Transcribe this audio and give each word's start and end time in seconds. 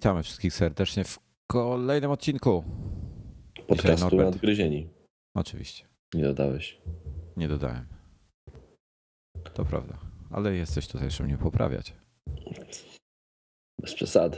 Witamy 0.00 0.22
wszystkich 0.22 0.54
serdecznie 0.54 1.04
w 1.04 1.18
kolejnym 1.50 2.10
odcinku. 2.10 2.64
Podcastu. 3.66 4.16
Nadgryzieni. 4.16 4.88
Oczywiście, 5.34 5.88
Nie 6.14 6.22
dodałeś. 6.22 6.80
nie 7.36 7.48
dodałem. 7.48 7.86
To 9.54 9.64
prawda, 9.64 9.98
ale 10.30 10.54
jesteś 10.54 10.88
tutaj, 10.88 11.10
żeby 11.10 11.28
mnie 11.28 11.38
poprawiać. 11.38 11.94
Bez 13.80 13.94
przesady. 13.94 14.36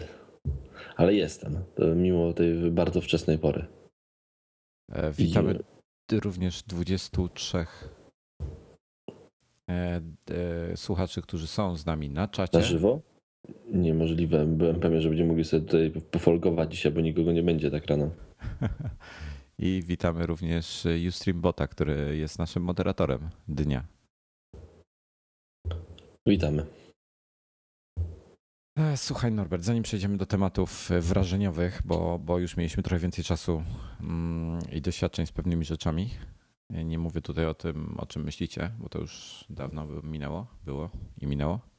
Ale 0.96 1.14
jestem. 1.14 1.64
To 1.74 1.94
Mimo 1.94 2.32
tej 2.32 2.70
bardzo 2.70 3.00
wczesnej 3.00 3.38
pory. 3.38 3.66
E, 4.92 5.12
Witamy 5.12 5.58
również 6.12 6.62
23 6.62 7.66
e, 9.70 10.00
d- 10.26 10.76
słuchaczy, 10.76 11.22
którzy 11.22 11.46
są 11.46 11.76
z 11.76 11.86
nami 11.86 12.10
na 12.10 12.28
czacie. 12.28 12.58
Na 12.58 12.64
żywo? 12.64 13.00
Niemożliwe. 13.72 14.46
Byłem 14.46 14.80
pewien, 14.80 15.00
że 15.00 15.08
będziemy 15.08 15.28
mogli 15.28 15.44
sobie 15.44 15.66
tutaj 15.66 15.90
pofolgować 16.10 16.70
dzisiaj, 16.70 16.92
bo 16.92 17.00
nikogo 17.00 17.32
nie 17.32 17.42
będzie 17.42 17.70
tak 17.70 17.86
rano. 17.86 18.10
I 19.58 19.82
witamy 19.86 20.26
również 20.26 20.86
Ustream 21.08 21.40
Bota, 21.40 21.66
który 21.68 22.16
jest 22.16 22.38
naszym 22.38 22.62
moderatorem 22.62 23.28
dnia. 23.48 23.84
Witamy. 26.26 26.66
E, 28.78 28.96
Słuchaj 28.96 29.32
Norbert, 29.32 29.62
zanim 29.62 29.82
przejdziemy 29.82 30.16
do 30.16 30.26
tematów 30.26 30.90
wrażeniowych, 31.00 31.82
bo, 31.84 32.18
bo 32.18 32.38
już 32.38 32.56
mieliśmy 32.56 32.82
trochę 32.82 32.98
więcej 32.98 33.24
czasu 33.24 33.62
mm, 34.00 34.58
i 34.72 34.80
doświadczeń 34.80 35.26
z 35.26 35.32
pewnymi 35.32 35.64
rzeczami. 35.64 36.10
Nie 36.70 36.98
mówię 36.98 37.20
tutaj 37.20 37.46
o 37.46 37.54
tym, 37.54 37.94
o 37.98 38.06
czym 38.06 38.24
myślicie, 38.24 38.70
bo 38.78 38.88
to 38.88 38.98
już 38.98 39.44
dawno 39.50 39.86
minęło, 40.02 40.46
było 40.64 40.90
i 41.20 41.26
minęło. 41.26 41.71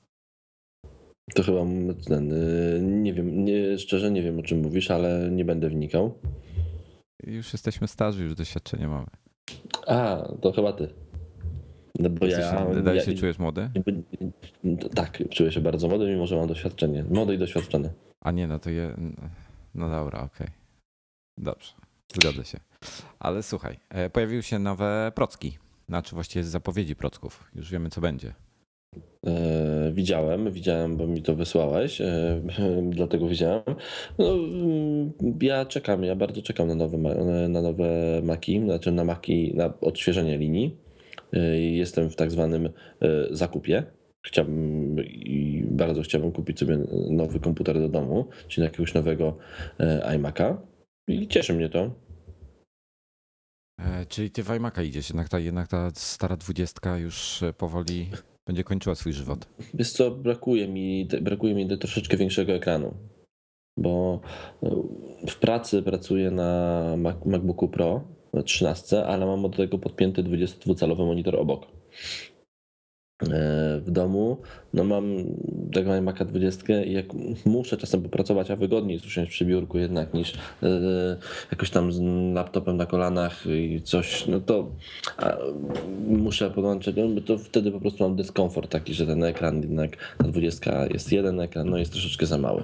To 1.35 1.43
chyba 1.43 1.59
ten, 2.07 2.31
y, 2.31 2.79
nie 2.81 3.13
wiem, 3.13 3.45
nie, 3.45 3.77
szczerze 3.77 4.11
nie 4.11 4.21
wiem 4.23 4.39
o 4.39 4.43
czym 4.43 4.61
mówisz, 4.61 4.91
ale 4.91 5.29
nie 5.31 5.45
będę 5.45 5.69
wnikał. 5.69 6.19
Już 7.23 7.53
jesteśmy 7.53 7.87
starzy, 7.87 8.23
już 8.23 8.35
doświadczenie 8.35 8.87
mamy. 8.87 9.07
A, 9.87 10.27
to 10.41 10.51
chyba 10.51 10.73
ty. 10.73 10.93
No 11.99 12.09
bo 12.09 12.25
Jesteś, 12.25 12.45
ja, 12.85 12.93
ja 12.93 13.01
się, 13.01 13.13
czujesz 13.13 13.39
młody? 13.39 13.69
Tak, 14.95 15.23
czuję 15.29 15.51
się 15.51 15.61
bardzo 15.61 15.87
młody, 15.87 16.07
mimo 16.07 16.27
że 16.27 16.35
mam 16.35 16.47
doświadczenie. 16.47 17.03
Młody 17.03 17.35
i 17.35 17.37
doświadczony. 17.37 17.93
A 18.21 18.31
nie, 18.31 18.47
no 18.47 18.59
to 18.59 18.69
je. 18.69 18.95
No 19.75 19.89
dobra, 19.89 20.21
okej. 20.21 20.47
Dobrze, 21.37 21.73
zgodzę 22.13 22.45
się. 22.45 22.59
Ale 23.19 23.43
słuchaj, 23.43 23.79
e, 23.89 24.09
pojawiły 24.09 24.43
się 24.43 24.59
nowe 24.59 25.11
procki. 25.15 25.57
Znaczy 25.89 26.15
właściwie 26.15 26.43
zapowiedzi 26.43 26.95
procków. 26.95 27.51
Już 27.55 27.71
wiemy, 27.71 27.89
co 27.89 28.01
będzie. 28.01 28.33
E, 29.27 29.91
widziałem, 29.93 30.51
widziałem, 30.51 30.97
bo 30.97 31.07
mi 31.07 31.21
to 31.21 31.35
wysłałeś, 31.35 32.01
e, 32.01 32.41
dlatego 32.89 33.27
widziałem. 33.27 33.63
No, 34.17 34.33
mm, 34.33 35.11
ja 35.41 35.65
czekam, 35.65 36.03
ja 36.03 36.15
bardzo 36.15 36.41
czekam 36.41 36.67
na 36.67 36.75
nowe, 36.75 36.97
na 37.49 37.61
nowe 37.61 38.21
maki, 38.23 38.59
znaczy 38.59 38.91
na 38.91 39.03
maki, 39.03 39.53
na 39.55 39.73
odświeżenie 39.81 40.37
linii. 40.37 40.77
E, 41.33 41.59
Jestem 41.59 42.09
w 42.09 42.15
tak 42.15 42.31
zwanym 42.31 42.69
zakupie. 43.31 43.83
Chciałbym 44.25 44.95
i 45.05 45.65
bardzo 45.71 46.01
chciałbym 46.01 46.31
kupić 46.31 46.59
sobie 46.59 46.77
nowy 47.09 47.39
komputer 47.39 47.79
do 47.79 47.89
domu, 47.89 48.27
czyli 48.47 48.65
jakiegoś 48.65 48.93
nowego 48.93 49.37
iMac'a. 50.15 50.55
I 51.07 51.27
cieszy 51.27 51.53
mnie 51.53 51.69
to. 51.69 51.91
Czyli 54.09 54.31
ty 54.31 54.43
w 54.43 54.47
iMac'a 54.47 54.83
idziesz, 54.85 55.09
jednak 55.09 55.29
ta, 55.29 55.39
jednak 55.39 55.67
ta 55.67 55.91
stara 55.93 56.37
dwudziestka 56.37 56.97
już 56.97 57.43
powoli 57.57 58.09
będzie 58.47 58.63
kończyła 58.63 58.95
swój 58.95 59.13
żywot. 59.13 59.47
Wiesz 59.73 59.91
co, 59.91 60.11
brakuje 60.11 60.67
mi, 60.67 61.07
brakuje 61.21 61.55
mi 61.55 61.77
troszeczkę 61.77 62.17
większego 62.17 62.53
ekranu, 62.53 62.93
bo 63.77 64.21
e, 64.63 64.69
w 65.29 65.39
pracy 65.39 65.81
pracuję 65.81 66.31
na 66.31 66.83
Mac, 66.97 67.25
MacBooku 67.25 67.67
Pro 67.67 68.03
na 68.33 68.43
13, 68.43 69.05
ale 69.05 69.25
mam 69.25 69.41
do 69.41 69.49
tego 69.49 69.77
podpięty 69.77 70.23
22-calowy 70.23 71.05
monitor 71.05 71.35
obok. 71.35 71.67
E, 73.21 73.79
W 73.85 73.91
domu 73.91 74.37
no 74.73 74.83
mam 74.83 75.03
tego 75.73 76.01
Maca 76.01 76.25
20 76.25 76.83
i 76.83 76.93
jak 76.93 77.05
muszę 77.45 77.77
czasem 77.77 78.01
popracować, 78.01 78.51
a 78.51 78.55
wygodniej 78.55 78.93
jest 78.93 79.05
usiąść 79.05 79.31
przy 79.31 79.45
biurku 79.45 79.77
jednak 79.77 80.13
niż 80.13 80.33
e, 80.63 80.69
jakoś 81.51 81.69
tam 81.69 81.91
z 81.91 82.01
laptopem 82.33 82.77
na 82.77 82.85
kolanach 82.85 83.45
i 83.45 83.81
coś, 83.81 84.27
no 84.27 84.39
to 84.39 84.71
muszę 86.07 86.51
podłączyć, 86.51 86.95
no, 86.95 87.07
bo 87.07 87.21
to 87.21 87.37
wtedy 87.37 87.71
po 87.71 87.79
prostu 87.79 88.03
mam 88.03 88.15
dyskomfort 88.15 88.71
taki, 88.71 88.93
że 88.93 89.05
ten 89.05 89.23
ekran 89.23 89.61
jednak 89.61 89.97
na 90.19 90.27
20 90.27 90.85
jest 90.85 91.11
jeden 91.11 91.39
ekran, 91.39 91.69
no 91.69 91.77
jest 91.77 91.91
troszeczkę 91.91 92.25
za 92.25 92.37
mały. 92.37 92.63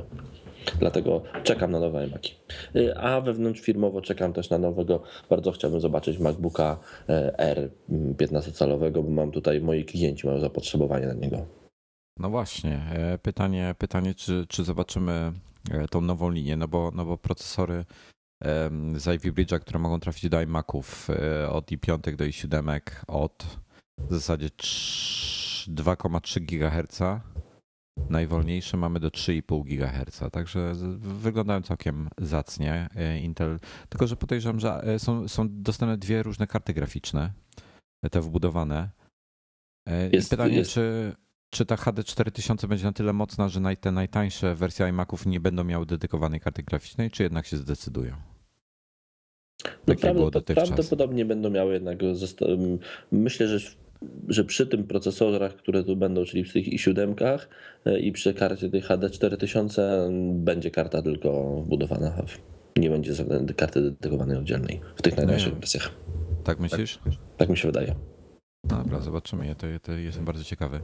Dlatego 0.80 1.22
czekam 1.44 1.72
na 1.72 1.80
nowe 1.80 2.08
iMaki. 2.08 2.36
Y, 2.76 2.98
A 2.98 3.22
wewnątrz 3.22 3.62
firmowo 3.62 4.02
czekam 4.02 4.34
też 4.34 4.50
na 4.50 4.58
nowego. 4.58 5.04
Bardzo 5.30 5.52
chciałbym 5.52 5.82
zobaczyć 5.82 6.20
MacBooka 6.20 6.78
e, 7.10 7.40
R 7.40 7.70
15-calowego, 7.92 9.04
bo 9.04 9.10
mam 9.10 9.32
tutaj, 9.32 9.62
moi 9.62 9.86
klienci 9.86 10.28
mają 10.28 10.40
zapotrzebowanie 10.40 11.08
na 11.08 11.14
niego. 11.14 11.46
No 12.20 12.30
właśnie, 12.30 12.82
e, 12.94 13.18
pytanie, 13.18 13.76
pytanie 13.78 14.14
czy, 14.16 14.46
czy 14.50 14.64
zobaczymy 14.64 15.32
e, 15.72 15.88
tą 15.88 16.02
nową 16.02 16.30
linię, 16.30 16.58
no 16.58 16.68
bo, 16.68 16.92
no 16.96 17.06
bo 17.06 17.18
procesory 17.18 17.86
z 18.96 19.08
Ivy 19.08 19.32
Bridge'a, 19.34 19.60
które 19.60 19.80
mogą 19.80 20.00
trafić 20.00 20.30
do 20.30 20.42
iMaców 20.42 21.08
od 21.50 21.72
i5 21.72 22.16
do 22.16 22.26
i7 22.26 22.80
od 23.08 23.46
w 23.98 24.14
zasadzie 24.14 24.48
trz- 24.48 25.70
2,3 25.70 26.40
GHz, 26.42 27.00
najwolniejsze 28.10 28.78
mamy 28.78 29.00
do 29.00 29.08
3,5 29.10 29.64
GHz, 29.66 30.32
także 30.32 30.74
wyglądają 31.00 31.62
całkiem 31.62 32.10
zacnie 32.18 32.90
e, 32.96 33.20
Intel, 33.20 33.60
tylko 33.90 34.08
że 34.08 34.16
podejrzewam, 34.16 34.60
że 34.60 34.84
e, 34.84 35.00
są, 35.00 35.28
są 35.28 35.48
dostępne 35.50 35.98
dwie 35.98 36.24
różne 36.24 36.48
karty 36.48 36.74
graficzne, 36.74 37.34
te 38.12 38.22
wbudowane. 38.22 38.90
E, 39.88 40.10
I 40.10 40.16
Jest- 40.16 40.30
pytanie, 40.30 40.56
jest- 40.58 40.72
czy 40.72 41.16
czy 41.52 41.66
ta 41.66 41.78
HD 41.78 42.04
4000 42.04 42.68
będzie 42.68 42.86
na 42.86 42.92
tyle 42.92 43.14
mocna, 43.14 43.50
że 43.50 43.60
naj, 43.60 43.78
te 43.78 43.92
najtańsze 43.92 44.56
wersje 44.56 44.90
iMaców 44.90 45.26
nie 45.26 45.40
będą 45.40 45.64
miały 45.64 45.86
dedykowanej 45.86 46.40
karty 46.40 46.64
graficznej, 46.64 47.12
czy 47.12 47.24
jednak 47.24 47.46
się 47.46 47.58
zdecydują? 47.58 48.16
No, 49.88 49.96
Tak 49.96 50.16
dotychczas. 50.32 50.68
prawdopodobnie 50.70 51.26
będą 51.26 51.50
miały 51.50 51.74
jednak. 51.74 51.98
Myślę, 53.12 53.48
że, 53.48 53.72
że 54.28 54.44
przy 54.44 54.68
tym 54.68 54.84
procesorach, 54.84 55.56
które 55.56 55.84
tu 55.84 55.96
będą, 55.96 56.26
czyli 56.26 56.44
przy 56.44 56.54
tych 56.54 56.66
i7 56.66 57.40
e, 57.86 58.00
i 58.00 58.12
przy 58.12 58.34
karcie 58.34 58.70
tej 58.70 58.82
HD 58.82 59.10
4000 59.10 60.10
będzie 60.34 60.72
karta 60.72 61.02
tylko 61.02 61.62
wbudowana. 61.62 62.26
Nie 62.78 62.90
będzie 62.90 63.14
karty 63.58 63.82
dedykowanej 63.82 64.38
oddzielnej 64.38 64.82
w 64.96 65.02
tych 65.02 65.18
najnowszych 65.18 65.54
wersjach. 65.54 65.92
Tak 66.44 66.60
myślisz? 66.60 67.00
Tak 67.38 67.50
mi 67.50 67.58
się 67.58 67.68
wydaje. 67.68 67.96
No 68.70 68.78
dobra, 68.78 69.00
zobaczymy. 69.00 69.48
Ja 69.48 69.56
to, 69.56 69.68
to 69.82 69.92
jestem 69.92 70.26
bardzo 70.26 70.44
ciekawy. 70.44 70.82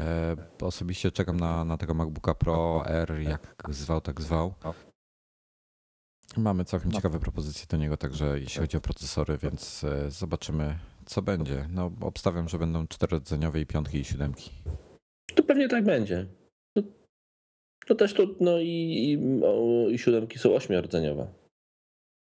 E, 0.00 0.36
osobiście 0.62 1.12
czekam 1.12 1.40
na, 1.40 1.64
na 1.64 1.76
tego 1.76 1.94
MacBooka 1.94 2.34
Pro 2.34 2.86
R, 2.86 3.20
jak 3.20 3.56
zwał, 3.70 4.00
tak 4.00 4.20
zwał. 4.20 4.54
Mamy 6.36 6.64
całkiem 6.64 6.92
ciekawe 6.92 7.20
propozycje 7.20 7.66
do 7.70 7.76
niego, 7.76 7.96
także 7.96 8.40
jeśli 8.40 8.60
chodzi 8.60 8.76
o 8.76 8.80
procesory, 8.80 9.38
więc 9.38 9.84
e, 9.84 10.10
zobaczymy, 10.10 10.78
co 11.06 11.22
będzie. 11.22 11.68
No, 11.70 11.90
obstawiam, 12.00 12.48
że 12.48 12.58
będą 12.58 12.86
czterodzeniowe 12.86 13.60
i 13.60 13.66
piątki 13.66 13.98
i 13.98 14.04
siódemki. 14.04 14.50
To 15.34 15.42
pewnie 15.42 15.68
tak 15.68 15.84
będzie. 15.84 16.26
To, 16.76 16.82
to 17.86 17.94
też 17.94 18.14
tu, 18.14 18.36
no 18.40 18.58
i, 18.58 18.66
i, 18.66 19.18
o, 19.44 19.88
i 19.90 19.98
siódemki 19.98 20.38
są 20.38 20.54
ośmiordzeniowe. 20.54 21.26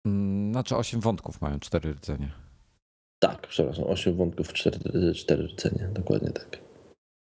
Mm, 0.06 0.52
znaczy 0.52 0.76
8 0.76 1.00
wątków 1.00 1.42
mają, 1.42 1.60
4 1.60 1.92
rdzenie. 1.92 2.32
Tak, 3.20 3.48
przepraszam, 3.48 3.86
8 3.86 4.16
wątków, 4.16 4.54
4, 4.54 4.80
4 5.16 5.44
rdzenie, 5.44 5.90
dokładnie 5.94 6.32
tak. 6.32 6.65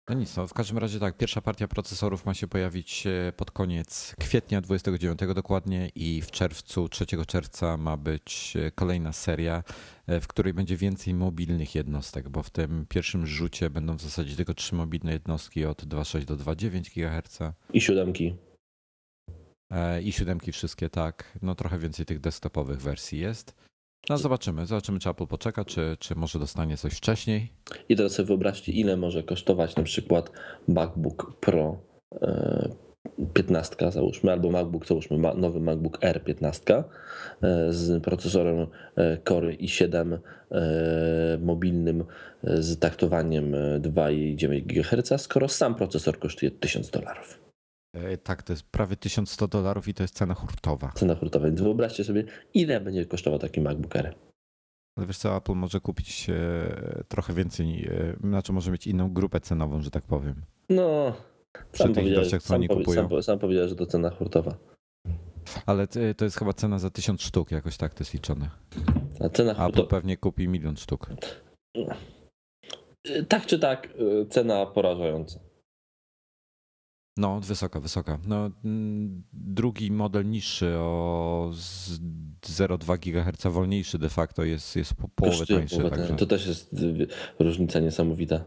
No 0.09 0.15
nic, 0.15 0.37
no 0.37 0.47
w 0.47 0.53
każdym 0.53 0.77
razie 0.77 0.99
tak, 0.99 1.17
pierwsza 1.17 1.41
partia 1.41 1.67
procesorów 1.67 2.25
ma 2.25 2.33
się 2.33 2.47
pojawić 2.47 3.07
e, 3.07 3.33
pod 3.37 3.51
koniec 3.51 4.15
kwietnia 4.19 4.61
29 4.61 5.19
dokładnie 5.35 5.89
i 5.95 6.21
w 6.21 6.31
czerwcu, 6.31 6.89
3 6.89 7.05
czerwca 7.27 7.77
ma 7.77 7.97
być 7.97 8.53
e, 8.57 8.71
kolejna 8.71 9.13
seria, 9.13 9.63
e, 10.07 10.21
w 10.21 10.27
której 10.27 10.53
będzie 10.53 10.77
więcej 10.77 11.13
mobilnych 11.13 11.75
jednostek, 11.75 12.29
bo 12.29 12.43
w 12.43 12.49
tym 12.49 12.85
pierwszym 12.89 13.27
rzucie 13.27 13.69
będą 13.69 13.97
w 13.97 14.01
zasadzie 14.01 14.35
tylko 14.35 14.53
trzy 14.53 14.75
mobilne 14.75 15.13
jednostki 15.13 15.65
od 15.65 15.83
2,6 15.83 16.25
do 16.25 16.37
2,9 16.37 16.93
GHz. 16.95 17.39
I 17.73 17.81
siódemki. 17.81 18.35
I 20.03 20.11
siódemki 20.11 20.51
wszystkie, 20.51 20.89
tak. 20.89 21.37
No 21.41 21.55
trochę 21.55 21.79
więcej 21.79 22.05
tych 22.05 22.19
desktopowych 22.19 22.81
wersji 22.81 23.19
jest. 23.19 23.55
No 24.09 24.17
zobaczymy, 24.17 24.65
zobaczymy 24.65 24.99
czy 24.99 25.09
Apple 25.09 25.27
poczeka, 25.27 25.65
czy, 25.65 25.97
czy 25.99 26.15
może 26.15 26.39
dostanie 26.39 26.77
coś 26.77 26.93
wcześniej. 26.93 27.51
I 27.89 27.95
teraz 27.95 28.11
sobie 28.11 28.27
wyobraźcie, 28.27 28.71
ile 28.71 28.97
może 28.97 29.23
kosztować 29.23 29.75
na 29.75 29.83
przykład 29.83 30.31
MacBook 30.67 31.35
Pro 31.39 31.77
15 33.33 33.75
e, 33.79 33.91
załóżmy, 33.91 34.31
albo 34.31 34.51
MacBook, 34.51 34.85
załóżmy 34.85 35.17
nowy 35.17 35.59
MacBook 35.59 35.97
R 36.01 36.23
15 36.23 36.75
e, 36.77 36.83
z 37.69 38.03
procesorem 38.03 38.67
e, 38.95 39.17
Core 39.27 39.53
i7 39.53 40.17
mobilnym 41.41 42.03
z 42.43 42.79
taktowaniem 42.79 43.51
2,9 43.79 44.63
GHz, 44.63 45.21
skoro 45.21 45.47
sam 45.47 45.75
procesor 45.75 46.19
kosztuje 46.19 46.51
1000 46.51 46.89
dolarów. 46.89 47.39
E, 47.93 48.17
tak, 48.17 48.43
to 48.43 48.53
jest 48.53 48.63
prawie 48.63 48.95
1100 48.95 49.47
dolarów 49.47 49.87
i 49.87 49.93
to 49.93 50.03
jest 50.03 50.15
cena 50.15 50.33
hurtowa. 50.33 50.91
Cena 50.95 51.15
hurtowa, 51.15 51.45
więc 51.45 51.61
wyobraźcie 51.61 52.03
sobie, 52.03 52.23
ile 52.53 52.81
będzie 52.81 53.05
kosztował 53.05 53.39
taki 53.39 53.61
MacBook 53.61 53.95
Air. 53.95 54.15
Ale 54.97 55.07
wiesz 55.07 55.17
co, 55.17 55.37
Apple 55.37 55.53
może 55.53 55.79
kupić 55.79 56.29
e, 56.29 57.03
trochę 57.07 57.33
więcej, 57.33 57.85
e, 57.85 58.27
znaczy 58.27 58.53
może 58.53 58.71
mieć 58.71 58.87
inną 58.87 59.13
grupę 59.13 59.39
cenową, 59.39 59.81
że 59.81 59.91
tak 59.91 60.03
powiem. 60.03 60.35
No, 60.69 61.13
Przy 61.71 61.89
tych 61.89 62.05
ilościach, 62.05 62.41
oni 62.51 62.67
kupują. 62.67 63.09
Sam, 63.09 63.23
sam 63.23 63.39
powiedział, 63.39 63.67
że 63.67 63.75
to 63.75 63.85
cena 63.85 64.09
hurtowa. 64.09 64.57
Ale 65.65 65.87
to 66.17 66.25
jest 66.25 66.37
chyba 66.37 66.53
cena 66.53 66.79
za 66.79 66.89
1000 66.89 67.21
sztuk, 67.21 67.51
jakoś 67.51 67.77
tak 67.77 67.93
to 67.93 68.01
jest 68.01 68.13
liczone. 68.13 68.49
A 69.19 69.29
cena 69.29 69.53
hurtowa... 69.53 69.69
Apple 69.69 69.87
pewnie 69.87 70.17
kupi 70.17 70.47
milion 70.47 70.77
sztuk. 70.77 71.09
Tak 73.27 73.45
czy 73.45 73.59
tak, 73.59 73.89
cena 74.29 74.65
porażająca. 74.65 75.39
No, 77.17 77.39
wysoka, 77.39 77.79
wysoka. 77.79 78.19
No, 78.27 78.51
mm, 78.65 79.23
drugi 79.33 79.91
model 79.91 80.29
niższy 80.29 80.75
o 80.77 81.51
0,2 82.41 82.99
GHz 82.99 83.53
wolniejszy 83.53 83.97
de 83.97 84.09
facto 84.09 84.43
jest, 84.43 84.75
jest 84.75 84.93
po 84.93 85.07
połowę 85.07 85.45
tańszy. 85.45 85.75
Połowę, 85.75 85.97
także... 85.97 86.15
To 86.15 86.25
też 86.25 86.47
jest 86.47 86.73
y, 86.73 87.07
różnica 87.39 87.79
niesamowita. 87.79 88.45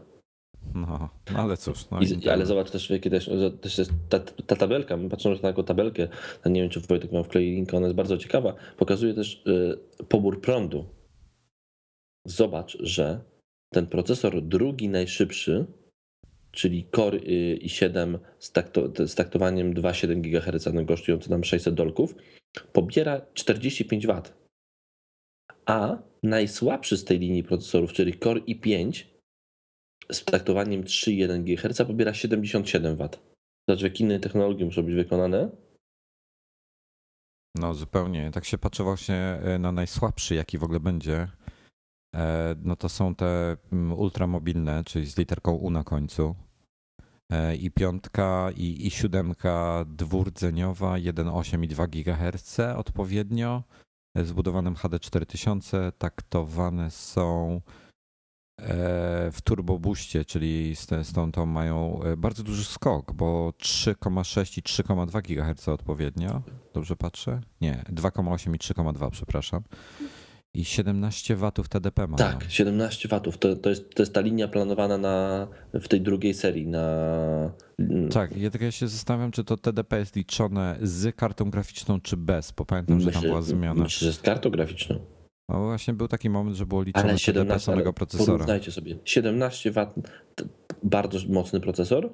No, 0.75 1.09
no 1.33 1.39
ale 1.39 1.57
cóż. 1.57 1.89
No 1.91 1.99
I, 2.01 2.29
ale 2.29 2.45
zobacz 2.45 2.71
też, 2.71 2.89
jakie 2.89 3.09
też, 3.09 3.29
też 3.61 3.77
jest 3.77 3.91
ta, 4.09 4.19
ta 4.19 4.55
tabelka, 4.55 4.97
my 4.97 5.09
patrzymy 5.09 5.35
na 5.35 5.41
taką 5.41 5.63
tabelkę, 5.63 6.07
nie 6.45 6.61
wiem 6.61 6.69
czy 6.69 6.79
Wojtek 6.79 7.11
miał 7.11 7.23
wklei 7.23 7.51
link, 7.55 7.73
ona 7.73 7.87
jest 7.87 7.95
bardzo 7.95 8.17
ciekawa, 8.17 8.53
pokazuje 8.77 9.13
też 9.13 9.43
y, 9.47 10.05
pobór 10.05 10.41
prądu. 10.41 10.85
Zobacz, 12.25 12.77
że 12.79 13.21
ten 13.69 13.87
procesor 13.87 14.41
drugi 14.41 14.89
najszybszy 14.89 15.65
czyli 16.57 16.87
Core 16.95 17.19
i7 17.61 18.19
z, 18.39 18.51
takto, 18.51 19.07
z 19.07 19.15
taktowaniem 19.15 19.73
2,7 19.73 20.21
GHz, 20.21 20.87
kosztujący 20.87 21.29
nam 21.29 21.43
600 21.43 21.73
dolków, 21.73 22.15
pobiera 22.73 23.21
45 23.33 24.07
W. 24.07 24.21
A 25.65 25.97
najsłabszy 26.23 26.97
z 26.97 27.03
tej 27.05 27.19
linii 27.19 27.43
procesorów, 27.43 27.93
czyli 27.93 28.19
Core 28.19 28.41
i5 28.41 29.05
z 30.11 30.25
taktowaniem 30.25 30.83
3,1 30.83 31.43
GHz 31.43 31.77
pobiera 31.87 32.13
77 32.13 32.95
W. 32.95 33.09
Znaczy, 33.69 33.83
jakie 33.83 34.03
inne 34.03 34.19
technologie 34.19 34.65
muszą 34.65 34.83
być 34.83 34.95
wykonane? 34.95 35.49
No 37.55 37.73
zupełnie. 37.73 38.31
Tak 38.31 38.45
się 38.45 38.57
patrzę 38.57 38.83
właśnie 38.83 39.15
e, 39.15 39.59
na 39.59 39.71
najsłabszy, 39.71 40.35
jaki 40.35 40.57
w 40.57 40.63
ogóle 40.63 40.79
będzie. 40.79 41.27
E, 42.15 42.55
no 42.63 42.75
to 42.75 42.89
są 42.89 43.15
te 43.15 43.57
mm, 43.71 43.99
ultramobilne, 43.99 44.83
czyli 44.83 45.05
z 45.05 45.17
literką 45.17 45.55
U 45.55 45.69
na 45.69 45.83
końcu. 45.83 46.46
E, 47.31 47.55
i 47.55 47.71
piątka 47.71 48.51
i, 48.55 48.87
i 48.87 48.91
siódemka 48.91 49.85
dwurdzeniowa 49.87 50.93
1,8 50.93 51.63
i 51.63 51.67
2 51.67 51.87
GHz 51.87 52.59
odpowiednio 52.59 53.63
e, 54.15 54.25
zbudowanym 54.25 54.75
HD 54.75 54.99
4000 54.99 55.91
taktowane 55.97 56.91
są 56.91 57.61
e, 58.61 59.31
w 59.31 59.41
turbobuście, 59.43 60.25
czyli 60.25 60.73
tą, 61.15 61.31
tą 61.31 61.45
mają 61.45 61.99
bardzo 62.17 62.43
duży 62.43 62.65
skok, 62.65 63.13
bo 63.13 63.53
3,6 63.59 64.59
i 64.59 64.61
3,2 64.61 65.21
GHz 65.21 65.67
odpowiednio. 65.67 66.41
Dobrze 66.73 66.95
patrzę? 66.95 67.41
Nie, 67.61 67.83
2,8 67.89 68.55
i 68.55 68.59
3,2, 68.59 69.11
przepraszam. 69.11 69.63
I 70.57 70.65
17 70.65 71.35
watów 71.35 71.69
TDP 71.69 72.07
ma. 72.07 72.17
Tak, 72.17 72.45
17 72.49 73.07
watów. 73.07 73.37
To, 73.37 73.55
to, 73.55 73.69
jest, 73.69 73.95
to 73.95 74.01
jest 74.01 74.13
ta 74.13 74.21
linia 74.21 74.47
planowana 74.47 74.97
na, 74.97 75.47
w 75.73 75.87
tej 75.87 76.01
drugiej 76.01 76.33
serii. 76.33 76.67
Na... 76.67 77.51
Tak, 78.11 78.37
ja 78.37 78.49
tylko 78.49 78.65
ja 78.65 78.71
się 78.71 78.87
zastanawiam, 78.87 79.31
czy 79.31 79.43
to 79.43 79.57
TDP 79.57 79.99
jest 79.99 80.15
liczone 80.15 80.77
z 80.81 81.15
kartą 81.15 81.49
graficzną, 81.49 82.01
czy 82.01 82.17
bez, 82.17 82.51
bo 82.51 82.65
pamiętam, 82.65 82.95
myślę, 82.97 83.11
że 83.11 83.19
tam 83.19 83.29
była 83.29 83.41
zmiana. 83.41 83.83
Myślę, 83.83 84.05
że 84.05 84.13
z 84.13 84.21
kartą 84.21 84.49
graficzną. 84.49 84.99
No 85.49 85.65
właśnie 85.65 85.93
był 85.93 86.07
taki 86.07 86.29
moment, 86.29 86.55
że 86.55 86.65
było 86.65 86.83
liczone 86.83 87.09
ale 87.09 87.19
17, 87.19 87.33
TDP 87.33 87.59
samego 87.59 87.93
procesora. 87.93 88.31
Porównajcie 88.31 88.71
sobie. 88.71 88.97
17 89.05 89.71
W, 89.71 89.87
bardzo 90.83 91.19
mocny 91.29 91.59
procesor 91.59 92.13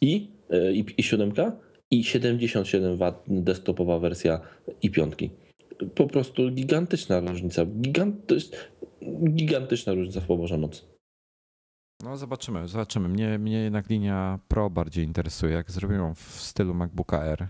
i, 0.00 0.30
e, 0.50 0.72
i, 0.72 0.84
i 0.96 1.02
7 1.02 1.32
i 1.90 2.04
77 2.04 2.96
W 2.96 3.12
desktopowa 3.28 3.98
wersja 3.98 4.40
i 4.82 4.90
piątki 4.90 5.30
po 5.94 6.06
prostu 6.06 6.50
gigantyczna 6.50 7.20
różnica. 7.20 7.66
Gigant, 7.66 8.26
to 8.26 8.34
jest 8.34 8.56
gigantyczna 9.34 9.94
różnica 9.94 10.20
w 10.20 10.26
poborze 10.26 10.58
mocy. 10.58 10.82
No 12.02 12.16
zobaczymy, 12.16 12.68
zobaczymy. 12.68 13.08
Mnie, 13.08 13.38
mnie 13.38 13.58
jednak 13.58 13.90
linia 13.90 14.38
Pro 14.48 14.70
bardziej 14.70 15.04
interesuje. 15.04 15.52
Jak 15.52 15.70
zrobią 15.70 16.14
w 16.14 16.20
stylu 16.20 16.74
MacBooka 16.74 17.24
R, 17.24 17.48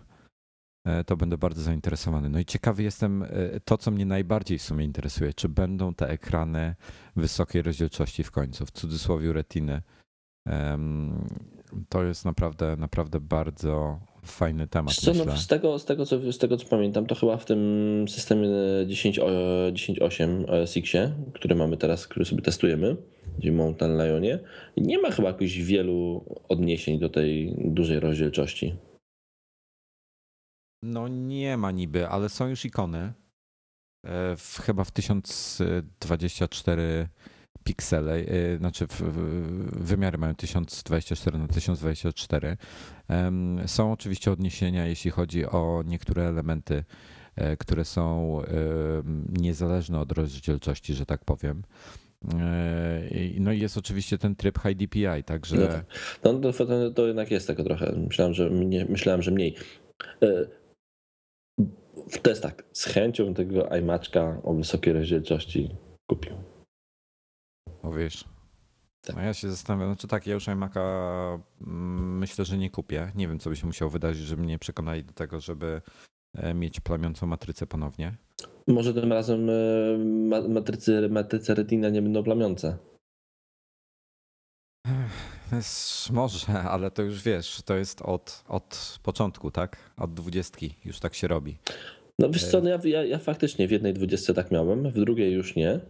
e, 0.85 1.05
to 1.05 1.17
będę 1.17 1.39
bardzo 1.39 1.63
zainteresowany. 1.63 2.29
No 2.29 2.39
i 2.39 2.45
ciekawy 2.45 2.83
jestem, 2.83 3.23
e, 3.23 3.29
to 3.65 3.79
co 3.79 3.91
mnie 3.91 4.07
najbardziej 4.07 4.59
w 4.59 4.63
sumie 4.63 4.85
interesuje, 4.85 5.35
czy 5.35 5.49
będą 5.49 5.95
te 5.95 6.09
ekrany 6.09 6.75
wysokiej 7.17 7.63
rozdzielczości 7.63 8.25
w 8.25 8.31
końcu, 8.31 8.67
w 8.67 8.71
cudzysłowie 8.71 9.33
retiny. 9.33 9.83
To 11.89 12.05
jest 12.05 12.25
naprawdę, 12.25 12.77
naprawdę 12.77 13.21
bardzo 13.21 14.01
fajny 14.27 14.69
temat. 14.69 14.95
Co, 14.95 15.15
no, 15.15 15.37
z, 15.37 15.47
tego, 15.47 15.79
z, 15.79 15.85
tego, 15.85 16.07
co, 16.07 16.33
z 16.33 16.39
tego 16.39 16.57
co 16.57 16.67
pamiętam, 16.67 17.07
to 17.07 17.15
chyba 17.15 17.37
w 17.37 17.45
tym 17.45 18.05
systemie 18.09 18.49
10.8 18.87 19.73
10, 19.73 20.01
OS 20.01 20.77
X-ie, 20.77 21.13
który 21.35 21.55
mamy 21.55 21.77
teraz, 21.77 22.09
który 22.09 22.25
sobie 22.25 22.43
testujemy, 22.43 22.97
w 23.39 23.53
Mountain 23.53 23.97
Lionie, 23.97 24.39
nie 24.77 24.99
ma 24.99 25.11
chyba 25.11 25.29
jakichś 25.29 25.57
wielu 25.57 26.25
odniesień 26.49 26.99
do 26.99 27.09
tej 27.09 27.55
dużej 27.59 28.01
rozdzielczości. 28.01 28.77
No 30.83 31.09
nie 31.09 31.57
ma 31.57 31.71
niby, 31.71 32.09
ale 32.09 32.29
są 32.29 32.49
już 32.49 32.65
ikony. 32.65 32.99
E, 32.99 33.15
w, 34.37 34.59
chyba 34.63 34.85
w 34.85 34.91
1024 34.91 37.09
piksele, 37.67 38.17
y, 38.17 38.57
znaczy 38.59 38.87
wymiary 39.73 40.19
mają 40.19 40.35
1024 40.35 41.39
na 41.39 41.49
1024. 41.49 42.57
Są 43.67 43.93
oczywiście 43.93 44.33
odniesienia, 44.33 44.87
jeśli 44.87 45.11
chodzi 45.11 45.47
o 45.47 45.83
niektóre 45.87 46.29
elementy, 46.29 46.85
e, 47.37 47.57
które 47.57 47.85
są 47.85 48.43
niezależne 49.29 50.01
od 50.01 50.13
rozdzielczości, 50.13 50.95
że 50.95 51.07
tak 51.07 51.25
powiem. 51.25 51.63
E, 52.35 53.01
no 53.41 53.53
i 53.53 53.61
jest 53.61 53.77
oczywiście 53.77 54.19
ten 54.19 54.37
tryb 54.37 54.59
High 54.59 54.77
DPI, 54.77 55.25
także. 55.25 55.57
No, 55.57 55.67
tak. 55.67 55.85
no 56.25 56.53
to, 56.53 56.91
to, 56.95 57.07
jednak 57.07 57.31
jest 57.31 57.47
tego 57.47 57.65
trochę. 57.65 57.93
Myślałem, 57.93 58.35
że, 58.35 58.51
mnie, 58.51 58.87
myślałem, 58.89 59.23
że 59.23 59.31
mniej. 59.31 59.55
E, 60.23 60.47
to 62.23 62.31
jest 62.31 62.43
tak, 62.43 62.65
z 62.73 62.85
chęcią 62.85 63.35
tego 63.35 63.77
iMaczka 63.77 64.41
o 64.43 64.55
wysokiej 64.55 64.93
rozdzielczości 64.93 65.71
kupił. 66.07 66.33
Mówisz. 67.87 68.25
Tak. 69.01 69.17
No 69.17 69.23
ja 69.23 69.35
się 69.35 69.51
zastanawiam, 69.51 69.89
znaczy 69.89 70.09
tak, 70.09 70.27
ja 70.27 70.35
już 70.35 70.47
iMac'a 70.47 70.81
mm, 71.67 72.19
myślę, 72.19 72.45
że 72.45 72.59
nie 72.59 72.71
kupię. 72.71 73.13
Nie 73.15 73.29
wiem, 73.29 73.39
co 73.39 73.51
by 73.51 73.57
się 73.57 73.67
musiało 73.67 73.91
wydarzyć, 73.91 74.23
żeby 74.23 74.43
mnie 74.43 74.59
przekonali 74.59 75.05
do 75.05 75.13
tego, 75.13 75.41
żeby 75.41 75.83
e, 76.35 76.55
mieć 76.55 76.81
plamiącą 76.81 77.27
matrycę 77.27 77.67
ponownie. 77.67 78.17
Może 78.67 78.95
tym 78.95 79.13
razem 79.13 79.51
e, 79.51 80.49
matrycy, 80.49 81.09
matryce 81.11 81.55
Retina 81.55 81.89
nie 81.89 82.03
będą 82.03 82.23
plamiące. 82.23 82.79
Może, 86.11 86.53
ale 86.53 86.91
to 86.91 87.03
już 87.03 87.23
wiesz, 87.23 87.63
to 87.63 87.77
jest 87.77 88.03
od, 88.03 88.45
od 88.49 88.99
początku, 89.03 89.51
tak? 89.51 89.77
Od 89.97 90.15
dwudziestki 90.15 90.75
już 90.85 91.01
tak 91.01 91.15
się 91.15 91.29
robi. 91.29 91.57
No 92.19 92.31
wiesz 92.31 92.51
co, 92.51 92.61
no 92.61 92.69
ja, 92.69 92.79
ja, 92.85 93.05
ja 93.05 93.19
faktycznie 93.19 93.69
w 93.69 93.71
jednej 93.71 93.95
dwudziestce 93.95 94.35
tak 94.35 94.51
miałem, 94.51 94.91
w 94.91 94.95
drugiej 94.95 95.33
już 95.33 95.57
nie. 95.57 95.81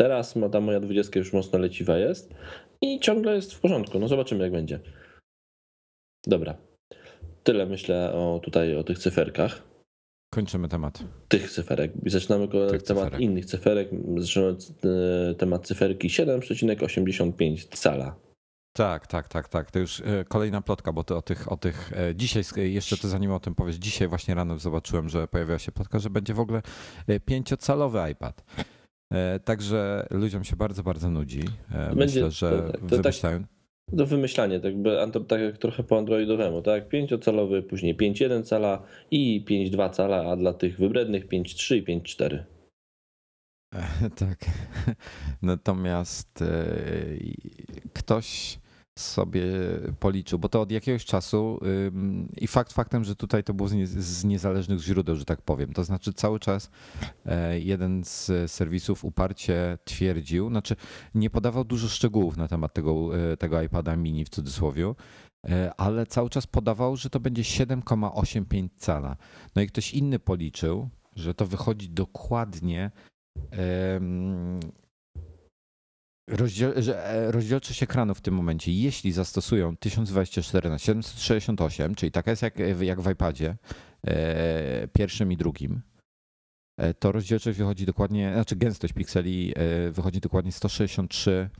Teraz 0.00 0.36
ma 0.36 0.48
ta 0.48 0.60
moja 0.60 0.80
dwudziestka 0.80 1.18
już 1.18 1.32
mocno 1.32 1.58
leciwa 1.58 1.98
jest 1.98 2.34
i 2.80 3.00
ciągle 3.00 3.34
jest 3.34 3.54
w 3.54 3.60
porządku. 3.60 3.98
No 3.98 4.08
zobaczymy 4.08 4.44
jak 4.44 4.52
będzie. 4.52 4.80
Dobra. 6.26 6.56
Tyle 7.42 7.66
myślę 7.66 8.12
o 8.12 8.40
tutaj 8.42 8.76
o 8.76 8.84
tych 8.84 8.98
cyferkach. 8.98 9.62
Kończymy 10.34 10.68
temat. 10.68 11.04
Tych 11.28 11.50
cyferek. 11.50 11.92
Zaczynamy 12.06 12.48
Tych 12.48 12.82
temat 12.82 13.04
cyferek. 13.04 13.20
innych 13.20 13.46
cyferek. 13.46 13.88
Zaczynamy 14.18 14.56
e, 15.30 15.34
temat 15.34 15.66
cyferki 15.66 16.08
7,85 16.08 17.76
cala. 17.76 18.16
Tak, 18.76 19.06
tak, 19.06 19.28
tak, 19.28 19.48
tak. 19.48 19.70
To 19.70 19.78
już 19.78 20.00
e, 20.00 20.24
kolejna 20.28 20.62
plotka, 20.62 20.92
bo 20.92 21.04
to 21.04 21.16
o 21.16 21.22
tych, 21.22 21.52
o 21.52 21.56
tych 21.56 21.92
e, 21.92 22.14
dzisiaj, 22.16 22.42
jeszcze 22.56 22.96
to 22.96 23.08
zanim 23.08 23.32
o 23.32 23.40
tym 23.40 23.54
powiesz, 23.54 23.76
dzisiaj 23.76 24.08
właśnie 24.08 24.34
rano 24.34 24.58
zobaczyłem, 24.58 25.08
że 25.08 25.28
pojawiła 25.28 25.58
się 25.58 25.72
plotka, 25.72 25.98
że 25.98 26.10
będzie 26.10 26.34
w 26.34 26.40
ogóle 26.40 26.62
pięciocalowy 27.24 28.10
iPad. 28.10 28.44
E, 29.12 29.40
Także 29.40 30.06
ludziom 30.10 30.44
się 30.44 30.56
bardzo, 30.56 30.82
bardzo 30.82 31.10
nudzi. 31.10 31.40
E, 31.72 31.94
Będzie- 31.94 32.24
Myślę, 32.24 32.30
że 32.30 32.50
to 32.50 32.72
tak- 32.72 32.80
to 32.80 32.86
tak- 32.88 33.02
wymyślają. 33.02 33.44
Do 33.92 34.06
wymyślania, 34.06 34.60
tak, 34.60 34.72
tak 35.28 35.40
jak 35.40 35.58
trochę 35.58 35.82
po 35.82 35.98
androidowemu, 35.98 36.62
tak? 36.62 36.88
5-calowy, 36.88 37.62
później 37.62 37.96
5,1 37.96 38.42
cala 38.44 38.82
i 39.10 39.44
5,2 39.48 39.90
cala, 39.90 40.30
a 40.32 40.36
dla 40.36 40.52
tych 40.52 40.78
wybrednych 40.78 41.28
5,3 41.28 41.76
i 41.76 41.82
5,4. 41.84 42.44
Tak. 44.18 44.38
Natomiast 45.42 46.42
e, 46.42 46.64
ktoś 47.92 48.58
sobie 48.98 49.44
policzył, 50.00 50.38
bo 50.38 50.48
to 50.48 50.60
od 50.60 50.72
jakiegoś 50.72 51.04
czasu 51.04 51.60
i 52.36 52.46
fakt 52.46 52.72
faktem, 52.72 53.04
że 53.04 53.16
tutaj 53.16 53.44
to 53.44 53.54
było 53.54 53.68
z, 53.68 53.72
nie, 53.72 53.86
z 53.86 54.24
niezależnych 54.24 54.80
źródeł, 54.80 55.16
że 55.16 55.24
tak 55.24 55.42
powiem. 55.42 55.72
To 55.72 55.84
znaczy 55.84 56.12
cały 56.12 56.40
czas 56.40 56.70
e, 57.26 57.60
jeden 57.60 58.04
z 58.04 58.52
serwisów 58.52 59.04
uparcie 59.04 59.78
twierdził, 59.84 60.48
znaczy 60.48 60.76
nie 61.14 61.30
podawał 61.30 61.64
dużo 61.64 61.88
szczegółów 61.88 62.36
na 62.36 62.48
temat 62.48 62.74
tego, 62.74 63.18
e, 63.32 63.36
tego 63.36 63.62
iPada 63.62 63.96
mini 63.96 64.24
w 64.24 64.28
cudzysłowie, 64.28 64.94
e, 65.48 65.72
ale 65.76 66.06
cały 66.06 66.30
czas 66.30 66.46
podawał, 66.46 66.96
że 66.96 67.10
to 67.10 67.20
będzie 67.20 67.42
7,85 67.42 68.68
cala. 68.76 69.16
No 69.56 69.62
i 69.62 69.66
ktoś 69.66 69.94
inny 69.94 70.18
policzył, 70.18 70.88
że 71.16 71.34
to 71.34 71.46
wychodzi 71.46 71.90
dokładnie 71.90 72.90
e, 76.30 77.32
rozdzielczość 77.32 77.82
ekranu 77.82 78.14
w 78.14 78.20
tym 78.20 78.34
momencie, 78.34 78.72
jeśli 78.72 79.12
zastosują 79.12 79.76
1024 79.76 80.70
na 80.70 80.78
768, 80.78 81.94
czyli 81.94 82.12
taka 82.12 82.30
jest 82.30 82.42
jak, 82.42 82.58
jak 82.80 83.00
w 83.00 83.10
iPadzie 83.10 83.56
e, 84.06 84.88
pierwszym 84.88 85.32
i 85.32 85.36
drugim, 85.36 85.80
e, 86.76 86.94
to 86.94 87.12
rozdzielczość 87.12 87.58
wychodzi 87.58 87.86
dokładnie, 87.86 88.30
znaczy 88.34 88.56
gęstość 88.56 88.92
pikseli 88.92 89.52
e, 89.56 89.90
wychodzi 89.90 90.20
dokładnie 90.20 90.52
163 90.52 91.50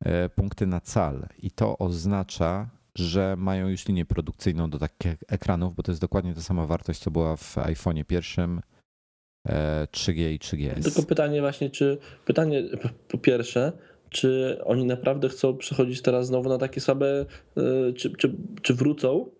e, 0.00 0.28
punkty 0.28 0.66
na 0.66 0.80
cal 0.80 1.28
i 1.38 1.50
to 1.50 1.78
oznacza, 1.78 2.70
że 2.94 3.34
mają 3.38 3.68
już 3.68 3.88
linię 3.88 4.04
produkcyjną 4.04 4.70
do 4.70 4.78
takich 4.78 5.14
ekranów, 5.28 5.74
bo 5.74 5.82
to 5.82 5.92
jest 5.92 6.00
dokładnie 6.00 6.34
ta 6.34 6.40
sama 6.40 6.66
wartość, 6.66 7.00
co 7.00 7.10
była 7.10 7.36
w 7.36 7.56
iPhone'ie 7.56 8.04
pierwszym, 8.04 8.60
e, 9.48 9.86
3G 9.92 10.32
i 10.32 10.38
3GS. 10.38 10.82
Tylko 10.82 11.02
pytanie 11.02 11.40
właśnie, 11.40 11.70
czy 11.70 11.98
pytanie 12.24 12.62
po 13.08 13.18
pierwsze, 13.18 13.72
czy 14.16 14.58
oni 14.64 14.84
naprawdę 14.84 15.28
chcą 15.28 15.56
przechodzić 15.56 16.02
teraz 16.02 16.26
znowu 16.26 16.48
na 16.48 16.58
takie 16.58 16.80
słabe, 16.80 17.26
y, 17.88 17.92
czy, 17.92 18.10
czy, 18.16 18.36
czy 18.62 18.74
wrócą 18.74 19.30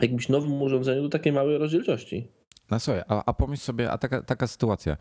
jakimś 0.00 0.28
nowym 0.28 0.62
urządzeniu 0.62 1.02
do 1.02 1.08
takiej 1.08 1.32
małej 1.32 1.58
rozdzielczości? 1.58 2.28
No 2.70 2.80
słuchaj, 2.80 3.02
a, 3.08 3.24
a 3.26 3.32
pomyśl 3.32 3.62
sobie, 3.62 3.90
a 3.90 3.98
taka, 3.98 4.22
taka 4.22 4.46
sytuacja. 4.46 4.96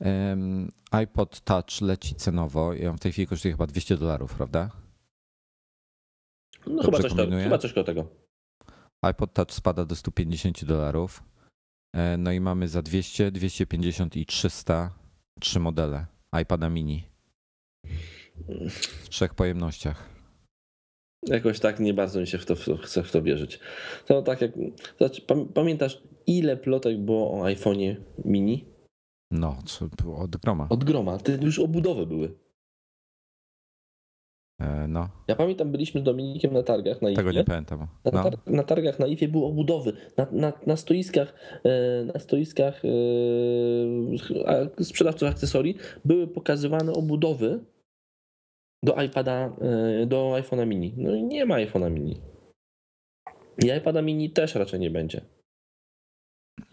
Em, 0.00 0.70
iPod 0.90 1.40
Touch 1.40 1.80
leci 1.80 2.14
cenowo 2.14 2.74
i 2.74 2.86
on 2.86 2.96
w 2.96 3.00
tej 3.00 3.12
chwili 3.12 3.26
kosztuje 3.26 3.54
chyba 3.54 3.66
200 3.66 3.96
dolarów, 3.96 4.34
prawda? 4.34 4.70
No 6.66 6.82
Dobrze 6.82 7.02
chyba 7.02 7.08
coś, 7.08 7.30
to, 7.30 7.36
chyba 7.42 7.58
coś 7.58 7.72
koło 7.72 7.84
tego. 7.84 8.06
iPod 9.02 9.32
Touch 9.32 9.52
spada 9.52 9.84
do 9.84 9.96
150 9.96 10.64
dolarów. 10.64 11.22
E, 11.96 12.16
No 12.16 12.32
i 12.32 12.40
mamy 12.40 12.68
za 12.68 12.82
200, 12.82 13.30
250 13.30 14.16
i 14.16 14.26
300 14.26 14.90
trzy 15.40 15.60
modele 15.60 16.06
iPada 16.42 16.68
mini 16.70 17.04
w 18.70 19.08
trzech 19.08 19.34
pojemnościach. 19.34 20.14
Jakoś 21.26 21.60
tak 21.60 21.80
nie 21.80 21.94
bardzo 21.94 22.20
mi 22.20 22.26
się 22.26 22.38
w 22.38 22.46
to, 22.46 22.56
w 22.56 22.64
to 22.64 22.76
chce 22.76 23.02
w 23.02 23.12
to 23.12 23.22
wierzyć. 23.22 23.60
To 24.06 24.22
tak 24.22 24.40
jak, 24.40 24.50
znaczy, 24.98 25.22
pam- 25.22 25.48
pamiętasz 25.48 26.02
ile 26.26 26.56
plotek 26.56 26.98
było 26.98 27.32
o 27.40 27.44
iPhone'ie 27.44 27.96
mini? 28.24 28.64
No, 29.30 29.56
co 29.66 29.88
było 30.02 30.18
od 30.18 30.36
groma. 30.36 30.66
Od 30.70 30.84
groma, 30.84 31.18
te 31.18 31.32
już 31.32 31.58
obudowy 31.58 32.06
były. 32.06 32.34
E, 34.60 34.86
No, 34.88 35.08
Ja 35.28 35.36
pamiętam, 35.36 35.72
byliśmy 35.72 36.00
z 36.00 36.04
Dominikiem 36.04 36.52
na 36.52 36.62
targach 36.62 37.02
na 37.02 37.14
tego 37.14 37.30
IFie. 37.30 37.38
nie 37.38 37.44
pamiętam. 37.44 37.78
Na, 37.78 37.88
No. 38.12 38.22
tar- 38.22 38.38
na 38.46 38.62
targach 38.62 38.98
na 38.98 39.06
IFie 39.06 39.28
były 39.28 39.44
obudowy. 39.46 39.92
Na, 40.16 40.26
na, 40.32 40.52
na 40.66 40.76
stoiskach, 40.76 41.34
e, 41.64 42.04
na 42.04 42.18
stoiskach 42.20 42.82
e, 42.84 42.88
sprzedawców 44.84 45.28
akcesorii 45.28 45.76
były 46.04 46.26
pokazywane 46.26 46.92
obudowy 46.92 47.60
do 48.84 49.02
iPada, 49.02 49.50
e, 50.02 50.06
do 50.06 50.36
iPhone'a 50.36 50.66
mini. 50.66 50.94
No 50.96 51.14
i 51.14 51.22
nie 51.22 51.46
ma 51.46 51.54
iPhone'a 51.54 51.90
mini. 51.90 52.20
I 53.64 53.66
iPada 53.78 54.02
mini 54.02 54.30
też 54.30 54.54
raczej 54.54 54.80
nie 54.80 54.90
będzie. 54.90 55.20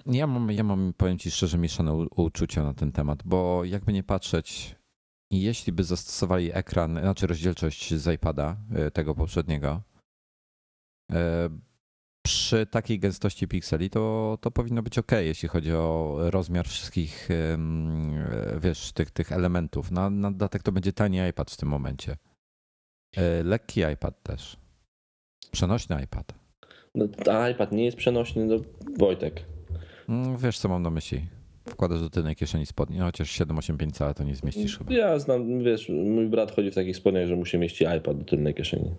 Ja 0.05 0.27
mam, 0.27 0.51
ja 0.51 0.63
mam, 0.63 0.93
powiem 0.97 1.17
ci 1.17 1.31
szczerze, 1.31 1.57
mieszane 1.57 1.93
uczucia 2.15 2.63
na 2.63 2.73
ten 2.73 2.91
temat, 2.91 3.23
bo 3.25 3.65
jakby 3.65 3.93
nie 3.93 4.03
patrzeć, 4.03 4.75
jeśli 5.31 5.73
by 5.73 5.83
zastosowali 5.83 6.51
ekran, 6.53 6.99
znaczy 7.01 7.27
rozdzielczość 7.27 7.93
z 7.93 8.15
iPada, 8.15 8.57
e, 8.75 8.91
tego 8.91 9.15
poprzedniego, 9.15 9.81
e, 11.11 11.49
przy 12.21 12.65
takiej 12.65 12.99
gęstości 12.99 13.47
pikseli, 13.47 13.89
to, 13.89 14.37
to 14.41 14.51
powinno 14.51 14.81
być 14.83 14.97
ok, 14.97 15.11
jeśli 15.19 15.49
chodzi 15.49 15.73
o 15.73 16.17
rozmiar 16.19 16.67
wszystkich, 16.67 17.31
e, 17.31 17.57
wiesz, 18.59 18.91
tych, 18.91 19.11
tych 19.11 19.31
elementów. 19.31 19.91
Na, 19.91 20.09
na 20.09 20.31
dodatek 20.31 20.63
to 20.63 20.71
będzie 20.71 20.93
tani 20.93 21.17
iPad 21.29 21.51
w 21.51 21.57
tym 21.57 21.69
momencie. 21.69 22.17
E, 23.17 23.43
Lekki 23.43 23.81
iPad 23.93 24.23
też. 24.23 24.57
Przenośny 25.51 26.03
iPad. 26.03 26.33
No, 26.95 27.05
iPad 27.51 27.71
nie 27.71 27.85
jest 27.85 27.97
przenośny, 27.97 28.45
no 28.45 28.55
Wojtek. 28.97 29.45
Mm, 30.09 30.37
Wiesz, 30.37 30.59
co 30.59 30.69
mam 30.69 30.81
na 30.81 30.89
myśli. 30.89 31.27
Wkładasz 31.69 32.01
do 32.01 32.09
tylnej 32.09 32.35
kieszeni 32.35 32.65
spodni, 32.65 32.97
no 32.97 33.05
chociaż 33.05 33.39
7,8,5 33.39 33.91
cala 33.91 34.13
to 34.13 34.23
nie 34.23 34.35
zmieścisz 34.35 34.77
chyba. 34.77 34.93
Ja 34.93 35.19
znam, 35.19 35.63
wiesz, 35.63 35.89
mój 35.89 36.27
brat 36.27 36.55
chodzi 36.55 36.71
w 36.71 36.75
takich 36.75 36.97
spodniach, 36.97 37.27
że 37.27 37.35
musi 37.35 37.57
mieścić 37.57 37.87
iPad 37.97 38.17
do 38.17 38.23
tylnej 38.25 38.53
kieszeni. 38.53 38.91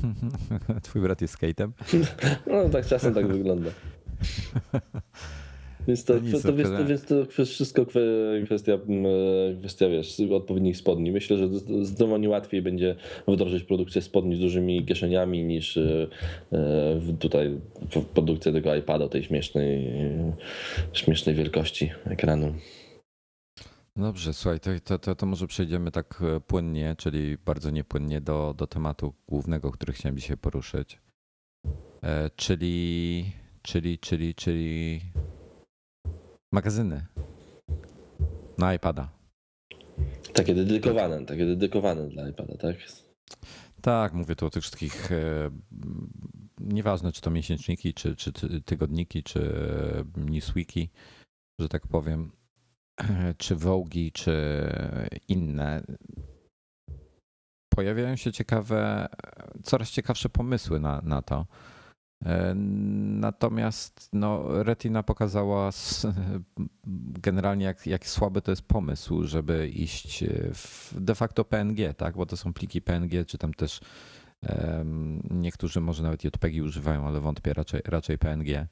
Twój 0.82 1.02
brat 1.02 1.20
jest 1.20 1.34
skatem? 1.34 1.72
No 2.46 2.68
tak 2.68 2.86
czasem 2.86 3.14
tak 3.14 3.26
wygląda. 3.26 3.70
Więc 5.88 6.04
to, 6.04 6.14
No 6.14 6.20
to, 6.32 6.48
to, 6.48 6.54
więc, 6.54 6.70
to- 6.70 6.84
więc 6.86 7.04
to 7.04 7.24
wszystko 7.44 7.82
kwe- 7.82 8.44
kwestia, 8.44 8.72
m, 8.72 9.04
kwestia 9.58 9.88
wiesz, 9.88 10.20
odpowiednich 10.32 10.76
spodni. 10.76 11.12
Myślę, 11.12 11.36
że 11.36 11.48
zdecydowanie 11.48 12.28
łatwiej 12.28 12.62
będzie 12.62 12.96
wdrożyć 13.28 13.64
produkcję 13.64 14.02
spodni 14.02 14.36
z 14.36 14.40
dużymi 14.40 14.84
kieszeniami 14.86 15.44
niż 15.44 15.76
e, 15.76 16.06
e, 16.52 17.00
tutaj 17.18 17.60
produkcję 18.14 18.52
tego 18.52 18.74
iPada 18.74 19.08
tej 19.08 19.22
śmiesznej, 19.22 19.86
e, 19.86 20.32
śmiesznej 20.92 21.34
wielkości 21.34 21.90
ekranu. 22.04 22.54
Dobrze, 23.96 24.32
słuchaj, 24.32 24.60
to, 24.60 24.70
to, 24.84 24.98
to, 24.98 25.14
to 25.14 25.26
może 25.26 25.46
przejdziemy 25.46 25.90
tak 25.90 26.22
e, 26.36 26.40
płynnie, 26.40 26.94
czyli 26.98 27.36
bardzo 27.44 27.70
niepłynnie 27.70 28.20
do, 28.20 28.54
do 28.58 28.66
tematu 28.66 29.14
głównego, 29.28 29.70
który 29.70 29.92
chciałem 29.92 30.16
dzisiaj 30.16 30.36
poruszyć. 30.36 30.98
E, 32.02 32.30
czyli, 32.36 33.24
czyli, 33.62 33.98
czyli, 33.98 34.34
czyli 34.34 35.00
magazyny 36.56 37.06
na 38.58 38.74
iPada. 38.74 39.08
Takie 40.32 40.54
dedykowane, 40.54 41.26
takie 41.26 41.46
dedykowane 41.46 42.08
dla 42.08 42.28
iPada, 42.28 42.56
tak? 42.56 42.76
Tak, 43.80 44.12
mówię 44.12 44.36
tu 44.36 44.46
o 44.46 44.50
tych 44.50 44.62
wszystkich, 44.62 45.12
e, 45.12 45.50
nieważne 46.60 47.12
czy 47.12 47.20
to 47.20 47.30
miesięczniki, 47.30 47.94
czy, 47.94 48.16
czy 48.16 48.32
ty- 48.32 48.62
tygodniki, 48.62 49.22
czy 49.22 49.40
e, 50.16 50.20
newsweeki, 50.30 50.90
że 51.60 51.68
tak 51.68 51.86
powiem, 51.86 52.32
czy 53.38 53.56
Vogue, 53.56 54.10
czy 54.12 54.32
inne. 55.28 55.82
Pojawiają 57.74 58.16
się 58.16 58.32
ciekawe, 58.32 59.08
coraz 59.62 59.90
ciekawsze 59.90 60.28
pomysły 60.28 60.80
na, 60.80 61.00
na 61.04 61.22
to. 61.22 61.46
E, 62.24 62.54
Natomiast 63.20 64.08
no, 64.12 64.62
Retina 64.62 65.02
pokazała 65.02 65.70
generalnie, 67.22 67.64
jak, 67.64 67.86
jak 67.86 68.06
słaby 68.06 68.42
to 68.42 68.52
jest 68.52 68.62
pomysł, 68.62 69.24
żeby 69.24 69.68
iść 69.68 70.24
w 70.54 70.94
de 71.00 71.14
facto 71.14 71.44
PNG, 71.44 71.94
tak? 71.96 72.16
Bo 72.16 72.26
to 72.26 72.36
są 72.36 72.52
pliki 72.52 72.82
PNG, 72.82 73.24
czy 73.26 73.38
tam 73.38 73.54
też 73.54 73.80
niektórzy 75.30 75.80
może 75.80 76.02
nawet 76.02 76.24
JPEGi 76.24 76.62
używają, 76.62 77.06
ale 77.06 77.20
wątpię, 77.20 77.52
raczej, 77.52 77.80
raczej 77.84 78.18
PNG. 78.18 78.66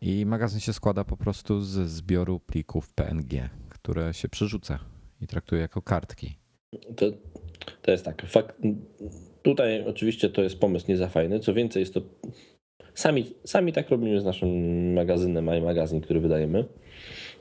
I 0.00 0.26
magazyn 0.26 0.60
się 0.60 0.72
składa 0.72 1.04
po 1.04 1.16
prostu 1.16 1.60
z 1.60 1.90
zbioru 1.90 2.40
plików 2.40 2.92
PNG, 2.94 3.48
które 3.68 4.14
się 4.14 4.28
przerzuca 4.28 4.78
i 5.20 5.26
traktuje 5.26 5.60
jako 5.60 5.82
kartki. 5.82 6.38
To, 6.96 7.06
to 7.82 7.90
jest 7.90 8.04
tak. 8.04 8.26
Fakt, 8.26 8.56
tutaj 9.42 9.84
oczywiście 9.86 10.30
to 10.30 10.42
jest 10.42 10.58
pomysł 10.58 10.86
nie 10.88 10.96
za 10.96 11.08
fajny. 11.08 11.40
Co 11.40 11.54
więcej, 11.54 11.80
jest 11.80 11.94
to. 11.94 12.00
Sami, 12.98 13.34
sami 13.44 13.72
tak 13.72 13.90
robimy 13.90 14.20
z 14.20 14.24
naszym 14.24 14.50
magazynem 14.92 15.54
iMagazine, 15.58 16.00
który 16.00 16.20
wydajemy. 16.20 16.64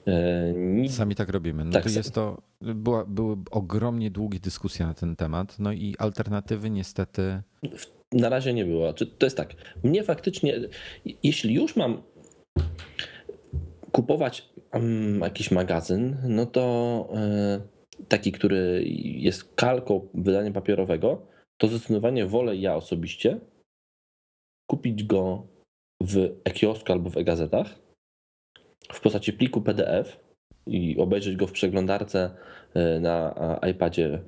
E. 0.07 0.89
Sami 0.89 1.15
tak 1.15 1.29
robimy. 1.29 1.65
No 1.65 1.71
tak, 1.71 1.83
to 1.83 1.89
jest 1.89 2.13
to. 2.13 2.41
Była, 2.61 3.05
były 3.05 3.37
ogromnie 3.51 4.11
długie 4.11 4.39
dyskusje 4.39 4.85
na 4.85 4.93
ten 4.93 5.15
temat, 5.15 5.59
no 5.59 5.71
i 5.71 5.95
alternatywy 5.99 6.69
niestety. 6.69 7.41
Na 8.11 8.29
razie 8.29 8.53
nie 8.53 8.65
było. 8.65 8.93
To 8.93 9.25
jest 9.25 9.37
tak. 9.37 9.53
Mnie 9.83 10.03
faktycznie, 10.03 10.59
jeśli 11.23 11.53
już 11.53 11.75
mam 11.75 12.01
kupować 13.91 14.49
um, 14.73 15.19
jakiś 15.19 15.51
magazyn, 15.51 16.17
no 16.27 16.45
to 16.45 17.07
y, 17.99 18.05
taki, 18.07 18.31
który 18.31 18.83
jest 19.17 19.55
kalką 19.55 20.07
wydania 20.13 20.51
papierowego, 20.51 21.27
to 21.57 21.67
zdecydowanie 21.67 22.25
wolę 22.25 22.55
ja 22.55 22.75
osobiście 22.75 23.39
kupić 24.67 25.03
go 25.03 25.47
w 26.01 26.17
e-kiosku 26.43 26.91
albo 26.91 27.09
w 27.09 27.17
e-gazetach 27.17 27.75
w 28.93 29.01
postaci 29.01 29.33
pliku 29.33 29.61
PDF 29.61 30.19
i 30.67 30.97
obejrzeć 30.97 31.35
go 31.35 31.47
w 31.47 31.51
przeglądarce 31.51 32.29
e, 32.73 32.99
na 32.99 33.35
iPadzie, 33.71 34.19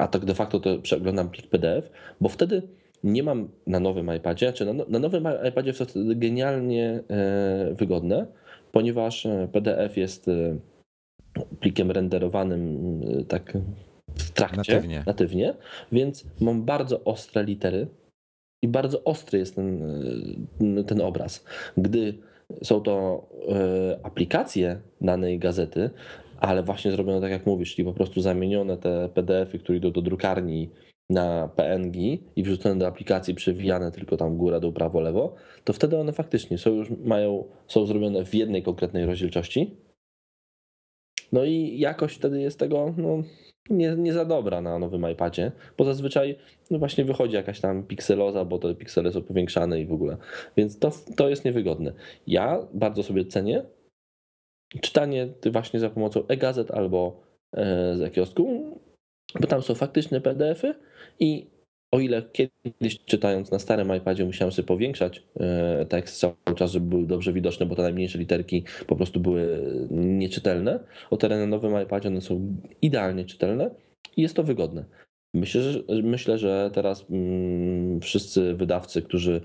a 0.00 0.08
tak 0.08 0.24
de 0.24 0.34
facto 0.34 0.60
to 0.60 0.78
przeglądam 0.78 1.30
plik 1.30 1.46
PDF, 1.46 1.90
bo 2.20 2.28
wtedy 2.28 2.62
nie 3.04 3.22
mam 3.22 3.48
na 3.66 3.80
nowym 3.80 4.14
iPadzie, 4.16 4.52
czy 4.52 4.64
na, 4.64 4.72
no, 4.72 4.84
na 4.88 4.98
nowym 4.98 5.28
iPadzie 5.48 5.72
to 5.72 5.84
jest 5.84 5.98
genialnie 6.14 7.02
e, 7.10 7.74
wygodne, 7.74 8.26
ponieważ 8.72 9.26
e, 9.26 9.48
PDF 9.52 9.96
jest 9.96 10.30
plikiem 11.60 11.90
renderowanym 11.90 12.80
tak 13.28 13.58
w 14.16 14.30
trakcie, 14.30 14.74
natywnie. 14.74 15.02
natywnie, 15.06 15.54
więc 15.92 16.24
mam 16.40 16.64
bardzo 16.64 17.04
ostre 17.04 17.44
litery 17.44 17.86
i 18.62 18.68
bardzo 18.68 19.04
ostry 19.04 19.38
jest 19.38 19.54
ten, 19.54 19.82
ten 20.86 21.00
obraz. 21.00 21.44
Gdy 21.76 22.14
są 22.62 22.80
to 22.80 23.26
e, 23.48 23.98
aplikacje 24.02 24.80
danej 25.00 25.38
gazety, 25.38 25.90
ale 26.40 26.62
właśnie 26.62 26.90
zrobione 26.90 27.20
tak 27.20 27.30
jak 27.30 27.46
mówisz, 27.46 27.74
czyli 27.74 27.86
po 27.86 27.94
prostu 27.94 28.20
zamienione 28.20 28.76
te 28.76 29.08
PDF-y, 29.14 29.58
które 29.58 29.78
idą 29.78 29.92
do 29.92 30.02
drukarni 30.02 30.70
na 31.10 31.48
PNG 31.48 31.96
i 32.36 32.42
wrzucone 32.42 32.78
do 32.78 32.86
aplikacji, 32.86 33.34
przewijane 33.34 33.92
tylko 33.92 34.16
tam 34.16 34.36
góra, 34.36 34.60
dół, 34.60 34.72
prawo, 34.72 35.00
lewo, 35.00 35.34
to 35.64 35.72
wtedy 35.72 35.98
one 35.98 36.12
faktycznie 36.12 36.58
są 36.58 36.70
już 36.70 36.90
mają, 36.90 37.44
są 37.66 37.86
zrobione 37.86 38.24
w 38.24 38.34
jednej 38.34 38.62
konkretnej 38.62 39.06
rozdzielczości. 39.06 39.76
No 41.32 41.44
i 41.44 41.78
jakość 41.78 42.16
wtedy 42.16 42.40
jest 42.40 42.58
tego 42.58 42.94
no, 42.96 43.22
nie, 43.70 43.96
nie 43.96 44.12
za 44.12 44.24
dobra 44.24 44.60
na 44.60 44.78
nowym 44.78 45.10
iPadzie, 45.12 45.52
bo 45.78 45.84
zazwyczaj 45.84 46.38
no 46.70 46.78
właśnie 46.78 47.04
wychodzi 47.04 47.34
jakaś 47.34 47.60
tam 47.60 47.82
pikseloza, 47.82 48.44
bo 48.44 48.58
te 48.58 48.74
piksele 48.74 49.12
są 49.12 49.22
powiększane 49.22 49.80
i 49.80 49.86
w 49.86 49.92
ogóle. 49.92 50.16
Więc 50.56 50.78
to, 50.78 50.92
to 51.16 51.28
jest 51.28 51.44
niewygodne. 51.44 51.92
Ja 52.26 52.66
bardzo 52.74 53.02
sobie 53.02 53.24
cenię 53.24 53.62
czytanie 54.80 55.28
właśnie 55.52 55.80
za 55.80 55.90
pomocą 55.90 56.26
e-gazet 56.28 56.70
albo 56.70 57.20
e, 57.52 57.96
z 57.96 58.14
kiosku, 58.14 58.64
bo 59.40 59.46
tam 59.46 59.62
są 59.62 59.74
faktyczne 59.74 60.20
PDFy 60.20 60.74
i 61.20 61.46
o 61.96 62.00
ile 62.00 62.22
kiedyś 62.32 63.04
czytając 63.04 63.50
na 63.50 63.58
starym 63.58 63.96
iPadzie 63.96 64.24
musiałem 64.24 64.52
sobie 64.52 64.66
powiększać 64.66 65.22
e, 65.40 65.86
tekst 65.86 66.20
cały 66.20 66.56
czas, 66.56 66.72
żeby 66.72 66.86
były 66.86 67.06
dobrze 67.06 67.32
widoczne, 67.32 67.66
bo 67.66 67.74
te 67.74 67.82
najmniejsze 67.82 68.18
literki 68.18 68.64
po 68.86 68.96
prostu 68.96 69.20
były 69.20 69.62
nieczytelne, 69.90 70.80
o 71.10 71.16
tyle 71.16 71.38
na 71.38 71.46
nowym 71.46 71.82
iPadzie 71.82 72.08
one 72.08 72.20
są 72.20 72.56
idealnie 72.82 73.24
czytelne 73.24 73.70
i 74.16 74.22
jest 74.22 74.36
to 74.36 74.42
wygodne. 74.42 74.84
Myślę, 75.34 75.62
że, 75.62 75.82
myślę, 76.02 76.38
że 76.38 76.70
teraz 76.74 77.06
mm, 77.10 78.00
wszyscy 78.00 78.54
wydawcy, 78.54 79.02
którzy 79.02 79.40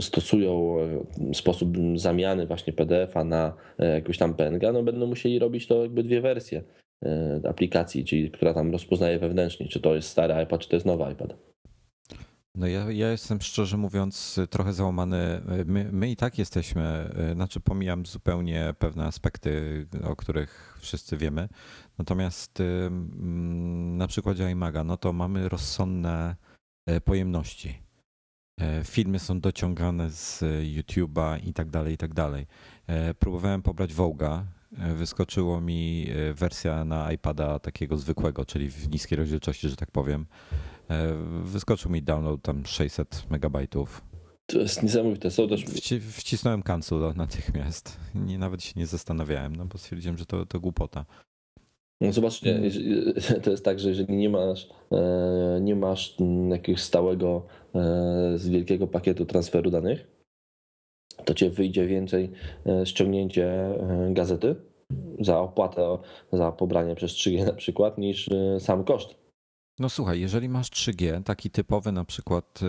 stosują 0.00 0.76
e, 0.80 1.34
sposób 1.34 1.76
zamiany 1.94 2.46
właśnie 2.46 2.72
PDF-a 2.72 3.24
na 3.24 3.56
e, 3.78 3.94
jakąś 3.94 4.18
tam 4.18 4.34
PNG, 4.34 4.72
no 4.72 4.82
będą 4.82 5.06
musieli 5.06 5.38
robić 5.38 5.66
to 5.66 5.82
jakby 5.82 6.02
dwie 6.02 6.20
wersje 6.20 6.62
aplikacji, 7.44 8.04
czyli 8.04 8.30
która 8.30 8.54
tam 8.54 8.72
rozpoznaje 8.72 9.18
wewnętrznie, 9.18 9.68
czy 9.68 9.80
to 9.80 9.94
jest 9.94 10.08
stary 10.08 10.42
iPad, 10.42 10.60
czy 10.60 10.68
to 10.68 10.76
jest 10.76 10.86
nowy 10.86 11.12
iPad. 11.12 11.36
No 12.54 12.66
ja, 12.66 12.92
ja 12.92 13.10
jestem 13.10 13.40
szczerze 13.40 13.76
mówiąc 13.76 14.40
trochę 14.50 14.72
załamany. 14.72 15.42
My, 15.66 15.88
my, 15.92 16.10
i 16.10 16.16
tak 16.16 16.38
jesteśmy, 16.38 17.14
znaczy 17.34 17.60
pomijam 17.60 18.06
zupełnie 18.06 18.74
pewne 18.78 19.06
aspekty, 19.06 19.86
o 20.04 20.16
których 20.16 20.78
wszyscy 20.80 21.16
wiemy. 21.16 21.48
Natomiast 21.98 22.62
na 23.96 24.06
przykładzie 24.06 24.50
iMaga, 24.50 24.84
no 24.84 24.96
to 24.96 25.12
mamy 25.12 25.48
rozsądne 25.48 26.36
e, 26.86 27.00
pojemności. 27.00 27.82
E, 28.60 28.84
filmy 28.84 29.18
są 29.18 29.40
dociągane 29.40 30.10
z 30.10 30.40
YouTube'a 30.76 31.40
i 31.44 31.52
tak 31.52 31.70
dalej, 31.70 31.94
i 31.94 31.98
tak 31.98 32.14
dalej. 32.14 32.46
E, 32.86 33.14
próbowałem 33.14 33.62
pobrać 33.62 33.94
Voga, 33.94 34.46
wyskoczyło 34.94 35.60
mi 35.60 36.06
wersja 36.34 36.84
na 36.84 37.12
iPada 37.12 37.58
takiego 37.58 37.96
zwykłego, 37.96 38.44
czyli 38.44 38.70
w 38.70 38.88
niskiej 38.90 39.18
rozdzielczości, 39.18 39.68
że 39.68 39.76
tak 39.76 39.90
powiem. 39.90 40.26
E, 40.90 41.14
wyskoczył 41.42 41.90
mi 41.90 42.02
download 42.02 42.42
tam 42.42 42.66
600 42.66 43.26
megabajtów. 43.30 44.02
To 44.46 44.58
jest 44.58 44.82
niesamowite. 44.82 45.30
Są 45.30 45.48
też... 45.48 45.64
Wci, 45.64 46.00
wcisnąłem 46.00 46.62
cancel 46.62 47.12
natychmiast. 47.16 47.96
Nie, 48.14 48.38
nawet 48.38 48.62
się 48.62 48.72
nie 48.76 48.86
zastanawiałem, 48.86 49.56
no 49.56 49.64
bo 49.64 49.78
stwierdziłem, 49.78 50.18
że 50.18 50.26
to, 50.26 50.46
to 50.46 50.60
głupota. 50.60 51.06
No 52.00 52.12
zobaczcie, 52.12 52.60
to 53.42 53.50
jest 53.50 53.64
tak, 53.64 53.80
że 53.80 53.88
jeżeli 53.88 54.16
nie 54.16 54.28
masz, 54.28 54.68
e, 54.92 55.60
nie 55.60 55.76
masz 55.76 56.16
jakiegoś 56.50 56.82
stałego 56.82 57.46
e, 57.74 57.78
z 58.38 58.48
wielkiego 58.48 58.86
pakietu 58.86 59.26
transferu 59.26 59.70
danych, 59.70 60.06
to 61.24 61.34
cię 61.34 61.50
wyjdzie 61.50 61.86
więcej 61.86 62.30
ściągnięcie 62.84 63.78
gazety 64.10 64.56
za 65.20 65.40
opłatę 65.40 65.98
za 66.32 66.52
pobranie 66.52 66.94
przez 66.94 67.12
3G 67.12 67.46
na 67.46 67.52
przykład 67.52 67.98
niż 67.98 68.28
sam 68.58 68.84
koszt. 68.84 69.19
No 69.80 69.88
słuchaj, 69.88 70.20
jeżeli 70.20 70.48
masz 70.48 70.70
3G, 70.70 71.22
taki 71.22 71.50
typowy 71.50 71.92
na 71.92 72.04
przykład, 72.04 72.60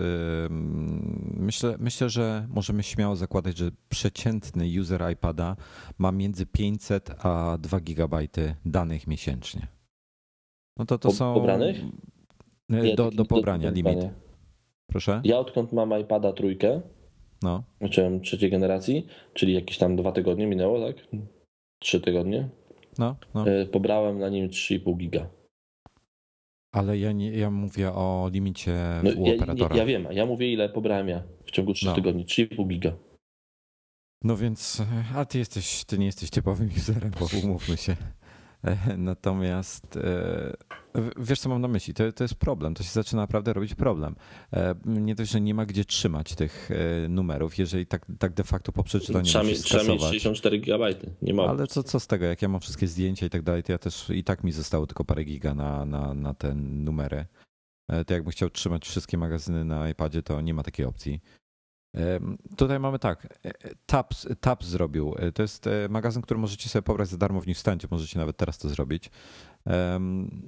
myślę, 1.36 1.76
myślę, 1.78 2.10
że 2.10 2.46
możemy 2.48 2.82
śmiało 2.82 3.16
zakładać, 3.16 3.56
że 3.56 3.70
przeciętny 3.88 4.80
user 4.80 5.10
iPada 5.12 5.56
ma 5.98 6.12
między 6.12 6.46
500 6.46 7.10
a 7.18 7.58
2 7.60 7.80
GB 7.80 8.18
danych 8.66 9.06
miesięcznie. 9.06 9.66
No 10.76 10.86
to 10.86 10.98
to 10.98 11.08
po, 11.08 11.14
są. 11.14 11.34
Pobranych? 11.34 11.80
Do, 12.96 13.10
do 13.10 13.24
pobrania, 13.24 13.70
do, 13.70 13.74
limit. 13.74 13.98
Proszę? 14.86 15.20
Ja 15.24 15.38
odkąd 15.38 15.72
mam 15.72 16.00
iPada 16.00 16.32
trójkę, 16.32 16.80
no. 17.42 17.62
znaczy 17.78 18.20
trzeciej 18.22 18.50
generacji, 18.50 19.06
czyli 19.34 19.54
jakieś 19.54 19.78
tam 19.78 19.96
dwa 19.96 20.12
tygodnie 20.12 20.46
minęło, 20.46 20.86
tak? 20.86 20.96
Trzy 21.78 22.00
tygodnie. 22.00 22.48
No, 22.98 23.16
no. 23.34 23.48
E, 23.48 23.66
pobrałem 23.66 24.18
na 24.18 24.28
nim 24.28 24.48
3,5 24.48 24.96
giga. 24.96 25.41
Ale 26.72 26.98
ja, 26.98 27.12
nie, 27.12 27.30
ja 27.30 27.50
mówię 27.50 27.92
o 27.92 28.30
limicie 28.32 29.00
no, 29.02 29.10
u 29.10 29.26
ja, 29.26 29.34
operatora. 29.34 29.76
Ja, 29.76 29.84
wiem, 29.84 30.06
ja 30.10 30.26
mówię 30.26 30.52
ile 30.52 30.68
pobrałem 30.68 31.08
ja 31.08 31.22
w 31.44 31.50
ciągu 31.50 31.74
3 31.74 31.86
no. 31.86 31.94
tygodni, 31.94 32.26
3,5 32.26 32.68
giga. 32.68 32.92
No 34.24 34.36
więc, 34.36 34.82
a 35.14 35.24
ty 35.24 35.38
jesteś, 35.38 35.84
ty 35.84 35.98
nie 35.98 36.06
jesteś 36.06 36.30
typowym 36.30 36.70
userem, 36.76 37.10
bo 37.20 37.26
umówmy 37.44 37.76
się. 37.76 37.96
Natomiast 38.98 39.96
e, 39.96 40.52
wiesz, 41.16 41.40
co 41.40 41.48
mam 41.48 41.60
na 41.60 41.68
myśli? 41.68 41.94
To, 41.94 42.12
to 42.12 42.24
jest 42.24 42.34
problem. 42.34 42.74
To 42.74 42.82
się 42.82 42.90
zaczyna 42.90 43.22
naprawdę 43.22 43.52
robić 43.52 43.74
problem. 43.74 44.16
E, 44.52 44.74
nie 44.84 45.14
dość, 45.14 45.30
że 45.30 45.40
nie 45.40 45.54
ma 45.54 45.66
gdzie 45.66 45.84
trzymać 45.84 46.34
tych 46.34 46.70
e, 46.70 47.08
numerów, 47.08 47.58
jeżeli 47.58 47.86
tak, 47.86 48.06
tak 48.18 48.32
de 48.32 48.44
facto 48.44 48.72
po 48.72 48.82
przeczytaniu 48.82 49.24
trzeba, 49.24 49.44
mieć, 49.44 49.62
trzeba 49.62 49.84
mieć 49.84 50.02
64 50.02 50.58
GB. 50.58 50.94
Nie 51.22 51.34
ma. 51.34 51.44
Ale 51.46 51.66
co, 51.66 51.82
co 51.82 52.00
z 52.00 52.06
tego? 52.06 52.24
Jak 52.24 52.42
ja 52.42 52.48
mam 52.48 52.60
wszystkie 52.60 52.86
zdjęcia 52.86 53.26
i 53.26 53.30
tak 53.30 53.42
dalej, 53.42 53.62
to 53.62 53.72
ja 53.72 53.78
też 53.78 54.10
i 54.10 54.24
tak 54.24 54.44
mi 54.44 54.52
zostało 54.52 54.86
tylko 54.86 55.04
parę 55.04 55.24
giga 55.24 55.54
na, 55.54 55.84
na, 55.84 56.14
na 56.14 56.34
te 56.34 56.54
numery. 56.54 57.26
To 58.06 58.14
jakbym 58.14 58.32
chciał 58.32 58.50
trzymać 58.50 58.88
wszystkie 58.88 59.18
magazyny 59.18 59.64
na 59.64 59.88
iPadzie, 59.88 60.22
to 60.22 60.40
nie 60.40 60.54
ma 60.54 60.62
takiej 60.62 60.86
opcji. 60.86 61.20
Tutaj 62.56 62.80
mamy 62.80 62.98
tak, 62.98 63.26
e, 63.26 63.48
e, 63.64 63.74
Tabs, 63.86 64.26
Tabs 64.40 64.66
zrobił. 64.66 65.14
E, 65.18 65.32
to 65.32 65.42
jest 65.42 65.68
magazyn, 65.88 66.22
który 66.22 66.40
możecie 66.40 66.68
sobie 66.68 66.82
pobrać 66.82 67.08
za 67.08 67.16
darmo 67.16 67.40
w 67.40 67.46
Newsstandzie, 67.46 67.88
możecie 67.90 68.18
nawet 68.18 68.36
teraz 68.36 68.58
to 68.58 68.68
zrobić. 68.68 69.10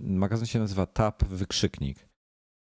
Magazyn 0.01 0.47
się 0.47 0.59
nazywa 0.59 0.87
Tab 0.87 1.25
Wykrzyknik 1.25 2.09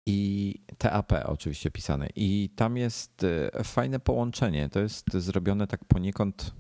i 0.06 0.56
TAP 0.78 1.14
oczywiście 1.26 1.72
pisane. 1.72 2.08
I 2.16 2.50
tam 2.56 2.78
jest 2.78 3.26
fajne 3.64 4.00
połączenie. 4.00 4.70
To 4.70 4.80
jest 4.80 5.14
zrobione 5.14 5.68
tak 5.68 5.86
poniekąd 5.86 6.54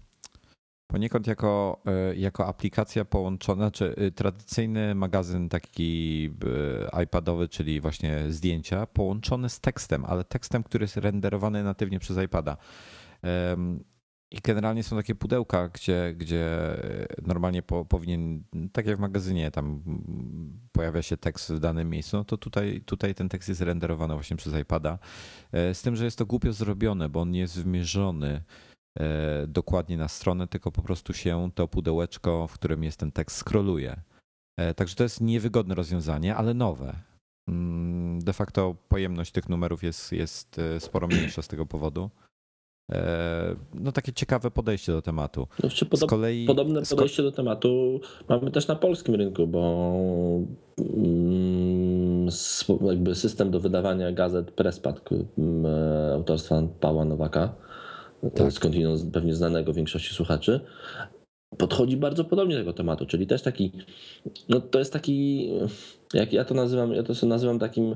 Poniekąd 0.91 1.27
jako, 1.27 1.81
e, 1.85 2.15
jako 2.15 2.47
aplikacja 2.47 3.05
połączona, 3.05 3.71
czy 3.71 3.95
y, 4.01 4.11
tradycyjny 4.11 4.95
magazyn 4.95 5.49
taki 5.49 6.29
y, 6.97 7.03
iPadowy, 7.03 7.47
czyli 7.47 7.81
właśnie 7.81 8.23
zdjęcia, 8.29 8.85
połączony 8.85 9.49
z 9.49 9.59
tekstem, 9.59 10.05
ale 10.05 10.23
tekstem, 10.23 10.63
który 10.63 10.83
jest 10.83 10.97
renderowany 10.97 11.63
natywnie 11.63 11.99
przez 11.99 12.17
iPada. 12.17 12.57
I 14.31 14.37
generalnie 14.43 14.83
są 14.83 14.95
takie 14.95 15.15
pudełka, 15.15 15.69
gdzie, 15.69 16.13
gdzie 16.17 16.47
normalnie 17.25 17.61
po, 17.61 17.85
powinien, 17.85 18.43
tak 18.71 18.85
jak 18.85 18.97
w 18.97 18.99
magazynie, 18.99 19.51
tam 19.51 19.83
pojawia 20.71 21.01
się 21.01 21.17
tekst 21.17 21.53
w 21.53 21.59
danym 21.59 21.89
miejscu, 21.89 22.17
no 22.17 22.25
to 22.25 22.37
tutaj, 22.37 22.81
tutaj 22.85 23.15
ten 23.15 23.29
tekst 23.29 23.49
jest 23.49 23.61
renderowany 23.61 24.13
właśnie 24.13 24.37
przez 24.37 24.55
iPada. 24.55 24.99
E, 25.51 25.73
z 25.73 25.81
tym, 25.81 25.95
że 25.95 26.05
jest 26.05 26.17
to 26.17 26.25
głupio 26.25 26.53
zrobione, 26.53 27.09
bo 27.09 27.21
on 27.21 27.31
nie 27.31 27.39
jest 27.39 27.63
wymierzony 27.63 28.27
e, 28.27 28.68
dokładnie 29.47 29.97
na 29.97 30.07
stronę, 30.07 30.47
tylko 30.47 30.71
po 30.71 30.81
prostu 30.81 31.13
się 31.13 31.49
to 31.55 31.67
pudełeczko, 31.67 32.47
w 32.47 32.53
którym 32.53 32.83
jest 32.83 32.99
ten 32.99 33.11
tekst, 33.11 33.37
scrolluje. 33.37 34.01
E, 34.57 34.73
także 34.73 34.95
to 34.95 35.03
jest 35.03 35.21
niewygodne 35.21 35.75
rozwiązanie, 35.75 36.35
ale 36.35 36.53
nowe. 36.53 36.95
Mm, 37.49 38.19
de 38.19 38.33
facto 38.33 38.75
pojemność 38.89 39.31
tych 39.31 39.49
numerów 39.49 39.83
jest, 39.83 40.11
jest 40.11 40.61
sporo 40.79 41.07
mniejsza 41.07 41.41
z 41.41 41.47
tego 41.47 41.65
powodu. 41.65 42.09
E, 42.91 43.55
no 43.73 43.91
takie 43.91 44.13
ciekawe 44.13 44.51
podejście 44.51 44.91
do 44.91 45.01
tematu. 45.01 45.47
No, 45.63 45.69
podob, 45.89 46.09
kolei, 46.09 46.45
podobne 46.45 46.81
podejście 46.89 47.23
do 47.23 47.31
tematu 47.31 47.99
mamy 48.29 48.51
też 48.51 48.67
na 48.67 48.75
polskim 48.75 49.15
rynku, 49.15 49.47
bo 49.47 49.93
mm, 50.77 52.29
jakby 52.81 53.15
system 53.15 53.51
do 53.51 53.59
wydawania 53.59 54.11
gazet 54.11 54.51
Prespad 54.51 55.09
mm, 55.37 55.65
autorstwa 56.13 56.61
Pawła 56.79 57.05
Nowaka, 57.05 57.55
tak. 58.35 58.53
skądinąd 58.53 59.13
pewnie 59.13 59.33
znanego 59.35 59.73
większości 59.73 60.13
słuchaczy, 60.13 60.59
podchodzi 61.57 61.97
bardzo 61.97 62.23
podobnie 62.25 62.55
do 62.55 62.61
tego 62.61 62.73
tematu, 62.73 63.05
czyli 63.05 63.27
też 63.27 63.41
taki, 63.41 63.71
no 64.49 64.61
to 64.61 64.79
jest 64.79 64.93
taki, 64.93 65.49
jak 66.13 66.33
ja 66.33 66.45
to 66.45 66.53
nazywam, 66.53 66.93
ja 66.93 67.03
to 67.03 67.15
sobie 67.15 67.29
nazywam 67.29 67.59
takim, 67.59 67.95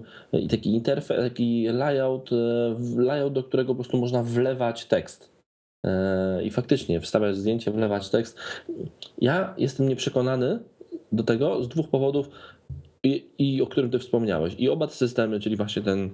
taki 0.49 0.75
interfejs, 0.75 1.19
taki 1.19 1.67
layout, 1.67 2.29
e, 2.33 2.75
layout, 2.97 3.33
do 3.33 3.43
którego 3.43 3.67
po 3.67 3.75
prostu 3.75 3.97
można 3.97 4.23
wlewać 4.23 4.85
tekst. 4.85 5.31
E, 5.85 6.43
I 6.43 6.51
faktycznie 6.51 7.01
wstawiać 7.01 7.37
zdjęcie, 7.37 7.71
wlewać 7.71 8.09
tekst. 8.09 8.37
Ja 9.17 9.53
jestem 9.57 9.89
nieprzekonany 9.89 10.59
do 11.11 11.23
tego 11.23 11.63
z 11.63 11.67
dwóch 11.67 11.89
powodów, 11.89 12.29
i, 13.03 13.25
i 13.37 13.61
o 13.61 13.67
którym 13.67 13.91
ty 13.91 13.99
wspomniałeś. 13.99 14.55
I 14.57 14.69
oba 14.69 14.87
te 14.87 14.93
systemy, 14.93 15.39
czyli 15.39 15.55
właśnie 15.55 15.81
ten 15.81 16.09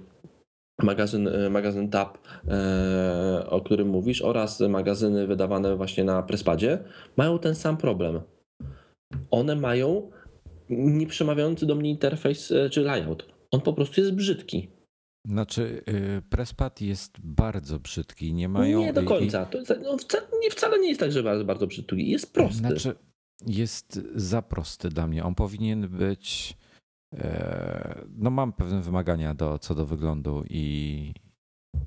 magazyn, 0.82 1.28
e, 1.28 1.50
magazyn 1.50 1.88
TAP, 1.88 2.18
e, 2.48 3.46
o 3.50 3.60
którym 3.60 3.88
mówisz, 3.88 4.22
oraz 4.22 4.60
magazyny 4.60 5.26
wydawane 5.26 5.76
właśnie 5.76 6.04
na 6.04 6.22
Prespadzie, 6.22 6.78
mają 7.16 7.38
ten 7.38 7.54
sam 7.54 7.76
problem. 7.76 8.20
One 9.30 9.56
mają 9.56 10.10
nieprzemawiający 10.70 11.66
do 11.66 11.74
mnie 11.74 11.90
interfejs 11.90 12.52
e, 12.52 12.70
czy 12.70 12.80
layout. 12.80 13.26
On 13.50 13.60
po 13.60 13.72
prostu 13.72 14.00
jest 14.00 14.14
brzydki. 14.14 14.68
Znaczy, 15.26 15.82
Prespad 16.30 16.80
jest 16.80 17.20
bardzo 17.20 17.78
brzydki. 17.78 18.34
Nie 18.34 18.48
mają. 18.48 18.80
Nie 18.80 18.92
do 18.92 19.02
końca. 19.02 19.46
To 19.46 19.58
jest, 19.58 19.74
no, 19.82 19.98
wcale, 19.98 20.26
nie, 20.42 20.50
wcale 20.50 20.78
nie 20.78 20.88
jest 20.88 21.00
tak, 21.00 21.12
że 21.12 21.22
bardzo, 21.22 21.44
bardzo 21.44 21.66
brzydki. 21.66 22.10
Jest 22.10 22.32
prosty. 22.32 22.58
Znaczy, 22.58 22.94
jest 23.46 24.00
za 24.14 24.42
prosty 24.42 24.88
dla 24.88 25.06
mnie. 25.06 25.24
On 25.24 25.34
powinien 25.34 25.88
być 25.88 26.56
no 28.16 28.30
mam 28.30 28.52
pewne 28.52 28.80
wymagania 28.80 29.34
do, 29.34 29.58
co 29.58 29.74
do 29.74 29.86
wyglądu 29.86 30.44
i, 30.50 31.14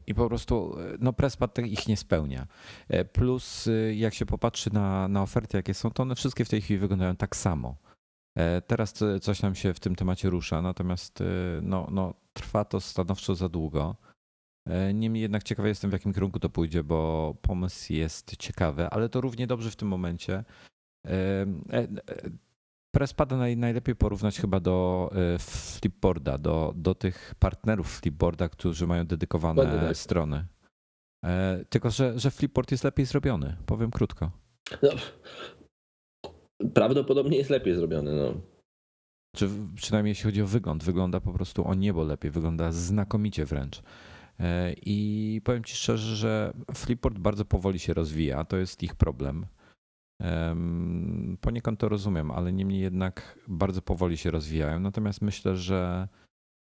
i 0.08 0.16
po 0.16 0.28
prostu 0.28 0.76
no 1.00 1.14
Presspad 1.14 1.60
ich 1.60 1.88
nie 1.88 1.98
spełnia. 1.98 2.48
E, 2.88 3.06
plus 3.06 3.68
e, 3.68 3.96
jak 3.96 4.14
się 4.14 4.26
popatrzy 4.26 4.74
na, 4.74 5.08
na 5.08 5.22
oferty, 5.22 5.58
jakie 5.58 5.74
są, 5.74 5.92
to 5.92 6.04
one 6.04 6.16
wszystkie 6.16 6.46
w 6.46 6.50
tej 6.50 6.62
chwili 6.62 6.80
wyglądają 6.80 7.16
tak 7.16 7.36
samo. 7.36 7.78
Teraz 8.68 8.94
coś 9.22 9.42
nam 9.42 9.56
się 9.56 9.74
w 9.74 9.80
tym 9.80 9.96
temacie 9.96 10.30
rusza, 10.30 10.62
natomiast 10.62 11.24
no, 11.62 11.88
no, 11.92 12.14
trwa 12.34 12.66
to 12.66 12.82
stanowczo 12.82 13.36
za 13.36 13.50
długo. 13.50 13.96
Niemniej 14.94 15.22
jednak 15.22 15.44
ciekawy 15.44 15.70
jestem, 15.70 15.90
w 15.90 15.94
jakim 15.94 16.14
kierunku 16.14 16.40
to 16.40 16.50
pójdzie, 16.50 16.84
bo 16.84 17.36
pomysł 17.42 17.94
jest 17.94 18.38
ciekawy, 18.38 18.90
ale 18.90 19.10
to 19.10 19.22
równie 19.22 19.48
dobrze 19.48 19.72
w 19.72 19.76
tym 19.76 19.88
momencie 19.88 20.44
Presspada 22.96 23.38
naj, 23.38 23.58
najlepiej 23.58 23.96
porównać 23.96 24.40
chyba 24.40 24.60
do 24.60 25.10
e, 25.36 25.40
Flipboarda, 25.40 26.38
do, 26.38 26.74
do 26.76 26.96
tych 26.96 27.36
partnerów 27.40 28.00
Flipboarda, 28.00 28.50
którzy 28.50 28.88
mają 28.88 29.06
dedykowane 29.06 29.66
tak. 29.88 29.98
strony. 29.98 30.46
E, 31.26 31.66
tylko, 31.70 31.90
że, 31.90 32.20
że 32.20 32.32
Flipboard 32.32 32.72
jest 32.72 32.84
lepiej 32.84 33.06
zrobiony, 33.06 33.58
powiem 33.66 33.92
krótko. 33.92 34.32
No, 34.82 34.90
prawdopodobnie 36.74 37.38
jest 37.38 37.50
lepiej 37.50 37.76
zrobiony. 37.76 38.16
No. 38.16 38.42
Czy 39.36 39.50
przynajmniej 39.76 40.12
jeśli 40.12 40.24
chodzi 40.24 40.42
o 40.42 40.48
wygląd, 40.48 40.84
wygląda 40.84 41.20
po 41.20 41.34
prostu 41.34 41.68
o 41.68 41.74
niebo 41.74 42.04
lepiej, 42.04 42.32
wygląda 42.32 42.72
znakomicie 42.72 43.46
wręcz. 43.46 43.82
E, 44.40 44.74
I 44.86 45.42
powiem 45.44 45.64
Ci 45.64 45.76
szczerze, 45.76 46.16
że 46.16 46.54
Flipboard 46.74 47.18
bardzo 47.20 47.46
powoli 47.46 47.80
się 47.80 47.94
rozwija, 47.94 48.46
to 48.46 48.58
jest 48.58 48.84
ich 48.84 48.96
problem. 48.96 49.46
Poniekąd 51.42 51.80
to 51.80 51.90
rozumiem, 51.90 52.32
ale 52.32 52.54
niemniej 52.54 52.82
jednak 52.82 53.40
bardzo 53.48 53.82
powoli 53.82 54.18
się 54.18 54.32
rozwijają. 54.32 54.80
Natomiast 54.80 55.22
myślę, 55.22 55.58
że 55.58 56.08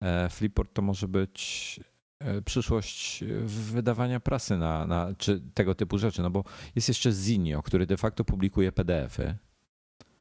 e, 0.03 0.29
Flipboard 0.29 0.73
to 0.75 0.83
może 0.83 1.09
być 1.09 1.81
e, 2.19 2.43
przyszłość 2.43 3.25
wydawania 3.45 4.21
prasy 4.21 4.57
na, 4.57 4.87
na, 4.87 5.15
czy 5.19 5.41
tego 5.55 5.75
typu 5.75 5.99
rzeczy, 5.99 6.23
no 6.23 6.31
bo 6.31 6.45
jest 6.75 6.89
jeszcze 6.89 7.13
Zinio, 7.13 7.63
który 7.63 7.87
de 7.87 7.97
facto 7.97 8.25
publikuje 8.25 8.73
PDF-y. 8.73 9.37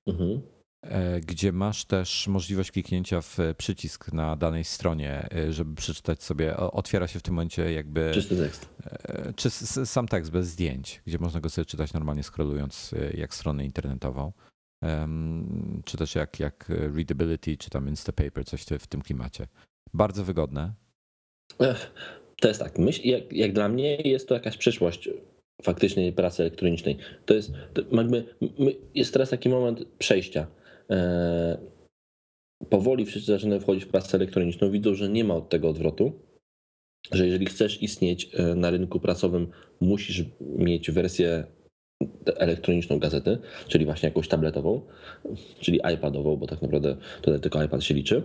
Mhm. 0.08 0.42
E, 0.82 1.20
gdzie 1.20 1.52
masz 1.52 1.86
też 1.86 2.28
możliwość 2.28 2.72
kliknięcia 2.72 3.22
w 3.22 3.38
przycisk 3.58 4.14
na 4.14 4.36
danej 4.36 4.64
stronie, 4.64 5.28
e, 5.36 5.54
żeby 5.54 5.76
przeczytać 5.76 6.24
sobie. 6.24 6.58
Otwiera 6.58 7.08
się 7.08 7.20
w 7.20 7.22
tym 7.22 7.34
momencie 7.34 7.74
jakby. 7.74 8.12
Czysty 8.14 8.38
tekst. 8.38 8.70
E, 8.84 9.34
czy 9.34 9.50
sam 9.86 10.08
tekst 10.08 10.32
bez 10.32 10.48
zdjęć, 10.48 11.02
gdzie 11.08 11.18
można 11.20 11.40
go 11.40 11.50
sobie 11.50 11.66
czytać 11.66 11.94
normalnie 11.94 12.24
scrollując 12.24 12.96
jak 13.14 13.36
stronę 13.36 13.66
internetową. 13.66 14.32
Czy 15.86 15.98
też 15.98 16.16
jak, 16.16 16.40
jak 16.40 16.70
Readability, 16.70 17.58
czy 17.58 17.70
tam 17.70 17.90
Instapaper, 17.90 18.46
coś 18.46 18.62
w 18.80 18.88
tym 18.88 19.02
klimacie. 19.02 19.48
Bardzo 19.94 20.24
wygodne. 20.24 20.74
To 22.42 22.48
jest 22.48 22.60
tak. 22.60 22.78
Myśl, 22.78 23.08
jak, 23.08 23.34
jak 23.34 23.54
dla 23.54 23.70
mnie 23.70 23.96
jest 23.96 24.28
to 24.28 24.34
jakaś 24.34 24.58
przyszłość 24.58 25.10
faktycznej 25.64 26.14
pracy 26.14 26.44
elektronicznej. 26.44 26.98
To 27.26 27.34
jest, 27.34 27.52
to 27.74 27.82
jakby, 27.92 28.26
jest 28.96 29.14
teraz 29.14 29.30
taki 29.30 29.50
moment 29.50 29.86
przejścia 29.98 30.48
powoli 32.70 33.06
wszyscy 33.06 33.32
zaczynają 33.32 33.62
wchodzić 33.62 33.86
w 33.86 33.88
pracę 33.88 34.18
elektroniczną, 34.18 34.72
widzą, 34.72 34.96
że 34.96 35.10
nie 35.10 35.24
ma 35.24 35.36
od 35.36 35.50
tego 35.50 35.70
odwrotu, 35.70 36.12
że 37.12 37.26
jeżeli 37.26 37.46
chcesz 37.46 37.84
istnieć 37.84 38.30
e, 38.34 38.56
na 38.56 38.70
rynku 38.70 39.00
pracowym, 39.00 39.48
musisz 39.82 40.26
mieć 40.42 40.92
wersję 40.92 41.44
elektroniczną 42.26 43.00
gazety, 43.00 43.38
czyli 43.68 43.86
właśnie 43.86 44.10
jakąś 44.10 44.28
tabletową, 44.28 44.82
czyli 45.60 45.80
iPadową, 45.94 46.36
bo 46.36 46.48
tak 46.48 46.62
naprawdę 46.62 46.96
tutaj 47.22 47.40
tylko 47.40 47.64
iPad 47.64 47.84
się 47.84 47.94
liczy. 47.94 48.24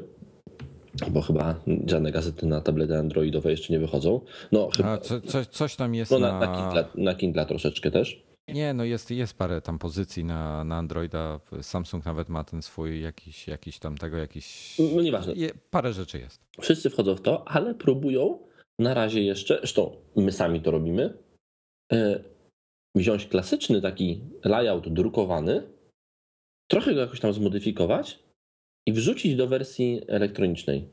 Bo 1.11 1.21
chyba 1.21 1.61
żadne 1.87 2.13
gazety 2.13 2.47
na 2.47 2.61
tablety 2.61 2.97
androidowe 2.97 3.51
jeszcze 3.51 3.73
nie 3.73 3.79
wychodzą. 3.79 4.21
No, 4.53 4.69
chyba, 4.77 4.99
co, 4.99 5.21
co, 5.21 5.45
coś 5.45 5.77
tam 5.77 5.95
jest 5.95 6.11
no, 6.11 6.19
na, 6.19 6.39
na... 6.39 6.47
Na, 6.47 6.57
Kindle, 6.57 6.85
na 7.05 7.15
Kindle 7.15 7.47
troszeczkę 7.47 7.91
też. 7.91 8.23
Nie, 8.49 8.75
no 8.75 8.85
jest, 8.85 9.11
jest 9.11 9.39
parę 9.39 9.61
tam 9.61 9.79
pozycji 9.79 10.25
na, 10.25 10.65
na 10.65 10.77
Androida. 10.77 11.41
Samsung 11.63 12.05
nawet 12.05 12.29
ma 12.29 12.45
ten 12.45 12.63
swój 12.63 13.03
jakiś, 13.03 13.49
jakiś 13.49 13.79
tam 13.79 13.99
tego, 13.99 14.17
jakiś. 14.17 14.77
No 14.95 15.03
nieważne. 15.03 15.33
Je, 15.33 15.51
parę 15.71 15.93
rzeczy 15.93 16.19
jest. 16.19 16.41
Wszyscy 16.61 16.91
wchodzą 16.91 17.15
w 17.15 17.21
to, 17.21 17.49
ale 17.49 17.75
próbują 17.75 18.39
na 18.79 18.95
razie 18.95 19.23
jeszcze, 19.23 19.59
zresztą 19.59 19.97
my 20.17 20.33
sami 20.33 20.61
to 20.61 20.71
robimy, 20.71 21.19
e, 21.93 22.21
wziąć 22.95 23.27
klasyczny 23.27 23.81
taki 23.81 24.21
layout 24.45 24.89
drukowany, 24.89 25.63
trochę 26.71 26.95
go 26.95 27.01
jakoś 27.01 27.21
tam 27.21 27.33
zmodyfikować 27.33 28.19
i 28.87 28.93
wrzucić 28.93 29.37
do 29.37 29.47
wersji 29.47 30.01
elektronicznej. 30.09 30.89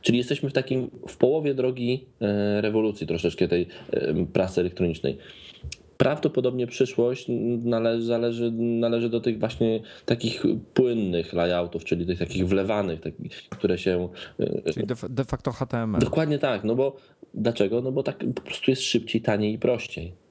Czyli 0.00 0.18
jesteśmy 0.18 0.50
w 0.50 0.52
takim 0.52 0.90
w 1.08 1.16
połowie 1.16 1.54
drogi 1.54 2.06
e, 2.20 2.60
rewolucji 2.60 3.06
troszeczkę 3.06 3.48
tej 3.48 3.66
e, 3.92 4.26
prasy 4.26 4.60
elektronicznej 4.60 5.18
prawdopodobnie 5.96 6.66
przyszłość 6.66 7.26
należy, 7.64 8.06
zależy, 8.06 8.52
należy 8.52 9.10
do 9.10 9.20
tych 9.20 9.38
właśnie 9.38 9.80
takich 10.06 10.42
płynnych 10.74 11.32
layoutów, 11.32 11.84
czyli 11.84 12.06
tych 12.06 12.18
takich 12.18 12.48
wlewanych, 12.48 13.00
takich, 13.00 13.48
które 13.48 13.78
się. 13.78 14.08
E, 14.38 14.72
czyli 14.72 14.86
de, 14.86 14.94
de 15.10 15.24
facto 15.24 15.52
HTML. 15.52 16.00
Dokładnie 16.00 16.38
tak, 16.38 16.64
no 16.64 16.74
bo 16.74 16.96
dlaczego? 17.34 17.80
No 17.80 17.92
bo 17.92 18.02
tak 18.02 18.24
po 18.34 18.42
prostu 18.42 18.70
jest 18.70 18.82
szybciej, 18.82 19.22
taniej 19.22 19.54
i 19.54 19.58
prościej. 19.58 20.24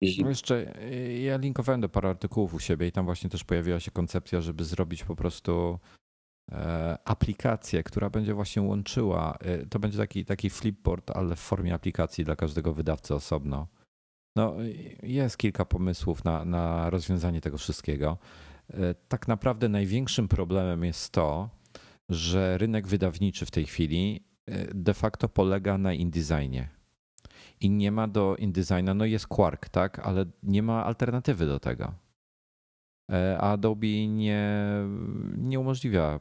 Jeśli... 0.00 0.22
No 0.22 0.28
jeszcze 0.28 0.74
ja 1.22 1.36
linkowałem 1.36 1.80
do 1.80 1.88
paru 1.88 2.08
artykułów 2.08 2.54
u 2.54 2.60
siebie 2.60 2.86
i 2.86 2.92
tam 2.92 3.04
właśnie 3.04 3.30
też 3.30 3.44
pojawiła 3.44 3.80
się 3.80 3.90
koncepcja, 3.90 4.40
żeby 4.40 4.64
zrobić 4.64 5.04
po 5.04 5.16
prostu 5.16 5.78
e, 6.52 6.98
aplikację, 7.04 7.82
która 7.82 8.10
będzie 8.10 8.34
właśnie 8.34 8.62
łączyła. 8.62 9.38
E, 9.40 9.66
to 9.66 9.78
będzie 9.78 9.98
taki, 9.98 10.24
taki 10.24 10.50
flipboard, 10.50 11.10
ale 11.10 11.36
w 11.36 11.40
formie 11.40 11.74
aplikacji 11.74 12.24
dla 12.24 12.36
każdego 12.36 12.74
wydawcy 12.74 13.14
osobno 13.14 13.66
no, 14.36 14.54
jest 15.02 15.36
kilka 15.36 15.64
pomysłów 15.64 16.24
na, 16.24 16.44
na 16.44 16.90
rozwiązanie 16.90 17.40
tego 17.40 17.58
wszystkiego. 17.58 18.18
E, 18.70 18.94
tak 18.94 19.28
naprawdę 19.28 19.68
największym 19.68 20.28
problemem 20.28 20.84
jest 20.84 21.10
to, 21.10 21.50
że 22.08 22.58
rynek 22.58 22.86
wydawniczy 22.86 23.46
w 23.46 23.50
tej 23.50 23.66
chwili 23.66 24.24
e, 24.46 24.74
de 24.74 24.94
facto 24.94 25.28
polega 25.28 25.78
na 25.78 25.92
InDesignie. 25.92 26.68
i 27.60 27.70
nie 27.70 27.92
ma 27.92 28.08
do 28.08 28.36
InDesigna, 28.36 28.94
no 28.94 29.04
jest 29.04 29.26
Quark, 29.26 29.68
tak, 29.68 29.98
ale 29.98 30.24
nie 30.42 30.62
ma 30.62 30.84
alternatywy 30.84 31.46
do 31.46 31.60
tego. 31.60 31.94
E, 33.12 33.38
a 33.40 33.52
Adobe 33.52 34.06
nie, 34.08 34.48
nie 35.36 35.60
umożliwia 35.60 36.20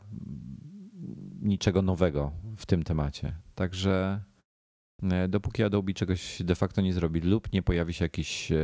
niczego 1.42 1.82
nowego 1.82 2.32
w 2.58 2.66
tym 2.66 2.84
temacie. 2.84 3.36
Także 3.56 4.20
e, 4.20 4.31
dopóki 5.30 5.64
Adobe 5.64 5.94
czegoś 5.94 6.44
de 6.44 6.56
facto 6.56 6.82
nie 6.82 6.94
zrobi 6.94 7.22
lub 7.22 7.54
nie 7.54 7.62
pojawi 7.62 7.94
się 7.94 8.06
jakiś, 8.06 8.52
e, 8.52 8.58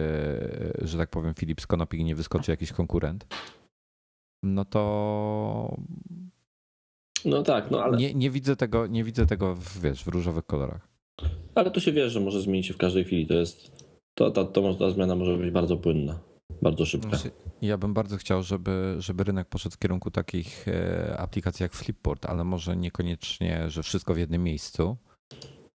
że 0.82 0.98
tak 0.98 1.10
powiem, 1.10 1.34
Philips 1.34 1.68
Konopik 1.68 2.00
i 2.00 2.04
nie 2.04 2.16
wyskoczy 2.16 2.52
jakiś 2.52 2.72
konkurent, 2.72 3.28
no 4.44 4.66
to 4.66 5.78
no 7.26 7.44
tak, 7.44 7.72
no 7.72 7.84
ale... 7.84 7.98
Nie, 7.98 8.14
nie, 8.14 8.32
widzę 8.32 8.56
tego, 8.56 8.88
nie 8.88 9.04
widzę 9.04 9.26
tego 9.26 9.56
w, 9.56 9.82
wiesz, 9.82 10.04
w 10.04 10.08
różowych 10.08 10.46
kolorach. 10.46 10.88
Ale 11.56 11.72
to 11.72 11.80
się 11.80 11.92
wie, 11.92 12.10
że 12.10 12.20
może 12.20 12.42
zmienić 12.42 12.66
się 12.66 12.74
w 12.74 12.78
każdej 12.78 13.04
chwili. 13.04 13.28
To 13.28 13.34
jest, 13.34 13.86
to, 14.18 14.32
to, 14.32 14.46
to, 14.46 14.74
ta 14.74 14.92
zmiana 14.92 15.16
może 15.16 15.38
być 15.38 15.52
bardzo 15.52 15.78
płynna, 15.78 16.20
bardzo 16.62 16.86
szybka. 16.86 17.10
Znaczy, 17.10 17.32
ja 17.62 17.78
bym 17.78 17.94
bardzo 17.94 18.18
chciał, 18.18 18.44
żeby, 18.44 18.96
żeby 19.00 19.24
rynek 19.24 19.48
poszedł 19.48 19.76
w 19.76 19.80
kierunku 19.80 20.12
takich 20.12 20.68
e, 20.68 21.18
aplikacji 21.18 21.64
jak 21.64 21.74
Flipboard, 21.74 22.26
ale 22.26 22.44
może 22.44 22.78
niekoniecznie, 22.78 23.70
że 23.70 23.84
wszystko 23.84 24.14
w 24.14 24.18
jednym 24.18 24.44
miejscu, 24.44 24.98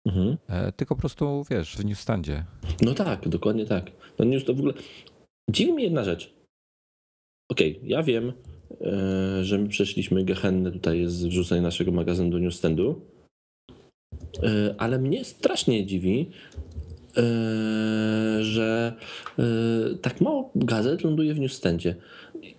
mhm. 0.06 0.36
E, 0.48 0.72
tylko 0.72 0.94
po 0.94 1.00
prostu, 1.00 1.44
wiesz, 1.50 1.76
w 1.76 1.84
newsstandzie. 1.84 2.44
No 2.82 2.94
tak, 2.94 3.28
dokładnie 3.28 3.66
tak. 3.66 3.90
No 4.18 4.24
news 4.24 4.44
to 4.44 4.54
w 4.54 4.58
ogóle... 4.58 4.74
Dziwi 5.50 5.72
mnie 5.72 5.84
jedna 5.84 6.04
rzecz. 6.04 6.34
Okej, 7.50 7.76
okay, 7.76 7.88
ja 7.88 8.02
wiem, 8.02 8.32
E, 8.80 9.44
że 9.44 9.58
my 9.58 9.68
przeszliśmy 9.68 10.24
gehennę 10.24 10.72
tutaj 10.72 11.06
z 11.06 11.24
wrzucenia 11.24 11.62
naszego 11.62 11.92
magazynu 11.92 12.30
do 12.30 12.38
newsstandu. 12.38 13.00
E, 14.42 14.74
ale 14.78 14.98
mnie 14.98 15.24
strasznie 15.24 15.86
dziwi, 15.86 16.30
że 18.40 18.92
tak 20.02 20.20
mało 20.20 20.50
gazet 20.54 21.04
ląduje 21.04 21.34
w 21.34 21.40
newsstandzie. 21.40 21.94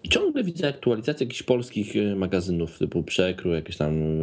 Ciągle 0.09 0.43
widzę 0.43 0.67
aktualizacje 0.67 1.25
jakichś 1.25 1.43
polskich 1.43 1.93
magazynów 2.15 2.77
typu 2.77 3.03
Przekrój, 3.03 3.53
jakieś 3.53 3.77
tam 3.77 4.17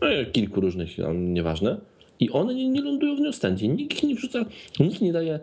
no, 0.00 0.06
kilku 0.32 0.60
różnych, 0.60 0.90
nieważne. 1.14 1.80
I 2.20 2.30
one 2.30 2.54
nie, 2.54 2.68
nie 2.68 2.82
lądują 2.82 3.16
w 3.16 3.20
newsstandzie. 3.20 3.68
Nikt 3.68 4.02
nie 4.02 4.14
wrzuca, 4.14 4.44
nikt 4.80 5.00
nie 5.00 5.12
daje 5.12 5.40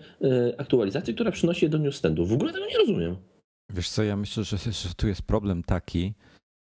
aktualizacji, 0.58 1.14
która 1.14 1.32
przynosi 1.32 1.66
je 1.66 1.70
do 1.70 1.78
newsstandu. 1.78 2.26
W 2.26 2.34
ogóle 2.34 2.54
tego 2.54 2.66
nie 2.66 2.78
rozumiem. 2.78 3.16
Wiesz 3.74 3.90
co, 3.90 4.04
ja 4.04 4.16
myślę, 4.16 4.44
że, 4.44 4.58
że 4.58 4.94
tu 4.98 5.08
jest 5.08 5.22
problem 5.22 5.64
taki, 5.64 6.14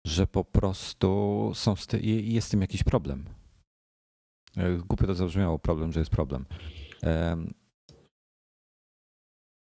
że 0.07 0.27
po 0.27 0.43
prostu 0.43 1.51
są 1.55 1.75
jest 2.01 2.47
z 2.47 2.51
tym 2.51 2.61
jakiś 2.61 2.83
problem. 2.83 3.25
E, 4.57 4.77
głupio 4.77 5.07
to 5.07 5.13
zabrzmiało, 5.13 5.59
problem, 5.59 5.91
że 5.91 5.99
jest 5.99 6.11
problem. 6.11 6.45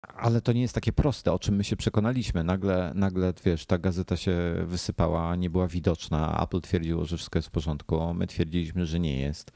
Ale 0.09 0.41
to 0.41 0.53
nie 0.53 0.61
jest 0.61 0.75
takie 0.75 0.93
proste, 0.93 1.33
o 1.33 1.39
czym 1.39 1.57
my 1.57 1.65
się 1.65 1.77
przekonaliśmy. 1.77 2.45
Nagle, 2.45 2.93
nagle, 2.95 3.33
wiesz, 3.45 3.67
ta 3.67 3.79
gazeta 3.79 4.17
się 4.17 4.55
wysypała, 4.67 5.37
nie 5.37 5.51
była 5.51 5.69
widoczna. 5.69 6.43
Apple 6.43 6.61
twierdziło, 6.61 7.05
że 7.05 7.17
wszystko 7.17 7.39
jest 7.39 7.49
w 7.49 7.53
porządku. 7.53 8.15
My 8.15 8.27
twierdziliśmy, 8.27 8.87
że 8.87 9.01
nie 9.01 9.21
jest. 9.21 9.53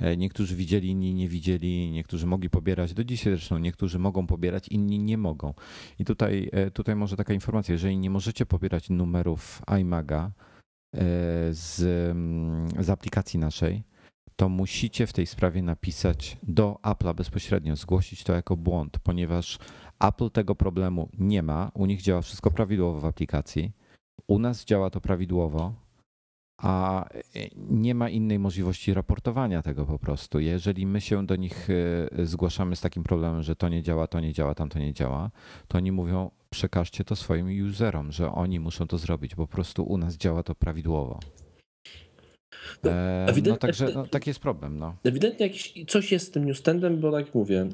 E, 0.00 0.16
niektórzy 0.16 0.56
widzieli, 0.56 0.88
inni 0.88 1.14
nie 1.14 1.28
widzieli, 1.28 1.90
niektórzy 1.90 2.26
mogli 2.26 2.50
pobierać, 2.50 2.94
do 2.94 3.04
dzisiaj 3.04 3.32
zresztą 3.32 3.58
niektórzy 3.58 3.98
mogą 3.98 4.26
pobierać, 4.26 4.68
inni 4.68 4.98
nie 4.98 5.18
mogą. 5.18 5.54
I 5.98 6.04
tutaj, 6.04 6.48
e, 6.52 6.70
tutaj 6.70 6.96
może 6.96 7.16
taka 7.16 7.34
informacja, 7.34 7.72
jeżeli 7.72 7.98
nie 7.98 8.10
możecie 8.10 8.46
pobierać 8.46 8.90
numerów 8.90 9.62
iMaga 9.80 10.30
e, 10.94 11.00
z, 11.50 11.80
mm, 12.10 12.84
z 12.84 12.90
aplikacji 12.90 13.38
naszej, 13.38 13.82
to 14.36 14.48
musicie 14.48 15.06
w 15.06 15.12
tej 15.12 15.26
sprawie 15.26 15.62
napisać 15.62 16.36
do 16.42 16.78
Apple'a 16.82 17.14
bezpośrednio, 17.14 17.76
zgłosić 17.76 18.24
to 18.24 18.32
jako 18.32 18.56
błąd, 18.56 18.98
ponieważ 18.98 19.58
Apple 20.00 20.30
tego 20.30 20.54
problemu 20.54 21.08
nie 21.18 21.42
ma, 21.42 21.70
u 21.74 21.86
nich 21.86 22.02
działa 22.02 22.22
wszystko 22.22 22.50
prawidłowo 22.50 23.00
w 23.00 23.04
aplikacji, 23.04 23.72
u 24.26 24.38
nas 24.38 24.64
działa 24.64 24.90
to 24.90 25.00
prawidłowo, 25.00 25.74
a 26.58 27.04
e, 27.04 27.48
nie 27.56 27.94
ma 27.94 28.08
innej 28.08 28.38
możliwości 28.38 28.94
raportowania 28.94 29.62
tego 29.62 29.86
po 29.86 29.98
prostu. 29.98 30.40
Jeżeli 30.40 30.86
my 30.86 31.00
się 31.00 31.26
do 31.26 31.36
nich 31.36 31.68
e, 31.70 32.26
zgłaszamy 32.26 32.76
z 32.76 32.80
takim 32.80 33.02
problemem, 33.02 33.42
że 33.42 33.56
to 33.56 33.68
nie 33.68 33.82
działa, 33.82 34.06
to 34.06 34.20
nie 34.20 34.32
działa, 34.32 34.54
tam 34.54 34.68
to 34.68 34.78
nie 34.78 34.92
działa, 34.92 35.30
to 35.68 35.78
oni 35.78 35.92
mówią, 35.92 36.30
przekażcie 36.50 37.04
to 37.04 37.16
swoim 37.16 37.70
userom, 37.70 38.12
że 38.12 38.32
oni 38.32 38.60
muszą 38.60 38.86
to 38.86 38.98
zrobić. 38.98 39.34
Po 39.34 39.46
prostu 39.46 39.84
u 39.84 39.98
nas 39.98 40.16
działa 40.16 40.42
to 40.42 40.54
prawidłowo. 40.54 41.20
No, 42.84 42.90
e, 42.90 43.26
no 43.46 43.56
także 43.56 43.92
no, 43.94 44.06
taki 44.06 44.30
jest 44.30 44.40
problem. 44.40 44.78
No. 44.78 44.96
Ewidentnie 45.04 45.46
jakiś, 45.46 45.84
coś 45.88 46.12
jest 46.12 46.26
z 46.26 46.30
tym 46.30 46.44
newsstandem, 46.44 47.00
bo 47.00 47.12
tak 47.12 47.26
jak 47.26 47.34
mówię, 47.34 47.68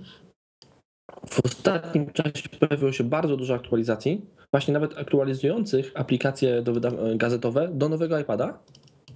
w 1.26 1.44
ostatnim 1.44 2.12
czasie 2.12 2.48
pojawiło 2.48 2.92
się 2.92 3.04
bardzo 3.04 3.36
dużo 3.36 3.54
aktualizacji, 3.54 4.26
właśnie 4.54 4.74
nawet 4.74 4.98
aktualizujących 4.98 5.92
aplikacje 5.94 6.62
do 6.62 6.72
gazetowe 7.16 7.68
do 7.72 7.88
nowego 7.88 8.18
iPada. 8.18 8.58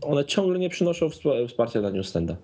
One 0.02 0.24
ciągle 0.24 0.58
nie 0.58 0.70
przynoszą 0.70 1.10
wsparcia 1.48 1.80
dla 1.80 1.90
newsstanda. 1.90 2.36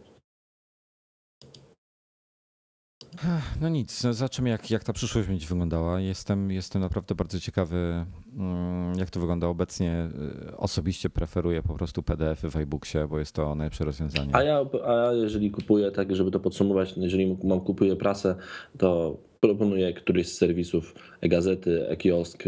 No 3.61 3.69
nic, 3.69 4.01
zobaczymy 4.01 4.51
jak, 4.51 4.71
jak 4.71 4.85
ta 4.85 4.93
przyszłość 4.93 5.29
będzie 5.29 5.47
wyglądała. 5.47 6.01
Jestem, 6.01 6.51
jestem 6.51 6.83
naprawdę 6.83 7.15
bardzo 7.15 7.41
ciekawy, 7.41 8.07
mm, 8.37 8.99
jak 8.99 9.11
to 9.11 9.21
wygląda 9.21 9.47
obecnie. 9.47 10.09
Osobiście 10.57 11.11
preferuję 11.11 11.63
po 11.63 11.75
prostu 11.75 12.03
PDF-y 12.03 12.51
w 12.51 12.57
iBooksie, 12.57 12.99
bo 13.09 13.19
jest 13.19 13.35
to 13.35 13.55
najlepsze 13.55 13.85
rozwiązanie. 13.85 14.37
A 14.37 14.43
ja, 14.43 14.65
a 14.87 15.13
jeżeli 15.13 15.51
kupuję, 15.51 15.91
tak 15.91 16.17
żeby 16.17 16.31
to 16.31 16.41
podsumować, 16.41 16.95
jeżeli 16.97 17.37
mam 17.45 17.61
kupuję 17.61 17.97
prasę, 17.97 18.37
to 18.79 19.19
proponuję 19.41 19.93
któryś 19.93 20.29
z 20.29 20.39
serwisów 20.39 20.95
e-gazety, 21.21 21.89
e-kiosk. 21.89 22.45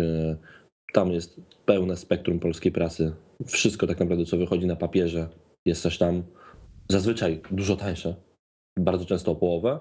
Tam 0.93 1.13
jest 1.13 1.41
pełne 1.65 1.97
spektrum 1.97 2.39
polskiej 2.39 2.73
prasy. 2.73 3.13
Wszystko 3.47 3.87
tak 3.87 4.01
naprawdę, 4.01 4.25
co 4.25 4.37
wychodzi 4.37 4.67
na 4.67 4.77
papierze, 4.77 5.29
jest 5.67 5.83
coś 5.83 5.99
tam 5.99 6.23
zazwyczaj 6.89 7.41
dużo 7.51 7.77
tańsze. 7.77 8.15
Bardzo 8.79 9.05
często 9.05 9.33
o 9.33 9.37
połowę. 9.37 9.79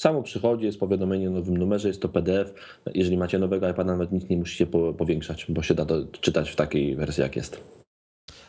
Samo 0.00 0.22
przychodzi, 0.22 0.64
jest 0.64 0.78
powiadomienie 0.78 1.28
o 1.28 1.32
nowym 1.32 1.56
numerze, 1.56 1.88
jest 1.88 2.02
to 2.02 2.08
PDF. 2.08 2.54
Jeżeli 2.94 3.16
macie 3.16 3.38
nowego 3.38 3.68
iPada, 3.68 3.92
nawet 3.92 4.12
nic 4.12 4.28
nie 4.28 4.36
musicie 4.36 4.66
powiększać, 4.98 5.46
bo 5.48 5.62
się 5.62 5.74
da 5.74 5.84
to 5.84 6.06
czytać 6.06 6.50
w 6.50 6.56
takiej 6.56 6.96
wersji, 6.96 7.22
jak 7.22 7.36
jest. 7.36 7.82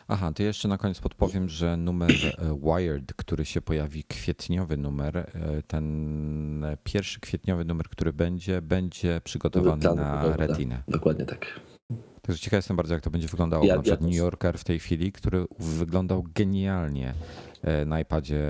Aha, 0.08 0.32
to 0.36 0.44
jeszcze 0.44 0.68
na 0.68 0.78
koniec 0.78 1.00
podpowiem, 1.00 1.50
że 1.50 1.78
numer 1.78 2.12
e, 2.12 2.60
Wired, 2.64 3.14
który 3.14 3.46
się 3.46 3.62
pojawi, 3.62 4.04
kwietniowy 4.04 4.78
numer, 4.78 5.18
e, 5.18 5.28
ten 5.68 6.66
pierwszy 6.84 7.20
kwietniowy 7.20 7.66
numer, 7.66 7.90
który 7.90 8.14
będzie, 8.14 8.62
będzie 8.62 9.22
przygotowany 9.24 9.82
tak, 9.82 9.96
na 9.96 10.38
Retinę. 10.38 10.84
Dokładnie 10.88 11.26
tak. 11.26 11.60
Także 12.22 12.42
ciekaw 12.42 12.58
jestem 12.58 12.78
bardzo, 12.78 12.94
jak 12.94 13.04
to 13.04 13.10
będzie 13.10 13.28
wyglądało. 13.28 13.66
Ja, 13.66 13.76
na 13.76 13.82
przykład 13.82 14.02
ja 14.02 14.08
New 14.08 14.16
Yorker 14.16 14.58
w 14.58 14.64
tej 14.64 14.80
chwili, 14.80 15.12
który 15.12 15.46
wyglądał 15.60 16.24
genialnie 16.36 17.14
na 17.86 18.00
iPadzie 18.00 18.44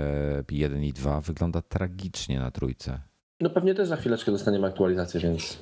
1 0.50 0.84
i 0.84 0.92
2, 0.92 1.20
wygląda 1.20 1.62
tragicznie 1.62 2.40
na 2.40 2.50
trójce. 2.50 3.00
No 3.40 3.50
pewnie 3.50 3.74
też 3.74 3.88
za 3.88 3.96
chwileczkę 3.96 4.32
dostaniemy 4.32 4.66
aktualizację, 4.66 5.20
więc 5.20 5.58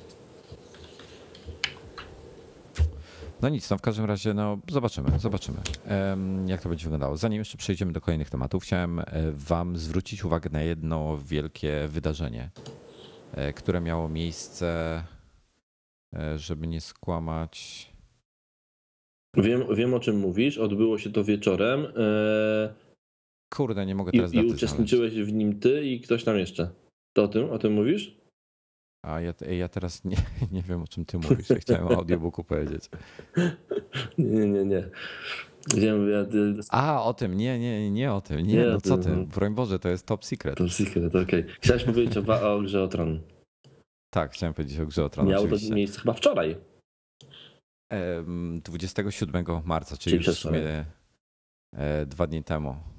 No 3.41 3.49
nic, 3.49 3.69
no 3.69 3.77
w 3.77 3.81
każdym 3.81 4.05
razie 4.05 4.33
no 4.33 4.59
zobaczymy, 4.71 5.19
zobaczymy 5.19 5.57
jak 6.45 6.61
to 6.61 6.69
będzie 6.69 6.83
wyglądało. 6.83 7.17
Zanim 7.17 7.39
jeszcze 7.39 7.57
przejdziemy 7.57 7.91
do 7.91 8.01
kolejnych 8.01 8.29
tematów, 8.29 8.63
chciałem 8.63 8.99
e, 8.99 9.05
wam 9.31 9.77
zwrócić 9.77 10.25
uwagę 10.25 10.49
na 10.49 10.61
jedno 10.61 11.17
wielkie 11.17 11.87
wydarzenie, 11.87 12.49
e, 13.33 13.53
które 13.53 13.81
miało 13.81 14.09
miejsce, 14.09 15.03
e, 16.15 16.37
żeby 16.39 16.67
nie 16.67 16.81
skłamać. 16.81 17.89
Wiem, 19.37 19.75
wiem 19.75 19.93
o 19.93 19.99
czym 19.99 20.19
mówisz, 20.19 20.57
odbyło 20.57 20.97
się 20.97 21.11
to 21.11 21.23
wieczorem. 21.23 21.87
Kurde, 23.55 23.85
nie 23.85 23.95
mogę 23.95 24.11
teraz 24.11 24.33
I, 24.33 24.37
i 24.37 24.45
uczestniczyłeś 24.45 25.11
znaleźć. 25.11 25.31
w 25.31 25.35
nim 25.35 25.59
ty 25.59 25.83
i 25.85 26.01
ktoś 26.01 26.23
tam 26.23 26.37
jeszcze. 26.37 26.69
To 27.13 27.23
o 27.23 27.27
tym, 27.27 27.49
o 27.49 27.59
tym 27.59 27.73
mówisz? 27.73 28.17
A 29.05 29.21
ja, 29.21 29.33
ja 29.49 29.69
teraz 29.69 30.03
nie, 30.05 30.17
nie 30.51 30.61
wiem, 30.61 30.81
o 30.81 30.87
czym 30.87 31.05
ty 31.05 31.17
mówisz. 31.17 31.49
Ja 31.49 31.55
chciałem 31.55 31.87
o 31.87 31.95
audiobooku 31.99 32.43
powiedzieć. 32.43 32.89
Nie, 34.17 34.47
nie, 34.47 34.65
nie. 34.65 34.89
Wiem, 35.75 36.09
ja... 36.09 36.25
A, 36.69 37.03
o 37.03 37.13
tym, 37.13 37.37
nie, 37.37 37.59
nie, 37.59 37.91
nie 37.91 38.13
o 38.13 38.21
tym. 38.21 38.37
Nie, 38.37 38.53
nie 38.53 38.65
no 38.65 38.81
co 38.81 38.97
ty, 38.97 39.09
no. 39.09 39.23
broń 39.23 39.53
Boże, 39.53 39.79
to 39.79 39.89
jest 39.89 40.05
top 40.05 40.25
secret. 40.25 40.57
Top 40.57 40.71
secret, 40.71 41.15
okej. 41.15 41.23
Okay. 41.23 41.55
Chciałeś 41.61 41.83
powiedzieć 41.83 42.17
o, 42.17 42.53
o 42.55 42.61
grze 42.61 42.83
o 42.83 42.87
Tron. 42.87 43.19
Tak, 44.13 44.31
chciałem 44.31 44.53
powiedzieć 44.53 44.79
o 44.79 44.85
grze 44.85 45.05
o 45.05 45.09
Tron. 45.09 45.27
Miało 45.27 45.43
oczywiście. 45.43 45.69
to 45.69 45.75
miejsce 45.75 45.99
chyba 45.99 46.13
wczoraj. 46.13 46.55
27 48.63 49.45
marca, 49.65 49.97
czyli, 49.97 50.17
czyli 50.17 50.27
już 50.27 50.37
w 50.37 50.39
sumie 50.39 50.85
e, 51.73 52.05
dwa 52.05 52.27
dni 52.27 52.43
temu. 52.43 52.92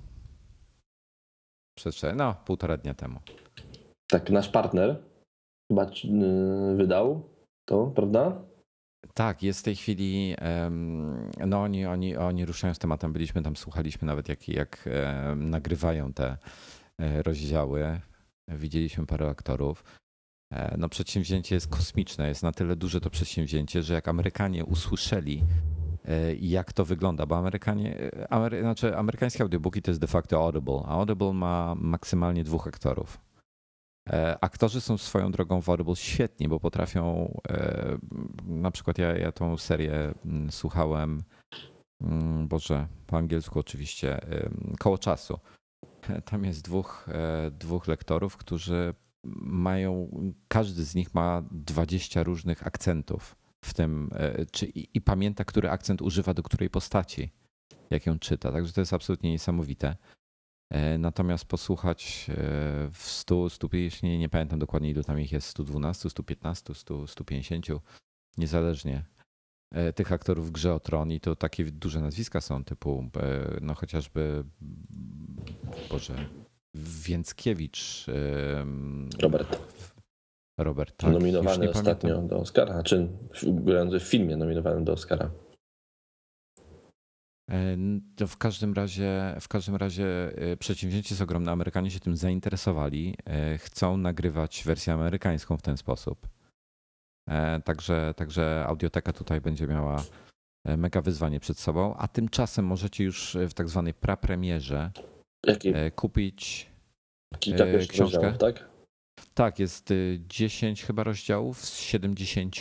Przed, 1.75 2.17
no, 2.17 2.35
półtora 2.35 2.77
dnia 2.77 2.95
temu. 2.95 3.21
Tak, 4.07 4.31
nasz 4.31 4.49
partner 4.49 5.03
chyba 5.69 5.85
y, 5.85 6.77
wydał 6.77 7.29
to, 7.69 7.87
prawda? 7.87 8.43
Tak, 9.15 9.43
jest 9.43 9.61
w 9.61 9.63
tej 9.63 9.77
chwili, 9.77 10.37
no 11.47 11.63
oni, 11.63 11.87
oni, 11.87 12.17
oni 12.17 12.47
ruszają 12.47 12.75
z 12.75 12.79
tematem, 12.79 13.13
byliśmy 13.13 13.43
tam, 13.43 13.57
słuchaliśmy 13.57 14.07
nawet 14.07 14.29
jak, 14.29 14.49
jak 14.49 14.89
nagrywają 15.37 16.13
te 16.13 16.37
e, 16.99 17.23
rozdziały. 17.23 18.01
widzieliśmy 18.49 19.07
parę 19.07 19.29
aktorów. 19.29 19.85
E, 20.53 20.77
no 20.79 20.89
przedsięwzięcie 20.89 21.55
jest 21.55 21.69
kosmiczne, 21.69 22.29
jest 22.29 22.43
na 22.43 22.53
tyle 22.53 22.77
duże 22.77 23.01
to 23.01 23.11
przedsięwzięcie, 23.11 23.83
że 23.83 23.95
jak 23.95 24.09
Amerykanie 24.09 24.65
usłyszeli 24.65 25.43
jak 26.41 26.73
to 26.73 26.85
wygląda, 26.85 27.27
bo 27.27 27.37
Amerykanie, 27.37 28.13
e, 28.13 28.33
Amery, 28.33 28.61
znaczy 28.61 28.97
amerykańskie 28.97 29.43
audiobooki 29.43 29.83
to 29.83 29.91
jest 29.91 30.01
de 30.01 30.07
facto 30.07 30.43
Audible, 30.43 30.83
a 30.87 30.89
Audible 30.89 31.33
ma 31.33 31.75
maksymalnie 31.75 32.45
dwóch 32.45 32.67
aktorów. 32.67 33.21
Aktorzy 34.41 34.81
są 34.81 34.99
swoją 34.99 35.33
drogą 35.33 35.61
w 35.61 35.69
Audible 35.69 35.97
świetni, 35.97 36.49
bo 36.49 36.61
potrafią, 36.61 37.35
na 38.47 38.71
przykład 38.71 38.99
ja, 38.99 39.17
ja 39.17 39.33
tą 39.33 39.57
serię 39.57 40.15
mm, 40.25 40.53
słuchałem, 40.53 41.23
mm, 42.01 42.49
Boże, 42.49 42.87
po 43.07 43.17
angielsku 43.17 43.59
oczywiście, 43.59 44.21
koło 44.79 44.99
czasu. 44.99 45.39
Tam 46.31 46.45
jest 46.45 46.65
dwóch, 46.65 47.07
dwóch 47.51 47.89
lektorów, 47.89 48.37
którzy 48.37 48.95
mają, 49.43 50.09
każdy 50.49 50.85
z 50.85 50.95
nich 50.95 51.15
ma 51.15 51.43
20 51.51 52.23
różnych 52.23 52.67
akcentów 52.67 53.37
w 53.65 53.75
tym, 53.75 54.11
e, 54.13 54.47
czy, 54.47 54.67
i, 54.67 54.89
i 54.95 55.01
pamięta, 55.01 55.45
który 55.45 55.71
akcent 55.71 56.03
używa 56.03 56.35
do 56.35 56.43
której 56.43 56.71
postaci, 56.71 57.31
jak 57.91 58.07
ją 58.07 58.19
czyta. 58.19 58.53
Także 58.53 58.73
to 58.73 58.81
jest 58.81 58.93
absolutnie 58.93 59.31
niesamowite. 59.31 59.97
E, 60.71 60.99
natomiast 60.99 61.45
posłuchać 61.45 62.27
e, 62.29 62.35
w 62.93 63.03
100, 63.03 63.51
150, 63.51 64.03
nie, 64.03 64.19
nie 64.19 64.29
pamiętam 64.29 64.59
dokładnie 64.59 64.91
ilu 64.91 65.03
tam 65.03 65.21
ich 65.21 65.33
jest, 65.33 65.47
112, 65.47 66.11
115, 66.11 66.75
100, 66.75 67.07
150, 67.07 67.67
niezależnie 68.37 69.05
tych 69.95 70.13
aktorów 70.13 70.49
w 70.49 70.51
grze 70.51 70.75
o 70.75 70.81
Tron 70.81 71.13
i 71.13 71.21
to 71.21 71.37
takie 71.37 71.65
duże 71.65 72.01
nazwiska 72.01 72.41
są 72.41 72.65
typu 72.65 73.11
no 73.61 73.75
chociażby 73.75 74.45
Boże, 75.91 76.29
Więckiewicz. 76.75 78.07
Robert. 79.21 79.59
Robert, 80.59 80.97
tak. 80.97 81.13
Nominowany 81.13 81.71
ostatnio 81.71 82.11
pamiętam. 82.11 82.29
do 82.29 82.39
Oscara, 82.39 82.83
czy 82.83 83.09
grający 83.43 84.01
w 84.01 84.03
filmie 84.03 84.37
nominowanym 84.37 84.85
do 84.85 84.93
Oscara. 84.93 85.31
E, 87.51 87.77
to 88.17 88.27
w 88.27 88.37
każdym 88.37 88.73
razie, 88.73 89.37
w 89.41 89.49
każdym 89.49 89.77
razie 89.77 90.07
e, 90.37 90.57
przedsięwzięcie 90.57 91.15
jest 91.15 91.23
ogromne. 91.23 91.53
Amerykanie 91.53 91.91
się 91.91 92.01
tym 92.01 92.17
zainteresowali. 92.17 93.15
E, 93.27 93.59
chcą 93.59 93.97
nagrywać 93.97 94.63
wersję 94.67 94.93
amerykańską 94.93 95.57
w 95.57 95.63
ten 95.63 95.77
sposób. 95.77 96.29
Także, 97.65 98.15
także 98.17 98.65
audioteka 98.67 99.13
tutaj 99.13 99.41
będzie 99.41 99.67
miała 99.67 100.05
mega 100.77 101.01
wyzwanie 101.01 101.41
przed 101.41 101.59
sobą, 101.59 101.95
a 101.97 102.09
tymczasem 102.09 102.65
możecie 102.65 103.05
już 103.05 103.37
w 103.49 103.55
tak 103.55 103.69
zwanej 103.69 103.95
prapremierze 103.95 104.91
Jaki? 105.47 105.73
Kupić 105.97 106.71
Kilka 107.39 107.65
książkę. 107.89 108.33
tak? 108.33 108.69
Tak, 109.35 109.59
jest 109.59 109.89
10 110.19 110.83
e, 110.83 110.87
chyba 110.87 111.05
rozdziałów 111.05 111.65
z 111.65 111.79
70. 111.79 112.57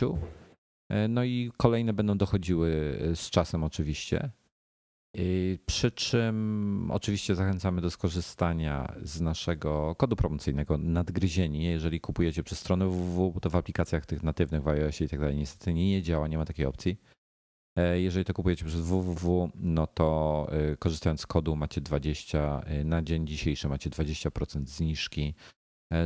No 1.10 1.24
i 1.24 1.52
kolejne 1.58 1.94
będą 1.94 2.18
dochodziły 2.18 3.00
z 3.16 3.30
czasem 3.30 3.64
oczywiście. 3.64 4.32
Przy 5.66 5.92
czym 5.92 6.90
oczywiście 6.94 7.36
zachęcamy 7.36 7.82
do 7.82 7.92
skorzystania 7.92 8.94
z 9.02 9.22
naszego 9.22 9.96
kodu 9.96 10.16
promocyjnego 10.16 10.78
nadgryzieni. 10.78 11.64
Jeżeli 11.64 12.00
kupujecie 12.00 12.44
przez 12.44 12.60
stronę 12.60 12.88
www, 12.88 13.40
to 13.40 13.50
w 13.50 13.56
aplikacjach 13.56 14.06
tych 14.06 14.24
natywnych 14.24 14.64
w 14.64 14.68
iOSie 14.68 15.06
i 15.06 15.10
tak 15.10 15.20
dalej 15.20 15.36
niestety 15.36 15.74
nie 15.74 16.02
działa, 16.02 16.28
nie 16.28 16.38
ma 16.38 16.46
takiej 16.46 16.66
opcji. 16.66 16.98
E, 17.76 18.02
jeżeli 18.02 18.26
to 18.26 18.34
kupujecie 18.34 18.66
przez 18.66 18.82
www, 18.82 19.50
no 19.56 19.88
to 19.88 20.48
e, 20.52 20.78
korzystając 20.78 21.22
z 21.22 21.28
kodu 21.28 21.56
macie 21.56 21.82
20, 21.82 22.62
e, 22.66 22.84
na 22.84 23.02
dzień 23.02 23.28
dzisiejszy 23.28 23.70
macie 23.70 23.90
20% 23.90 24.68
zniżki, 24.68 25.34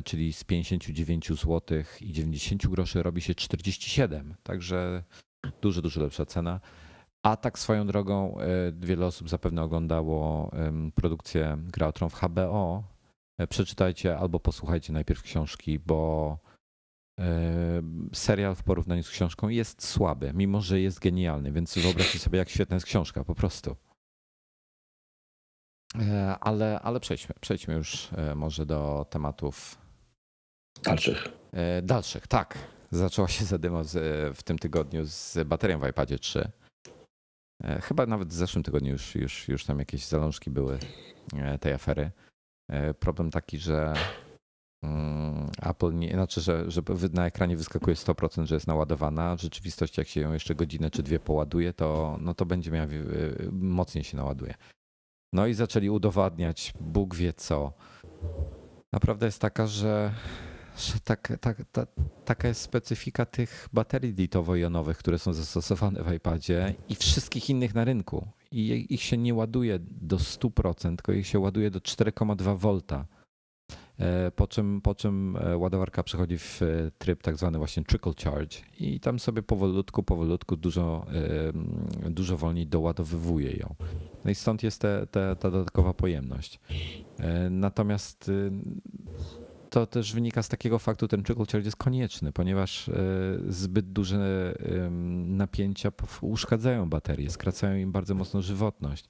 czyli 0.06 0.34
z 0.34 0.44
59 0.44 1.28
zł 1.28 1.62
i 2.02 2.14
90 2.14 2.68
groszy 2.68 3.04
robi 3.04 3.22
się 3.22 3.36
47, 3.36 4.36
także 4.44 5.04
dużo, 5.62 5.82
dużo 5.82 6.02
lepsza 6.02 6.26
cena. 6.26 6.60
A 7.24 7.38
tak 7.38 7.60
swoją 7.60 7.88
drogą 7.88 8.38
wiele 8.74 9.06
osób 9.06 9.30
zapewne 9.30 9.64
oglądało 9.64 10.52
produkcję 10.96 11.58
Gra 11.60 11.92
w 11.92 12.14
HBO. 12.14 12.84
Przeczytajcie 13.50 14.18
albo 14.18 14.40
posłuchajcie 14.40 14.94
najpierw 14.94 15.24
książki, 15.24 15.80
bo 15.80 16.40
serial 18.14 18.56
w 18.56 18.64
porównaniu 18.64 19.04
z 19.04 19.10
książką 19.10 19.50
jest 19.50 19.88
słaby, 19.88 20.32
mimo 20.34 20.62
że 20.62 20.80
jest 20.80 21.00
genialny, 21.00 21.52
więc 21.52 21.78
wyobraźcie 21.78 22.20
sobie, 22.20 22.40
jak 22.40 22.50
świetna 22.50 22.76
jest 22.76 22.86
książka, 22.86 23.24
po 23.24 23.36
prostu. 23.36 23.76
E, 25.96 26.36
ale, 26.40 26.80
ale 26.80 27.00
przejdźmy, 27.00 27.36
przejdźmy 27.42 27.74
już 27.74 28.10
e, 28.14 28.36
może 28.36 28.66
do 28.66 29.06
tematów 29.10 29.78
dalszych. 30.84 31.28
E, 31.52 31.82
dalszych, 31.82 32.28
tak. 32.28 32.58
Zaczęła 32.92 33.28
się 33.28 33.46
zadyma 33.46 33.82
w 34.34 34.44
tym 34.44 34.60
tygodniu 34.60 35.06
z 35.06 35.48
baterią 35.48 35.80
w 35.80 35.88
iPadzie 35.88 36.20
3. 36.20 36.52
Chyba 37.82 38.06
nawet 38.06 38.30
w 38.30 38.34
zeszłym 38.34 38.64
tygodniu 38.64 38.92
już, 38.92 39.16
już, 39.16 39.48
już 39.48 39.66
tam 39.66 39.80
jakieś 39.80 40.06
zalążki 40.06 40.52
były 40.52 40.80
tej 41.60 41.74
afery. 41.74 42.12
Problem 43.00 43.32
taki, 43.32 43.58
że 43.58 43.94
Mm, 44.84 45.50
Apple 45.62 45.94
nie, 45.94 46.14
znaczy, 46.14 46.42
że, 46.42 46.72
że 46.72 46.82
na 47.14 47.26
ekranie 47.26 47.58
wyskakuje 47.58 47.96
100%, 47.96 48.46
że 48.46 48.56
jest 48.56 48.68
naładowana. 48.68 49.36
W 49.36 49.42
rzeczywistości, 49.42 50.02
jak 50.02 50.08
się 50.08 50.22
ją 50.22 50.34
jeszcze 50.34 50.56
godzinę 50.56 50.92
czy 50.92 51.04
dwie 51.04 51.20
poładuje, 51.20 51.74
to, 51.74 52.18
no 52.22 52.34
to 52.34 52.46
będzie 52.46 52.72
miała, 52.72 52.88
mocniej 53.52 54.04
się 54.04 54.18
naładuje. 54.18 54.54
No 55.34 55.48
i 55.48 55.54
zaczęli 55.54 55.90
udowadniać, 55.90 56.74
Bóg 56.82 57.16
wie 57.16 57.34
co. 57.34 57.74
Naprawdę 58.94 59.26
jest 59.26 59.42
taka, 59.42 59.68
że, 59.68 60.14
że 60.78 61.00
tak, 61.04 61.34
tak, 61.42 61.58
ta, 61.72 61.88
taka 62.26 62.48
jest 62.48 62.62
specyfika 62.62 63.26
tych 63.26 63.70
baterii 63.74 64.14
litowo-jonowych, 64.14 64.98
które 64.98 65.20
są 65.20 65.34
zastosowane 65.34 66.04
w 66.04 66.14
iPadzie 66.14 66.76
i 66.90 66.96
wszystkich 66.96 67.50
innych 67.50 67.76
na 67.76 67.86
rynku. 67.86 68.28
I 68.52 68.94
ich 68.94 69.02
się 69.02 69.18
nie 69.18 69.34
ładuje 69.34 69.80
do 69.82 70.18
100%, 70.18 70.96
tylko 70.96 71.12
ich 71.12 71.28
się 71.28 71.40
ładuje 71.40 71.72
do 71.72 71.80
4,2 71.80 72.58
V 72.58 72.82
po 74.36 74.48
czym, 74.48 74.82
po 74.82 74.96
czym 74.96 75.38
e, 75.38 75.58
ładowarka 75.58 76.04
przechodzi 76.04 76.38
w 76.38 76.62
e, 76.62 76.66
tryb 76.98 77.24
tak 77.24 77.38
zwany 77.38 77.58
właśnie 77.58 77.84
trickle 77.84 78.14
charge 78.24 78.58
i 78.80 79.00
tam 79.00 79.20
sobie 79.20 79.44
powolutku, 79.44 80.04
powolutku 80.04 80.58
dużo, 80.58 81.06
dużo 82.10 82.38
wolniej 82.38 82.68
doładowywuje 82.68 83.52
ją. 83.52 83.76
No 84.26 84.32
i 84.32 84.36
stąd 84.36 84.64
jest 84.64 84.82
te, 84.82 85.08
te, 85.12 85.36
ta 85.36 85.52
dodatkowa 85.52 85.94
pojemność. 85.94 86.60
Natomiast 87.50 88.32
to 89.78 89.88
też 89.88 90.14
wynika 90.14 90.44
z 90.44 90.50
takiego 90.50 90.80
faktu, 90.80 91.08
ten 91.08 91.24
trickle 91.24 91.46
charge 91.52 91.66
jest 91.66 91.78
konieczny, 91.78 92.32
ponieważ 92.32 92.90
zbyt 93.50 93.92
duże 93.92 94.54
napięcia 95.26 95.92
uszkadzają 96.22 96.90
baterie, 96.90 97.30
skracają 97.30 97.78
im 97.78 97.92
bardzo 97.92 98.16
mocno 98.16 98.42
żywotność. 98.42 99.10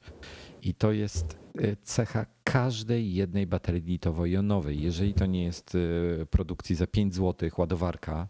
I 0.62 0.74
to 0.74 0.92
jest 0.92 1.38
y, 1.62 1.78
cecha 1.84 2.26
każdej 2.44 3.14
jednej 3.14 3.48
baterii 3.48 3.82
litowo-jonowej. 3.82 4.82
Jeżeli 4.82 5.14
to 5.14 5.26
nie 5.26 5.44
jest 5.44 5.76
y, 5.76 6.28
produkcji 6.30 6.76
za 6.76 6.88
5 6.88 7.16
zł 7.16 7.50
ładowarka, 7.58 8.28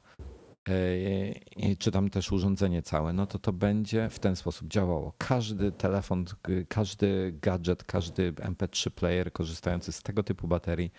czy 1.79 1.91
tam 1.91 2.09
też 2.09 2.31
urządzenie 2.31 2.81
całe, 2.81 3.13
no 3.13 3.27
to 3.27 3.39
to 3.39 3.53
będzie 3.53 4.09
w 4.09 4.19
ten 4.19 4.35
sposób 4.35 4.67
działało. 4.67 5.13
Każdy 5.17 5.71
telefon, 5.71 6.25
każdy 6.67 7.33
gadżet, 7.41 7.83
każdy 7.83 8.33
MP3 8.33 8.89
player 8.89 9.31
korzystający 9.31 9.91
z 9.91 10.03
tego 10.03 10.23
typu 10.23 10.47
baterii 10.47 10.91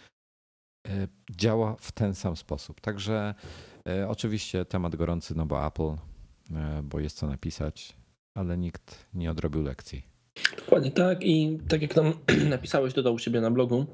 działa 1.30 1.76
w 1.80 1.92
ten 1.92 2.14
sam 2.14 2.36
sposób. 2.36 2.80
Także 2.80 3.34
oczywiście 4.08 4.64
temat 4.64 4.96
gorący, 4.96 5.34
no 5.36 5.46
bo 5.46 5.66
Apple, 5.66 5.90
bo 6.82 7.00
jest 7.00 7.16
co 7.16 7.26
napisać, 7.26 7.96
ale 8.34 8.58
nikt 8.58 9.06
nie 9.14 9.30
odrobił 9.30 9.62
lekcji. 9.62 10.02
Dokładnie 10.56 10.90
tak 10.90 11.24
i 11.24 11.58
tak 11.68 11.82
jak 11.82 11.94
tam 11.94 12.12
napisałeś 12.50 12.94
to 12.94 13.12
u 13.12 13.18
siebie 13.18 13.40
na 13.40 13.50
blogu, 13.50 13.86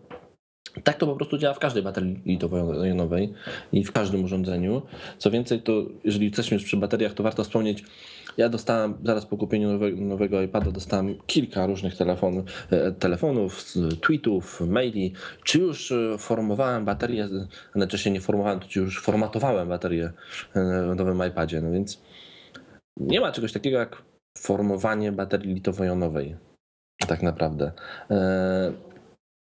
tak 0.82 0.96
to 0.96 1.06
po 1.06 1.16
prostu 1.16 1.38
działa 1.38 1.54
w 1.54 1.58
każdej 1.58 1.82
baterii 1.82 2.22
litowo-jonowej 2.26 3.32
i 3.72 3.84
w 3.84 3.92
każdym 3.92 4.24
urządzeniu. 4.24 4.82
Co 5.18 5.30
więcej, 5.30 5.62
to 5.62 5.72
jeżeli 6.04 6.26
jesteśmy 6.26 6.54
już 6.54 6.64
przy 6.64 6.76
bateriach, 6.76 7.12
to 7.12 7.22
warto 7.22 7.44
wspomnieć, 7.44 7.84
ja 8.36 8.48
dostałem 8.48 8.94
zaraz 9.04 9.26
po 9.26 9.36
kupieniu 9.36 9.72
nowego, 9.72 9.96
nowego 10.00 10.42
iPada, 10.42 10.70
dostałem 10.70 11.14
kilka 11.26 11.66
różnych 11.66 11.96
telefonów, 11.96 12.44
e, 12.70 12.92
telefonów, 12.92 13.64
tweetów, 14.00 14.60
maili. 14.60 15.12
Czy 15.44 15.58
już 15.58 15.92
e, 15.92 16.18
formowałem 16.18 16.84
baterię, 16.84 17.28
znaczy 17.74 17.98
się 17.98 18.10
nie 18.10 18.20
formowałem, 18.20 18.60
to 18.60 18.68
czy 18.68 18.80
już 18.80 19.02
formatowałem 19.02 19.68
baterię 19.68 20.04
e, 20.04 20.12
w 20.92 20.96
nowym 20.96 21.28
iPadzie. 21.28 21.60
No 21.60 21.70
więc 21.70 22.02
nie 22.96 23.20
ma 23.20 23.32
czegoś 23.32 23.52
takiego 23.52 23.78
jak 23.78 24.02
formowanie 24.38 25.12
baterii 25.12 25.54
litowo-jonowej. 25.54 26.36
Tak 27.08 27.22
naprawdę. 27.22 27.72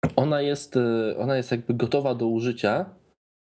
E, 0.05 0.09
ona 0.17 0.41
jest, 0.41 0.77
e, 0.77 1.17
ona 1.19 1.37
jest 1.37 1.51
jakby 1.51 1.75
gotowa 1.75 2.15
do 2.15 2.27
użycia. 2.27 2.87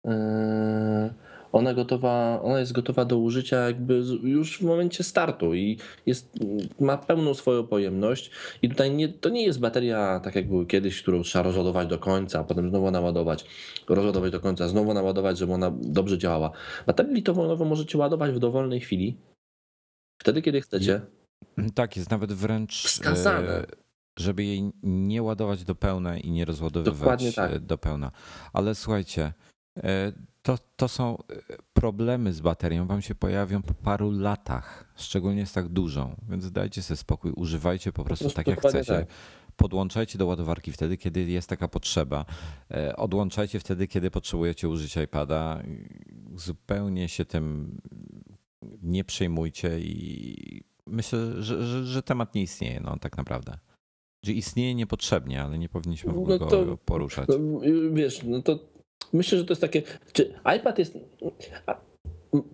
E, 0.07 1.13
ona 1.55 1.73
gotowa, 1.73 2.41
ona 2.41 2.59
jest 2.59 2.71
gotowa 2.71 3.05
do 3.05 3.17
użycia 3.17 3.57
jakby 3.57 4.03
już 4.23 4.59
w 4.59 4.61
momencie 4.61 5.03
startu 5.03 5.53
i 5.53 5.77
jest, 6.05 6.39
ma 6.79 6.97
pełną 6.97 7.33
swoją 7.33 7.67
pojemność 7.67 8.31
i 8.61 8.69
tutaj 8.69 8.91
nie, 8.91 9.09
to 9.09 9.29
nie 9.29 9.45
jest 9.45 9.59
bateria 9.59 10.19
tak 10.23 10.35
jak 10.35 10.47
były 10.47 10.65
kiedyś, 10.65 11.01
którą 11.01 11.21
trzeba 11.21 11.43
rozładować 11.43 11.87
do 11.87 11.99
końca, 11.99 12.39
a 12.39 12.43
potem 12.43 12.69
znowu 12.69 12.91
naładować, 12.91 13.45
rozładować 13.89 14.31
do 14.31 14.39
końca, 14.39 14.67
znowu 14.67 14.93
naładować, 14.93 15.37
żeby 15.37 15.53
ona 15.53 15.71
dobrze 15.81 16.17
działała. 16.17 16.51
Baterię 16.85 17.13
litową 17.13 17.65
możecie 17.65 17.97
ładować 17.97 18.31
w 18.31 18.39
dowolnej 18.39 18.79
chwili, 18.79 19.17
wtedy 20.21 20.41
kiedy 20.41 20.61
chcecie. 20.61 21.01
Tak, 21.75 21.97
jest 21.97 22.11
nawet 22.11 22.33
wręcz 22.33 22.83
wskazane 22.83 23.65
żeby 24.19 24.43
jej 24.43 24.71
nie 24.83 25.23
ładować 25.23 25.63
do 25.63 25.75
pełna 25.75 26.17
i 26.17 26.31
nie 26.31 26.45
rozładowywać 26.45 27.35
tak. 27.35 27.59
do 27.59 27.77
pełna. 27.77 28.11
Ale 28.53 28.75
słuchajcie, 28.75 29.33
e, 29.77 30.11
to, 30.41 30.57
to 30.75 30.87
są 30.87 31.17
e, 31.17 31.23
problemy 31.73 32.33
z 32.33 32.41
baterią, 32.41 32.87
wam 32.87 33.01
się 33.01 33.15
pojawią 33.15 33.61
po 33.61 33.73
paru 33.73 34.11
latach, 34.11 34.93
szczególnie 34.95 35.45
z 35.45 35.53
tak 35.53 35.67
dużą, 35.67 36.15
więc 36.29 36.51
dajcie 36.51 36.81
sobie 36.81 36.97
spokój, 36.97 37.31
używajcie 37.31 37.91
po 37.91 38.03
prostu 38.03 38.29
tak 38.29 38.47
jak 38.47 38.59
chcecie. 38.59 38.93
Tak. 38.93 39.07
Podłączajcie 39.55 40.17
do 40.17 40.25
ładowarki 40.25 40.71
wtedy, 40.71 40.97
kiedy 40.97 41.23
jest 41.23 41.49
taka 41.49 41.67
potrzeba. 41.67 42.25
E, 42.71 42.95
odłączajcie 42.95 43.59
wtedy, 43.59 43.87
kiedy 43.87 44.11
potrzebujecie 44.11 44.69
użyć 44.69 44.97
iPada. 44.97 45.61
Zupełnie 46.35 47.09
się 47.09 47.25
tym 47.25 47.77
nie 48.81 49.03
przejmujcie 49.03 49.79
i 49.79 50.63
myślę, 50.87 51.43
że, 51.43 51.65
że, 51.65 51.85
że 51.85 52.03
temat 52.03 52.35
nie 52.35 52.41
istnieje, 52.41 52.79
no 52.79 52.97
tak 52.97 53.17
naprawdę. 53.17 53.57
Że 54.25 54.31
istnieje 54.31 54.75
niepotrzebnie, 54.75 55.41
ale 55.43 55.57
nie 55.57 55.69
powinniśmy 55.69 56.13
w 56.13 56.17
ogóle 56.17 56.37
no 56.39 56.45
to, 56.45 56.65
go 56.65 56.77
poruszać. 56.77 57.27
No, 57.27 57.59
wiesz, 57.93 58.23
no 58.23 58.41
to 58.41 58.59
myślę, 59.13 59.37
że 59.37 59.45
to 59.45 59.51
jest 59.51 59.61
takie. 59.61 59.81
Czy 60.13 60.33
iPad 60.57 60.79
jest 60.79 60.97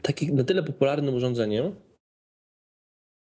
taki 0.01 0.34
na 0.34 0.43
tyle 0.43 0.63
popularnym 0.63 1.15
urządzeniem, 1.15 1.76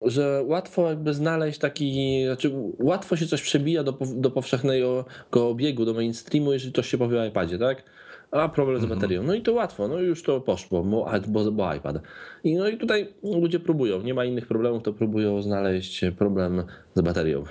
że 0.02 0.44
łatwo 0.46 0.88
jakby 0.88 1.14
znaleźć 1.14 1.58
taki, 1.58 2.22
znaczy 2.24 2.52
łatwo 2.78 3.16
się 3.16 3.26
coś 3.26 3.42
przebija 3.42 3.82
do, 3.82 3.98
do 4.16 4.30
powszechnego 4.30 5.04
obiegu, 5.30 5.84
do 5.84 5.94
mainstreamu, 5.94 6.52
jeżeli 6.52 6.72
coś 6.72 6.86
się 6.86 6.98
powie 6.98 7.20
o 7.20 7.24
iPadzie, 7.24 7.58
tak? 7.58 7.84
A 8.30 8.48
problem 8.48 8.78
z 8.78 8.82
mhm. 8.82 9.00
baterią. 9.00 9.22
No 9.22 9.34
i 9.34 9.42
to 9.42 9.52
łatwo, 9.52 9.88
no 9.88 9.98
już 9.98 10.22
to 10.22 10.40
poszło, 10.40 10.84
bo, 10.84 11.10
bo, 11.28 11.52
bo 11.52 11.74
iPad. 11.74 11.96
I 12.44 12.54
no 12.54 12.68
i 12.68 12.76
tutaj 12.76 13.14
ludzie 13.22 13.60
próbują, 13.60 14.02
nie 14.02 14.14
ma 14.14 14.24
innych 14.24 14.46
problemów, 14.46 14.82
to 14.82 14.92
próbują 14.92 15.42
znaleźć 15.42 16.04
problem 16.18 16.64
z 16.94 17.00
baterią. 17.00 17.44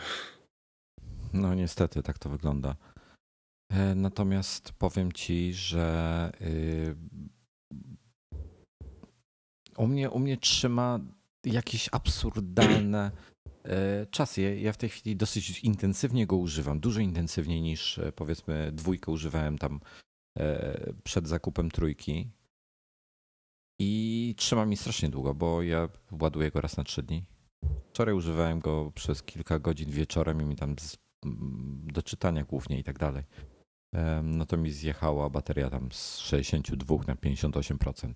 No 1.33 1.53
niestety 1.53 2.03
tak 2.03 2.19
to 2.19 2.29
wygląda. 2.29 2.75
E, 3.71 3.95
natomiast 3.95 4.71
powiem 4.71 5.11
ci, 5.11 5.53
że 5.53 6.31
y, 6.41 6.95
u 9.77 9.87
mnie, 9.87 10.09
u 10.09 10.19
mnie 10.19 10.37
trzyma 10.37 10.99
jakieś 11.45 11.89
absurdalne 11.91 13.11
e, 13.63 14.05
czasy. 14.05 14.59
Ja 14.59 14.73
w 14.73 14.77
tej 14.77 14.89
chwili 14.89 15.15
dosyć 15.15 15.59
intensywnie 15.59 16.27
go 16.27 16.35
używam, 16.37 16.79
dużo 16.79 16.99
intensywniej 16.99 17.61
niż 17.61 17.99
e, 17.99 18.11
powiedzmy 18.11 18.71
dwójkę 18.71 19.11
używałem 19.11 19.57
tam 19.57 19.79
przed 21.03 21.27
zakupem 21.27 21.71
trójki. 21.71 22.29
I 23.79 24.33
trzyma 24.37 24.65
mi 24.65 24.77
strasznie 24.77 25.09
długo, 25.09 25.35
bo 25.35 25.63
ja 25.63 25.89
ładuję 26.21 26.51
go 26.51 26.61
raz 26.61 26.77
na 26.77 26.83
trzy 26.83 27.03
dni. 27.03 27.25
Wczoraj 27.89 28.15
używałem 28.15 28.59
go 28.59 28.91
przez 28.95 29.23
kilka 29.23 29.59
godzin 29.59 29.91
wieczorem 29.91 30.41
i 30.41 30.45
mi 30.45 30.55
tam 30.55 30.75
do 31.93 32.03
czytania 32.03 32.43
głównie 32.43 32.79
i 32.79 32.83
tak 32.83 32.99
dalej. 32.99 33.23
No 34.23 34.45
to 34.45 34.57
mi 34.57 34.71
zjechała 34.71 35.29
bateria 35.29 35.69
tam 35.69 35.91
z 35.91 36.17
62 36.17 36.95
na 37.07 37.15
58%. 37.15 38.13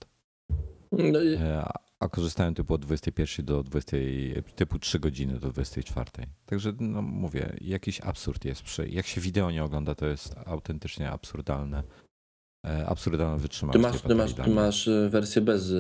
No 0.92 1.22
i... 1.22 1.34
E, 1.34 1.64
a 2.00 2.10
korzystałem 2.10 2.54
typu 2.54 2.74
od 2.74 2.82
21 2.82 3.46
do 3.46 3.64
20, 3.64 3.98
typu 4.56 4.80
3 4.80 5.00
godziny 5.00 5.40
do 5.40 5.50
24. 5.50 6.12
Także 6.46 6.74
no 6.80 7.02
mówię, 7.02 7.58
jakiś 7.62 8.02
absurd 8.02 8.46
jest 8.46 8.62
przy. 8.62 8.90
Jak 8.90 9.06
się 9.06 9.22
wideo 9.22 9.52
nie 9.52 9.64
ogląda, 9.64 9.96
to 9.96 10.06
jest 10.06 10.36
autentycznie 10.46 11.12
absurdalne. 11.12 11.84
E, 12.66 12.86
absurdalne 12.88 13.38
wytrzymałość. 13.38 13.84
Ty 13.84 13.92
masz, 13.92 14.02
ty 14.02 14.16
masz, 14.16 14.34
ty 14.34 14.50
masz 14.50 14.88
e, 14.88 15.10
wersję 15.10 15.42
bez 15.42 15.74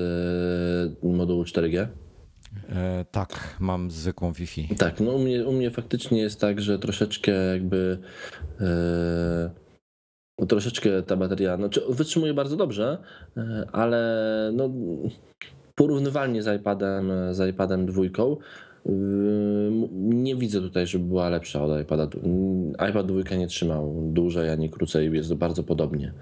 modułu 1.03 1.43
4G? 1.43 1.87
E, 2.69 3.05
tak, 3.11 3.57
mam 3.59 3.91
zwykłą 3.91 4.33
Wi-Fi. 4.33 4.75
Tak, 4.77 4.99
no 4.99 5.11
u 5.11 5.19
mnie, 5.19 5.45
u 5.45 5.51
mnie 5.51 5.71
faktycznie 5.71 6.21
jest 6.21 6.41
tak, 6.41 6.61
że 6.61 6.79
troszeczkę 6.79 7.31
jakby 7.31 7.97
e, 8.61 9.49
no 10.39 10.45
troszeczkę 10.45 11.03
ta 11.03 11.15
bateria 11.15 11.57
no, 11.57 11.69
wytrzymuje 11.89 12.33
bardzo 12.33 12.57
dobrze, 12.57 12.97
e, 13.37 13.67
ale 13.71 14.51
no, 14.53 14.69
porównywalnie 15.75 16.43
z 16.43 16.59
iPadem, 16.59 17.11
z 17.31 17.49
iPadem 17.49 17.85
dwójką 17.85 18.37
nie 19.93 20.35
widzę 20.35 20.61
tutaj, 20.61 20.87
żeby 20.87 21.05
była 21.05 21.29
lepsza 21.29 21.63
od 21.63 21.81
iPada. 21.81 22.07
iPad 22.89 23.07
dwójka 23.07 23.35
nie 23.35 23.47
trzymał 23.47 24.09
dłużej 24.13 24.49
ani 24.49 24.69
krócej, 24.69 25.13
jest 25.13 25.33
bardzo 25.33 25.63
podobnie. 25.63 26.13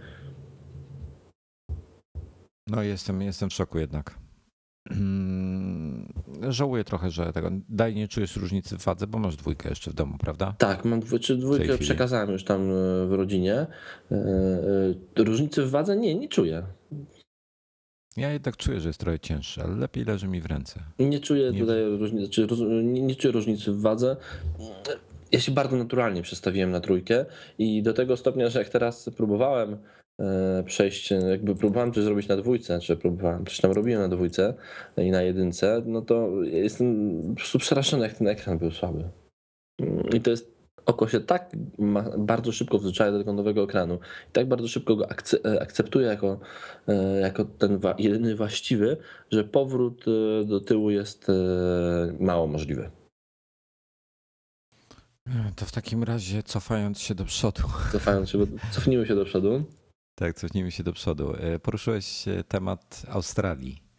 No 2.68 2.84
jestem, 2.84 3.22
jestem 3.22 3.50
w 3.50 3.54
szoku 3.54 3.80
jednak. 3.80 4.20
Żałuję 6.50 6.84
trochę, 6.84 7.12
że 7.12 7.34
tego. 7.34 7.52
Daj, 7.70 7.96
nie 7.96 8.08
czujesz 8.08 8.36
różnicy 8.36 8.78
w 8.78 8.84
wadze, 8.84 9.08
bo 9.08 9.20
masz 9.20 9.36
dwójkę 9.36 9.70
jeszcze 9.70 9.92
w 9.92 9.94
domu, 9.94 10.18
prawda? 10.18 10.56
Tak, 10.58 10.86
mam 10.86 11.00
dwójkę, 11.00 11.26
czy 11.26 11.36
dwójkę 11.36 11.78
przekazałem 11.78 12.32
już 12.32 12.44
tam 12.44 12.62
e, 12.62 13.08
w 13.08 13.14
rodzinie. 13.14 13.54
E, 13.56 13.68
e, 15.18 15.24
różnicy 15.24 15.66
w 15.66 15.70
wadze 15.70 15.98
nie, 15.98 16.16
nie 16.16 16.28
czuję. 16.28 16.64
Ja 18.18 18.32
jednak 18.32 18.58
czuję, 18.58 18.80
że 18.80 18.90
jest 18.90 19.00
trochę 19.00 19.20
cięższy, 19.20 19.64
ale 19.64 19.76
lepiej 19.76 20.06
leży 20.06 20.28
mi 20.28 20.42
w 20.42 20.46
ręce. 20.46 20.80
Nie 21.00 21.20
czuję 21.20 21.52
nie... 21.52 21.60
tutaj 21.60 21.98
różnicy, 21.98 22.30
czy 22.30 22.48
nie, 22.84 23.02
nie 23.02 23.16
czuję 23.16 23.32
różnicy 23.32 23.72
w 23.72 23.82
wadze. 23.82 24.18
Ja 25.32 25.40
się 25.40 25.52
bardzo 25.52 25.78
naturalnie 25.78 26.22
przestawiłem 26.22 26.72
na 26.72 26.80
trójkę 26.80 27.26
i 27.58 27.84
do 27.84 27.94
tego 27.94 28.18
stopnia, 28.18 28.50
że 28.50 28.60
jak 28.60 28.70
teraz 28.70 29.10
próbowałem 29.18 29.78
przejść, 30.66 31.12
jakby 31.30 31.56
próbowałem 31.56 31.94
coś 31.94 32.04
zrobić 32.04 32.28
na 32.28 32.38
dwójce, 32.38 32.80
czy 32.80 32.98
próbowałem, 32.98 33.46
coś 33.46 33.58
tam 33.58 33.72
robiłem 33.72 34.02
na 34.02 34.16
dwójce 34.16 34.54
i 34.98 35.12
na 35.12 35.22
jedynce, 35.22 35.82
no 35.86 36.02
to 36.02 36.44
jestem 36.44 37.22
po 37.30 37.36
prostu 37.36 37.60
przerażony, 37.60 38.04
jak 38.04 38.14
ten 38.14 38.28
ekran 38.28 38.58
był 38.58 38.72
słaby. 38.72 39.04
I 40.14 40.22
to 40.22 40.32
jest, 40.32 40.52
oko 40.86 41.08
się 41.08 41.20
tak 41.20 41.52
bardzo 42.18 42.52
szybko 42.52 42.78
wzwyczaja 42.78 43.12
do 43.12 43.18
tego 43.18 43.34
nowego 43.34 43.64
ekranu 43.64 43.96
i 44.30 44.32
tak 44.32 44.48
bardzo 44.48 44.68
szybko 44.68 44.96
go 44.96 45.08
e, 45.46 45.62
akceptuje 45.62 46.08
jako, 46.08 46.40
e, 46.88 47.20
jako 47.20 47.46
ten 47.46 47.80
jedyny 47.98 48.36
właściwy, 48.36 48.98
że 49.32 49.44
powrót 49.44 50.06
do 50.46 50.60
tyłu 50.60 50.90
jest 50.90 51.28
mało 52.20 52.48
możliwy. 52.48 52.90
To 55.56 55.66
w 55.66 55.72
takim 55.72 56.04
razie 56.04 56.44
cofając 56.44 57.00
się 57.00 57.16
do 57.16 57.26
przodu. 57.26 57.62
Cofając 57.92 58.30
się, 58.30 58.38
cofnijmy 58.72 59.06
się 59.06 59.16
do 59.16 59.26
przodu. 59.26 59.64
Tak, 60.16 60.36
cofnijmy 60.36 60.72
się 60.72 60.84
do 60.84 60.94
przodu. 60.94 61.34
E, 61.36 61.60
poruszyłeś 61.60 62.26
temat 62.48 63.06
Australii. 63.10 63.92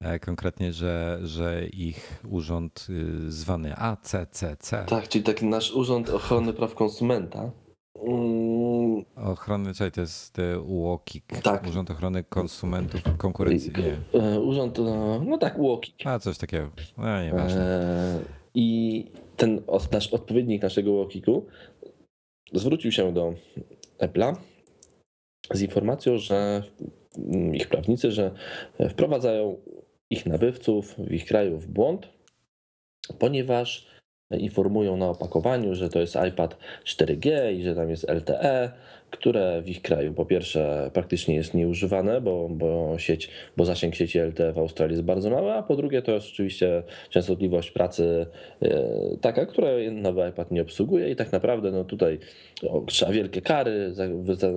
E, 0.00 0.18
konkretnie, 0.18 0.72
że, 0.72 1.18
że 1.22 1.66
ich 1.66 2.22
urząd 2.28 2.86
y, 2.90 3.32
zwany 3.32 3.76
ACCC. 3.76 4.84
Tak, 4.86 5.08
czyli 5.08 5.24
taki 5.24 5.46
nasz 5.46 5.72
Urząd 5.72 6.10
Ochrony 6.10 6.52
Praw 6.52 6.74
Konsumenta. 6.74 7.50
Mm. 8.06 9.04
Ochrony, 9.16 9.74
czyli 9.74 9.92
to 9.92 10.00
jest 10.00 10.36
UOKiK. 10.66 11.40
Tak. 11.42 11.66
Urząd 11.66 11.90
Ochrony 11.90 12.24
Konsumentów 12.24 13.00
Konkurencji. 13.16 13.72
Nie. 14.12 14.20
E, 14.20 14.40
urząd, 14.40 14.78
no 15.26 15.38
tak, 15.38 15.58
UOKiK. 15.58 16.06
A, 16.06 16.18
coś 16.18 16.38
takiego. 16.38 16.70
No, 16.98 17.24
nieważne. 17.24 18.20
I 18.54 19.04
ten 19.36 19.62
nasz 19.92 20.08
odpowiednik 20.08 20.62
naszego 20.62 20.92
UOKiK-u 20.92 21.46
zwrócił 22.52 22.92
się 22.92 23.12
do 23.12 23.34
Apple'a 23.98 24.36
z 25.52 25.62
informacją, 25.62 26.18
że 26.18 26.62
ich 27.52 27.68
prawnicy, 27.68 28.12
że 28.12 28.34
wprowadzają 28.90 29.56
ich 30.10 30.26
nabywców 30.26 30.94
w 30.98 31.12
ich 31.12 31.26
kraju 31.26 31.58
w 31.58 31.66
błąd, 31.66 32.08
ponieważ 33.18 33.86
informują 34.30 34.96
na 34.96 35.08
opakowaniu, 35.08 35.74
że 35.74 35.88
to 35.88 36.00
jest 36.00 36.16
iPad 36.28 36.56
4G 36.84 37.52
i 37.54 37.62
że 37.62 37.74
tam 37.74 37.90
jest 37.90 38.08
LTE, 38.08 38.70
które 39.10 39.62
w 39.62 39.68
ich 39.68 39.82
kraju 39.82 40.14
po 40.14 40.26
pierwsze 40.26 40.90
praktycznie 40.94 41.34
jest 41.34 41.54
nieużywane, 41.54 42.20
bo, 42.20 42.48
bo, 42.48 42.98
sieć, 42.98 43.30
bo 43.56 43.64
zasięg 43.64 43.94
sieci 43.94 44.18
LTE 44.18 44.52
w 44.52 44.58
Australii 44.58 44.92
jest 44.92 45.04
bardzo 45.04 45.30
mały, 45.30 45.52
a 45.52 45.62
po 45.62 45.76
drugie 45.76 46.02
to 46.02 46.12
jest 46.12 46.26
oczywiście 46.26 46.82
częstotliwość 47.10 47.70
pracy 47.70 48.26
e, 48.62 48.68
taka, 49.20 49.46
której 49.46 49.92
nowy 49.92 50.28
iPad 50.28 50.50
nie 50.50 50.62
obsługuje 50.62 51.10
i 51.10 51.16
tak 51.16 51.32
naprawdę 51.32 51.70
no 51.70 51.84
tutaj 51.84 52.18
o, 52.68 52.82
trzeba 52.86 53.12
wielkie 53.12 53.42
kary, 53.42 53.94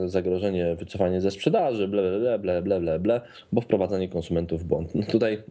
zagrożenie, 0.05 0.75
wycofanie 0.75 1.21
ze 1.21 1.31
sprzedaży, 1.31 1.87
ble, 1.87 2.19
ble, 2.19 2.39
ble, 2.39 2.61
ble, 2.61 2.79
ble, 2.79 2.99
ble, 2.99 3.21
bo 3.51 3.61
wprowadzanie 3.61 4.09
konsumentów 4.09 4.61
w 4.61 4.65
błąd. 4.65 4.95
No 4.95 5.03
tutaj 5.05 5.43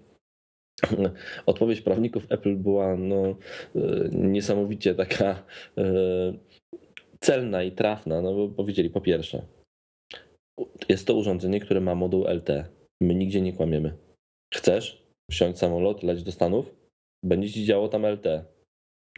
odpowiedź 1.47 1.81
prawników 1.81 2.27
Apple 2.29 2.57
była 2.57 2.97
no, 2.97 3.37
e, 3.77 4.09
niesamowicie 4.13 4.95
taka 4.95 5.45
e, 5.79 5.85
celna 7.21 7.63
i 7.63 7.73
trafna, 7.73 8.23
no 8.23 8.35
bo 8.35 8.49
powiedzieli 8.49 8.91
po 8.91 9.01
pierwsze, 9.01 9.43
jest 10.89 11.07
to 11.07 11.15
urządzenie, 11.15 11.61
które 11.61 11.81
ma 11.81 11.95
moduł 11.95 12.25
LT. 12.27 12.51
My 13.03 13.15
nigdzie 13.15 13.41
nie 13.41 13.53
kłamiemy. 13.53 13.97
Chcesz 14.55 15.03
wsiąść 15.31 15.59
samolot, 15.59 16.03
leć 16.03 16.23
do 16.23 16.33
Stanów? 16.33 16.75
Będzie 17.25 17.51
ci 17.51 17.65
działo 17.65 17.89
tam 17.89 18.07
LTE. 18.07 18.45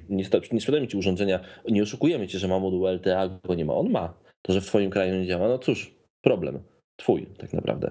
Nie, 0.08 0.24
nie 0.52 0.60
sprzedajemy 0.60 0.88
ci 0.88 0.96
urządzenia, 0.96 1.40
nie 1.68 1.82
oszukujemy 1.82 2.28
cię, 2.28 2.38
że 2.38 2.48
ma 2.48 2.58
moduł 2.58 2.86
LTE, 2.86 3.18
a 3.18 3.28
go 3.28 3.54
nie 3.54 3.64
ma. 3.64 3.74
On 3.74 3.90
ma. 3.90 4.14
To, 4.42 4.52
że 4.52 4.60
w 4.60 4.66
twoim 4.66 4.90
kraju 4.90 5.14
nie 5.14 5.26
działa, 5.26 5.48
no 5.48 5.58
cóż, 5.58 5.94
problem. 6.24 6.62
Twój 6.96 7.26
tak 7.26 7.52
naprawdę. 7.52 7.90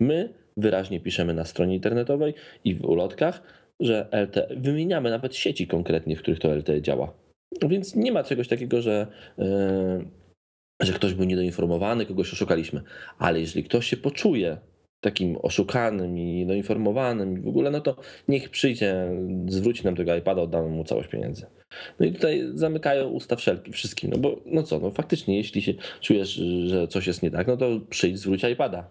My 0.00 0.34
wyraźnie 0.56 1.00
piszemy 1.00 1.34
na 1.34 1.44
stronie 1.44 1.74
internetowej 1.74 2.34
i 2.64 2.74
w 2.74 2.84
ulotkach, 2.84 3.42
że 3.80 4.08
LTE, 4.12 4.48
wymieniamy 4.56 5.10
nawet 5.10 5.36
sieci 5.36 5.66
konkretnie, 5.66 6.16
w 6.16 6.18
których 6.18 6.40
to 6.40 6.54
LTE 6.54 6.82
działa. 6.82 7.12
Więc 7.68 7.94
nie 7.94 8.12
ma 8.12 8.24
czegoś 8.24 8.48
takiego, 8.48 8.82
że, 8.82 9.06
yy, 9.38 10.04
że 10.82 10.92
ktoś 10.92 11.14
był 11.14 11.24
niedoinformowany, 11.24 12.06
kogoś 12.06 12.32
oszukaliśmy. 12.32 12.82
Ale 13.18 13.40
jeżeli 13.40 13.64
ktoś 13.64 13.86
się 13.86 13.96
poczuje 13.96 14.58
takim 15.00 15.36
oszukanym 15.42 16.18
i 16.18 16.34
niedoinformowanym 16.34 17.38
i 17.38 17.40
w 17.40 17.48
ogóle, 17.48 17.70
no 17.70 17.80
to 17.80 17.96
niech 18.28 18.50
przyjdzie, 18.50 19.10
zwróci 19.48 19.84
nam 19.84 19.96
tego 19.96 20.16
iPada, 20.16 20.42
oddamy 20.42 20.68
mu 20.68 20.84
całość 20.84 21.08
pieniędzy. 21.08 21.46
No 22.00 22.06
i 22.06 22.12
tutaj 22.12 22.44
zamykają 22.54 23.08
usta 23.08 23.36
wszelkim, 23.36 23.72
wszystkim, 23.72 24.10
no 24.10 24.18
bo 24.18 24.40
no 24.46 24.62
co, 24.62 24.78
no 24.78 24.90
faktycznie, 24.90 25.36
jeśli 25.36 25.62
się 25.62 25.74
czujesz, 26.00 26.40
że 26.66 26.88
coś 26.88 27.06
jest 27.06 27.22
nie 27.22 27.30
tak, 27.30 27.46
no 27.46 27.56
to 27.56 27.80
przyjdź, 27.90 28.18
zwróć 28.18 28.44
iPada. 28.44 28.90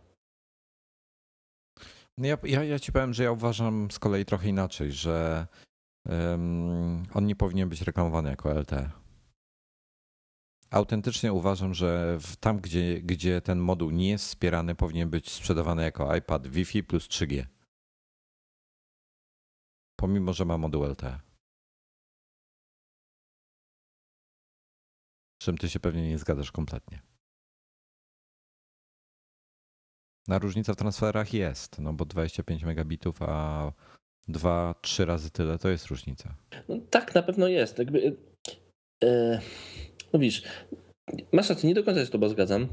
No 2.18 2.28
ja, 2.28 2.38
ja, 2.43 2.64
ja 2.64 2.80
ci 2.80 2.91
powiem, 2.91 3.14
że 3.14 3.24
ja 3.24 3.32
uważam 3.32 3.91
z 3.91 3.99
kolei 3.99 4.26
trochę 4.26 4.49
inaczej, 4.49 4.91
że 4.91 5.47
um, 6.05 7.03
on 7.14 7.26
nie 7.26 7.36
powinien 7.36 7.70
być 7.70 7.82
reklamowany 7.82 8.30
jako 8.30 8.59
LTE. 8.59 8.91
Autentycznie 10.70 11.34
uważam, 11.34 11.74
że 11.74 12.18
tam, 12.39 12.57
gdzie, 12.57 13.01
gdzie 13.01 13.41
ten 13.41 13.59
moduł 13.59 13.91
nie 13.91 14.09
jest 14.09 14.26
wspierany, 14.26 14.76
powinien 14.76 15.09
być 15.09 15.32
sprzedawany 15.32 15.84
jako 15.84 16.16
iPad 16.16 16.47
Wi-Fi 16.47 16.84
plus 16.84 17.07
3G. 17.07 17.45
Pomimo, 19.95 20.34
że 20.34 20.45
ma 20.45 20.57
moduł 20.57 20.84
LTE. 20.84 21.20
Z 25.41 25.45
czym 25.45 25.57
ty 25.57 25.70
się 25.70 25.80
pewnie 25.80 26.09
nie 26.09 26.18
zgadzasz 26.18 26.51
kompletnie. 26.51 27.12
Na 30.28 30.39
różnica 30.39 30.74
w 30.74 30.76
transferach 30.76 31.34
jest, 31.34 31.80
no 31.80 31.93
bo 31.93 32.05
25 32.05 32.63
megabitów, 32.63 33.21
a 33.21 33.71
2-3 34.30 35.05
razy 35.05 35.32
tyle 35.32 35.57
to 35.57 35.69
jest 35.69 35.88
różnica. 35.88 36.36
No 36.69 36.78
tak, 36.89 37.15
na 37.15 37.24
pewno 37.24 37.47
jest. 37.47 37.80
Jakby, 37.80 37.99
yy, 39.03 39.39
no 40.13 40.19
widzisz, 40.19 40.43
masz 41.32 41.49
rację, 41.49 41.69
nie 41.69 41.76
do 41.76 41.84
końca 41.84 41.99
się 41.99 42.05
z 42.05 42.09
tobą 42.09 42.30
zgadzam. 42.30 42.67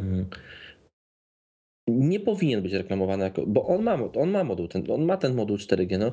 Mm. 0.00 0.26
Nie 1.88 2.20
powinien 2.20 2.62
być 2.62 2.72
reklamowany 2.72 3.24
jako, 3.24 3.46
bo 3.46 3.66
on 3.66 3.82
ma, 3.82 3.94
on 3.94 4.30
ma 4.30 4.44
moduł, 4.44 4.68
ten, 4.68 4.90
on 4.90 5.04
ma 5.04 5.16
ten 5.16 5.34
moduł 5.34 5.56
4G. 5.56 5.98
No. 5.98 6.12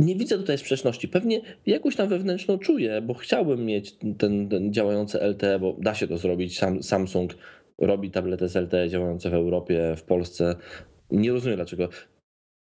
Nie 0.00 0.16
widzę 0.16 0.38
tutaj 0.38 0.58
sprzeczności. 0.58 1.08
Pewnie 1.08 1.40
jakąś 1.66 1.96
tam 1.96 2.08
wewnętrzną 2.08 2.58
czuję, 2.58 3.02
bo 3.02 3.14
chciałbym 3.14 3.64
mieć 3.64 3.96
ten, 4.18 4.48
ten 4.48 4.72
działający 4.72 5.18
LTE, 5.18 5.58
bo 5.58 5.76
da 5.78 5.94
się 5.94 6.08
to 6.08 6.18
zrobić. 6.18 6.58
Sam, 6.58 6.82
Samsung 6.82 7.34
robi 7.78 8.10
tablety 8.10 8.48
z 8.48 8.56
LTE 8.56 8.88
działające 8.88 9.30
w 9.30 9.34
Europie, 9.34 9.94
w 9.96 10.02
Polsce. 10.02 10.56
Nie 11.10 11.32
rozumiem 11.32 11.56
dlaczego. 11.56 11.88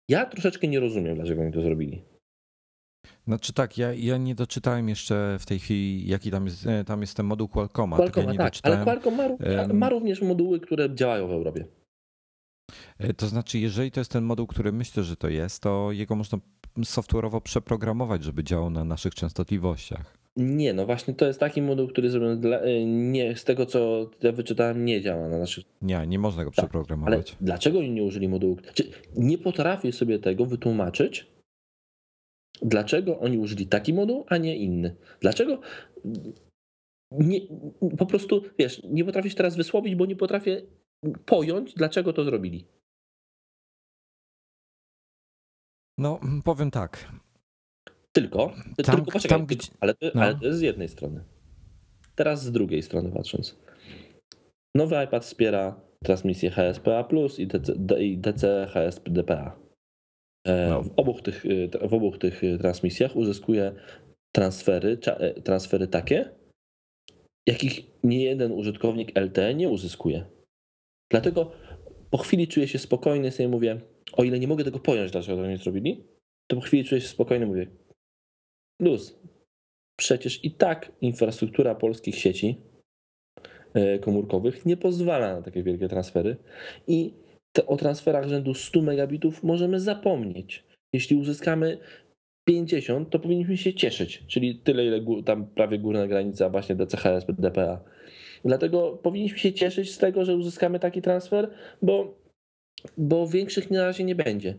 Ja 0.09 0.27
troszeczkę 0.27 0.69
nie 0.69 0.81
rozumiem, 0.81 1.15
dlaczego 1.15 1.43
oni 1.43 1.53
to 1.53 1.63
zrobili. 1.63 2.03
Znaczy 3.27 3.53
tak, 3.53 3.79
ja, 3.79 3.93
ja 3.93 4.17
nie 4.17 4.35
doczytałem 4.35 4.89
jeszcze 4.89 5.37
w 5.41 5.47
tej 5.47 5.59
chwili, 5.59 6.09
jaki 6.09 6.31
tam 6.31 6.47
jest, 6.47 6.67
e, 6.67 6.85
tam 6.85 7.01
jest 7.01 7.17
ten 7.17 7.27
moduł 7.27 7.49
Qualcomma. 7.49 7.97
Qualcomma, 7.97 8.35
tak, 8.35 8.55
ale 8.63 8.85
Qualcomm 8.85 9.17
ma, 9.17 9.75
ma 9.75 9.89
również 9.89 10.23
moduły, 10.23 10.61
które 10.61 10.95
działają 10.95 11.29
w 11.29 11.33
Europie. 11.33 11.65
E, 12.99 13.15
to 13.15 13.27
znaczy, 13.27 13.59
jeżeli 13.59 13.91
to 13.91 14.01
jest 14.01 14.13
ten 14.13 14.25
moduł, 14.25 14.47
który 14.47 14.73
myślę, 14.73 15.03
że 15.03 15.17
to 15.17 15.29
jest, 15.29 15.63
to 15.63 15.93
jego 15.93 16.17
można 16.17 16.39
software'owo 16.79 17.41
przeprogramować, 17.41 18.25
żeby 18.25 18.45
działał 18.45 18.71
na 18.71 18.85
naszych 18.85 19.15
częstotliwościach. 19.15 20.20
Nie, 20.37 20.73
no 20.73 20.87
właśnie 20.87 21.15
to 21.15 21.27
jest 21.27 21.41
taki 21.41 21.63
moduł, 21.63 21.89
który 21.89 22.11
zrobiony 22.11 22.37
dla, 22.37 22.59
e, 22.59 22.85
nie, 22.85 23.37
z 23.37 23.45
tego 23.45 23.67
co 23.67 24.11
ja 24.23 24.33
wyczytałem, 24.33 24.85
nie 24.85 25.01
działa 25.01 25.29
na 25.29 25.39
naszych. 25.39 25.65
Nie, 25.83 26.07
nie 26.07 26.19
można 26.19 26.45
go 26.45 26.51
tak, 26.51 26.65
przeprogramować. 26.65 27.31
Ale 27.31 27.39
dlaczego 27.41 27.79
oni 27.79 27.91
nie 27.91 28.05
użyli 28.05 28.29
modułu? 28.29 28.57
Czy 28.75 28.91
nie 29.17 29.39
potrafię 29.39 29.93
sobie 29.93 30.19
tego 30.19 30.47
wytłumaczyć, 30.47 31.27
dlaczego 32.63 33.19
oni 33.19 33.39
użyli 33.39 33.67
taki 33.67 33.95
moduł, 33.95 34.25
a 34.29 34.37
nie 34.37 34.57
inny. 34.57 34.97
Dlaczego 35.21 35.61
nie, 37.11 37.41
po 37.99 38.07
prostu, 38.07 38.43
wiesz, 38.59 38.83
nie 38.85 39.05
potrafię 39.05 39.31
się 39.31 39.37
teraz 39.37 39.57
wysłowić, 39.57 39.95
bo 39.95 40.07
nie 40.07 40.17
potrafię 40.17 40.63
pojąć, 41.27 41.75
dlaczego 41.75 42.13
to 42.13 42.25
zrobili. 42.25 42.67
No, 45.99 46.21
powiem 46.45 46.71
tak. 46.71 47.13
Tylko, 48.13 48.53
tam, 48.85 48.97
tylko 48.97 49.11
poczekaj, 49.13 49.39
tam, 49.39 49.47
tylko, 49.47 49.65
ale, 49.81 49.95
to, 49.95 50.07
no. 50.15 50.23
ale 50.23 50.35
to 50.35 50.47
jest 50.47 50.59
z 50.59 50.63
jednej 50.63 50.89
strony. 50.89 51.25
Teraz 52.15 52.45
z 52.45 52.53
drugiej 52.53 52.83
strony 52.83 53.11
patrząc. 53.11 53.59
Nowy 54.75 55.05
iPad 55.05 55.25
wspiera 55.25 55.81
transmisję 56.05 56.51
HSPA 56.51 57.09
i 57.39 57.47
DC, 57.47 57.73
i 58.01 58.19
DC 58.19 58.67
HSDPA. 58.71 59.57
E, 60.47 60.69
no. 60.69 60.83
W, 60.83 60.91
obu 60.97 61.21
tych, 61.21 61.47
e, 61.47 61.89
w 61.89 61.95
obu 61.95 62.19
tych 62.19 62.45
e, 62.45 62.59
transmisjach 62.59 63.17
uzyskuje 63.17 63.73
transfery, 64.35 64.99
transfery 65.45 65.89
takie, 65.89 66.31
jakich 67.49 67.81
nie 68.05 68.25
jeden 68.25 68.53
użytkownik 68.53 69.19
LTE 69.19 69.55
nie 69.55 69.69
uzyskuje. 69.69 70.25
Dlatego 71.11 71.53
po 72.11 72.19
chwili 72.19 72.49
czuję 72.49 72.69
się 72.69 72.79
spokojny, 72.79 73.31
sobie 73.31 73.49
mówię, 73.49 73.81
o 74.13 74.25
ile 74.25 74.39
nie 74.39 74.49
mogę 74.49 74.65
tego 74.65 74.79
pojąć, 74.79 75.11
dlaczego 75.11 75.43
to 75.43 75.49
nie 75.49 75.57
zrobili, 75.57 76.05
to 76.51 76.57
po 76.57 76.63
chwili 76.63 76.85
czuję 76.85 77.01
się 77.01 77.09
spokojny, 77.09 77.47
mówię, 77.47 77.67
luz. 78.81 79.21
Przecież 79.99 80.45
i 80.45 80.51
tak 80.51 80.93
infrastruktura 81.01 81.75
polskich 81.75 82.15
sieci 82.15 82.57
komórkowych 84.01 84.67
nie 84.67 84.77
pozwala 84.77 85.37
na 85.37 85.43
takie 85.43 85.63
wielkie 85.63 85.89
transfery 85.89 86.37
i 86.87 87.13
te, 87.53 87.67
o 87.67 87.77
transferach 87.77 88.29
rzędu 88.29 88.55
100 88.55 88.83
megabitów 88.83 89.43
możemy 89.43 89.81
zapomnieć. 89.81 90.65
Jeśli 90.95 91.17
uzyskamy 91.17 91.79
50, 92.49 93.11
to 93.11 93.19
powinniśmy 93.19 93.57
się 93.57 93.75
cieszyć, 93.75 94.25
czyli 94.27 94.59
tyle, 94.59 94.87
ile 94.87 95.23
tam 95.25 95.47
prawie 95.47 95.79
górna 95.79 96.07
granica 96.07 96.49
właśnie 96.49 96.75
DCHS, 96.75 97.27
DPA. 97.39 97.81
Dlatego 98.45 98.99
powinniśmy 99.03 99.39
się 99.39 99.53
cieszyć 99.53 99.95
z 99.95 99.99
tego, 99.99 100.25
że 100.25 100.37
uzyskamy 100.37 100.79
taki 100.79 101.03
transfer, 101.03 101.51
bo, 101.83 102.19
bo 102.99 103.29
większych 103.29 103.71
na 103.71 103.85
razie 103.85 104.05
nie 104.05 104.15
będzie. 104.15 104.59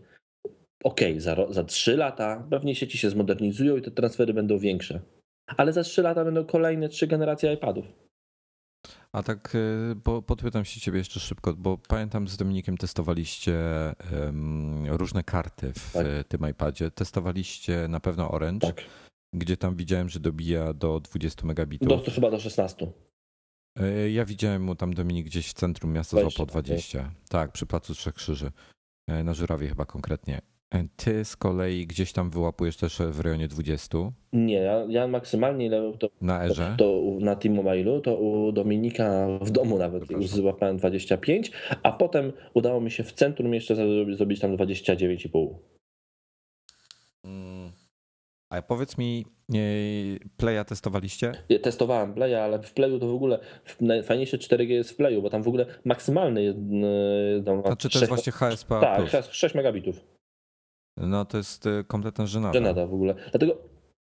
Okej, 0.84 1.12
okay, 1.12 1.20
za, 1.20 1.36
za 1.50 1.64
3 1.64 1.96
lata 1.96 2.46
pewnie 2.50 2.74
sieci 2.74 2.98
się 2.98 3.10
zmodernizują 3.10 3.76
i 3.76 3.82
te 3.82 3.90
transfery 3.90 4.34
będą 4.34 4.58
większe. 4.58 5.00
Ale 5.56 5.72
za 5.72 5.82
3 5.82 6.02
lata 6.02 6.24
będą 6.24 6.44
kolejne 6.44 6.88
trzy 6.88 7.06
generacje 7.06 7.52
iPadów. 7.52 8.02
A 9.12 9.22
tak 9.22 9.56
bo 10.04 10.22
podpytam 10.22 10.64
się 10.64 10.80
ciebie 10.80 10.98
jeszcze 10.98 11.20
szybko, 11.20 11.54
bo 11.54 11.78
pamiętam 11.88 12.28
z 12.28 12.36
Dominikiem 12.36 12.76
testowaliście 12.76 13.54
różne 14.88 15.22
karty 15.22 15.72
w 15.72 15.92
tak. 15.92 16.06
tym 16.28 16.50
iPadzie. 16.50 16.90
Testowaliście 16.90 17.88
na 17.88 18.00
pewno 18.00 18.30
Orange, 18.30 18.66
tak. 18.66 18.84
gdzie 19.34 19.56
tam 19.56 19.76
widziałem, 19.76 20.08
że 20.08 20.20
dobija 20.20 20.72
do 20.72 21.00
20 21.00 21.46
megabitów. 21.46 21.88
Do, 21.88 21.98
to 21.98 22.10
chyba 22.10 22.30
do 22.30 22.40
16. 22.40 22.92
E, 23.80 24.10
ja 24.10 24.24
widziałem 24.24 24.62
mu 24.62 24.74
tam 24.74 24.94
Dominik 24.94 25.26
gdzieś 25.26 25.48
w 25.48 25.54
centrum 25.54 25.92
miasta 25.92 26.16
20, 26.16 26.36
złapał 26.36 26.46
20. 26.46 27.00
Okay. 27.00 27.10
Tak, 27.28 27.52
przy 27.52 27.66
Placu 27.66 27.94
Trzech 27.94 28.14
Krzyży. 28.14 28.52
E, 29.08 29.24
na 29.24 29.34
Żurawie 29.34 29.68
chyba 29.68 29.84
konkretnie. 29.84 30.40
E, 30.74 30.84
ty 30.96 31.24
z 31.24 31.36
kolei 31.36 31.86
gdzieś 31.86 32.12
tam 32.12 32.30
wyłapujesz 32.30 32.76
też 32.76 32.98
w 32.98 33.20
rejonie 33.20 33.48
20? 33.48 33.98
Nie, 34.32 34.54
ja, 34.54 34.86
ja 34.88 35.06
maksymalnie 35.06 35.66
ile 35.66 35.92
to, 35.98 36.08
na 36.20 36.44
Erze? 36.44 36.74
To, 36.78 36.84
to 36.84 37.24
na 37.24 37.36
T-Mobile'u, 37.36 38.00
to 38.00 38.16
u 38.16 38.52
Dominika 38.52 39.26
w 39.40 39.50
domu 39.50 39.78
nawet 39.78 40.10
już 40.10 40.26
złapałem 40.26 40.76
25, 40.76 41.52
a 41.82 41.92
potem 41.92 42.32
udało 42.54 42.80
mi 42.80 42.90
się 42.90 43.04
w 43.04 43.12
centrum 43.12 43.54
jeszcze 43.54 43.76
zrobić, 44.16 44.40
tam 44.40 44.56
29,5. 44.56 45.54
Mm. 47.24 47.72
A 48.50 48.62
powiedz 48.62 48.98
mi, 48.98 49.24
Playa 50.36 50.64
testowaliście? 50.66 51.32
Testowałem 51.62 52.14
Playa, 52.14 52.34
ale 52.34 52.62
w 52.62 52.72
Playu 52.72 52.98
to 52.98 53.08
w 53.08 53.14
ogóle 53.14 53.38
najfajniejsze 53.80 54.38
4G 54.38 54.68
jest 54.68 54.90
w 54.90 54.96
Playu, 54.96 55.22
bo 55.22 55.30
tam 55.30 55.42
w 55.42 55.48
ogóle 55.48 55.66
maksymalny 55.84 56.42
jest. 56.42 56.58
Tam 57.44 57.62
znaczy 57.62 57.90
to 57.90 57.98
jest 57.98 58.08
właśnie 58.08 58.32
HSP. 58.32 58.80
Tak, 58.80 59.24
6 59.30 59.54
megabitów. 59.54 60.00
No 60.96 61.24
to 61.24 61.36
jest 61.36 61.66
y, 61.66 61.84
kompletna 61.86 62.26
żenada. 62.26 62.54
Żenada 62.54 62.86
w 62.86 62.94
ogóle. 62.94 63.14
Dlatego, 63.30 63.58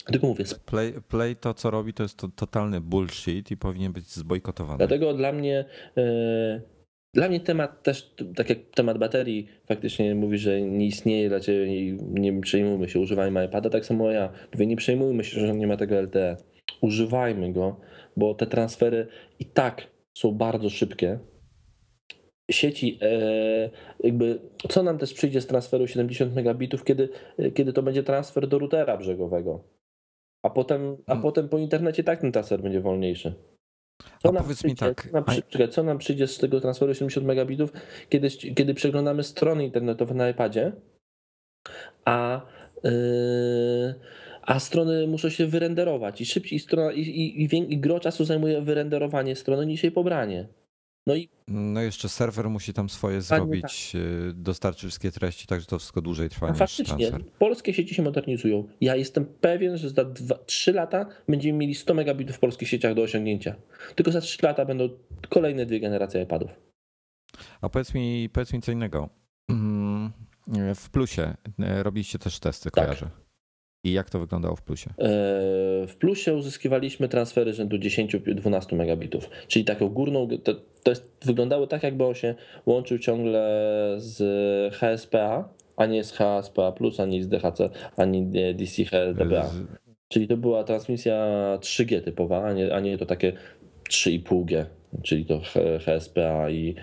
dlatego 0.06 0.28
mówię. 0.28 0.46
Play, 0.66 0.94
Play 1.08 1.36
to, 1.36 1.54
co 1.54 1.72
robi, 1.72 1.94
to 1.94 2.04
jest 2.04 2.18
to 2.18 2.28
totalny 2.28 2.82
bullshit 2.82 3.52
i 3.52 3.58
powinien 3.58 3.94
być 3.94 4.06
zbojkotowany. 4.06 4.78
Dlatego 4.78 5.14
dla 5.14 5.32
mnie. 5.32 5.66
Yy, 5.96 6.76
dla 7.14 7.30
mnie 7.30 7.40
temat 7.40 7.84
też, 7.84 8.14
tak 8.36 8.50
jak 8.50 8.60
temat 8.74 8.98
baterii, 8.98 9.48
faktycznie 9.68 10.16
mówi, 10.16 10.38
że 10.38 10.62
nie 10.62 10.86
istnieje 10.86 11.30
dla 11.30 11.40
ciebie 11.40 11.80
i 11.80 11.98
nie 12.02 12.42
przejmujmy 12.42 12.90
się, 12.90 13.00
używajmy 13.00 13.46
iPada, 13.46 13.70
tak 13.70 13.86
samo 13.86 14.12
ja. 14.12 14.30
Mówię, 14.54 14.66
nie 14.66 14.76
przejmujmy 14.76 15.24
się, 15.24 15.40
że 15.40 15.54
nie 15.54 15.68
ma 15.68 15.78
tego 15.78 16.02
LTE. 16.02 16.38
Używajmy 16.82 17.54
go, 17.54 17.80
bo 18.18 18.34
te 18.34 18.48
transfery 18.48 19.08
i 19.40 19.46
tak 19.46 19.88
są 20.14 20.32
bardzo 20.32 20.70
szybkie 20.70 21.20
sieci, 22.52 23.00
e, 23.02 23.70
jakby 24.00 24.40
co 24.70 24.84
nam 24.84 24.98
też 24.98 25.14
przyjdzie 25.14 25.42
z 25.42 25.48
transferu 25.48 25.88
70 25.88 26.36
megabitów, 26.36 26.84
kiedy, 26.84 27.10
kiedy 27.54 27.74
to 27.74 27.84
będzie 27.84 28.04
transfer 28.04 28.48
do 28.48 28.60
routera 28.60 28.98
brzegowego. 28.98 29.64
A 30.44 30.50
potem, 30.50 30.98
a 31.08 31.12
Hmm. 31.12 31.24
potem 31.24 31.50
po 31.50 31.58
internecie 31.58 32.04
tak 32.04 32.22
ten 32.22 32.32
transfer 32.32 32.62
będzie 32.62 32.82
wolniejszy. 32.82 33.34
A 34.24 34.32
powiedz 34.32 34.64
mi 34.64 34.76
przyjdzie, 34.76 34.86
tak, 34.86 35.08
co 35.12 35.12
nam, 35.12 35.70
co 35.70 35.84
nam 35.84 35.98
przyjdzie 35.98 36.28
z 36.28 36.38
tego 36.38 36.62
transferu 36.62 36.94
70 36.94 37.28
megabitów, 37.28 37.74
kiedy, 38.10 38.30
kiedy 38.30 38.74
przeglądamy 38.74 39.24
strony 39.24 39.66
internetowe 39.66 40.14
na 40.14 40.30
iPadzie, 40.30 40.72
a, 42.06 42.42
yy, 42.84 43.96
a 44.42 44.60
strony 44.60 45.08
muszą 45.08 45.30
się 45.30 45.48
wyrenderować 45.48 46.22
i 46.22 46.26
szybciej 46.26 46.60
strona, 46.60 46.92
i, 46.92 47.00
i, 47.00 47.44
i, 47.44 47.74
i 47.74 47.78
gro 47.78 48.00
czasu 48.00 48.26
zajmuje 48.26 48.62
wyrenderowanie 48.62 49.36
strony 49.36 49.66
niż 49.66 49.84
jej 49.84 49.92
pobranie. 49.92 50.48
No 51.08 51.16
i 51.16 51.30
No 51.48 51.82
jeszcze 51.82 52.10
serwer 52.10 52.50
musi 52.50 52.74
tam 52.74 52.90
swoje 52.90 53.22
zrobić, 53.22 53.92
y, 53.96 54.34
dostarczyć 54.34 54.82
wszystkie 54.82 55.12
treści, 55.12 55.48
także 55.48 55.66
to 55.68 55.80
wszystko 55.80 56.02
dłużej 56.02 56.30
trwa 56.30 56.48
a 56.48 56.50
niż 56.50 56.60
faktycznie 56.60 57.08
transfer. 57.08 57.32
polskie 57.40 57.74
sieci 57.74 57.96
się 57.96 58.04
modernizują. 58.04 58.68
Ja 58.82 58.96
jestem 58.96 59.26
pewien, 59.42 59.78
że 59.78 59.90
za 59.90 60.06
3 60.46 60.74
lata 60.74 61.06
będziemy 61.28 61.58
mieli 61.60 61.76
100 61.76 61.94
megabitów 61.94 62.36
w 62.36 62.40
polskich 62.40 62.70
sieciach 62.70 62.94
do 62.94 63.02
osiągnięcia. 63.02 63.56
Tylko 63.96 64.12
za 64.12 64.22
3 64.22 64.38
lata 64.46 64.66
będą 64.66 64.90
kolejne 65.30 65.66
dwie 65.66 65.80
generacje 65.80 66.22
iPadów. 66.22 66.52
A 67.62 67.70
powiedz 67.70 67.94
mi, 67.94 68.30
powiedz 68.34 68.54
mi 68.54 68.62
co 68.62 68.72
innego. 68.72 69.10
Mm, 69.50 70.12
W 70.76 70.90
plusie 70.90 71.36
e, 71.60 71.84
robiliście 71.84 72.20
też 72.20 72.40
testy, 72.40 72.72
Tak. 72.72 72.84
kojarzę. 72.86 73.10
I 73.86 73.94
jak 73.94 74.10
to 74.10 74.20
wyglądało 74.20 74.56
w 74.56 74.62
plusie? 74.62 74.90
E, 74.90 75.04
W 75.88 75.96
plusie 76.00 76.34
uzyskiwaliśmy 76.34 77.08
transfery 77.10 77.54
rzędu 77.54 77.78
10-12 77.78 78.76
megabitów, 78.76 79.30
czyli 79.48 79.66
taką 79.66 79.90
górną, 79.90 80.28
to, 80.44 80.54
to 80.84 80.92
jest, 80.92 81.18
wyglądało 81.26 81.68
tak, 81.68 81.84
jakby 81.84 82.06
on 82.06 82.14
się 82.14 82.36
łączył 82.66 83.00
ciągle 83.00 83.42
z 83.98 84.76
HSPA, 84.76 85.50
a 85.78 85.86
nie 85.86 86.04
z 86.04 86.12
HSPA+, 86.12 86.74
ani 87.00 87.24
z 87.24 87.28
DHC, 87.30 87.70
ani 87.98 88.26
DC 88.56 88.84
HSDPA. 88.86 89.48
Z- 89.48 89.86
Czyli 90.08 90.28
to 90.28 90.38
była 90.38 90.64
transmisja 90.64 91.26
3G 91.62 92.02
typowa, 92.02 92.44
a 92.44 92.54
nie, 92.54 92.74
a 92.76 92.80
nie 92.80 92.98
to 92.98 93.06
takie 93.06 93.34
3,5G, 93.90 94.66
czyli 95.04 95.26
to 95.26 95.42
HSPA 95.86 96.50
i 96.50 96.76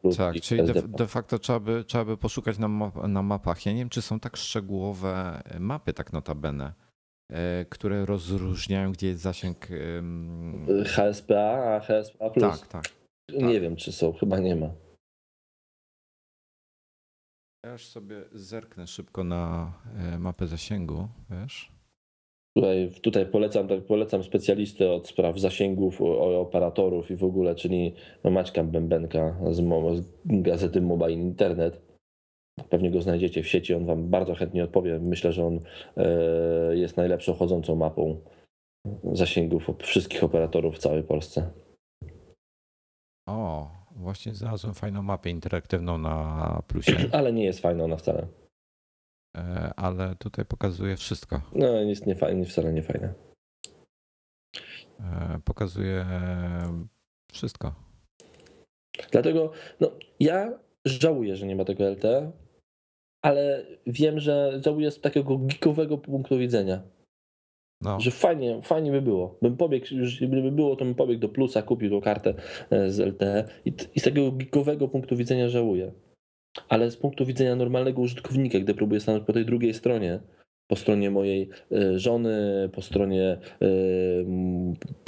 plus 0.00 0.16
Tak, 0.16 0.40
czyli 0.40 0.62
de, 0.64 0.82
de 0.82 1.06
facto 1.06 1.38
trzeba 1.38 1.60
by, 1.60 1.84
trzeba 1.84 2.04
by 2.04 2.16
poszukać 2.16 2.58
na, 2.58 2.68
na 3.08 3.22
mapach. 3.22 3.66
Ja 3.66 3.72
nie 3.72 3.78
wiem, 3.78 3.88
czy 3.88 4.02
są 4.02 4.20
tak 4.20 4.36
szczegółowe 4.36 5.42
mapy, 5.60 5.92
tak 5.92 6.12
notabene, 6.12 6.72
e, 7.32 7.64
które 7.64 8.06
rozróżniają, 8.06 8.92
gdzie 8.92 9.06
jest 9.06 9.20
zasięg. 9.20 9.68
HSPA, 10.86 11.74
a 11.76 11.80
HSPA+. 11.80 12.30
Tak, 12.30 12.66
tak. 12.66 12.84
Nie 13.32 13.60
wiem, 13.60 13.76
czy 13.76 13.92
są, 13.92 14.12
chyba 14.12 14.38
nie 14.38 14.56
ma. 14.56 14.70
Ja 17.66 17.72
już 17.72 17.86
sobie 17.86 18.24
zerknę 18.32 18.86
szybko 18.86 19.24
na 19.24 19.72
e, 19.96 20.18
mapę 20.18 20.46
zasięgu, 20.46 21.08
wiesz? 21.30 21.77
Tutaj, 22.58 22.90
tutaj 23.02 23.26
polecam, 23.26 23.68
tak, 23.68 23.80
polecam 23.82 24.24
specjalistę 24.24 24.92
od 24.92 25.08
spraw 25.08 25.38
zasięgów, 25.38 26.02
operatorów 26.38 27.10
i 27.10 27.16
w 27.16 27.24
ogóle, 27.24 27.54
czyli 27.54 27.94
Maćka 28.24 28.64
Bębenka 28.64 29.36
z, 29.50 29.56
z 29.96 30.02
gazety 30.42 30.80
Mobile 30.80 31.12
Internet. 31.12 31.82
Pewnie 32.70 32.90
go 32.90 33.02
znajdziecie 33.02 33.42
w 33.42 33.48
sieci, 33.48 33.74
on 33.74 33.86
wam 33.86 34.08
bardzo 34.08 34.34
chętnie 34.34 34.64
odpowie. 34.64 34.98
Myślę, 34.98 35.32
że 35.32 35.46
on 35.46 35.60
e, 35.96 36.76
jest 36.76 36.96
najlepszą 36.96 37.34
chodzącą 37.34 37.76
mapą 37.76 38.20
zasięgów 39.12 39.70
wszystkich 39.78 40.24
operatorów 40.24 40.74
w 40.76 40.78
całej 40.78 41.02
Polsce. 41.02 41.50
O, 43.28 43.70
właśnie 43.96 44.34
znalazłem 44.34 44.74
fajną 44.74 45.02
mapę 45.02 45.30
interaktywną 45.30 45.98
na 45.98 46.62
plusie, 46.66 46.96
Ale 47.12 47.32
nie 47.32 47.44
jest 47.44 47.60
fajna 47.60 47.84
ona 47.84 47.96
wcale. 47.96 48.26
E, 49.36 49.72
ale 49.76 50.14
tutaj 50.16 50.44
pokazuje 50.44 50.96
wszystko. 50.96 51.40
No, 51.54 51.66
jest 51.66 52.06
nie 52.06 52.16
fajnie, 52.16 52.44
wcale 52.44 52.72
nie 52.72 52.82
fajna. 52.82 53.14
E, 55.00 55.40
Pokazuje 55.44 56.06
wszystko. 57.32 57.74
Dlatego 59.10 59.52
no, 59.80 59.90
ja 60.20 60.58
żałuję, 60.84 61.36
że 61.36 61.46
nie 61.46 61.56
ma 61.56 61.64
tego 61.64 61.90
LTE, 61.90 62.32
ale 63.22 63.66
wiem, 63.86 64.20
że 64.20 64.60
żałuję 64.64 64.90
z 64.90 65.00
takiego 65.00 65.38
geekowego 65.38 65.98
punktu 65.98 66.38
widzenia. 66.38 66.82
No, 67.82 68.00
Że 68.00 68.10
fajnie, 68.10 68.62
fajnie 68.62 68.90
by 68.90 69.02
było. 69.02 69.38
Bym 69.42 69.56
pobiegł, 69.56 69.86
już 69.90 70.16
gdyby 70.16 70.52
było, 70.52 70.76
to 70.76 70.84
bym 70.84 70.94
pobiegł 70.94 71.20
do 71.20 71.28
plusa, 71.28 71.62
kupił 71.62 71.90
tą 71.90 72.00
kartę 72.00 72.34
e, 72.70 72.90
z 72.90 73.00
LTE 73.00 73.48
i, 73.64 73.72
i 73.94 74.00
z 74.00 74.02
takiego 74.02 74.32
geekowego 74.32 74.88
punktu 74.88 75.16
widzenia 75.16 75.48
żałuję. 75.48 75.92
Ale 76.68 76.90
z 76.90 76.96
punktu 76.96 77.26
widzenia 77.26 77.56
normalnego 77.56 78.02
użytkownika, 78.02 78.58
gdy 78.58 78.74
próbuję 78.74 79.00
stanąć 79.00 79.24
po 79.24 79.32
tej 79.32 79.46
drugiej 79.46 79.74
stronie, 79.74 80.20
po 80.66 80.76
stronie 80.76 81.10
mojej 81.10 81.50
e, 81.72 81.98
żony, 81.98 82.68
po 82.72 82.82
stronie 82.82 83.38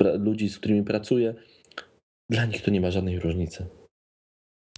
e, 0.03 0.19
ludzi, 0.19 0.49
z 0.49 0.59
którymi 0.59 0.83
pracuję, 0.85 1.35
dla 2.31 2.45
nich 2.45 2.63
to 2.63 2.71
nie 2.71 2.81
ma 2.81 2.91
żadnej 2.91 3.21
różnicy. 3.21 3.67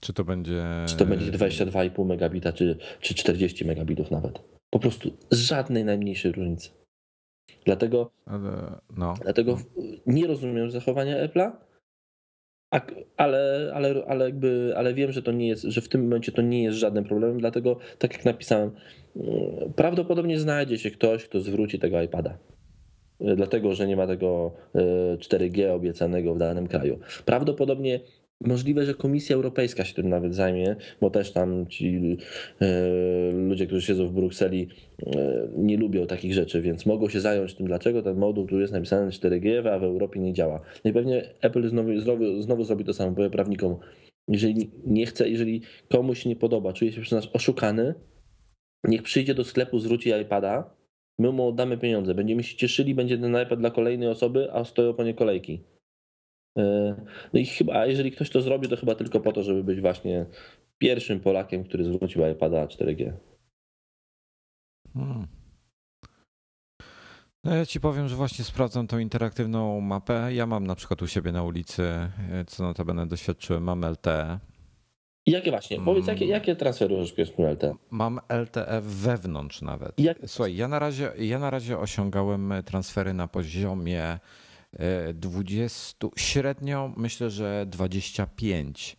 czy 0.01 0.13
to 0.13 0.25
będzie. 0.25 0.63
Czy 0.87 0.97
to 0.97 1.07
będzie 1.07 1.33
22,5 1.33 2.07
megabita, 2.07 2.53
czy, 2.53 2.79
czy 3.01 3.15
40 3.15 3.65
megabitów 3.65 4.11
nawet. 4.11 4.43
Po 4.71 4.79
prostu 4.79 5.17
żadnej 5.31 5.85
najmniejszej 5.85 6.33
różnicy. 6.33 6.71
Dlatego, 7.65 8.11
Ale, 8.27 8.81
no. 8.97 9.15
dlatego 9.23 9.59
nie 10.07 10.27
rozumiem 10.27 10.71
zachowania 10.71 11.27
Apple'a, 11.27 11.53
ale, 13.17 13.71
ale, 13.75 14.05
ale, 14.09 14.25
jakby, 14.25 14.75
ale 14.77 14.95
wiem, 14.95 15.13
że 15.13 15.23
to 15.23 15.33
nie 15.33 15.49
jest, 15.49 15.63
że 15.63 15.81
w 15.81 15.89
tym 15.89 16.03
momencie 16.03 16.33
to 16.33 16.43
nie 16.43 16.63
jest 16.63 16.79
żadnym 16.79 17.05
problemem, 17.05 17.39
dlatego 17.39 17.79
tak 17.99 18.13
jak 18.13 18.25
napisałem, 18.25 18.71
mm, 19.17 19.73
prawdopodobnie 19.77 20.41
znajdzie 20.41 20.79
się 20.79 20.91
ktoś, 20.91 21.25
kto 21.25 21.41
zwróci 21.41 21.79
tego 21.79 22.03
iPada. 22.03 22.39
Dlatego, 23.21 23.75
że 23.75 23.87
nie 23.87 23.97
ma 23.97 24.07
tego 24.07 24.53
y, 25.15 25.19
4G 25.19 25.71
obiecanego 25.71 26.35
w 26.35 26.39
danym 26.39 26.67
kraju. 26.67 26.99
Prawdopodobnie 27.25 28.01
możliwe, 28.47 28.85
że 28.85 28.95
Komisja 28.95 29.37
Europejska 29.37 29.85
się 29.85 29.95
tym 29.95 30.09
nawet 30.09 30.35
zajmie, 30.35 30.77
bo 31.01 31.11
też 31.11 31.33
tam 31.33 31.67
ci 31.67 32.17
y, 32.63 33.33
ludzie, 33.33 33.67
którzy 33.67 33.87
siedzą 33.87 34.09
w 34.09 34.13
Brukseli, 34.13 34.69
y, 35.03 35.07
nie 35.57 35.77
lubią 35.77 36.07
takich 36.07 36.35
rzeczy, 36.35 36.63
więc 36.63 36.87
mogą 36.87 37.09
się 37.09 37.21
zająć 37.21 37.55
tym, 37.55 37.67
dlaczego 37.67 38.03
ten 38.03 38.17
moduł, 38.17 38.47
który 38.47 38.61
jest 38.61 38.73
napisany 38.73 39.11
4G, 39.11 39.69
a 39.69 39.79
w 39.79 39.85
Europie 39.85 40.21
nie 40.21 40.33
działa. 40.33 40.61
No 40.85 40.91
i 40.91 40.95
pewnie 40.95 41.35
Apple 41.41 41.69
znowu, 41.69 42.01
znowu, 42.01 42.43
znowu 42.43 42.65
zrobi 42.65 42.85
to 42.85 42.93
samo, 42.93 43.17
powie 43.17 43.31
prawnikom. 43.31 43.77
Jeżeli 44.29 44.71
nie 44.87 45.07
chce, 45.07 45.29
jeżeli 45.29 45.63
komuś 45.89 46.27
nie 46.27 46.37
podoba, 46.37 46.73
czuje 46.73 46.93
się 46.93 47.01
przez 47.01 47.13
nas 47.13 47.29
oszukany, 47.33 47.95
niech 48.85 49.03
przyjdzie 49.03 49.35
do 49.35 49.45
sklepu, 49.45 49.79
zwróci 49.79 50.11
iPada, 50.23 50.77
my 51.19 51.33
mu 51.33 51.49
oddamy 51.49 51.79
pieniądze, 51.79 52.15
będziemy 52.15 52.43
się 52.43 52.57
cieszyli, 52.57 52.95
będzie 52.95 53.19
ten 53.19 53.43
iPad 53.43 53.61
dla 53.61 53.71
kolejnej 53.71 54.09
osoby, 54.09 54.49
a 54.53 54.65
stoją 54.65 54.95
po 54.95 55.05
nie 55.05 55.15
kolejki. 55.15 55.65
E, 56.59 56.95
No 57.33 57.41
i 57.41 57.47
chyba, 57.47 57.75
a 57.81 57.87
jeżeli 57.87 58.11
ktoś 58.13 58.31
to 58.31 58.41
zrobi, 58.43 58.69
to 58.69 58.77
chyba 58.77 58.95
tylko 58.95 59.21
po 59.21 59.33
to, 59.33 59.43
żeby 59.43 59.65
być 59.65 59.81
właśnie 59.81 60.27
pierwszym 60.79 61.21
Polakiem, 61.21 61.65
który 61.65 61.85
zwrócił 61.85 62.27
iPada 62.27 62.67
4G. 62.67 63.13
Hmm. 64.95 65.27
No 67.45 67.55
ja 67.55 67.67
ci 67.67 67.81
powiem, 67.81 68.09
że 68.09 68.17
właśnie 68.17 68.45
sprawdzam 68.45 68.87
tą 68.87 68.99
interaktywną 68.99 69.81
mapę. 69.81 70.35
Ja 70.35 70.47
mam 70.47 70.67
na 70.67 70.75
przykład 70.75 71.03
u 71.03 71.07
siebie 71.07 71.33
na 71.33 71.43
ulicy, 71.43 71.83
e, 71.83 72.45
co 72.47 72.63
notabene 72.63 73.07
doświadczyłem, 73.07 73.63
mam 73.63 73.85
LTE. 73.85 74.39
I 75.27 75.31
jakie 75.31 75.51
właśnie, 75.51 75.81
powiedz, 75.81 76.05
Mm. 76.05 76.15
jakie, 76.15 76.27
jakie 76.27 76.57
transfery 76.57 76.95
użytkujesz 76.97 77.31
w 77.33 77.39
LTE? 77.41 77.75
Mam 77.91 78.21
LTE 78.29 78.81
wewnątrz 78.85 79.63
nawet. 79.63 80.01
Jak- 80.01 80.19
Słuchaj, 80.27 80.57
ja 80.57 80.69
na 80.69 80.79
razie, 80.79 81.13
ja 81.19 81.39
na 81.39 81.51
razie 81.51 81.79
osiągałem 81.79 82.53
transfery 82.65 83.15
na 83.15 83.29
poziomie 83.29 84.19
20, 85.15 86.09
średnio 86.17 86.93
myślę, 86.97 87.31
że 87.31 87.67
25 87.69 88.97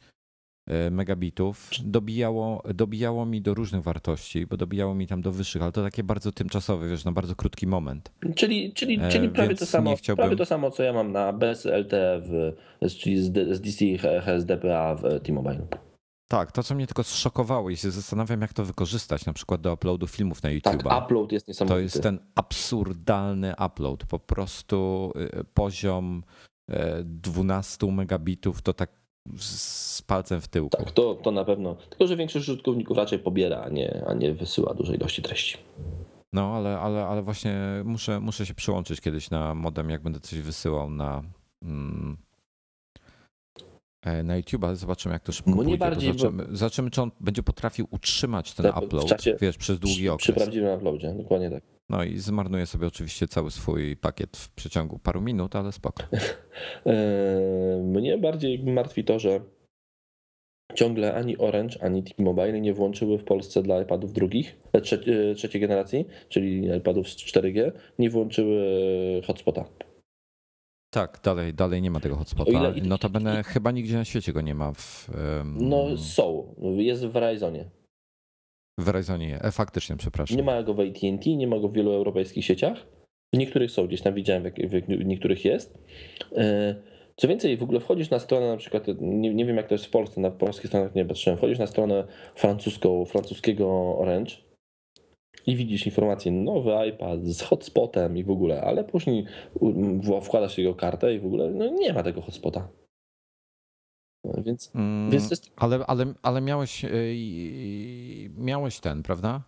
e, 0.68 0.90
megabitów. 0.92 1.70
Dobijało, 1.84 2.64
dobijało 2.74 3.26
mi 3.26 3.42
do 3.42 3.54
różnych 3.54 3.84
wartości, 3.84 4.46
bo 4.48 4.58
dobijało 4.58 4.96
mi 4.96 5.08
tam 5.08 5.22
do 5.22 5.32
wyższych, 5.32 5.62
ale 5.62 5.72
to 5.72 5.84
takie 5.84 6.04
bardzo 6.04 6.32
tymczasowe, 6.32 6.90
wiesz, 6.90 7.06
na 7.06 7.12
bardzo 7.12 7.36
krótki 7.36 7.68
moment. 7.68 8.12
Czyli, 8.36 8.74
czyli, 8.74 9.00
E, 9.02 9.10
czyli 9.10 9.30
prawie, 9.30 9.56
to 9.56 9.66
samo, 9.66 9.96
chciałbym- 9.96 10.24
prawie 10.24 10.36
to 10.38 10.46
samo, 10.46 10.72
co 10.72 10.84
ja 10.84 10.94
mam 10.94 11.12
na 11.12 11.34
bez 11.34 11.66
LTE, 11.66 12.22
w, 12.26 12.54
czyli 13.00 13.22
z, 13.24 13.32
D- 13.32 13.56
z 13.56 13.62
DC 13.62 13.86
HSDPA 13.98 14.96
w 14.96 15.20
T-Mobile. 15.20 15.68
Tak, 16.34 16.52
to 16.52 16.64
co 16.64 16.76
mnie 16.76 16.88
tylko 16.88 17.04
zszokowało 17.04 17.70
i 17.70 17.78
się 17.78 17.92
zastanawiam, 17.92 18.42
jak 18.42 18.54
to 18.54 18.66
wykorzystać, 18.66 19.26
na 19.26 19.34
przykład 19.34 19.62
do 19.62 19.74
uploadu 19.74 20.08
filmów 20.08 20.44
na 20.44 20.50
Tak, 20.50 20.54
YouTube. 20.56 20.94
upload 21.04 21.32
jest 21.32 21.48
niesamowity. 21.48 21.76
To 21.76 21.80
jest 21.80 22.04
ten 22.04 22.20
absurdalny 22.36 23.54
upload. 23.66 24.06
Po 24.06 24.20
prostu 24.20 25.12
y, 25.40 25.44
poziom 25.54 26.24
y, 26.72 26.76
12 27.04 27.92
megabitów 27.92 28.62
to 28.62 28.74
tak 28.74 28.90
z 29.38 30.02
palcem 30.02 30.42
w 30.42 30.48
tyłku. 30.48 30.78
Tak, 30.78 30.92
to, 30.92 31.16
to 31.16 31.32
na 31.32 31.46
pewno. 31.46 31.76
Tylko, 31.76 32.08
że 32.08 32.16
większość 32.16 32.50
użytkowników 32.50 32.98
raczej 32.98 33.20
pobiera, 33.20 33.62
a 33.62 33.70
nie, 33.70 34.04
a 34.08 34.14
nie 34.14 34.34
wysyła 34.34 34.74
dużej 34.74 34.96
ilości 34.98 35.22
treści. 35.22 35.58
No 36.34 36.56
ale, 36.56 36.80
ale, 36.80 37.06
ale 37.06 37.22
właśnie 37.22 37.56
muszę, 37.86 38.20
muszę 38.20 38.46
się 38.46 38.54
przyłączyć 38.54 39.02
kiedyś 39.02 39.30
na 39.30 39.56
modem, 39.56 39.90
jak 39.90 40.04
będę 40.04 40.20
coś 40.20 40.40
wysyłał 40.40 40.90
na, 40.90 41.24
mm, 41.64 42.18
na 44.24 44.42
YouTube'a, 44.42 44.76
zobaczymy 44.76 45.14
jak 45.14 45.24
to 45.24 45.32
szybko 45.32 45.52
Mnie 45.52 45.64
pójdzie. 45.64 45.78
bardziej, 45.78 46.14
bo- 46.14 46.20
zobaczymy, 46.20 46.58
zobaczymy, 46.58 46.92
czy 46.92 47.02
on 47.02 47.12
będzie 47.20 47.44
potrafił 47.44 47.88
utrzymać 47.92 48.54
ten 48.54 48.66
Tak, 48.66 48.84
upload, 48.84 49.06
czasie- 49.08 49.36
wiesz, 49.42 49.58
przez 49.58 49.80
długi 49.80 49.96
Przy, 49.96 50.12
okres. 50.12 50.24
przy 50.24 50.34
prawdziwym 50.34 50.74
uploadzie, 50.78 51.14
dokładnie 51.18 51.50
tak. 51.50 51.64
No 51.90 52.04
i 52.04 52.18
zmarnuje 52.18 52.66
sobie 52.66 52.88
oczywiście 52.88 53.28
cały 53.28 53.52
swój 53.52 53.98
pakiet 53.98 54.38
w 54.38 54.52
przeciągu 54.52 55.00
paru 55.00 55.22
minut, 55.22 55.56
ale 55.56 55.72
spoko. 55.72 56.04
Eee, 56.86 57.84
Mnie 57.94 58.18
bardziej 58.18 58.64
martwi 58.64 59.04
to, 59.04 59.20
że 59.20 59.40
ciągle 60.76 61.14
ani 61.14 61.38
Orange, 61.38 61.84
ani 61.84 62.04
T-Mobile 62.04 62.62
nie 62.62 62.74
włączyły 62.74 63.18
w 63.18 63.24
Polsce 63.24 63.64
dla 63.64 63.82
iPadów 63.82 64.14
drugich, 64.14 64.56
e, 64.74 64.80
trze- 64.82 65.32
e, 65.32 65.36
trzeciej 65.36 65.62
generacji, 65.62 66.06
czyli 66.30 66.68
iPadów 66.78 67.10
z 67.10 67.16
4G, 67.16 67.72
nie 68.00 68.10
włączyły 68.10 68.62
hotspota. 69.28 69.66
Tak, 70.94 71.20
dalej, 71.24 71.54
dalej 71.54 71.82
nie 71.82 71.92
ma 71.92 72.00
tego 72.00 72.16
hotspota. 72.16 72.52
O 72.52 72.74
ile- 72.74 72.88
Notabene 72.88 73.40
i- 73.40 73.44
chyba 73.44 73.72
nigdzie 73.72 73.96
na 73.96 74.06
świecie 74.06 74.34
go 74.34 74.42
nie 74.42 74.56
ma 74.56 74.72
w, 74.74 75.10
em, 75.42 75.58
No 75.62 75.98
są, 75.98 76.56
jest 76.78 77.06
w 77.06 77.12
Verizonie. 77.12 77.66
w 78.80 78.84
Verizonie. 78.84 79.40
E, 79.44 79.52
faktycznie, 79.52 79.98
przepraszam. 79.98 80.38
Nie 80.38 80.44
ma 80.44 80.64
go 80.64 80.74
w 80.74 80.80
AT&T, 80.80 81.30
nie 81.36 81.48
ma 81.48 81.60
go 81.60 81.68
w 81.68 81.74
wielu 81.74 81.92
europejskich 81.92 82.46
sieciach. 82.46 82.86
W 83.34 83.38
niektórych 83.38 83.72
są, 83.72 83.88
gdzieś 83.88 84.02
tam 84.02 84.14
widziałem, 84.14 84.44
w 84.90 85.06
niektórych 85.06 85.46
jest. 85.46 85.78
E, 86.38 86.76
Co 87.18 87.28
więcej, 87.28 87.58
w 87.58 87.64
ogóle 87.64 87.80
wchodzisz 87.80 88.10
na 88.10 88.20
stronę, 88.20 88.48
na 88.48 88.58
przykład, 88.58 88.88
nie, 89.02 89.34
nie 89.34 89.46
wiem 89.46 89.58
jak 89.58 89.68
to 89.68 89.74
jest 89.76 89.86
w 89.86 89.90
Polsce, 89.90 90.22
na 90.22 90.32
polskich 90.32 90.68
stronach 90.68 90.96
nie 90.96 91.06
patrzyłem, 91.06 91.38
wchodzisz 91.38 91.60
na 91.60 91.68
stronę 91.68 92.08
francuską, 92.36 93.06
francuskiego 93.06 93.98
Orange 93.98 94.36
i 95.48 95.56
widzisz 95.56 95.86
informację, 95.86 96.32
nowy 96.32 96.72
iPad 96.90 97.26
z 97.26 97.42
hotspotem 97.42 98.18
i 98.18 98.24
w 98.24 98.32
ogóle, 98.32 98.62
ale 98.62 98.84
później 98.84 99.26
wkładasz 100.24 100.58
jego 100.58 100.76
kartę 100.76 101.16
i 101.16 101.20
w 101.20 101.26
ogóle 101.26 101.50
no, 101.52 101.66
nie 101.70 101.94
ma 101.94 102.04
tego 102.04 102.22
hotspota. 102.22 102.70
No, 104.26 104.44
Więc, 104.44 104.72
Mm, 104.76 105.12
więc 105.12 105.32
jest 105.32 105.52
ale, 105.56 105.86
ale, 105.88 106.06
ale 106.22 106.42
miałeś, 106.42 106.86
e, 106.86 106.90
i- 107.14 108.30
miałeś 108.38 108.80
ten, 108.80 109.04
prawda? 109.04 109.44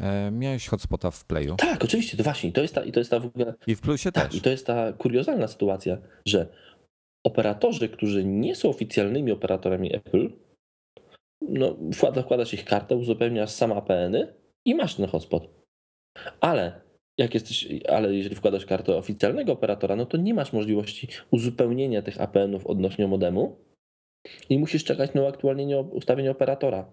E, 0.00 0.30
Miałeś 0.30 0.68
hotspota 0.68 1.10
w 1.10 1.24
Playu. 1.24 1.56
Tak, 1.56 1.84
oczywiście, 1.84 2.16
to 2.16 2.22
właśnie. 2.22 2.52
To 2.52 2.62
jest 2.62 2.74
ta, 2.74 2.84
i 2.84 2.92
to 2.92 3.00
jest 3.00 3.10
ta 3.10 3.20
w 3.20 3.26
ogóle. 3.26 3.54
I 3.66 3.74
w 3.74 3.80
Plusie 3.80 4.12
Tak, 4.12 4.28
też. 4.28 4.38
i 4.38 4.40
to 4.40 4.50
jest 4.50 4.66
ta 4.66 4.92
kuriozalna 4.92 5.48
sytuacja, 5.48 5.98
że 6.26 6.46
operatorzy, 7.26 7.88
którzy 7.88 8.24
nie 8.24 8.56
są 8.56 8.68
oficjalnymi 8.68 9.32
operatorami 9.32 9.96
Apple, 9.96 10.30
no, 11.42 11.76
wkłada, 11.94 12.22
wkładasz 12.22 12.54
ich 12.54 12.64
kartę, 12.64 12.96
uzupełniasz 12.96 13.50
sam 13.50 13.72
APN-y 13.72 14.34
i 14.64 14.74
masz 14.74 14.94
ten 14.94 15.06
hotspot. 15.06 15.48
Ale 16.40 16.80
jak 17.18 17.34
jesteś, 17.34 17.68
ale 17.88 18.14
jeżeli 18.14 18.36
wkładasz 18.36 18.66
kartę 18.66 18.96
oficjalnego 18.96 19.52
operatora, 19.52 19.96
no 19.96 20.06
to 20.06 20.16
nie 20.16 20.34
masz 20.34 20.52
możliwości 20.52 21.08
uzupełnienia 21.30 22.02
tych 22.02 22.20
APN-ów 22.20 22.66
odnośnie 22.66 23.06
modemu 23.06 23.56
i 24.50 24.58
musisz 24.58 24.84
czekać 24.84 25.14
na 25.14 25.22
uaktualnienie 25.22 25.80
ustawienia 25.80 26.30
operatora. 26.30 26.92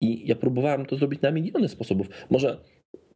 I 0.00 0.28
ja 0.28 0.36
próbowałem 0.36 0.86
to 0.86 0.96
zrobić 0.96 1.20
na 1.20 1.30
miliony 1.30 1.68
sposobów. 1.68 2.08
Może 2.30 2.60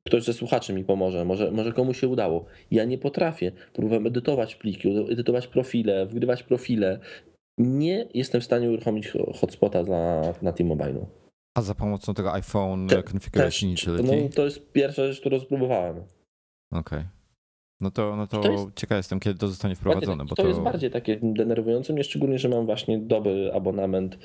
ktoś 0.07 0.23
ze 0.23 0.33
słuchaczy 0.33 0.73
mi 0.73 0.85
pomoże, 0.85 1.25
może, 1.25 1.51
może 1.51 1.73
komuś 1.73 2.01
się 2.01 2.09
udało. 2.09 2.45
Ja 2.71 2.85
nie 2.85 2.99
potrafię. 2.99 3.53
Próbowałem 3.73 4.07
edytować 4.07 4.55
pliki, 4.55 4.89
edytować 5.13 5.47
profile, 5.47 6.07
wgrywać 6.07 6.43
profile. 6.43 6.99
Nie 7.59 8.09
jestem 8.15 8.41
w 8.41 8.45
stanie 8.45 8.71
uruchomić 8.71 9.09
ho- 9.09 9.33
hotspota 9.33 9.85
dla, 9.85 10.35
na 10.43 10.53
T-Mobile'u. 10.53 11.07
A 11.55 11.63
za 11.63 11.75
pomocą 11.75 12.15
tego 12.15 12.33
iPhone 12.33 12.89
Te- 12.89 13.03
Configuration 13.03 13.71
Też, 13.71 13.89
Utility? 13.89 14.23
no, 14.23 14.29
to 14.35 14.45
jest 14.45 14.73
pierwsza 14.73 15.07
rzecz, 15.07 15.21
którą 15.21 15.41
spróbowałem. 15.41 15.97
Okej. 16.73 17.05
No 17.83 17.91
to, 17.91 18.17
no 18.17 18.27
to, 18.27 18.41
To 18.41 18.51
jest- 18.53 18.67
ciekaw 18.77 18.97
jestem, 18.97 19.21
kiedy 19.21 19.39
to 19.39 19.49
zostanie 19.49 19.75
wprowadzone, 19.77 20.17
Bardziej- 20.17 20.29
bo 20.31 20.37
to, 20.37 20.43
to, 20.43 20.49
jest 20.49 20.61
bardziej 20.61 20.91
takie 20.91 21.19
denerwujące 21.23 21.93
mnie, 21.93 22.05
szczególnie, 22.05 22.39
że 22.39 22.49
mam 22.49 22.67
właśnie 22.67 22.99
dobry 22.99 23.53
abonament 23.55 24.15
e, 24.15 24.19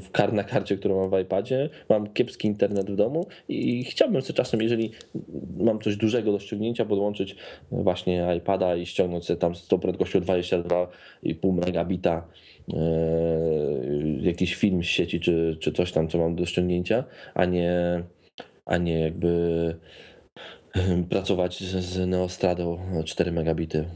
w, 0.00 0.10
kar 0.12 0.32
na 0.32 0.44
karcie, 0.44 0.76
którą 0.76 1.00
mam 1.00 1.10
w 1.10 1.22
iPadzie. 1.24 1.70
Mam 1.88 2.12
kiepski 2.12 2.48
internet 2.48 2.90
w 2.90 2.96
domu 2.96 3.26
i 3.48 3.84
chciałbym 3.84 4.22
sobie 4.22 4.36
czasem, 4.36 4.62
jeżeli 4.62 4.90
mam 5.58 5.80
coś 5.80 5.96
dużego 5.96 6.32
do 6.32 6.38
ściągnięcia, 6.38 6.84
podłączyć 6.84 7.36
właśnie 7.70 8.34
iPada 8.38 8.76
i 8.76 8.86
ściągnąć 8.86 9.24
sobie 9.24 9.36
tam 9.40 9.54
z 9.54 9.66
tą 9.68 9.78
prędkością 9.78 10.20
22,5 10.20 11.52
megabita 11.66 12.26
jakiś 14.20 14.54
film 14.54 14.82
z 14.82 14.86
sieci 14.86 15.20
czy, 15.20 15.58
czy 15.60 15.72
coś 15.72 15.92
tam, 15.92 16.08
co 16.08 16.18
mam 16.18 16.36
do 16.36 16.46
ściągnięcia, 16.46 17.04
a 17.34 17.44
nie, 17.44 18.02
a 18.66 18.76
nie 18.76 19.00
jakby 19.00 19.78
pracować 21.10 21.60
z, 21.60 21.84
z 21.84 22.08
Neostradą 22.08 22.78
4 23.04 23.32
megabity. 23.32 23.88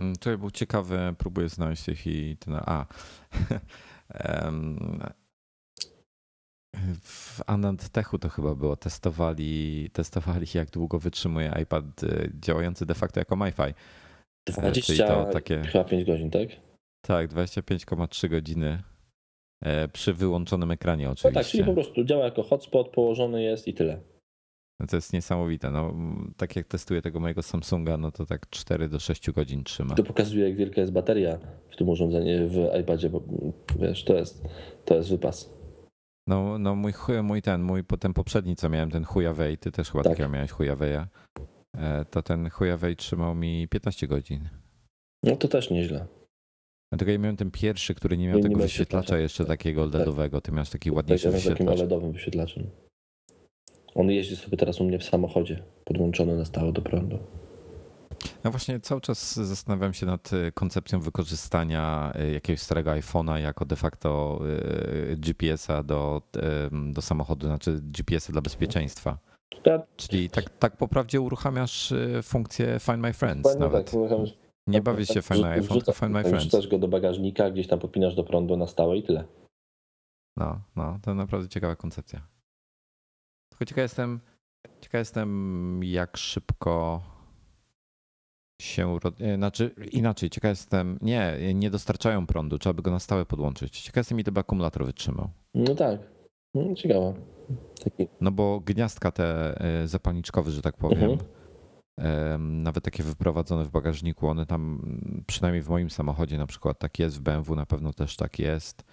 Mm, 0.00 0.16
Tutaj 0.16 0.38
był 0.38 0.50
ciekawy, 0.50 1.14
próbuję 1.18 1.48
znaleźć 1.48 1.88
ich 1.88 2.06
i 2.06 2.36
ten. 2.36 2.54
A. 2.54 2.86
W 7.02 7.40
Anandtechu 7.46 8.18
to 8.18 8.28
chyba 8.28 8.54
było. 8.54 8.76
Testowali, 8.76 9.90
testowali, 9.92 10.46
jak 10.54 10.70
długo 10.70 10.98
wytrzymuje 10.98 11.52
iPad 11.62 12.02
y, 12.02 12.32
działający 12.40 12.86
de 12.86 12.94
facto 12.94 13.20
jako 13.20 13.36
MiFi. 13.36 13.74
20, 14.48 14.82
czyli 14.86 14.98
to 14.98 15.24
takie- 15.32 15.62
chyba 15.62 15.84
5 15.84 16.04
godzin, 16.04 16.30
tak? 16.30 16.48
Tak, 17.06 17.30
25,3 17.30 18.28
godziny 18.28 18.82
e, 19.64 19.88
przy 19.88 20.14
wyłączonym 20.14 20.70
ekranie 20.70 21.04
No 21.06 21.14
tak, 21.14 21.18
czyli 21.22 21.36
oczywiście. 21.38 21.64
po 21.64 21.72
prostu 21.72 22.04
działa 22.04 22.24
jako 22.24 22.42
hotspot, 22.42 22.88
położony 22.88 23.42
jest 23.42 23.68
i 23.68 23.74
tyle. 23.74 24.00
No 24.80 24.86
to 24.86 24.96
jest 24.96 25.12
niesamowite. 25.12 25.70
No, 25.70 25.94
tak 26.36 26.56
jak 26.56 26.66
testuję 26.66 27.02
tego 27.02 27.20
mojego 27.20 27.42
Samsunga, 27.42 27.96
no 27.96 28.12
to 28.12 28.26
tak 28.26 28.50
4 28.50 28.88
do 28.88 28.98
6 28.98 29.30
godzin 29.30 29.64
trzyma. 29.64 29.94
To 29.94 30.02
pokazuje, 30.04 30.48
jak 30.48 30.56
wielka 30.56 30.80
jest 30.80 30.92
bateria 30.92 31.38
w 31.68 31.76
tym 31.76 31.88
urządzeniu, 31.88 32.48
w 32.48 32.80
iPadzie, 32.80 33.10
bo 33.10 33.22
wiesz, 33.78 34.04
to 34.04 34.14
jest, 34.14 34.44
to 34.84 34.94
jest 34.94 35.10
wypas. 35.10 35.50
No, 36.26 36.58
no 36.58 36.74
mój, 36.74 36.92
mój 37.22 37.42
ten, 37.42 37.62
mój 37.62 37.84
po- 37.84 37.96
ten 37.96 38.12
poprzedni, 38.14 38.56
co 38.56 38.68
miałem, 38.68 38.90
ten 38.90 39.04
Huawei, 39.04 39.58
ty 39.58 39.72
też 39.72 39.90
chyba 39.90 40.04
Tak. 40.04 40.12
takiego 40.12 40.28
miałeś 40.28 40.50
Huawei'a, 40.50 41.06
to 42.10 42.22
ten 42.22 42.50
Huawei 42.50 42.96
trzymał 42.96 43.34
mi 43.34 43.68
15 43.68 44.08
godzin. 44.08 44.48
No 45.22 45.36
to 45.36 45.48
też 45.48 45.70
nieźle. 45.70 46.06
Dlatego 46.92 47.10
ja 47.12 47.18
miałem 47.18 47.36
ten 47.36 47.50
pierwszy, 47.50 47.94
który 47.94 48.18
nie 48.18 48.28
miał 48.28 48.36
Nie 48.36 48.42
tego 48.42 48.54
miał 48.54 48.62
wyświetlacza 48.62 49.18
jeszcze 49.18 49.44
takiego 49.44 49.84
Tak. 49.86 49.94
LEDowego. 49.94 50.40
Ty 50.40 50.52
miałeś 50.52 50.70
taki 50.70 50.90
Tak, 50.90 50.96
ładniejszy 50.96 51.26
ja 51.26 51.32
mam 51.32 51.40
takim 51.40 51.52
wyświetlacz. 51.52 51.78
OLEDowym 51.78 52.12
wyświetlaczem. 52.12 52.70
On 53.94 54.10
jeździ 54.10 54.36
sobie 54.36 54.56
teraz 54.56 54.80
u 54.80 54.84
mnie 54.84 54.98
w 54.98 55.04
samochodzie, 55.04 55.62
podłączony 55.84 56.36
na 56.36 56.44
stałe 56.44 56.72
do 56.72 56.82
prądu. 56.82 57.18
Ja 58.44 58.50
właśnie 58.50 58.80
cały 58.80 59.00
czas 59.00 59.34
zastanawiam 59.36 59.94
się 59.94 60.06
nad 60.06 60.30
e, 60.32 60.52
koncepcją 60.52 61.00
wykorzystania 61.00 62.12
e, 62.14 62.30
jakiegoś 62.32 62.60
starego 62.60 62.90
iPhone'a 62.90 63.36
jako 63.36 63.64
de 63.64 63.76
facto 63.76 64.40
e, 65.12 65.16
GPS-a 65.16 65.82
do, 65.82 66.22
e, 66.36 66.70
do 66.92 67.02
samochodu, 67.02 67.46
znaczy 67.46 67.78
GPS-a 67.82 68.32
dla 68.32 68.42
bezpieczeństwa. 68.42 69.18
Czyli 69.96 70.30
tak, 70.30 70.50
tak 70.58 70.76
po 70.76 70.88
prawdzie 70.88 71.20
uruchamiasz 71.20 71.92
e, 71.92 72.22
funkcję 72.22 72.78
Find 72.80 72.98
My 72.98 73.12
Friends 73.12 73.56
nawet. 73.56 73.90
tak, 73.90 74.00
Nie 74.66 74.82
bawisz 74.82 75.08
się 75.08 75.14
tak, 75.14 75.24
Find 75.24 75.40
My 75.40 75.48
iPhone, 75.48 75.78
tylko 75.78 75.92
Find 75.92 76.12
My 76.12 76.22
tak, 76.22 76.28
Friends. 76.30 76.46
Wrzucasz 76.46 76.68
go 76.68 76.78
do 76.78 76.88
bagażnika, 76.88 77.50
gdzieś 77.50 77.66
tam 77.66 77.78
podpinasz 77.78 78.14
do 78.14 78.24
prądu 78.24 78.56
na 78.56 78.66
stałe 78.66 78.96
i 78.96 79.02
tyle. 79.02 79.24
No, 80.36 80.60
no, 80.76 80.98
to 81.02 81.14
naprawdę 81.14 81.48
ciekawa 81.48 81.76
koncepcja. 81.76 82.26
Tylko 83.48 83.64
ciekaw 83.64 83.82
jestem, 83.82 84.20
ciekaw 84.80 84.98
jestem, 84.98 85.80
jak 85.84 86.16
szybko 86.16 87.02
się. 88.62 88.98
e, 89.20 89.36
Znaczy, 89.36 89.74
inaczej, 89.92 90.30
ciekaw 90.30 90.48
jestem. 90.48 90.98
Nie, 91.02 91.54
nie 91.54 91.70
dostarczają 91.70 92.26
prądu, 92.26 92.58
trzeba 92.58 92.72
by 92.74 92.82
go 92.82 92.90
na 92.90 92.98
stałe 92.98 93.26
podłączyć. 93.26 93.80
Ciekaw 93.80 93.96
jestem, 93.96 94.20
ile 94.20 94.32
by 94.32 94.40
akumulator 94.40 94.84
wytrzymał. 94.86 95.30
No 95.54 95.74
tak, 95.74 96.00
no, 96.54 96.74
ciekawe. 96.74 97.14
No 98.20 98.30
bo 98.30 98.60
gniazdka 98.60 99.10
te 99.12 99.60
e, 99.82 99.88
zapalniczkowe, 99.88 100.50
że 100.50 100.62
tak 100.62 100.76
powiem, 100.76 101.18
Mhm. 101.98 102.62
nawet 102.62 102.84
takie 102.84 103.02
wyprowadzone 103.02 103.64
w 103.64 103.70
bagażniku, 103.70 104.28
one 104.28 104.46
tam, 104.46 104.82
przynajmniej 105.26 105.62
w 105.62 105.68
moim 105.68 105.90
samochodzie 105.90 106.38
na 106.38 106.46
przykład 106.46 106.78
tak 106.78 106.98
jest, 106.98 107.16
w 107.18 107.20
BMW 107.20 107.56
na 107.56 107.66
pewno 107.66 107.92
też 107.92 108.16
tak 108.16 108.38
jest, 108.38 108.84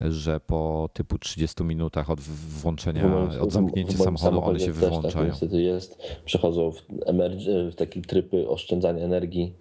że 0.00 0.40
po 0.40 0.88
typu 0.92 1.18
30 1.18 1.64
minutach 1.64 2.10
od 2.10 2.20
włączenia, 2.20 3.02
moim- 3.08 3.40
od 3.40 3.52
zamknięcia 3.52 3.98
samochodu 3.98 4.42
one 4.44 4.60
się 4.60 4.66
Tak 4.66 4.74
wyłączają. 4.74 5.26
niestety 5.26 5.62
jest. 5.62 6.02
Przechodzą 6.24 6.72
w, 6.72 6.86
emerg- 6.88 7.70
w 7.70 7.74
taki 7.74 8.02
tryb 8.02 8.30
oszczędzania 8.48 9.04
energii. 9.04 9.54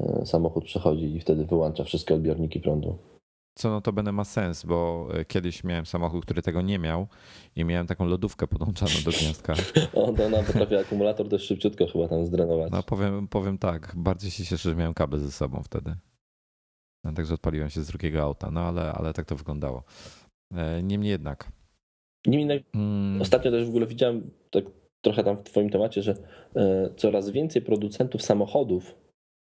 E, 0.00 0.26
Samochód 0.26 0.64
przechodzi 0.64 1.16
i 1.16 1.20
wtedy 1.20 1.44
wyłącza 1.44 1.84
wszystkie 1.84 2.14
odbiorniki 2.14 2.60
prądu. 2.60 2.98
Co 3.58 3.70
no 3.70 3.80
to 3.80 3.92
będę 3.92 4.12
ma 4.12 4.24
sens, 4.24 4.64
bo 4.64 5.08
e, 5.14 5.24
kiedyś 5.24 5.64
miałem 5.64 5.86
samochód, 5.86 6.24
który 6.24 6.42
tego 6.42 6.62
nie 6.62 6.78
miał 6.78 7.06
i 7.56 7.64
miałem 7.64 7.86
taką 7.86 8.06
lodówkę 8.06 8.46
podłączaną 8.46 8.92
do 9.04 9.10
gniazdka. 9.10 9.54
On, 9.94 10.20
ona 10.20 10.42
potrafi 10.42 10.76
akumulator 10.76 11.28
dość 11.28 11.46
szybciutko 11.46 11.86
chyba 11.86 12.08
tam 12.08 12.26
zdrenować. 12.26 12.72
No 12.72 12.82
powiem, 12.82 13.28
powiem 13.28 13.58
tak, 13.58 13.92
bardziej 13.96 14.30
się 14.30 14.44
cieszę, 14.44 14.70
że 14.70 14.76
miałem 14.76 14.94
kable 14.94 15.18
ze 15.18 15.32
sobą 15.32 15.62
wtedy. 15.62 15.94
No, 17.04 17.12
także 17.12 17.34
odpaliłem 17.34 17.70
się 17.70 17.82
z 17.82 17.86
drugiego 17.86 18.22
auta, 18.22 18.50
no 18.50 18.60
ale, 18.60 18.92
ale 18.92 19.12
tak 19.12 19.26
to 19.26 19.36
wyglądało. 19.36 19.82
E, 20.54 20.82
Niemniej 20.82 21.10
jednak. 21.10 21.52
Niemniej 22.26 22.48
jednak 22.48 22.74
Mm, 22.74 23.22
Ostatnio 23.22 23.50
też 23.50 23.66
w 23.66 23.68
ogóle 23.68 23.86
widziałem 23.86 24.30
tak 24.50 24.64
trochę 25.00 25.24
tam 25.24 25.36
w 25.36 25.42
Twoim 25.42 25.70
temacie, 25.70 26.02
że 26.02 26.14
e, 26.56 26.90
coraz 26.96 27.30
więcej 27.30 27.62
producentów 27.62 28.22
samochodów 28.22 28.94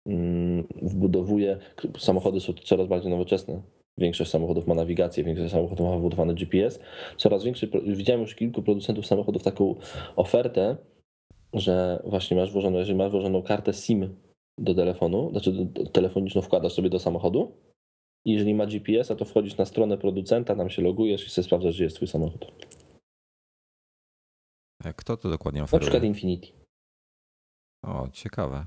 mm, 0.07 0.67
wbudowuje, 0.81 1.59
samochody 1.97 2.39
są 2.39 2.53
coraz 2.53 2.87
bardziej 2.87 3.11
nowoczesne. 3.11 3.61
Większość 3.97 4.31
samochodów 4.31 4.67
ma 4.67 4.73
nawigację, 4.75 5.23
większość 5.23 5.51
samochodów 5.51 5.87
ma 5.87 5.97
wbudowany 5.97 6.33
GPS. 6.33 6.79
Coraz 7.17 7.43
większy, 7.43 7.71
widziałem 7.85 8.21
już 8.21 8.35
kilku 8.35 8.63
producentów 8.63 9.05
samochodów 9.05 9.43
taką 9.43 9.75
ofertę, 10.15 10.77
że 11.53 12.03
właśnie 12.05 12.37
masz 12.37 12.51
włożoną, 12.51 12.77
jeżeli 12.77 12.97
masz 12.97 13.11
włożoną 13.11 13.43
kartę 13.43 13.73
SIM 13.73 14.15
do 14.57 14.75
telefonu, 14.75 15.29
znaczy 15.31 15.51
do, 15.51 15.85
telefoniczną 15.85 16.41
wkładasz 16.41 16.73
sobie 16.73 16.89
do 16.89 16.99
samochodu 16.99 17.57
i 18.25 18.31
jeżeli 18.31 18.53
ma 18.53 18.65
GPS-a, 18.65 19.15
to 19.15 19.25
wchodzisz 19.25 19.57
na 19.57 19.65
stronę 19.65 19.97
producenta, 19.97 20.55
tam 20.55 20.69
się 20.69 20.81
logujesz 20.81 21.25
i 21.25 21.29
sobie 21.29 21.45
sprawdzasz, 21.45 21.75
gdzie 21.75 21.83
jest 21.83 21.95
twój 21.95 22.07
samochód. 22.07 22.45
Kto 24.95 25.17
to 25.17 25.29
dokładnie 25.29 25.59
Na 25.59 25.63
oferuje? 25.63 25.81
przykład 25.81 26.03
Infinity. 26.03 26.47
O, 27.83 28.07
ciekawe. 28.13 28.65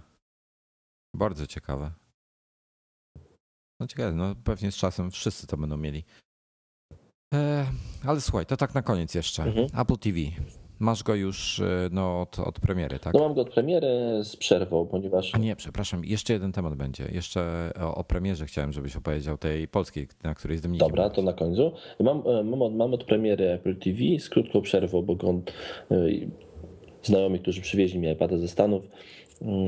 Bardzo 1.14 1.46
ciekawe. 1.46 1.90
No 3.80 3.86
ciekawe, 3.86 4.12
no 4.12 4.34
pewnie 4.44 4.72
z 4.72 4.76
czasem 4.76 5.10
wszyscy 5.10 5.46
to 5.46 5.56
będą 5.56 5.76
mieli. 5.76 6.04
E, 7.34 7.66
ale 8.06 8.20
słuchaj, 8.20 8.46
to 8.46 8.56
tak 8.56 8.74
na 8.74 8.82
koniec 8.82 9.14
jeszcze. 9.14 9.42
Mhm. 9.42 9.66
Apple 9.80 9.98
TV. 9.98 10.18
Masz 10.78 11.02
go 11.02 11.14
już 11.14 11.60
e, 11.60 11.88
no, 11.92 12.20
od, 12.20 12.38
od 12.38 12.60
premiery, 12.60 12.98
tak? 12.98 13.14
No 13.14 13.20
mam 13.20 13.34
go 13.34 13.40
od 13.40 13.50
premiery 13.50 13.88
z 14.24 14.36
przerwą, 14.36 14.86
ponieważ 14.86 15.34
A 15.34 15.38
nie, 15.38 15.56
przepraszam, 15.56 16.04
jeszcze 16.04 16.32
jeden 16.32 16.52
temat 16.52 16.74
będzie. 16.74 17.08
Jeszcze 17.12 17.72
o, 17.80 17.94
o 17.94 18.04
premierze 18.04 18.46
chciałem, 18.46 18.72
żebyś 18.72 18.96
opowiedział 18.96 19.38
tej 19.38 19.68
polskiej, 19.68 20.08
na 20.24 20.34
której 20.34 20.58
z 20.58 20.60
Dominikiem. 20.60 20.88
Dobra, 20.88 21.10
to 21.10 21.22
na 21.22 21.32
końcu. 21.32 21.72
Mam, 22.00 22.22
e, 22.26 22.44
mam, 22.44 22.62
od, 22.62 22.74
mam 22.74 22.94
od 22.94 23.04
premiery 23.04 23.50
Apple 23.50 23.76
TV 23.76 23.98
z 24.18 24.28
krótką 24.28 24.62
przerwą, 24.62 25.02
bo 25.02 25.16
go, 25.16 25.30
e, 25.90 26.06
znajomi, 27.02 27.38
którzy 27.38 27.60
przywieźli 27.60 27.98
mi 27.98 28.12
iPada 28.12 28.38
ze 28.38 28.48
Stanów, 28.48 28.84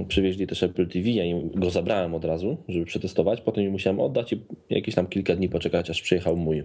przywieźli 0.08 0.46
też 0.46 0.62
Apple 0.62 0.88
TV, 0.88 1.08
ja 1.08 1.24
im 1.24 1.50
go 1.50 1.70
zabrałem 1.70 2.14
od 2.14 2.24
razu, 2.24 2.56
żeby 2.68 2.84
przetestować, 2.84 3.40
potem 3.40 3.64
mi 3.64 3.70
musiałem 3.70 4.00
oddać 4.00 4.32
i 4.32 4.40
jakieś 4.70 4.94
tam 4.94 5.06
kilka 5.06 5.36
dni 5.36 5.48
poczekać, 5.48 5.90
aż 5.90 6.02
przyjechał 6.02 6.36
mój 6.36 6.64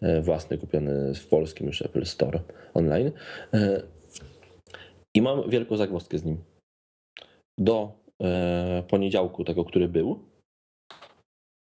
e, 0.00 0.20
własny, 0.22 0.58
kupiony 0.58 1.14
w 1.14 1.26
polskim 1.26 1.66
już 1.66 1.82
Apple 1.82 2.04
Store 2.04 2.40
online. 2.74 3.10
E, 3.54 3.82
I 5.16 5.22
mam 5.22 5.50
wielką 5.50 5.76
zagwozdkę 5.76 6.18
z 6.18 6.24
nim. 6.24 6.36
Do 7.58 7.92
e, 8.22 8.82
poniedziałku 8.88 9.44
tego, 9.44 9.64
który 9.64 9.88
był, 9.88 10.24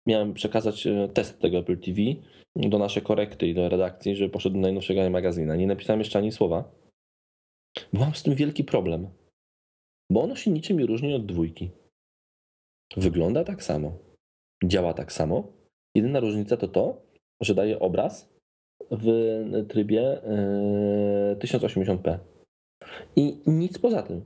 miałem 0.07 0.33
przekazać 0.33 0.87
test 1.13 1.39
tego 1.39 1.57
Apple 1.57 1.77
TV 1.77 2.01
do 2.55 2.77
naszej 2.77 3.03
korekty 3.03 3.47
i 3.47 3.53
do 3.53 3.69
redakcji, 3.69 4.15
żeby 4.15 4.29
poszedł 4.29 4.55
do 4.55 4.61
najnowszego 4.61 5.09
magazyna. 5.09 5.55
Nie 5.55 5.67
napisałem 5.67 5.99
jeszcze 5.99 6.19
ani 6.19 6.31
słowa, 6.31 6.71
bo 7.93 7.99
mam 7.99 8.15
z 8.15 8.23
tym 8.23 8.35
wielki 8.35 8.63
problem. 8.63 9.07
Bo 10.11 10.23
ono 10.23 10.35
się 10.35 10.51
niczym 10.51 10.79
nie 10.79 10.85
różni 10.85 11.13
od 11.13 11.25
dwójki. 11.25 11.71
Wygląda 12.97 13.43
tak 13.43 13.63
samo. 13.63 13.97
Działa 14.63 14.93
tak 14.93 15.13
samo. 15.13 15.53
Jedyna 15.95 16.19
różnica 16.19 16.57
to 16.57 16.67
to, 16.67 17.01
że 17.41 17.55
daje 17.55 17.79
obraz 17.79 18.35
w 18.91 19.07
trybie 19.69 20.23
e, 20.23 21.35
1080p. 21.35 22.19
I 23.15 23.37
nic 23.47 23.77
poza 23.77 24.03
tym. 24.03 24.25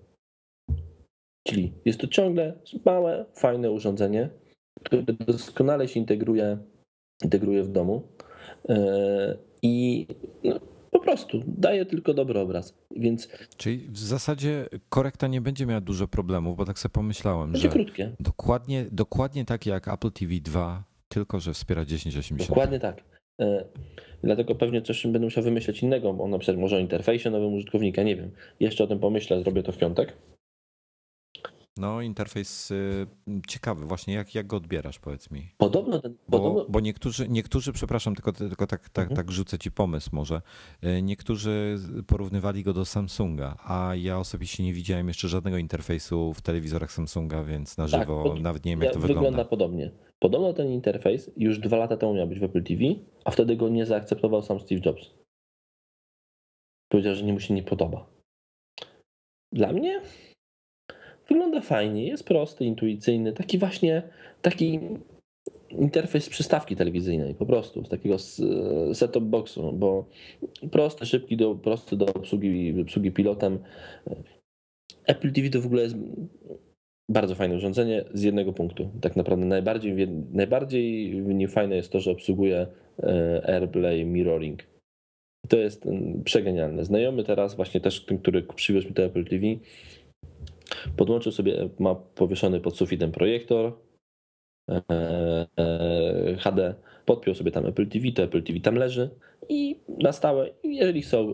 Czyli 1.47 1.73
jest 1.85 1.99
to 1.99 2.07
ciągle 2.07 2.53
małe, 2.85 3.25
fajne 3.33 3.71
urządzenie, 3.71 4.29
które 4.83 5.03
doskonale 5.03 5.87
się 5.87 5.99
integruje, 5.99 6.57
integruje 7.23 7.63
w 7.63 7.71
domu 7.71 8.07
e, 8.69 9.37
i 9.61 10.07
no, 10.43 10.59
prostu 11.11 11.43
daje 11.47 11.85
tylko 11.85 12.13
dobry 12.13 12.39
obraz. 12.39 12.73
Więc 12.95 13.29
Czyli 13.57 13.77
w 13.89 13.97
zasadzie 13.99 14.65
korekta 14.89 15.27
nie 15.27 15.41
będzie 15.41 15.65
miała 15.65 15.81
dużo 15.81 16.07
problemów, 16.07 16.57
bo 16.57 16.65
tak 16.65 16.79
sobie 16.79 16.93
pomyślałem, 16.93 17.51
będzie 17.51 17.67
że 17.67 17.73
krótkie. 17.73 18.11
dokładnie, 18.19 18.85
dokładnie 18.91 19.45
tak 19.45 19.65
jak 19.65 19.87
Apple 19.87 20.11
TV 20.11 20.33
2, 20.41 20.83
tylko 21.09 21.39
że 21.39 21.53
wspiera 21.53 21.85
1080. 21.85 22.49
Dokładnie 22.49 22.79
tak. 22.79 23.03
E, 23.41 23.65
Dlatego 24.23 24.55
pewnie 24.55 24.81
coś 24.81 25.03
będę 25.03 25.19
musiał 25.19 25.43
wymyśleć 25.43 25.83
innego, 25.83 26.13
bo 26.13 26.27
na 26.27 26.39
przykład 26.39 26.61
może 26.61 26.75
o 26.75 26.79
interfejsie 26.79 27.29
nowym 27.29 27.53
użytkownika, 27.53 28.03
nie 28.03 28.15
wiem. 28.15 28.31
Jeszcze 28.59 28.83
o 28.83 28.87
tym 28.87 28.99
pomyślę, 28.99 29.39
zrobię 29.41 29.63
to 29.63 29.71
w 29.71 29.77
piątek. 29.77 30.13
No, 31.79 32.01
interfejs 32.01 32.71
y, 32.71 33.07
ciekawy, 33.47 33.85
właśnie 33.85 34.13
jak, 34.13 34.35
jak 34.35 34.47
go 34.47 34.57
odbierasz, 34.57 34.99
powiedz 34.99 35.31
mi. 35.31 35.49
Podobno 35.57 35.99
ten, 35.99 36.15
Bo, 36.27 36.37
podobno, 36.39 36.65
bo 36.69 36.79
niektórzy, 36.79 37.29
niektórzy, 37.29 37.73
przepraszam, 37.73 38.15
tylko, 38.15 38.31
tylko 38.33 38.67
tak, 38.67 38.89
tak, 38.89 39.03
Mhm. 39.11 39.15
tak 39.15 39.31
rzucę 39.31 39.59
ci 39.59 39.71
pomysł 39.71 40.09
może. 40.13 40.41
Y, 40.83 41.01
Niektórzy 41.01 41.77
porównywali 42.07 42.63
go 42.63 42.73
do 42.73 42.85
Samsunga, 42.85 43.57
a 43.63 43.95
ja 43.95 44.19
osobiście 44.19 44.63
nie 44.63 44.73
widziałem 44.73 45.07
jeszcze 45.07 45.27
żadnego 45.27 45.57
interfejsu 45.57 46.33
w 46.33 46.41
telewizorach 46.41 46.91
Samsunga, 46.91 47.43
więc 47.43 47.77
na 47.77 47.87
Tak, 47.87 48.01
żywo 48.01 48.23
pod- 48.23 48.41
nawet 48.41 48.65
nie 48.65 48.71
wiem, 48.71 48.79
ja- 48.79 48.85
jak 48.85 48.93
to 48.93 48.99
wygląda. 48.99 49.21
wygląda. 49.29 49.49
podobnie. 49.49 49.91
Podobno 50.19 50.53
ten 50.53 50.67
interfejs 50.67 51.31
już 51.37 51.59
dwa 51.59 51.77
lata 51.77 51.97
temu 51.97 52.13
miał 52.13 52.27
być 52.27 52.39
w 52.39 52.43
Apple 52.43 52.63
TV, 52.63 52.81
a 53.25 53.31
wtedy 53.31 53.55
go 53.55 53.69
nie 53.69 53.85
zaakceptował 53.85 54.41
sam 54.41 54.59
Steve 54.59 54.81
Jobs. 54.85 55.09
Powiedział, 56.91 57.15
że 57.15 57.23
nie 57.23 57.33
mu 57.33 57.39
się 57.39 57.53
nie 57.53 57.63
podoba. 57.63 58.05
Dla 59.51 59.73
mnie 59.73 60.01
wygląda 61.29 61.61
fajnie, 61.61 62.07
jest 62.07 62.23
prosty, 62.23 62.65
intuicyjny, 62.65 63.33
taki 63.33 63.57
właśnie 63.57 64.03
taki 64.41 64.79
interfejs 65.69 66.29
przystawki 66.29 66.75
telewizyjnej, 66.75 67.35
po 67.35 67.45
prostu, 67.45 67.85
z 67.85 67.89
takiego 67.89 68.15
set-top 68.93 69.23
boxu, 69.23 69.73
bo 69.73 70.05
prosty, 70.71 71.05
szybki, 71.05 71.37
do, 71.37 71.55
prosty 71.55 71.97
do 71.97 72.05
obsługi, 72.05 72.81
obsługi 72.81 73.11
pilotem. 73.11 73.59
Apple 75.05 75.31
TV 75.31 75.49
to 75.49 75.61
w 75.61 75.65
ogóle 75.65 75.83
jest 75.83 75.95
bardzo 77.09 77.35
fajne 77.35 77.55
urządzenie 77.55 78.05
z 78.13 78.23
jednego 78.23 78.53
punktu. 78.53 78.89
Tak 79.01 79.15
naprawdę 79.15 79.45
najbardziej, 79.45 80.07
najbardziej 80.33 81.23
fajne 81.47 81.75
jest 81.75 81.91
to, 81.91 81.99
że 81.99 82.11
obsługuje 82.11 82.67
e, 83.03 83.41
AirPlay 83.49 84.05
Mirroring. 84.05 84.63
To 85.47 85.57
jest 85.57 85.85
mm, 85.85 86.23
przegenialne. 86.23 86.85
Znajomy 86.85 87.23
teraz, 87.23 87.55
właśnie 87.55 87.81
też 87.81 88.05
ten, 88.05 88.17
który 88.17 88.43
przywiózł 88.43 88.87
mi 88.87 88.93
to 88.93 89.03
Apple 89.03 89.25
TV, 89.25 89.45
podłączył 90.95 91.31
sobie, 91.31 91.69
ma 91.79 91.95
powieszony 91.95 92.59
pod 92.59 92.77
sufitem 92.77 93.11
projektor 93.11 93.73
e, 94.69 94.81
e, 95.59 96.37
HD, 96.39 96.75
podpiął 97.05 97.35
sobie 97.35 97.51
tam 97.51 97.65
Apple 97.65 97.87
TV, 97.87 98.11
to 98.11 98.23
Apple 98.23 98.43
TV 98.43 98.59
tam 98.59 98.75
leży 98.75 99.09
i 99.49 99.79
na 99.87 100.11
stałe, 100.11 100.49
jeżeli 100.63 101.01
chce 101.01 101.25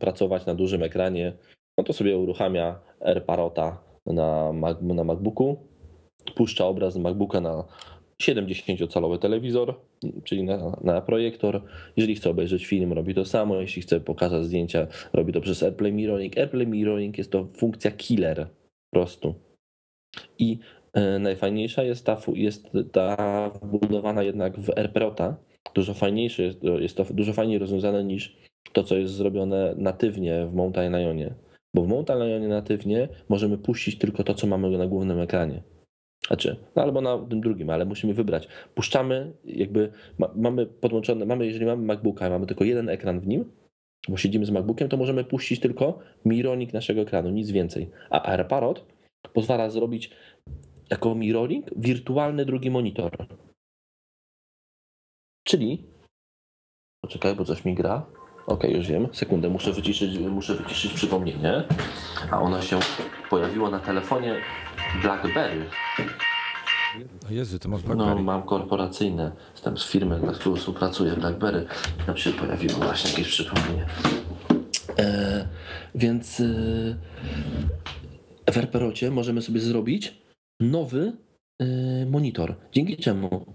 pracować 0.00 0.46
na 0.46 0.54
dużym 0.54 0.82
ekranie, 0.82 1.32
no 1.78 1.84
to 1.84 1.92
sobie 1.92 2.18
uruchamia 2.18 2.80
AirParota 3.00 3.82
na, 4.06 4.52
Mac, 4.52 4.76
na 4.82 5.04
MacBooku, 5.04 5.56
puszcza 6.34 6.66
obraz 6.66 6.94
z 6.94 6.96
MacBooka 6.96 7.40
na 7.40 7.64
70-calowy 8.22 9.18
telewizor, 9.18 9.74
czyli 10.24 10.42
na, 10.44 10.76
na 10.84 11.00
projektor. 11.00 11.62
Jeżeli 11.96 12.14
chce 12.14 12.30
obejrzeć 12.30 12.66
film, 12.66 12.92
robi 12.92 13.14
to 13.14 13.24
samo. 13.24 13.60
Jeśli 13.60 13.82
chce 13.82 14.00
pokazać 14.00 14.44
zdjęcia, 14.44 14.86
robi 15.12 15.32
to 15.32 15.40
przez 15.40 15.62
AirPlay 15.62 15.92
Mirroring. 15.92 16.38
AirPlay 16.38 16.66
Mirroring 16.66 17.18
jest 17.18 17.32
to 17.32 17.48
funkcja 17.56 17.90
killer 17.90 18.46
prostu. 18.90 19.34
I 20.38 20.58
e, 20.92 21.18
najfajniejsza 21.18 21.82
jest 21.82 22.06
ta, 22.06 22.20
jest 22.34 22.68
ta 22.92 23.50
wbudowana 23.62 24.22
jednak 24.22 24.58
w 24.58 24.70
AirProta. 24.78 25.36
Dużo 25.74 25.94
fajniejsze 25.94 26.42
jest, 26.42 26.58
jest 26.62 26.96
to 26.96 27.04
dużo 27.10 27.32
fajniej 27.32 27.58
rozwiązane 27.58 28.04
niż 28.04 28.36
to, 28.72 28.84
co 28.84 28.96
jest 28.96 29.12
zrobione 29.12 29.74
natywnie 29.76 30.46
w 30.46 30.54
Mountain 30.54 30.96
Lionie. 30.96 31.34
Bo 31.74 31.82
w 31.82 31.88
Mountain 31.88 32.28
Lionie 32.28 32.48
natywnie 32.48 33.08
możemy 33.28 33.58
puścić 33.58 33.98
tylko 33.98 34.24
to, 34.24 34.34
co 34.34 34.46
mamy 34.46 34.78
na 34.78 34.86
głównym 34.86 35.20
ekranie. 35.20 35.62
Znaczy, 36.26 36.56
no 36.76 36.82
albo 36.82 37.00
na 37.00 37.18
tym 37.18 37.40
drugim, 37.40 37.70
ale 37.70 37.84
musimy 37.84 38.14
wybrać. 38.14 38.48
Puszczamy, 38.74 39.32
jakby 39.44 39.92
ma, 40.18 40.30
mamy 40.36 40.66
podłączone, 40.66 41.26
mamy, 41.26 41.46
jeżeli 41.46 41.66
mamy 41.66 41.82
MacBooka, 41.84 42.30
mamy 42.30 42.46
tylko 42.46 42.64
jeden 42.64 42.88
ekran 42.88 43.20
w 43.20 43.26
nim, 43.26 43.44
bo 44.08 44.16
siedzimy 44.16 44.46
z 44.46 44.50
MacBookiem, 44.50 44.88
to 44.88 44.96
możemy 44.96 45.24
puścić 45.24 45.60
tylko 45.60 45.98
mirroring 46.24 46.72
naszego 46.72 47.00
ekranu, 47.00 47.30
nic 47.30 47.50
więcej. 47.50 47.90
A 48.10 48.22
AirParot 48.22 48.86
pozwala 49.34 49.70
zrobić 49.70 50.10
jako 50.90 51.14
mirroring 51.14 51.66
wirtualny 51.76 52.44
drugi 52.44 52.70
monitor. 52.70 53.26
Czyli, 55.44 55.86
poczekaj, 57.02 57.34
bo 57.34 57.44
coś 57.44 57.64
mi 57.64 57.74
gra. 57.74 58.06
Okej, 58.46 58.74
już 58.74 58.86
wiem. 58.86 59.08
Sekundę, 59.12 59.48
muszę 59.48 59.72
wyciszyć, 59.72 60.18
muszę 60.18 60.54
wyciszyć 60.54 60.92
przypomnienie. 60.92 61.64
A 62.30 62.40
ono 62.40 62.62
się 62.62 62.78
pojawiło 63.30 63.70
na 63.70 63.80
telefonie 63.80 64.36
BlackBerry. 65.02 65.66
O 67.28 67.32
Jezu, 67.32 67.58
ty 67.58 67.68
masz 67.68 67.82
No, 67.82 67.94
BlackBerry. 67.94 68.22
mam 68.22 68.42
korporacyjne. 68.42 69.32
Jestem 69.52 69.78
z 69.78 69.86
firmy, 69.86 70.20
dla 70.20 70.32
której 70.32 70.58
współpracuję, 70.58 71.12
BlackBerry. 71.12 71.66
Tam 72.06 72.16
się 72.16 72.32
pojawiło 72.32 72.74
właśnie 72.74 73.10
jakieś 73.10 73.28
przypomnienie. 73.28 73.86
E, 74.98 75.48
więc 75.94 76.40
e, 76.40 76.44
w 78.52 78.56
AirProcie 78.56 79.10
możemy 79.10 79.42
sobie 79.42 79.60
zrobić 79.60 80.22
nowy 80.60 81.12
e, 81.60 81.66
monitor. 82.06 82.54
Dzięki 82.72 82.96
czemu 82.96 83.46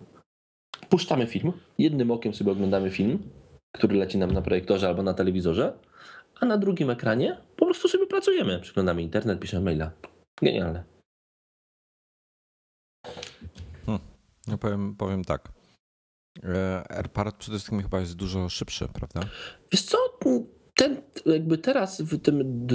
puszczamy 0.89 1.27
film, 1.27 1.51
jednym 1.77 2.11
okiem 2.11 2.33
sobie 2.33 2.51
oglądamy 2.51 2.91
film, 2.91 3.19
który 3.73 3.95
leci 3.97 4.17
nam 4.17 4.31
na 4.31 4.41
projektorze 4.41 4.87
albo 4.87 5.03
na 5.03 5.13
telewizorze, 5.13 5.73
a 6.39 6.45
na 6.45 6.57
drugim 6.57 6.89
ekranie 6.89 7.37
po 7.55 7.65
prostu 7.65 7.87
sobie 7.87 8.07
pracujemy. 8.07 8.59
Przeglądamy 8.59 9.01
internet, 9.01 9.39
piszemy 9.39 9.65
maila. 9.65 9.91
Genialne. 10.41 10.94
No 14.47 14.57
powiem, 14.57 14.95
powiem 14.95 15.23
tak. 15.23 15.51
E, 16.43 16.83
AirParrot 16.91 17.35
przede 17.35 17.57
wszystkim 17.57 17.81
chyba 17.81 17.99
jest 17.99 18.15
dużo 18.15 18.49
szybszy, 18.49 18.87
prawda? 18.93 19.21
Wiesz 19.71 19.83
co, 19.83 19.97
ten, 20.75 21.01
jakby 21.25 21.57
teraz 21.57 22.01
w 22.01 22.21
tym 22.21 22.67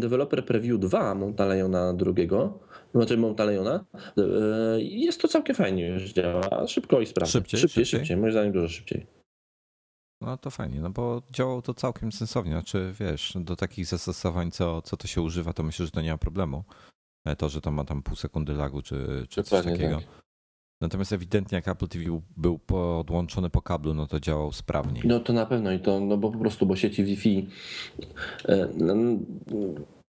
Developer 0.00 0.44
Preview 0.44 0.80
2 0.80 1.14
Montalejona 1.14 1.94
drugiego, 1.94 2.60
znaczy 2.94 3.16
Montalejona, 3.16 3.84
e, 4.18 4.22
jest 4.80 5.20
to 5.20 5.28
całkiem 5.28 5.56
fajnie 5.56 5.88
już 5.88 6.12
działa, 6.12 6.66
szybko 6.66 7.00
i 7.00 7.06
sprawnie. 7.06 7.32
Szybciej, 7.32 7.60
szybciej, 7.60 7.84
szybciej? 7.84 8.00
szybciej, 8.00 8.16
moim 8.16 8.32
zdaniem 8.32 8.52
dużo 8.52 8.68
szybciej. 8.68 9.06
No 10.20 10.36
to 10.36 10.50
fajnie, 10.50 10.80
no 10.80 10.90
bo 10.90 11.22
działało 11.30 11.62
to 11.62 11.74
całkiem 11.74 12.12
sensownie. 12.12 12.52
Znaczy, 12.52 12.94
wiesz, 13.00 13.32
do 13.40 13.56
takich 13.56 13.86
zastosowań, 13.86 14.50
co, 14.50 14.82
co 14.82 14.96
to 14.96 15.06
się 15.06 15.22
używa, 15.22 15.52
to 15.52 15.62
myślę, 15.62 15.86
że 15.86 15.92
to 15.92 16.00
nie 16.00 16.10
ma 16.10 16.18
problemu. 16.18 16.64
E, 17.24 17.36
To, 17.36 17.48
że 17.48 17.60
to 17.60 17.70
ma 17.70 17.84
tam 17.84 18.02
pół 18.02 18.16
sekundy 18.16 18.52
lagu, 18.52 18.82
czy, 18.82 19.26
czy 19.28 19.42
coś 19.42 19.64
takiego. 19.64 19.96
tak. 19.96 20.21
Natomiast 20.82 21.12
ewidentnie 21.12 21.56
jak 21.56 21.68
Apple 21.68 21.88
TV 21.88 22.20
był 22.36 22.58
podłączony 22.58 23.50
po 23.50 23.62
kablu, 23.62 23.94
no 23.94 24.06
to 24.06 24.20
działał 24.20 24.52
sprawniej. 24.52 25.02
No 25.06 25.20
to 25.20 25.32
na 25.32 25.46
pewno 25.46 25.72
i 25.72 25.80
to, 25.80 26.00
no 26.00 26.16
bo 26.16 26.30
po 26.30 26.38
prostu, 26.38 26.66
bo 26.66 26.76
sieci 26.76 27.04
Wi-Fi 27.04 27.48
e, 28.48 28.68
no, 28.78 28.94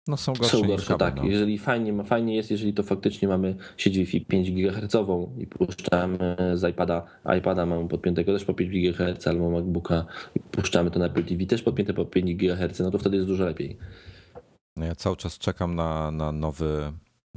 No 0.07 0.17
są 0.17 0.33
gorsze, 0.33 0.57
są 0.57 0.63
gorsze, 0.67 0.87
kabel, 0.87 1.07
tak. 1.07 1.15
no. 1.15 1.23
Jeżeli 1.23 1.57
fajnie, 1.57 1.93
ma- 1.93 2.03
fajnie 2.03 2.35
jest, 2.35 2.51
jeżeli 2.51 2.73
to 2.73 2.83
faktycznie 2.83 3.27
mamy 3.27 3.55
sieć 3.77 3.97
Wi-Fi 3.97 4.25
5 4.25 4.51
GHz 4.51 4.95
i 5.37 5.47
puszczamy 5.47 6.35
z 6.53 6.69
iPada, 6.69 7.05
iPada 7.37 7.65
mamy 7.65 7.87
podpiętego 7.87 8.33
też 8.33 8.45
po 8.45 8.53
5 8.53 8.71
GHz 8.71 9.27
albo 9.27 9.49
MacBooka 9.49 10.05
i 10.35 10.39
puszczamy 10.39 10.91
to 10.91 10.99
na 10.99 11.05
Apple 11.05 11.23
TV 11.23 11.45
też 11.45 11.61
podpięte 11.63 11.93
po 11.93 12.05
5 12.05 12.35
GHz, 12.35 12.79
no 12.79 12.91
to 12.91 12.97
wtedy 12.97 13.15
jest 13.15 13.27
dużo 13.27 13.45
lepiej. 13.45 13.77
No 14.75 14.85
Ja 14.85 14.95
cały 14.95 15.15
czas 15.15 15.37
czekam 15.37 15.75
na, 15.75 16.11
na 16.11 16.31
nowy, 16.31 16.91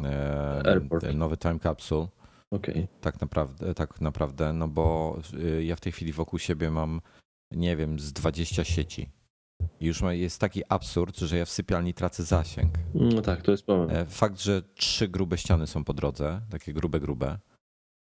e, 0.05 1.13
nowy 1.15 1.37
time 1.37 1.59
capsule. 1.59 2.07
Okej. 2.53 2.89
Tak 3.01 3.21
naprawdę, 3.21 3.75
tak 3.75 4.01
naprawdę, 4.01 4.53
no 4.53 4.69
bo 4.69 5.19
y, 5.35 5.65
ja 5.65 5.77
w 5.77 5.81
tej 5.81 5.93
chwili 5.93 6.13
wokół 6.13 6.39
siebie 6.39 6.71
mam, 6.71 7.01
nie 7.51 7.77
wiem, 7.77 8.01
z 8.01 8.13
20 8.13 8.65
sieci. 8.65 9.11
I 9.81 9.87
już 9.87 10.03
jest 10.11 10.41
taki 10.41 10.63
absurd, 10.69 11.19
że 11.19 11.39
ja 11.39 11.45
w 11.45 11.51
sypialni 11.51 11.95
tracę 11.95 12.23
zasięg. 12.23 12.75
No 12.95 13.23
tak, 13.23 13.43
to 13.43 13.51
jest 13.51 13.67
problem. 13.67 13.91
E, 13.91 14.07
Fakt, 14.07 14.41
że 14.41 14.63
trzy 14.63 15.09
grube 15.09 15.39
ściany 15.39 15.67
są 15.67 15.85
po 15.85 15.95
drodze, 15.95 16.41
takie 16.51 16.73
grube, 16.73 17.01
grube, 17.01 17.39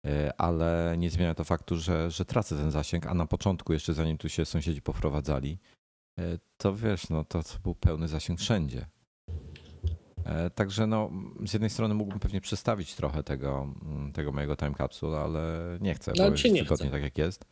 e, 0.05 0.41
ale 0.41 0.95
nie 0.97 1.09
zmienia 1.09 1.35
to 1.35 1.43
faktu, 1.43 1.77
że, 1.77 2.11
że 2.11 2.25
tracę 2.25 2.55
ten 2.57 2.71
zasięg, 2.71 3.07
a 3.07 3.13
na 3.13 3.25
początku, 3.25 3.73
jeszcze 3.73 3.93
zanim 3.93 4.17
tu 4.17 4.29
się 4.29 4.45
sąsiedzi 4.45 4.81
poprowadzali, 4.81 5.59
e, 6.19 6.37
to 6.57 6.75
wiesz, 6.75 7.09
no 7.09 7.23
to, 7.23 7.43
to 7.43 7.59
był 7.63 7.75
pełny 7.75 8.07
zasięg 8.07 8.39
wszędzie. 8.39 8.85
E, 10.25 10.49
Także 10.49 10.87
no, 10.87 11.11
z 11.45 11.53
jednej 11.53 11.69
strony 11.69 11.93
mógłbym 11.95 12.19
pewnie 12.19 12.41
przestawić 12.41 12.95
trochę 12.95 13.23
tego, 13.23 13.67
mm, 13.85 14.11
tego 14.13 14.31
mojego 14.31 14.55
time 14.55 14.73
capsule, 14.77 15.17
ale 15.19 15.41
nie 15.81 15.93
chcę, 15.95 16.11
No, 16.17 16.23
bo 16.25 16.31
jest 16.31 16.43
nie 16.45 16.63
wygodnie 16.63 16.85
chce. 16.85 16.91
tak 16.91 17.01
jak 17.03 17.17
jest. 17.17 17.45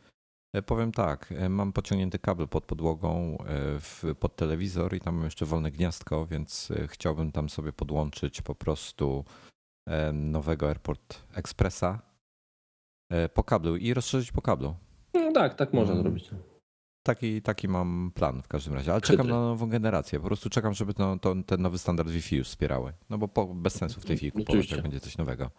E, 0.52 0.62
Powiem 0.62 0.92
tak, 0.92 1.32
e, 1.32 1.48
mam 1.48 1.72
pociągnięty 1.72 2.18
kabel 2.18 2.48
pod 2.48 2.64
podłogą, 2.64 3.36
w, 3.80 4.14
pod 4.20 4.36
telewizor 4.36 4.94
i 4.94 5.00
tam 5.00 5.14
mam 5.14 5.24
jeszcze 5.24 5.46
wolne 5.46 5.70
gniazdko, 5.70 6.26
więc 6.26 6.72
chciałbym 6.86 7.32
tam 7.32 7.48
sobie 7.48 7.72
podłączyć 7.72 8.42
po 8.42 8.54
prostu 8.54 9.24
nowego 10.12 10.68
Airport 10.68 11.20
Expressa 11.34 12.02
po 13.34 13.44
kablu 13.44 13.76
i 13.76 13.94
rozszerzyć 13.94 14.32
po 14.32 14.42
kablu. 14.42 14.74
No 15.14 15.32
tak, 15.32 15.54
tak 15.54 15.72
można 15.72 15.92
Mm. 15.92 16.02
zrobić. 16.04 16.30
Taki, 17.06 17.42
taki 17.42 17.68
mam 17.68 18.12
plan 18.14 18.42
w 18.42 18.48
każdym 18.48 18.74
razie, 18.74 18.92
ale 18.92 19.00
czekam 19.00 19.28
na 19.28 19.40
nową 19.40 19.68
generację. 19.68 20.20
Po 20.20 20.26
prostu 20.26 20.50
czekam, 20.50 20.74
żeby 20.74 20.94
to, 20.94 21.16
to, 21.20 21.34
ten 21.46 21.62
nowy 21.62 21.78
standard 21.78 22.08
Wi-Fi 22.08 22.36
już 22.36 22.48
wspierały. 22.48 22.92
No 23.10 23.18
bo 23.18 23.28
po, 23.28 23.46
bez 23.46 23.74
sensu 23.74 24.00
w 24.00 24.04
tej 24.04 24.16
chwili 24.16 24.32
kupować, 24.32 24.48
Oczywiście. 24.48 24.76
jak 24.76 24.82
będzie 24.82 25.00
coś 25.00 25.18
nowego. 25.18 25.50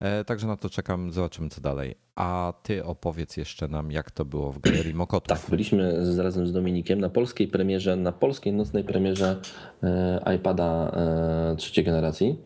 E, 0.00 0.24
także 0.24 0.46
na 0.46 0.56
to 0.56 0.70
czekam, 0.70 1.12
zobaczymy 1.12 1.48
co 1.48 1.60
dalej. 1.60 1.94
A 2.16 2.52
ty 2.62 2.84
opowiedz 2.84 3.36
jeszcze 3.36 3.68
nam, 3.68 3.92
jak 3.92 4.10
to 4.10 4.24
było 4.24 4.52
w 4.52 4.58
Galerii 4.58 4.94
Mokotów. 4.94 5.40
Tak, 5.40 5.50
byliśmy 5.50 6.06
z, 6.06 6.18
razem 6.18 6.46
z 6.46 6.52
Dominikiem 6.52 7.00
na 7.00 7.08
polskiej 7.08 7.48
premierze, 7.48 7.96
na 7.96 8.12
polskiej 8.12 8.52
nocnej 8.52 8.84
premierze 8.84 9.40
e, 9.82 10.34
iPada 10.36 10.90
e, 10.90 11.56
trzeciej 11.56 11.84
generacji, 11.84 12.38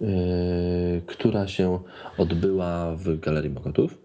e, 0.00 0.06
która 1.06 1.48
się 1.48 1.80
odbyła 2.18 2.96
w 2.96 3.20
Galerii 3.20 3.50
Mokotów 3.50 3.98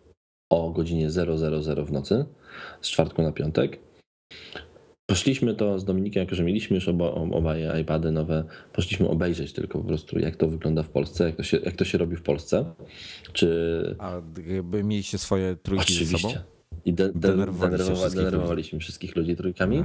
o 0.50 0.72
godzinie 0.72 1.10
000 1.10 1.86
w 1.86 1.92
nocy, 1.92 2.26
z 2.82 2.90
czwartku 2.90 3.22
na 3.22 3.32
piątek. 3.32 3.80
Poszliśmy 5.06 5.56
to 5.56 5.80
z 5.80 5.86
Dominikiem, 5.86 6.24
jako 6.24 6.36
że 6.36 6.44
mieliśmy 6.44 6.76
już 6.76 6.88
oba, 6.88 7.12
obaj 7.12 7.82
iPady 7.82 8.12
nowe, 8.12 8.44
poszliśmy 8.74 9.10
obejrzeć 9.10 9.54
tylko 9.54 9.80
po 9.80 9.88
prostu, 9.88 10.20
jak 10.20 10.36
to 10.36 10.48
wygląda 10.48 10.84
w 10.84 10.90
Polsce, 10.90 11.26
jak 11.26 11.36
to 11.36 11.44
się, 11.44 11.58
jak 11.58 11.76
to 11.76 11.86
się 11.86 11.98
robi 11.98 12.16
w 12.16 12.22
Polsce. 12.22 12.74
Czy 13.34 13.96
A 14.00 14.22
jakby 14.48 14.84
mieliście 14.84 15.18
swoje 15.18 15.56
trójki 15.56 15.94
ze 15.94 16.06
sobą? 16.06 16.18
Oczywiście. 16.18 16.44
I 16.86 16.94
de, 16.94 17.12
denerwowaliśmy 17.14 18.80
wszystkich 18.80 19.16
ludzi 19.16 19.36
trójkami. 19.36 19.84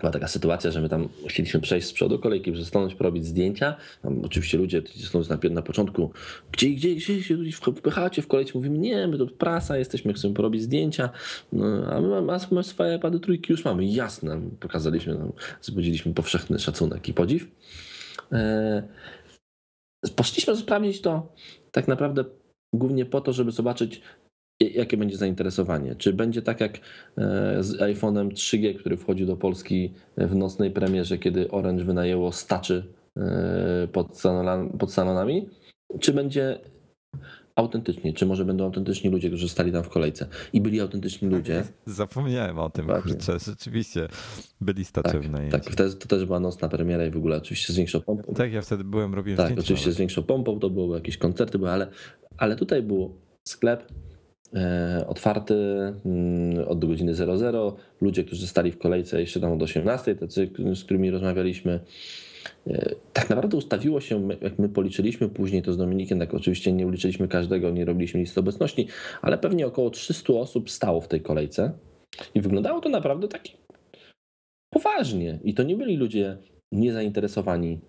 Była 0.00 0.12
taka 0.12 0.28
sytuacja, 0.28 0.70
że 0.70 0.80
my 0.80 0.88
tam 0.88 1.08
chcieliśmy 1.26 1.60
przejść 1.60 1.86
z 1.86 1.92
przodu 1.92 2.18
kolejki, 2.18 2.52
przestanąć 2.52 2.94
porobić 2.94 3.26
zdjęcia. 3.26 3.76
Tam 4.02 4.24
oczywiście 4.24 4.58
ludzie 4.58 4.82
są 4.96 5.22
na, 5.50 5.62
początku, 5.62 6.10
gdzie, 6.52 6.70
gdzie, 6.70 6.94
gdzie 6.94 7.22
się 7.22 7.36
wpychacie 7.52 8.22
w 8.22 8.28
kolejce? 8.28 8.52
Mówimy, 8.54 8.78
nie, 8.78 9.06
my 9.06 9.18
to 9.18 9.26
prasa 9.26 9.78
jesteśmy, 9.78 10.12
chcemy 10.12 10.34
porobić 10.34 10.62
zdjęcia. 10.62 11.10
No, 11.52 11.66
a 11.92 12.00
my 12.00 12.08
mamy, 12.08 12.32
a 12.32 12.62
swoje 12.62 12.98
pady 12.98 13.20
trójki, 13.20 13.52
już 13.52 13.64
mamy. 13.64 13.86
Jasne, 13.86 14.40
pokazaliśmy, 14.60 15.14
nam, 15.14 15.32
wzbudziliśmy 15.62 16.14
powszechny 16.14 16.58
szacunek 16.58 17.08
i 17.08 17.14
podziw. 17.14 17.46
E, 18.32 18.82
poszliśmy 20.16 20.56
sprawdzić 20.56 21.00
to 21.00 21.32
tak 21.72 21.88
naprawdę 21.88 22.24
głównie 22.72 23.04
po 23.04 23.20
to, 23.20 23.32
żeby 23.32 23.50
zobaczyć, 23.50 24.02
jakie 24.60 24.96
będzie 24.96 25.16
zainteresowanie. 25.16 25.94
Czy 25.94 26.12
będzie 26.12 26.42
tak 26.42 26.60
jak 26.60 26.74
e, 26.74 26.80
z 27.60 27.78
iPhone'em 27.78 28.28
3G, 28.28 28.78
który 28.78 28.96
wchodzi 28.96 29.26
do 29.26 29.36
Polski 29.36 29.92
w 30.16 30.34
nocnej 30.34 30.70
premierze, 30.70 31.18
kiedy 31.18 31.50
Orange 31.50 31.84
wynajęło 31.84 32.32
staczy 32.32 32.84
e, 33.16 33.88
pod, 33.92 34.18
salonami, 34.18 34.70
pod 34.78 34.92
salonami, 34.92 35.48
czy 36.00 36.12
będzie 36.12 36.58
autentycznie, 37.56 38.12
czy 38.12 38.26
może 38.26 38.44
będą 38.44 38.64
autentyczni 38.64 39.10
ludzie, 39.10 39.28
którzy 39.28 39.48
stali 39.48 39.72
tam 39.72 39.82
w 39.82 39.88
kolejce 39.88 40.26
i 40.52 40.60
byli 40.60 40.80
autentyczni 40.80 41.28
ludzie. 41.28 41.64
Zapomniałem 41.86 42.58
o 42.58 42.70
tym, 42.70 42.86
Dokładnie. 42.86 43.12
kurczę, 43.12 43.38
rzeczywiście 43.38 44.08
byli 44.60 44.84
staczy 44.84 45.20
Tak, 45.50 45.64
tak, 45.64 45.72
wtedy 45.72 45.94
to 45.94 46.08
też 46.08 46.24
była 46.24 46.40
nocna 46.40 46.68
premiera 46.68 47.06
i 47.06 47.10
w 47.10 47.16
ogóle 47.16 47.36
oczywiście 47.36 47.72
z 47.72 47.76
większą 47.76 48.00
pompą. 48.00 48.34
Tak, 48.34 48.52
ja 48.52 48.62
wtedy 48.62 48.84
byłem, 48.84 49.14
robiłem 49.14 49.36
Tak, 49.36 49.58
oczywiście 49.58 49.92
z 49.92 49.96
większą 49.96 50.22
pompą, 50.22 50.58
to 50.58 50.70
były 50.70 50.96
jakieś 50.96 51.16
koncerty, 51.16 51.58
były, 51.58 51.70
ale, 51.70 51.88
ale 52.36 52.56
tutaj 52.56 52.82
był 52.82 53.14
sklep 53.48 53.92
otwarty 55.06 55.54
mm, 56.06 56.68
od 56.68 56.84
godziny 56.84 57.14
00. 57.14 57.76
Ludzie, 58.00 58.24
którzy 58.24 58.46
stali 58.46 58.72
w 58.72 58.78
kolejce 58.78 59.20
jeszcze 59.20 59.40
tam 59.40 59.52
od 59.52 59.62
18, 59.62 60.14
tacy, 60.14 60.50
z 60.74 60.84
którymi 60.84 61.10
rozmawialiśmy. 61.10 61.80
E, 62.66 62.94
tak 63.12 63.30
naprawdę 63.30 63.56
ustawiło 63.56 64.00
się, 64.00 64.28
jak 64.40 64.58
my 64.58 64.68
policzyliśmy 64.68 65.28
później 65.28 65.62
to 65.62 65.72
z 65.72 65.76
Dominikiem, 65.76 66.18
tak 66.18 66.34
oczywiście 66.34 66.72
nie 66.72 66.86
uliczyliśmy 66.86 67.28
każdego, 67.28 67.70
nie 67.70 67.84
robiliśmy 67.84 68.20
listy 68.20 68.40
obecności, 68.40 68.88
ale 69.22 69.38
pewnie 69.38 69.66
około 69.66 69.90
300 69.90 70.32
osób 70.32 70.70
stało 70.70 71.00
w 71.00 71.08
tej 71.08 71.20
kolejce 71.20 71.72
i 72.34 72.40
wyglądało 72.40 72.80
to 72.80 72.88
naprawdę 72.88 73.28
tak 73.28 73.42
poważnie. 74.70 75.38
I 75.44 75.54
to 75.54 75.62
nie 75.62 75.76
byli 75.76 75.96
ludzie 75.96 76.36
niezainteresowani 76.72 77.80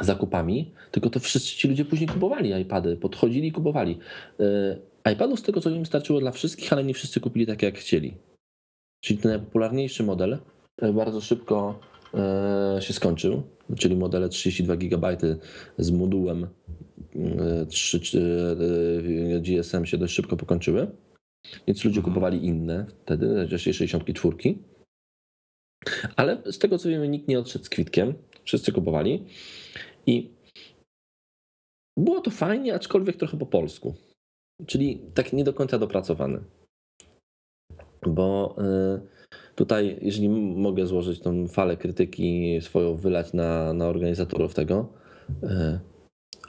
zakupami, 0.00 0.74
tylko 0.90 1.10
to 1.10 1.20
wszyscy 1.20 1.56
ci 1.56 1.68
ludzie 1.68 1.84
później 1.84 2.08
kupowali 2.08 2.60
iPady, 2.62 2.96
podchodzili 2.96 3.48
i 3.48 3.52
kupowali. 3.52 3.98
IPadów 5.12 5.40
z 5.40 5.42
tego 5.42 5.60
co 5.60 5.70
wiem 5.70 5.86
starczyło 5.86 6.20
dla 6.20 6.30
wszystkich, 6.30 6.72
ale 6.72 6.84
nie 6.84 6.94
wszyscy 6.94 7.20
kupili 7.20 7.46
tak 7.46 7.62
jak 7.62 7.78
chcieli. 7.78 8.14
Czyli 9.04 9.20
ten 9.20 9.30
najpopularniejszy 9.30 10.02
model 10.02 10.38
bardzo 10.94 11.20
szybko 11.20 11.80
e, 12.14 12.78
się 12.80 12.92
skończył, 12.92 13.42
czyli 13.78 13.96
modele 13.96 14.28
32 14.28 14.76
GB 14.76 15.16
z 15.78 15.90
modułem 15.90 16.46
e, 17.16 17.66
3, 17.66 18.00
czy, 18.00 18.20
e, 19.36 19.40
GSM 19.40 19.84
się 19.84 19.98
dość 19.98 20.14
szybko 20.14 20.36
pokończyły, 20.36 20.86
więc 21.66 21.84
ludzie 21.84 21.98
Mhm. 21.98 22.14
kupowali 22.14 22.46
inne 22.46 22.86
wtedy, 23.04 23.48
jeszcze 23.50 23.72
64. 23.72 24.36
Ale 26.16 26.42
z 26.52 26.58
tego 26.58 26.78
co 26.78 26.88
wiemy, 26.88 27.08
nikt 27.08 27.28
nie 27.28 27.38
odszedł 27.38 27.64
z 27.64 27.68
kwitkiem. 27.68 28.14
Wszyscy 28.44 28.72
kupowali. 28.72 29.24
I 30.06 30.30
było 31.96 32.20
to 32.20 32.30
fajnie, 32.30 32.74
aczkolwiek 32.74 33.16
trochę 33.16 33.38
po 33.38 33.46
polsku. 33.46 33.94
Czyli 34.66 35.00
tak 35.14 35.32
nie 35.32 35.44
do 35.44 35.52
końca 35.52 35.78
dopracowane. 35.78 36.40
Bo 38.06 38.56
y, 38.58 39.00
tutaj, 39.54 39.98
jeżeli 40.02 40.28
mogę 40.28 40.86
złożyć 40.86 41.20
tą 41.20 41.48
falę 41.48 41.76
krytyki 41.76 42.58
swoją, 42.60 42.96
wylać 42.96 43.32
na, 43.32 43.72
na 43.72 43.86
organizatorów 43.86 44.54
tego, 44.54 44.92
y, 45.42 45.78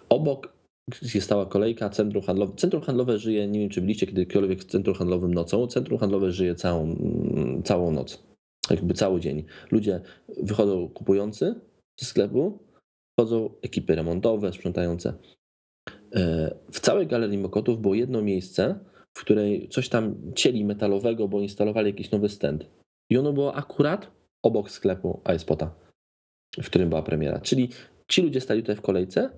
obok 0.09 0.59
gdzie 1.01 1.21
stała 1.21 1.45
kolejka, 1.45 1.89
centrum 1.89 2.23
handlowe. 2.23 2.53
Centrum 2.55 2.83
handlowe 2.83 3.17
żyje, 3.17 3.47
nie 3.47 3.59
wiem 3.59 3.69
czy 3.69 3.81
byliście 3.81 4.07
kiedykolwiek 4.07 4.61
w 4.61 4.65
centrum 4.65 4.95
handlowym 4.95 5.33
nocą, 5.33 5.67
centrum 5.67 5.99
handlowe 5.99 6.31
żyje 6.31 6.55
całą, 6.55 6.95
całą 7.63 7.91
noc, 7.91 8.23
jakby 8.69 8.93
cały 8.93 9.19
dzień. 9.19 9.43
Ludzie 9.71 10.01
wychodzą 10.43 10.89
kupujący 10.89 11.55
ze 11.99 12.05
sklepu, 12.05 12.59
wchodzą 13.19 13.49
ekipy 13.61 13.95
remontowe, 13.95 14.53
sprzątające. 14.53 15.13
E, 16.15 16.55
w 16.71 16.79
całej 16.79 17.07
galerii 17.07 17.37
Mokotów 17.37 17.81
było 17.81 17.95
jedno 17.95 18.21
miejsce, 18.21 18.79
w 19.17 19.21
której 19.21 19.69
coś 19.69 19.89
tam 19.89 20.15
cieli 20.35 20.65
metalowego, 20.65 21.27
bo 21.27 21.41
instalowali 21.41 21.87
jakiś 21.87 22.11
nowy 22.11 22.29
stand. 22.29 22.65
I 23.09 23.17
ono 23.17 23.33
było 23.33 23.55
akurat 23.55 24.11
obok 24.43 24.71
sklepu 24.71 25.21
iSpota, 25.35 25.75
w 26.61 26.65
którym 26.65 26.89
była 26.89 27.01
premiera. 27.01 27.39
Czyli 27.39 27.69
ci 28.07 28.21
ludzie 28.21 28.41
stali 28.41 28.61
tutaj 28.61 28.75
w 28.75 28.81
kolejce, 28.81 29.29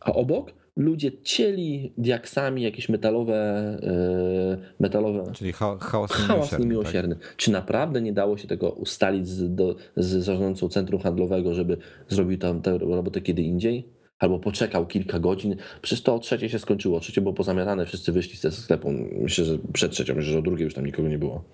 a 0.00 0.12
obok 0.12 0.52
ludzie 0.76 1.22
cieli 1.22 1.92
diaksami 1.98 2.62
jakieś 2.62 2.88
metalowe, 2.88 3.78
yy, 3.82 4.58
metalowe 4.80 5.32
Czyli 5.32 5.52
ha 5.52 5.76
hałas, 5.80 6.10
hałas 6.10 6.58
niemiłosierny. 6.58 7.16
Tak? 7.16 7.36
Czy 7.36 7.50
naprawdę 7.50 8.02
nie 8.02 8.12
dało 8.12 8.36
się 8.36 8.48
tego 8.48 8.70
ustalić 8.70 9.28
z, 9.28 9.54
do, 9.54 9.76
z 9.96 10.06
zarządcą 10.06 10.68
centrum 10.68 11.00
handlowego, 11.00 11.54
żeby 11.54 11.76
zrobił 12.08 12.38
tam 12.38 12.62
tę 12.62 12.78
robotę 12.78 13.20
kiedy 13.20 13.42
indziej? 13.42 13.97
Albo 14.18 14.38
poczekał 14.38 14.86
kilka 14.86 15.18
godzin. 15.18 15.56
Przecież 15.82 16.02
to 16.02 16.14
o 16.14 16.18
trzeciej 16.18 16.48
się 16.48 16.58
skończyło. 16.58 17.00
Trzecie 17.00 17.20
było 17.20 17.34
pozamiatane, 17.34 17.86
wszyscy 17.86 18.12
wyszli 18.12 18.36
ze 18.36 18.52
sklepu. 18.52 18.90
Myślę, 19.12 19.44
że 19.44 19.58
przed 19.72 19.92
trzecią, 19.92 20.14
myślę, 20.14 20.32
że 20.32 20.38
o 20.38 20.42
drugiej 20.42 20.64
już 20.64 20.74
tam 20.74 20.86
nikogo 20.86 21.08
nie 21.08 21.18
było. 21.18 21.44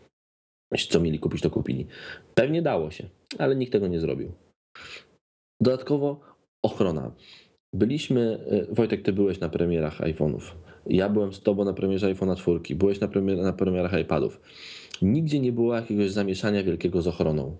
Jeśli 0.72 0.90
co 0.90 1.00
mieli 1.00 1.18
kupić, 1.18 1.42
to 1.42 1.50
kupili. 1.50 1.86
Pewnie 2.34 2.62
dało 2.62 2.90
się, 2.90 3.08
ale 3.38 3.56
nikt 3.56 3.72
tego 3.72 3.88
nie 3.88 4.00
zrobił. 4.00 4.32
Dodatkowo 5.60 6.20
ochrona. 6.64 7.12
Byliśmy, 7.74 8.44
e, 8.70 8.74
Wojtek, 8.74 9.02
ty 9.02 9.12
byłeś 9.12 9.40
na 9.40 9.48
premierach 9.48 10.00
iPhone'ów. 10.00 10.40
Ja 10.86 11.08
byłem 11.08 11.32
z 11.32 11.40
tobą 11.40 11.64
na 11.64 11.72
premierze 11.72 12.14
iPhone'a 12.14 12.36
4. 12.36 12.74
Byłeś 12.74 13.00
na, 13.00 13.08
premier, 13.08 13.38
na 13.38 13.52
premierach 13.52 14.00
iPadów. 14.00 14.40
Nigdzie 15.02 15.40
nie 15.40 15.52
było 15.52 15.74
jakiegoś 15.74 16.10
zamieszania 16.10 16.62
wielkiego 16.62 17.02
z 17.02 17.06
ochroną. 17.06 17.56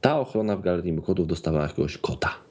Ta 0.00 0.20
ochrona 0.20 0.56
w 0.56 0.62
Galerii 0.62 1.02
Kodów 1.02 1.26
dostawała 1.26 1.66
jakiegoś 1.66 1.98
kota. 1.98 2.45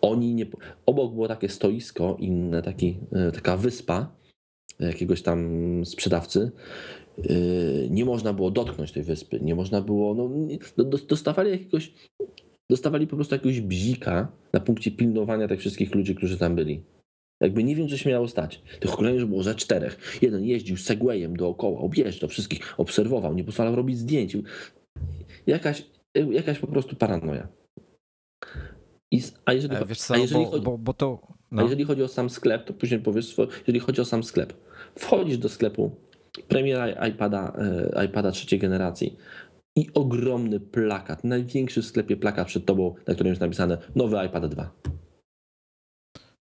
Oni 0.00 0.34
nie. 0.34 0.46
Obok 0.86 1.12
było 1.12 1.28
takie 1.28 1.48
stoisko, 1.48 2.16
inne, 2.20 2.62
taki, 2.62 2.98
e, 3.12 3.32
taka 3.32 3.56
wyspa 3.56 4.16
jakiegoś 4.80 5.22
tam 5.22 5.40
sprzedawcy. 5.84 6.50
E, 7.18 7.32
nie 7.90 8.04
można 8.04 8.32
było 8.32 8.50
dotknąć 8.50 8.92
tej 8.92 9.02
wyspy. 9.02 9.40
Nie 9.40 9.54
można 9.54 9.80
było. 9.80 10.14
No, 10.14 10.30
dostawali 11.08 11.50
jakiegoś 11.50 11.92
dostawali 12.70 13.06
po 13.06 13.16
prostu 13.16 13.34
jakiegoś 13.34 13.60
bzika 13.60 14.32
na 14.52 14.60
punkcie 14.60 14.90
pilnowania 14.90 15.48
tych 15.48 15.60
wszystkich 15.60 15.94
ludzi, 15.94 16.14
którzy 16.14 16.38
tam 16.38 16.54
byli. 16.54 16.82
Jakby 17.40 17.64
nie 17.64 17.76
wiem, 17.76 17.88
co 17.88 17.96
się 17.96 18.10
miało 18.10 18.28
stać. 18.28 18.62
Tych 18.80 18.94
ochroniarzy 18.94 19.26
było 19.26 19.42
ze 19.42 19.54
czterech. 19.54 20.18
Jeden 20.22 20.44
jeździł 20.44 20.76
segwayem 20.76 21.36
dookoła, 21.36 21.80
objeżdżał 21.80 22.28
wszystkich, 22.28 22.80
obserwował, 22.80 23.34
nie 23.34 23.44
pozwalał 23.44 23.76
robić 23.76 23.98
zdjęć. 23.98 24.36
Jakaś, 25.46 25.86
jakaś 26.30 26.58
po 26.58 26.66
prostu 26.66 26.96
paranoja. 26.96 27.48
I, 29.10 29.22
a 29.44 29.52
jeżeli, 29.52 29.76
e, 29.76 29.94
co, 29.96 30.14
a 30.14 30.16
jeżeli 30.16 30.44
bo, 30.44 30.50
chodzi, 30.50 30.64
bo, 30.64 30.78
bo 30.78 30.94
to, 30.94 31.20
no. 31.50 31.60
a 31.60 31.64
jeżeli 31.64 31.84
chodzi 31.84 32.02
o 32.02 32.08
sam 32.08 32.30
sklep, 32.30 32.64
to 32.64 32.74
później 32.74 33.00
powiesz, 33.00 33.36
jeżeli 33.60 33.80
chodzi 33.80 34.00
o 34.00 34.04
sam 34.04 34.24
sklep. 34.24 34.52
Wchodzisz 34.98 35.38
do 35.38 35.48
sklepu, 35.48 35.90
premiera 36.48 37.08
iPada, 37.08 37.56
e, 37.96 38.04
iPada 38.04 38.30
trzeciej 38.30 38.58
generacji, 38.58 39.16
i 39.76 39.86
ogromny 39.94 40.60
plakat, 40.60 41.24
największy 41.24 41.82
w 41.82 41.86
sklepie 41.86 42.16
plakat 42.16 42.46
przed 42.46 42.64
tobą, 42.64 42.94
na 43.06 43.14
którym 43.14 43.30
jest 43.30 43.40
napisane 43.40 43.78
nowy 43.94 44.26
iPad 44.26 44.46
2. 44.46 44.70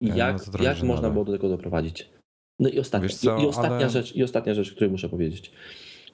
I 0.01 0.07
jak, 0.07 0.38
no 0.53 0.64
jak 0.64 0.84
można 0.84 1.10
było 1.10 1.26
do 1.26 1.32
tego 1.32 1.49
doprowadzić? 1.49 2.10
No 2.60 2.70
i 2.70 2.80
ostatnia, 2.80 3.10
i, 3.39 3.43
i, 3.43 3.47
ostatnia 3.47 3.78
ale... 3.78 3.89
rzecz, 3.89 4.16
i 4.16 4.24
ostatnia 4.24 4.53
rzecz, 4.53 4.72
której 4.72 4.91
muszę 4.91 5.10
powiedzieć. 5.10 5.51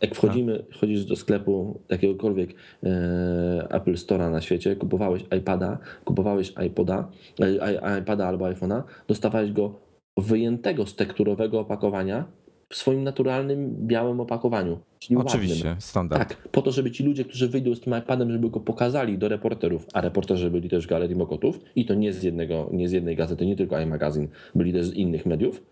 Jak 0.01 0.15
wchodzimy, 0.15 0.65
chodzisz 0.79 1.05
do 1.05 1.15
sklepu 1.15 1.79
jakiegokolwiek 1.89 2.55
e, 2.83 3.67
Apple 3.69 3.93
Store'a 3.93 4.31
na 4.31 4.41
świecie, 4.41 4.75
kupowałeś 4.75 5.23
iPada, 5.37 5.77
kupowałeś 6.05 6.53
iPoda, 6.67 7.07
e, 7.41 7.99
iPada 7.99 8.27
albo 8.27 8.45
iPhone'a, 8.45 8.83
dostawałeś 9.07 9.51
go 9.51 9.79
wyjętego 10.17 10.85
z 10.85 10.95
tekturowego 10.95 11.59
opakowania 11.59 12.25
w 12.69 12.75
swoim 12.75 13.03
naturalnym 13.03 13.75
białym 13.87 14.19
opakowaniu. 14.19 14.79
Czyli 14.99 15.17
Oczywiście, 15.17 15.67
ładnym. 15.67 15.81
standard. 15.81 16.29
Tak, 16.29 16.49
po 16.49 16.61
to, 16.61 16.71
żeby 16.71 16.91
ci 16.91 17.03
ludzie, 17.03 17.25
którzy 17.25 17.49
wyjdą 17.49 17.75
z 17.75 17.81
tym 17.81 17.97
iPadem, 17.99 18.31
żeby 18.31 18.49
go 18.49 18.59
pokazali 18.59 19.17
do 19.17 19.29
reporterów, 19.29 19.85
a 19.93 20.01
reporterzy 20.01 20.51
byli 20.51 20.69
też 20.69 20.85
w 20.85 20.89
Galerii 20.89 21.15
Mokotów 21.15 21.59
i 21.75 21.85
to 21.85 21.93
nie 21.93 22.13
z, 22.13 22.23
jednego, 22.23 22.69
nie 22.73 22.89
z 22.89 22.91
jednej 22.91 23.15
gazety, 23.15 23.45
nie 23.45 23.55
tylko 23.55 23.79
iMagazine, 23.79 24.27
byli 24.55 24.73
też 24.73 24.85
z 24.85 24.93
innych 24.93 25.25
mediów. 25.25 25.63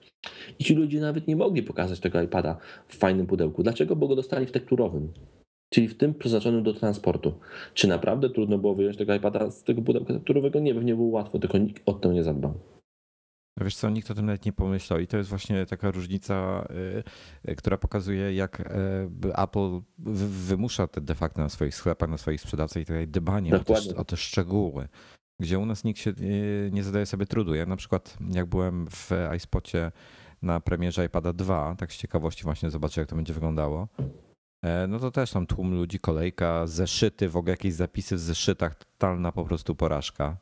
I 0.59 0.63
ci 0.63 0.75
ludzie 0.75 0.99
nawet 0.99 1.27
nie 1.27 1.35
mogli 1.35 1.63
pokazać 1.63 1.99
tego 1.99 2.21
iPada 2.21 2.57
w 2.87 2.97
fajnym 2.97 3.27
pudełku. 3.27 3.63
Dlaczego? 3.63 3.95
Bo 3.95 4.07
go 4.07 4.15
dostali 4.15 4.45
w 4.45 4.51
tekturowym. 4.51 5.11
Czyli 5.69 5.87
w 5.87 5.97
tym 5.97 6.13
przeznaczonym 6.13 6.63
do 6.63 6.73
transportu. 6.73 7.33
Czy 7.73 7.87
naprawdę 7.87 8.29
trudno 8.29 8.57
było 8.57 8.75
wyjąć 8.75 8.97
tego 8.97 9.15
iPada 9.15 9.49
z 9.51 9.63
tego 9.63 9.81
pudełka 9.81 10.13
tekturowego? 10.13 10.59
Nie, 10.59 10.73
pewnie 10.75 10.95
było 10.95 11.07
łatwo, 11.07 11.39
tylko 11.39 11.57
nikt 11.57 11.83
o 11.85 11.93
to 11.93 12.13
nie 12.13 12.23
zadbał. 12.23 12.53
No 13.57 13.63
wiesz 13.63 13.75
co, 13.75 13.89
nikt 13.89 14.11
o 14.11 14.13
tym 14.13 14.25
nawet 14.25 14.45
nie 14.45 14.53
pomyślał 14.53 14.99
i 14.99 15.07
to 15.07 15.17
jest 15.17 15.29
właśnie 15.29 15.65
taka 15.65 15.91
różnica, 15.91 16.67
y, 17.45 17.51
y, 17.51 17.55
która 17.55 17.77
pokazuje 17.77 18.33
jak 18.33 18.59
y, 18.59 18.63
Apple 19.37 19.81
wymusza 19.97 20.87
te 20.87 21.01
de 21.01 21.15
facto 21.15 21.41
na 21.41 21.49
swoich 21.49 21.75
sklepach, 21.75 22.09
na 22.09 22.17
swoich 22.17 22.41
sprzedawcach 22.41 22.83
i 22.83 22.85
tutaj 22.85 23.07
dbanie 23.07 23.55
o 23.55 23.59
te, 23.59 23.73
o 23.95 24.05
te, 24.05 24.17
szczegóły, 24.17 24.87
gdzie 25.41 25.59
u 25.59 25.65
nas 25.65 25.83
nikt 25.83 25.99
się 25.99 26.13
nie 26.71 26.83
zadaje 26.83 27.05
sobie 27.05 27.25
trudu. 27.25 27.55
Ja 27.55 27.65
na 27.65 27.75
przykład 27.75 28.17
jak 28.29 28.45
byłem 28.45 28.87
w 28.87 29.11
iSpocie 29.37 29.91
na 30.41 30.59
premierze 30.59 31.05
iPada 31.05 31.33
2, 31.33 31.75
tak 31.75 31.93
z 31.93 31.97
ciekawości 31.97 32.43
właśnie 32.43 32.69
zobaczę 32.69 33.01
jak 33.01 33.09
to 33.09 33.15
będzie 33.15 33.33
wyglądało, 33.33 33.87
e, 34.65 34.87
no 34.87 34.99
to 34.99 35.11
też 35.11 35.31
tam 35.31 35.45
tłum 35.45 35.73
ludzi, 35.73 35.99
kolejka, 35.99 36.67
zeszyty, 36.67 37.29
w 37.29 37.37
ogóle 37.37 37.51
jakieś 37.51 37.73
zapisy 37.73 38.15
w 38.15 38.19
zeszytach, 38.19 38.75
totalna 38.75 39.31
po 39.31 39.45
prostu 39.45 39.75
porażka. 39.75 40.37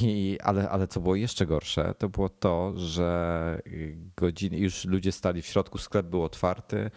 I, 0.00 0.38
ale, 0.42 0.70
ale 0.70 0.88
co 0.88 1.00
było 1.00 1.16
jeszcze 1.16 1.46
gorsze, 1.46 1.94
to 1.98 2.08
było 2.08 2.28
to, 2.28 2.72
że 2.76 3.60
godziny, 4.16 4.58
już 4.58 4.84
ludzie 4.84 5.12
stali 5.12 5.42
w 5.42 5.46
środku, 5.46 5.78
sklep 5.78 6.06
był 6.06 6.24
otwarty. 6.24 6.90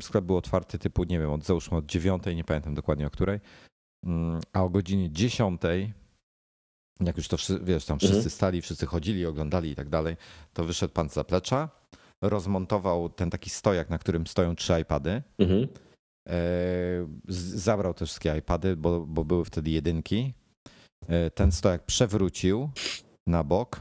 Sklep 0.00 0.24
był 0.24 0.36
otwarty 0.36 0.78
typu, 0.78 1.04
nie 1.04 1.18
wiem, 1.18 1.30
od 1.30 1.44
załóżmy 1.44 1.76
od 1.76 1.86
dziewiątej, 1.86 2.36
nie 2.36 2.44
pamiętam 2.44 2.74
dokładnie 2.74 3.06
o 3.06 3.10
której, 3.10 3.40
mm, 4.06 4.40
a 4.52 4.62
o 4.62 4.68
godzinie 4.68 5.10
dziesiątej, 5.10 5.92
jak 7.00 7.16
już 7.16 7.28
to 7.28 7.36
wiesz, 7.62 7.84
tam 7.84 7.98
wszyscy 7.98 8.16
mhm. 8.16 8.30
stali, 8.30 8.62
wszyscy 8.62 8.86
chodzili, 8.86 9.26
oglądali 9.26 9.70
i 9.70 9.74
tak 9.74 9.88
dalej, 9.88 10.16
to 10.52 10.64
wyszedł 10.64 10.94
pan 10.94 11.08
z 11.08 11.14
zaplecza, 11.14 11.68
rozmontował 12.22 13.08
ten 13.08 13.30
taki 13.30 13.50
stojak, 13.50 13.90
na 13.90 13.98
którym 13.98 14.26
stoją 14.26 14.56
trzy 14.56 14.80
iPady. 14.80 15.22
Mhm. 15.38 15.68
E, 16.28 16.36
zabrał 17.28 17.94
te 17.94 18.06
wszystkie 18.06 18.36
iPady, 18.38 18.76
bo, 18.76 19.06
bo 19.06 19.24
były 19.24 19.44
wtedy 19.44 19.70
jedynki 19.70 20.34
ten 21.34 21.52
stojak 21.52 21.82
przewrócił 21.82 22.70
na 23.26 23.44
bok. 23.44 23.80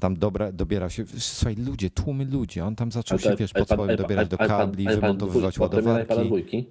Tam 0.00 0.16
dobra, 0.16 0.52
dobierał 0.52 0.90
się, 0.90 1.04
słuchaj, 1.18 1.56
ludzie, 1.56 1.90
tłumy 1.90 2.24
ludzi, 2.24 2.60
on 2.60 2.76
tam 2.76 2.92
zaczął 2.92 3.18
się, 3.18 3.36
wiesz, 3.36 3.52
pod 3.52 3.68
spodem 3.68 3.96
dobierać 3.96 4.28
do 4.28 4.38
kabli, 4.38 4.86
wymontowywać 4.86 5.58
ładowarki. 5.58 6.66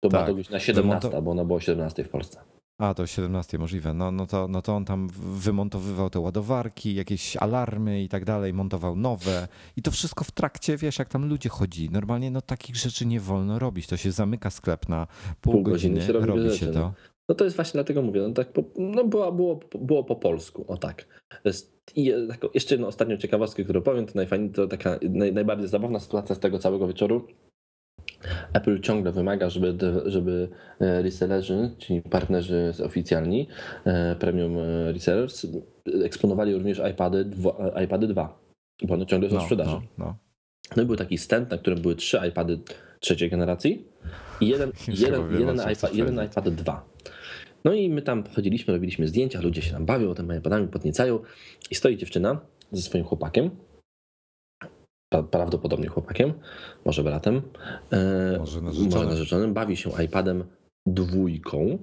To 0.00 0.08
była 0.08 0.26
to 0.26 0.34
na 0.50 0.60
17, 0.60 1.22
bo 1.22 1.30
ona 1.30 1.44
była 1.44 1.60
17 1.60 2.04
w 2.04 2.08
Polsce. 2.08 2.40
A, 2.80 2.94
to 2.94 3.06
17 3.06 3.58
możliwe. 3.58 3.94
No, 3.94 4.10
no, 4.10 4.26
to, 4.26 4.48
no 4.48 4.62
to 4.62 4.76
on 4.76 4.84
tam 4.84 5.08
wymontowywał 5.18 6.10
te 6.10 6.20
ładowarki, 6.20 6.94
jakieś 6.94 7.36
alarmy 7.36 8.02
i 8.02 8.08
tak 8.08 8.24
dalej, 8.24 8.54
montował 8.54 8.96
nowe. 8.96 9.48
I 9.76 9.82
to 9.82 9.90
wszystko 9.90 10.24
w 10.24 10.30
trakcie, 10.30 10.76
wiesz, 10.76 10.98
jak 10.98 11.08
tam 11.08 11.28
ludzie 11.28 11.48
chodzi. 11.48 11.90
Normalnie 11.90 12.30
no 12.30 12.40
takich 12.40 12.76
rzeczy 12.76 13.06
nie 13.06 13.20
wolno 13.20 13.58
robić. 13.58 13.86
To 13.86 13.96
się 13.96 14.12
zamyka 14.12 14.50
sklep 14.50 14.88
na 14.88 15.06
pół, 15.40 15.52
pół 15.52 15.62
godziny, 15.62 15.94
godziny 15.94 16.12
robi, 16.12 16.26
robi 16.26 16.58
się 16.58 16.66
to. 16.66 16.92
No. 17.28 17.34
To 17.34 17.44
jest 17.44 17.56
właśnie 17.56 17.78
dlatego 17.78 18.02
mówię, 18.02 18.20
no 18.20 18.30
tak, 18.34 18.52
po, 18.52 18.64
no 18.76 19.04
było, 19.04 19.32
było, 19.32 19.60
było 19.80 20.04
po 20.04 20.16
polsku, 20.16 20.64
o 20.68 20.76
tak. 20.76 21.06
I 21.96 22.12
jeszcze 22.54 22.74
jedną 22.74 22.86
ostatnią 22.86 23.16
ciekawostkę, 23.16 23.64
którą 23.64 23.82
powiem, 23.82 24.06
to, 24.06 24.12
najfajniej, 24.14 24.50
to 24.50 24.66
taka 24.66 24.98
naj, 25.02 25.32
najbardziej 25.32 25.68
zabawna 25.68 26.00
sytuacja 26.00 26.34
z 26.34 26.38
tego 26.38 26.58
całego 26.58 26.88
wieczoru. 26.88 27.26
Apple 28.52 28.80
ciągle 28.80 29.12
wymaga, 29.12 29.50
żeby, 29.50 29.74
żeby 30.06 30.48
e, 30.80 31.02
resellerzy, 31.02 31.70
czyli 31.78 32.02
partnerzy 32.02 32.72
oficjalni, 32.84 33.48
e, 33.84 34.16
premium 34.16 34.58
e, 34.58 34.92
resellers, 34.92 35.46
eksponowali 36.04 36.54
również 36.54 36.82
iPady, 36.90 37.30
iPady 37.84 38.06
2, 38.06 38.38
bo 38.82 38.94
one 38.94 39.06
ciągle 39.06 39.28
są 39.28 39.34
no, 39.34 39.40
w 39.40 39.44
sprzedaży. 39.44 39.70
No, 39.70 39.82
no. 39.98 40.16
no 40.76 40.82
i 40.82 40.86
był 40.86 40.96
taki 40.96 41.18
stand, 41.18 41.50
na 41.50 41.58
którym 41.58 41.80
były 41.80 41.96
trzy 41.96 42.20
iPady 42.28 42.58
trzeciej 43.00 43.30
generacji 43.30 43.86
i 44.40 44.48
jeden, 44.48 44.72
jeden, 44.88 45.32
jeden, 45.40 45.56
iPad, 45.56 45.94
jeden 45.94 46.24
iPad 46.24 46.48
2. 46.48 46.84
No 47.64 47.72
i 47.72 47.90
my 47.90 48.02
tam 48.02 48.24
chodziliśmy, 48.24 48.74
robiliśmy 48.74 49.08
zdjęcia, 49.08 49.40
ludzie 49.40 49.62
się 49.62 49.72
tam 49.72 49.86
bawią, 49.86 50.14
tym 50.14 50.36
iPadami 50.38 50.68
podniecają 50.68 51.18
i 51.70 51.74
stoi 51.74 51.96
dziewczyna 51.96 52.40
ze 52.72 52.82
swoim 52.82 53.04
chłopakiem, 53.04 53.50
prawdopodobnie 55.30 55.88
chłopakiem, 55.88 56.32
może 56.84 57.04
bratem, 57.04 57.42
e, 57.90 58.38
może 58.38 58.62
narzeczonym, 58.62 58.92
może 58.92 59.06
narzeczonym 59.06 59.54
bawi 59.54 59.76
się 59.76 60.02
iPadem 60.04 60.44
dwójką, 60.86 61.78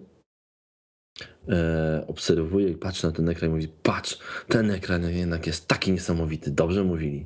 e, 1.49 2.05
obserwuje 2.07 2.69
i 2.69 2.75
patrzy 2.75 3.07
na 3.07 3.13
ten 3.13 3.29
ekran 3.29 3.51
i 3.51 3.53
mówi, 3.53 3.67
patrz, 3.67 4.19
ten 4.47 4.71
ekran 4.71 5.03
jednak 5.03 5.47
jest 5.47 5.67
taki 5.67 5.91
niesamowity, 5.91 6.51
dobrze 6.51 6.83
mówili. 6.83 7.25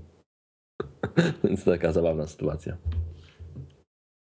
Więc 1.43 1.63
taka 1.63 1.91
zabawna 1.91 2.27
sytuacja. 2.27 2.77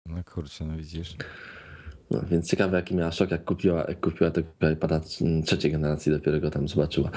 No 0.06 0.24
kurczę, 0.24 0.64
no 0.64 0.76
widzisz. 0.76 1.16
No, 2.10 2.22
więc 2.30 2.50
ciekawe, 2.50 2.76
jaki 2.76 2.94
miała 2.94 3.12
szok, 3.12 3.30
jak 3.30 3.44
kupiła, 3.44 3.84
jak 3.88 4.00
kupiła 4.00 4.30
tego 4.30 4.48
iPada 4.72 5.00
trzeciej 5.44 5.72
generacji, 5.72 6.12
dopiero 6.12 6.40
go 6.40 6.50
tam 6.50 6.68
zobaczyła. 6.68 7.10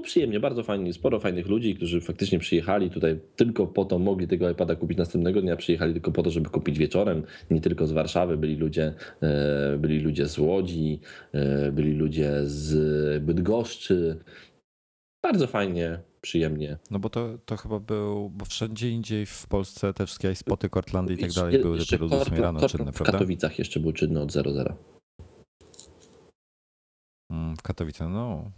było 0.00 0.02
przyjemnie, 0.02 0.40
bardzo 0.40 0.62
fajnie, 0.62 0.92
sporo 0.92 1.20
fajnych 1.20 1.46
ludzi, 1.46 1.74
którzy 1.74 2.00
faktycznie 2.00 2.38
przyjechali 2.38 2.90
tutaj 2.90 3.18
tylko 3.36 3.66
po 3.66 3.84
to, 3.84 3.98
mogli 3.98 4.28
tego 4.28 4.50
iPada 4.50 4.76
kupić 4.76 4.98
następnego 4.98 5.42
dnia, 5.42 5.56
przyjechali 5.56 5.92
tylko 5.92 6.12
po 6.12 6.22
to, 6.22 6.30
żeby 6.30 6.50
kupić 6.50 6.78
wieczorem, 6.78 7.22
nie 7.50 7.60
tylko 7.60 7.86
z 7.86 7.92
Warszawy, 7.92 8.36
byli 8.36 8.56
ludzie, 8.56 8.94
e, 9.22 9.78
byli 9.78 10.00
ludzie 10.00 10.26
z 10.26 10.38
Łodzi, 10.38 11.00
e, 11.32 11.72
byli 11.72 11.94
ludzie 11.94 12.32
z 12.44 13.22
Bydgoszczy, 13.22 14.16
bardzo 15.22 15.46
fajnie, 15.46 16.00
przyjemnie. 16.20 16.78
No 16.90 16.98
bo 16.98 17.10
to, 17.10 17.38
to 17.44 17.56
chyba 17.56 17.78
był, 17.78 18.30
bo 18.30 18.44
wszędzie 18.44 18.90
indziej 18.90 19.26
w 19.26 19.46
Polsce 19.46 19.94
te 19.94 20.06
wszystkie 20.06 20.34
spoty 20.34 20.68
Cortlandy 20.68 21.14
i 21.14 21.18
tak 21.18 21.32
dalej 21.32 21.62
były 21.62 21.78
dopiero 21.78 22.08
do 22.08 22.20
8 22.20 22.38
rano 22.38 22.68
czynne, 22.68 22.92
prawda? 22.92 23.04
W 23.04 23.12
Katowicach 23.12 23.58
jeszcze 23.58 23.80
był 23.80 23.92
czynny 23.92 24.20
od 24.20 24.32
00. 24.32 24.76
Mm, 27.30 27.56
w 27.56 27.62
Katowicach, 27.62 28.08
no. 28.08 28.50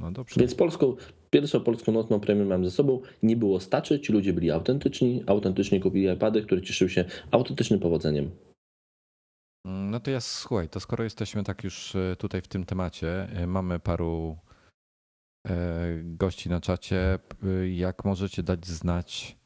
No 0.00 0.12
dobrze. 0.12 0.40
Więc 0.40 0.54
polską, 0.54 0.96
pierwszą 1.30 1.60
polską 1.60 1.92
nocną 1.92 2.20
premię 2.20 2.44
mam 2.44 2.64
ze 2.64 2.70
sobą. 2.70 3.00
Nie 3.22 3.36
było 3.36 3.60
staczy, 3.60 4.00
ci 4.00 4.12
ludzie 4.12 4.32
byli 4.32 4.50
autentyczni, 4.50 5.22
autentycznie 5.26 5.80
kupili 5.80 6.12
iPady, 6.12 6.42
które 6.42 6.62
cieszyły 6.62 6.90
się 6.90 7.04
autentycznym 7.30 7.80
powodzeniem. 7.80 8.30
Mm, 9.66 9.90
No 9.90 10.00
to 10.00 10.10
ja 10.10 10.20
słuchaj, 10.20 10.68
to 10.68 10.80
skoro 10.80 11.04
jesteśmy 11.04 11.44
tak 11.44 11.64
już 11.64 11.96
e, 11.96 12.16
tutaj 12.18 12.42
w 12.42 12.48
tym 12.48 12.64
temacie, 12.64 13.28
e, 13.32 13.46
mamy 13.46 13.78
paru 13.78 14.36
gości 16.04 16.48
na 16.48 16.60
czacie, 16.60 17.18
e, 17.44 17.68
jak 17.68 18.04
możecie 18.04 18.42
dać 18.42 18.66
znać, 18.66 19.38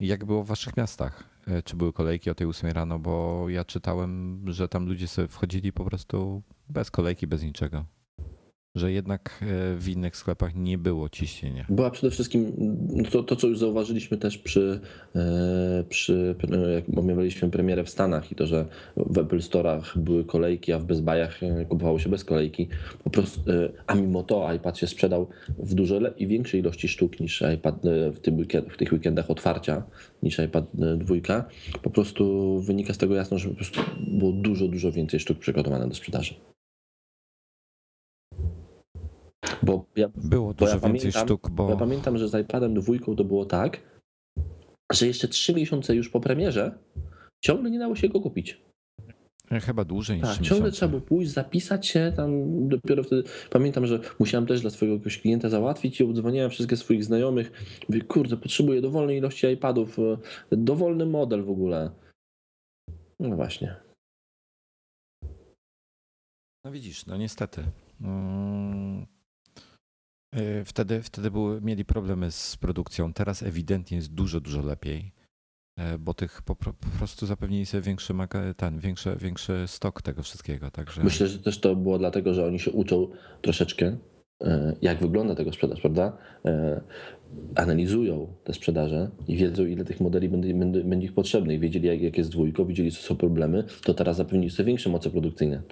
jak 0.00 0.24
było 0.24 0.44
w 0.44 0.46
waszych 0.46 0.76
miastach? 0.76 1.24
E, 1.46 1.62
Czy 1.62 1.76
były 1.76 1.92
kolejki 1.92 2.30
o 2.30 2.34
tej 2.34 2.46
8 2.46 2.70
rano? 2.70 2.98
Bo 2.98 3.48
ja 3.48 3.64
czytałem, 3.64 4.42
że 4.52 4.68
tam 4.68 4.86
ludzie 4.86 5.08
sobie 5.08 5.28
wchodzili 5.28 5.72
po 5.72 5.84
prostu 5.84 6.42
bez 6.68 6.90
kolejki, 6.90 7.26
bez 7.26 7.42
niczego. 7.42 7.84
Że 8.76 8.92
jednak 8.92 9.40
e, 9.42 9.76
w 9.76 9.88
innych 9.88 10.16
sklepach 10.16 10.54
nie 10.54 10.78
było 10.78 11.08
ciśnienia. 11.08 11.66
Była 11.68 11.90
przede 11.90 12.10
wszystkim 12.10 12.52
no 12.90 13.10
to, 13.10 13.22
to 13.22 13.36
co 13.36 13.46
już 13.46 13.58
zauważyliśmy 13.58 14.16
też 14.16 14.38
przy, 14.38 14.80
e, 15.16 15.84
przy 15.88 16.34
jak 16.74 16.98
omawialiśmy 16.98 17.50
premierę 17.50 17.84
w 17.84 17.90
Stanach 17.90 18.32
i 18.32 18.34
to, 18.34 18.46
że 18.46 18.66
w 18.96 19.18
Apple 19.18 19.38
Store'ach 19.38 19.98
były 19.98 20.24
kolejki, 20.24 20.72
a 20.72 20.78
w 20.78 20.84
Best 20.84 21.02
Buy'ach 21.02 21.60
e, 21.60 21.64
kupowało 21.64 21.98
się 21.98 22.08
bez 22.08 22.24
kolejki. 22.24 22.68
Po 23.04 23.10
prostu, 23.10 23.40
a 23.86 23.94
mimo 23.94 24.22
to 24.22 24.52
iPad 24.52 24.78
się 24.78 24.86
sprzedał 24.86 25.28
w 25.58 25.74
dużo 25.74 25.96
i 26.18 26.26
większej 26.26 26.60
ilości 26.60 26.88
sztuk 26.88 27.20
niż 27.20 27.42
iPad 27.54 27.80
w, 28.12 28.38
weekend, 28.38 28.72
w 28.72 28.76
tych 28.76 28.92
weekendach 28.92 29.30
otwarcia 29.30 29.82
niż 30.22 30.38
iPad 30.38 30.64
e, 30.82 30.96
dwójka. 30.96 31.48
Po 31.82 31.90
prostu 31.90 32.56
wynika 32.60 32.94
z 32.94 32.98
tego 32.98 33.14
jasno, 33.14 33.38
że 33.38 33.48
po 33.48 33.54
prostu 33.54 33.80
było 34.06 34.32
dużo, 34.32 34.68
dużo 34.68 34.92
więcej 34.92 35.20
sztuk 35.20 35.38
przygotowane 35.38 35.88
do 35.88 35.94
sprzedaży. 35.94 36.34
Bo 39.62 39.84
ja, 39.96 40.08
Było 40.16 40.54
dużo 40.54 40.70
ja 40.72 40.78
więcej 40.78 41.00
pamiętam- 41.00 41.24
sztuk, 41.24 41.50
bo 41.50 41.70
ja 41.70 41.76
pamiętam, 41.76 42.18
że 42.18 42.28
z 42.28 42.34
iPadem 42.34 42.74
dwójką 42.74 43.16
to 43.16 43.24
było 43.24 43.44
tak, 43.44 43.80
że 44.92 45.06
jeszcze 45.06 45.28
trzy 45.28 45.54
miesiące 45.54 45.94
już 45.94 46.08
po 46.08 46.20
premierze 46.20 46.78
ciągle 47.44 47.70
nie 47.70 47.78
dało 47.78 47.96
się 47.96 48.08
go 48.08 48.20
kupić. 48.20 48.60
chyba 49.62 49.84
dłużej 49.84 50.16
niż 50.16 50.26
Tak, 50.26 50.34
ciągle 50.36 50.50
miesiące. 50.56 50.72
trzeba 50.72 50.90
było 50.90 51.00
pójść, 51.02 51.30
zapisać 51.30 51.86
się 51.86 52.12
tam 52.16 52.30
dopiero 52.68 53.02
wtedy. 53.02 53.22
Pamiętam, 53.50 53.86
że 53.86 54.00
musiałem 54.18 54.46
też 54.46 54.60
dla 54.60 54.70
swojego 54.70 54.94
jakiegoś 54.94 55.18
klienta 55.20 55.48
załatwić 55.48 56.00
i 56.00 56.04
obdzwoniłem 56.04 56.50
wszystkich 56.50 56.78
swoich 56.78 57.04
znajomych. 57.04 57.52
Mówię, 57.88 58.02
kurde, 58.02 58.36
potrzebuję 58.36 58.80
dowolnej 58.80 59.18
ilości 59.18 59.46
iPadów, 59.46 59.98
e, 59.98 60.16
dowolny 60.56 61.06
model 61.06 61.44
w 61.44 61.50
ogóle. 61.50 61.90
No 63.20 63.36
właśnie. 63.36 63.76
No 66.64 66.72
widzisz, 66.72 67.06
no 67.06 67.16
niestety. 67.16 67.62
Mm. 68.00 69.06
Y, 70.34 70.64
Wtedy, 70.64 71.02
wtedy 71.02 71.30
były, 71.30 71.60
mieli 71.60 71.84
problemy 71.84 72.30
z 72.30 72.56
produkcją. 72.56 73.12
Teraz 73.12 73.42
ewidentnie 73.42 73.96
jest 73.96 74.14
dużo, 74.14 74.40
dużo 74.40 74.62
lepiej, 74.62 75.12
e, 75.78 75.98
bo 75.98 76.14
tych 76.14 76.42
po, 76.42 76.56
po 76.56 76.72
prostu 76.98 77.26
zapewnili 77.26 77.66
sobie 77.66 77.82
większy, 77.82 78.14
ten, 78.56 78.78
większy, 78.78 79.16
większy 79.20 79.64
stok 79.66 80.02
tego 80.02 80.22
wszystkiego. 80.22 80.70
Także 80.70 81.04
Myślę, 81.04 81.26
że 81.26 81.38
też 81.38 81.60
to 81.60 81.76
było 81.76 81.98
dlatego, 81.98 82.34
że 82.34 82.46
oni 82.46 82.58
się 82.58 82.70
uczą 82.70 83.08
troszeczkę, 83.42 83.96
e, 84.42 84.76
jak 84.82 85.00
wygląda 85.00 85.34
tego 85.34 85.52
sprzedaż, 85.52 85.80
prawda? 85.80 86.18
Analizują 87.54 88.34
te 88.44 88.52
sprzedaże 88.52 89.10
i 89.28 89.36
wiedzą, 89.36 89.64
ile 89.64 89.84
tych 89.84 90.00
modeli 90.00 90.28
będzie, 90.28 90.54
będzie, 90.54 90.84
będzie 90.84 91.06
ich 91.06 91.14
potrzebnych. 91.14 91.60
Wiedzieli, 91.60 91.88
jak, 91.88 92.00
jak 92.00 92.18
jest 92.18 92.30
dwójką, 92.30 92.64
widzieli, 92.64 92.92
co 92.92 93.02
są 93.02 93.16
problemy, 93.16 93.64
to 93.84 93.94
teraz 93.94 94.16
zapewnili 94.16 94.50
sobie 94.50 94.66
większe 94.66 94.90
moce 94.90 95.10
produkcyjne. 95.10 95.62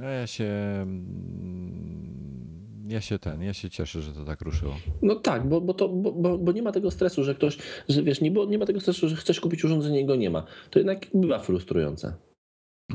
No 0.00 0.08
ja 0.08 0.26
się. 0.26 0.44
mm, 0.82 2.86
Ja 2.88 3.00
się 3.00 3.18
ten, 3.18 3.42
ja 3.42 3.54
się 3.54 3.70
cieszę, 3.70 4.02
że 4.02 4.12
to 4.12 4.24
tak 4.24 4.40
ruszyło. 4.40 4.74
No 5.02 5.14
tak, 5.14 5.48
bo, 5.48 5.60
bo, 5.60 5.74
to, 5.74 5.88
bo, 5.88 6.12
bo, 6.12 6.38
bo 6.38 6.52
nie 6.52 6.62
ma 6.62 6.72
tego 6.72 6.90
stresu, 6.90 7.24
że 7.24 7.34
ktoś, 7.34 7.58
że 7.88 8.02
wiesz, 8.02 8.20
nie, 8.20 8.30
bo 8.30 8.44
nie 8.44 8.58
ma 8.58 8.66
tego 8.66 8.80
stresu, 8.80 9.08
że 9.08 9.16
chcesz 9.16 9.40
kupić 9.40 9.64
urządzenie 9.64 10.00
i 10.00 10.06
go 10.06 10.16
nie 10.16 10.30
ma. 10.30 10.44
To 10.70 10.78
jednak 10.78 11.06
bywa 11.14 11.38
frustrujące. 11.38 12.14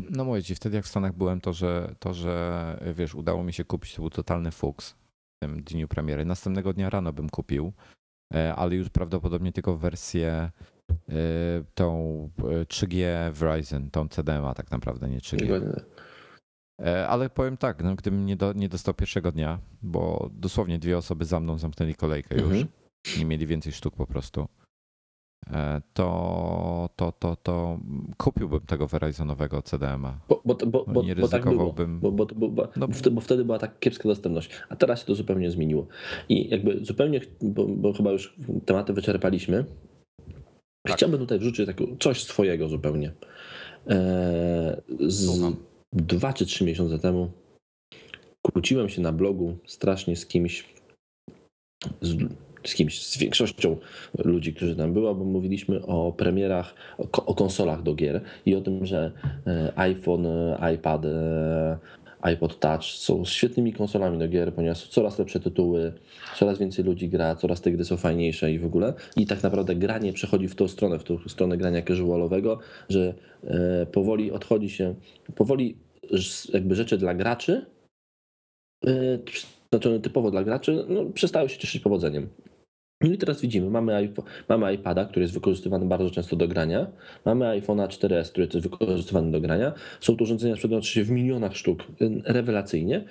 No 0.10 0.26
mówię 0.26 0.44
ci, 0.44 0.56
wtedy 0.56 0.76
jak 0.76 0.86
w 0.86 0.88
Stanach 0.88 1.14
byłem, 1.14 1.42
to 1.42 1.54
że, 1.54 1.96
to, 2.00 2.14
że 2.14 2.78
wiesz, 2.96 3.16
udało 3.16 3.44
mi 3.44 3.54
się 3.54 3.66
kupić, 3.66 3.96
to 3.96 4.02
był 4.02 4.10
totalny 4.10 4.52
fuks 4.52 4.92
w 4.92 4.96
tym 5.44 5.64
dniu 5.64 5.88
premiery. 5.88 6.26
Następnego 6.26 6.74
dnia 6.74 6.90
rano 6.90 7.14
bym 7.14 7.30
kupił, 7.30 7.72
e, 8.34 8.56
ale 8.56 8.76
już 8.76 8.90
prawdopodobnie 8.90 9.52
tylko 9.52 9.78
wersję 9.78 10.30
e, 10.30 10.52
tą 11.74 11.90
e, 12.40 12.66
3G 12.66 13.06
Verizon, 13.32 13.90
tą 13.90 14.08
CDMA 14.08 14.54
tak 14.54 14.72
naprawdę, 14.72 15.10
nie 15.10 15.20
3G. 15.20 15.54
E, 15.54 15.82
Ale 17.08 17.30
powiem 17.30 17.58
tak, 17.58 17.84
no, 17.84 17.96
gdybym 17.96 18.26
nie, 18.26 18.36
do, 18.36 18.54
nie 18.54 18.70
dostał 18.70 18.94
pierwszego 18.94 19.32
dnia, 19.32 19.60
bo 19.82 20.30
dosłownie 20.34 20.80
dwie 20.80 20.98
osoby 20.98 21.26
za 21.26 21.40
mną 21.40 21.58
zamknęli 21.58 21.96
kolejkę 21.96 22.36
już, 22.36 22.44
Mhm. 22.44 22.68
nie 23.20 23.26
mieli 23.26 23.48
więcej 23.48 23.74
sztuk 23.74 23.96
po 23.96 24.08
prostu, 24.08 24.48
e, 25.54 25.82
to, 25.94 26.90
to, 26.96 27.12
to, 27.12 27.36
to 27.36 27.80
kupiłbym 28.18 28.60
tego 28.60 28.88
Verizonowego 28.88 29.62
CDMA. 29.62 30.20
Bo, 30.30 30.42
bo, 30.46 30.56
bo, 30.56 30.86
bo, 30.88 31.04
Nie 31.04 31.16
bo 31.16 31.28
tak 31.28 31.42
było. 31.44 31.52
ryzykowałbym. 31.54 32.00
Bo, 32.00 32.12
bo, 32.12 32.28
No. 32.76 32.88
bo, 33.12 33.22
wtedy, 33.22 33.46
była 33.46 33.60
tak 33.60 33.80
kiepska 33.80 34.10
dostępność, 34.10 34.50
a 34.70 34.76
teraz 34.76 35.00
się 35.00 35.06
to 35.06 35.16
zupełnie 35.16 35.52
zmieniło. 35.52 35.88
I 36.30 36.50
jakby 36.50 36.86
zupełnie, 36.86 37.22
bo, 37.42 37.68
bo 37.68 37.94
chyba 37.94 38.12
już 38.12 38.36
tematy 38.66 38.94
wyczerpaliśmy, 38.94 39.66
Tak. 40.88 40.96
chciałbym 40.98 41.20
tutaj 41.20 41.40
wrzucić 41.40 41.66
taką, 41.66 41.86
coś 42.00 42.24
swojego 42.24 42.70
zupełnie. 42.70 43.14
Eee, 43.88 44.82
z 45.08 45.26
Słucham. 45.26 45.56
Dwa 45.94 46.34
czy 46.34 46.46
trzy 46.46 46.64
miesiące 46.66 47.00
temu 47.00 47.32
kłóciłem 48.42 48.90
się 48.90 49.02
na 49.02 49.12
blogu 49.12 49.58
strasznie 49.66 50.16
z 50.16 50.26
kimś, 50.26 50.66
z, 52.02 52.18
z 52.64 52.74
kimś, 52.76 53.04
z 53.08 53.18
większością 53.18 53.78
ludzi, 54.18 54.54
którzy 54.54 54.76
tam 54.76 54.94
była, 54.94 55.14
bo 55.14 55.24
mówiliśmy 55.24 55.86
o 55.86 56.12
premierach, 56.12 56.76
o, 56.98 57.08
ko- 57.08 57.26
o 57.26 57.36
konsolach 57.36 57.84
do 57.84 57.96
gier 57.96 58.22
i 58.46 58.56
o 58.56 58.62
tym, 58.62 58.86
że 58.86 59.12
e, 59.48 59.74
iPhone, 59.76 60.26
e, 60.26 60.74
iPad, 60.76 61.06
e, 61.06 61.78
iPod 62.22 62.60
Touch 62.60 62.84
są 62.84 63.26
świetnymi 63.26 63.74
konsolami 63.74 64.20
do 64.20 64.28
gier, 64.28 64.54
ponieważ 64.54 64.78
są 64.78 64.88
coraz 64.88 65.20
lepsze 65.20 65.40
tytuły, 65.40 65.94
coraz 66.36 66.60
więcej 66.60 66.86
ludzi 66.86 67.10
gra, 67.10 67.36
coraz 67.36 67.62
te 67.62 67.72
gry 67.72 67.86
są 67.86 67.98
fajniejsze 67.98 68.52
i 68.52 68.60
w 68.60 68.66
ogóle. 68.66 68.94
I 69.18 69.26
tak 69.26 69.44
naprawdę 69.44 69.76
granie 69.76 70.14
przechodzi 70.14 70.48
w 70.48 70.56
tą 70.56 70.68
stronę, 70.68 71.00
w 71.00 71.04
tą 71.04 71.20
stronę 71.28 71.58
grania 71.58 71.82
casualowego, 71.82 72.60
że 72.90 73.14
e, 73.44 73.86
powoli 73.86 74.32
odchodzi 74.32 74.70
się, 74.70 74.96
powoli 75.36 75.78
jakby 76.54 76.76
rzeczy 76.76 76.98
dla 76.98 77.14
graczy, 77.14 77.66
znaczone 79.72 80.00
typowo 80.00 80.32
dla 80.32 80.44
graczy, 80.44 80.86
no, 80.90 81.06
przestały 81.06 81.50
się 81.50 81.58
cieszyć 81.58 81.82
powodzeniem. 81.82 82.30
No 83.04 83.14
i 83.14 83.18
teraz 83.18 83.42
widzimy, 83.42 83.70
mamy, 83.70 84.14
mamy 84.50 84.74
iPada, 84.74 85.06
który 85.06 85.22
jest 85.22 85.34
wykorzystywany 85.34 85.86
bardzo 85.86 86.10
często 86.10 86.36
do 86.36 86.48
grania, 86.48 86.88
mamy 87.26 87.46
iPhone'a 87.46 87.88
4S, 87.88 88.32
który 88.32 88.48
jest 88.54 88.60
wykorzystywany 88.60 89.32
do 89.32 89.42
grania. 89.42 89.74
Są 90.00 90.18
to 90.18 90.24
urządzenia 90.24 90.56
sprzedające 90.56 90.88
się 90.88 91.04
w 91.04 91.12
milionach 91.12 91.58
sztuk, 91.58 91.84
y, 92.02 92.22
rewelacyjnie. 92.26 93.06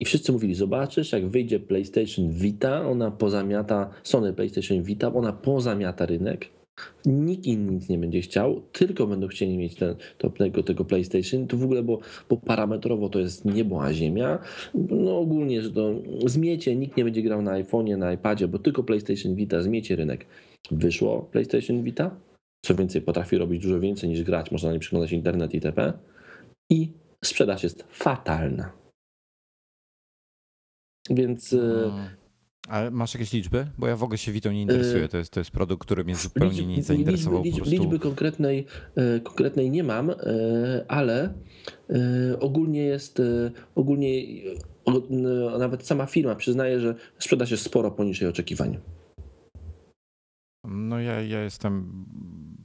I 0.00 0.04
wszyscy 0.04 0.32
mówili, 0.32 0.54
zobaczysz, 0.54 1.12
jak 1.12 1.28
wyjdzie 1.28 1.60
PlayStation 1.60 2.30
Vita, 2.30 2.88
ona 2.88 3.10
pozamiata, 3.10 3.90
Sony 4.02 4.32
PlayStation 4.32 4.82
Vita, 4.82 5.14
ona 5.14 5.32
pozamiata 5.32 6.06
rynek. 6.06 6.61
Nikt 7.06 7.46
inny 7.46 7.72
nic 7.72 7.88
nie 7.88 7.98
będzie 7.98 8.20
chciał, 8.20 8.62
tylko 8.72 9.06
będą 9.06 9.28
chcieli 9.28 9.58
mieć 9.58 9.74
ten, 9.74 9.94
tego, 10.38 10.62
tego 10.62 10.84
PlayStation. 10.84 11.46
To 11.46 11.56
w 11.56 11.64
ogóle, 11.64 11.82
bo, 11.82 11.98
bo 12.28 12.36
parametrowo 12.36 13.08
to 13.08 13.18
jest 13.18 13.44
niebo 13.44 13.84
a 13.84 13.92
ziemia. 13.92 14.38
No 14.74 15.18
ogólnie, 15.18 15.62
że 15.62 15.70
to 15.70 15.94
zmiecie, 16.26 16.76
nikt 16.76 16.96
nie 16.96 17.04
będzie 17.04 17.22
grał 17.22 17.42
na 17.42 17.62
iPhone'ie, 17.62 17.98
na 17.98 18.12
iPadzie, 18.12 18.48
bo 18.48 18.58
tylko 18.58 18.82
PlayStation 18.82 19.34
Vita 19.34 19.62
zmiecie 19.62 19.96
rynek. 19.96 20.26
Wyszło 20.70 21.28
PlayStation 21.32 21.82
Vita, 21.82 22.16
co 22.64 22.74
więcej, 22.74 23.02
potrafi 23.02 23.38
robić 23.38 23.62
dużo 23.62 23.80
więcej 23.80 24.08
niż 24.08 24.22
grać, 24.22 24.50
można 24.50 24.68
na 24.68 24.72
niej 24.72 24.80
przeglądać 24.80 25.12
internet 25.12 25.54
itp. 25.54 25.92
I 26.70 26.92
sprzedaż 27.24 27.62
jest 27.62 27.84
fatalna. 27.90 28.72
Więc 31.10 31.52
e, 31.52 31.58
Mm. 31.58 32.21
Ale 32.68 32.90
masz 32.90 33.14
jakieś 33.14 33.32
liczby? 33.32 33.66
Bo 33.78 33.86
ja 33.86 33.96
w 33.96 34.02
ogóle 34.02 34.18
się 34.18 34.32
Witą 34.32 34.52
nie 34.52 34.62
interesuję. 34.62 35.08
To 35.08 35.16
jest, 35.16 35.32
to 35.32 35.40
jest 35.40 35.50
produkt, 35.50 35.82
który 35.82 36.04
mnie 36.04 36.16
zupełnie 36.16 36.66
nie 36.66 36.82
zainteresował. 36.82 37.42
Liczby, 37.42 37.60
prostu... 37.60 37.74
liczby 37.82 37.98
konkretnej, 37.98 38.66
konkretnej 39.22 39.70
nie 39.70 39.84
mam, 39.84 40.10
ale 40.88 41.34
ogólnie 42.40 42.84
jest, 42.84 43.22
ogólnie 43.74 44.22
nawet 45.58 45.86
sama 45.86 46.06
firma 46.06 46.34
przyznaje, 46.34 46.80
że 46.80 46.94
sprzedaż 47.18 47.50
jest 47.50 47.64
sporo 47.64 47.90
poniżej 47.90 48.28
oczekiwań. 48.28 48.78
No 50.64 51.00
ja, 51.00 51.22
ja 51.22 51.42
jestem 51.42 52.04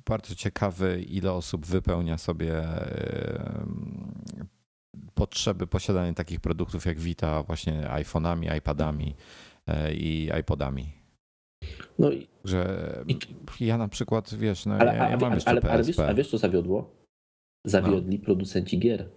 bardzo 0.06 0.36
ciekawy, 0.36 1.02
ile 1.10 1.34
osób 1.34 1.65
wypełnia 1.65 2.18
sobie 2.18 2.64
potrzeby 5.14 5.68
posiadania 5.68 6.14
takich 6.14 6.40
produktów 6.40 6.86
jak 6.86 6.99
Vita 6.99 7.44
właśnie 7.44 7.82
iPhone'ami, 7.82 8.57
iPadami 8.57 9.07
e, 9.07 9.14
i 9.94 10.30
iPodami. 10.39 10.85
No 11.99 12.11
i, 12.11 12.27
że 12.45 13.03
i, 13.07 13.18
ja 13.65 13.77
na 13.77 13.88
przykład, 13.88 14.35
wiesz, 14.35 14.65
no 14.65 14.76
ale, 14.76 14.95
ja, 14.95 15.10
ja 15.10 15.18
mam 15.18 15.34
jeszcze 15.34 15.49
ale, 15.49 15.61
PSP. 15.61 15.73
Ale 15.73 15.84
wiesz, 15.84 15.99
a 15.99 16.14
wiesz 16.14 16.30
co 16.30 16.38
zawiodło? 16.38 16.89
Zawiodli 17.65 18.19
no. 18.19 18.26
producenci 18.26 18.80
gier. 18.80 19.10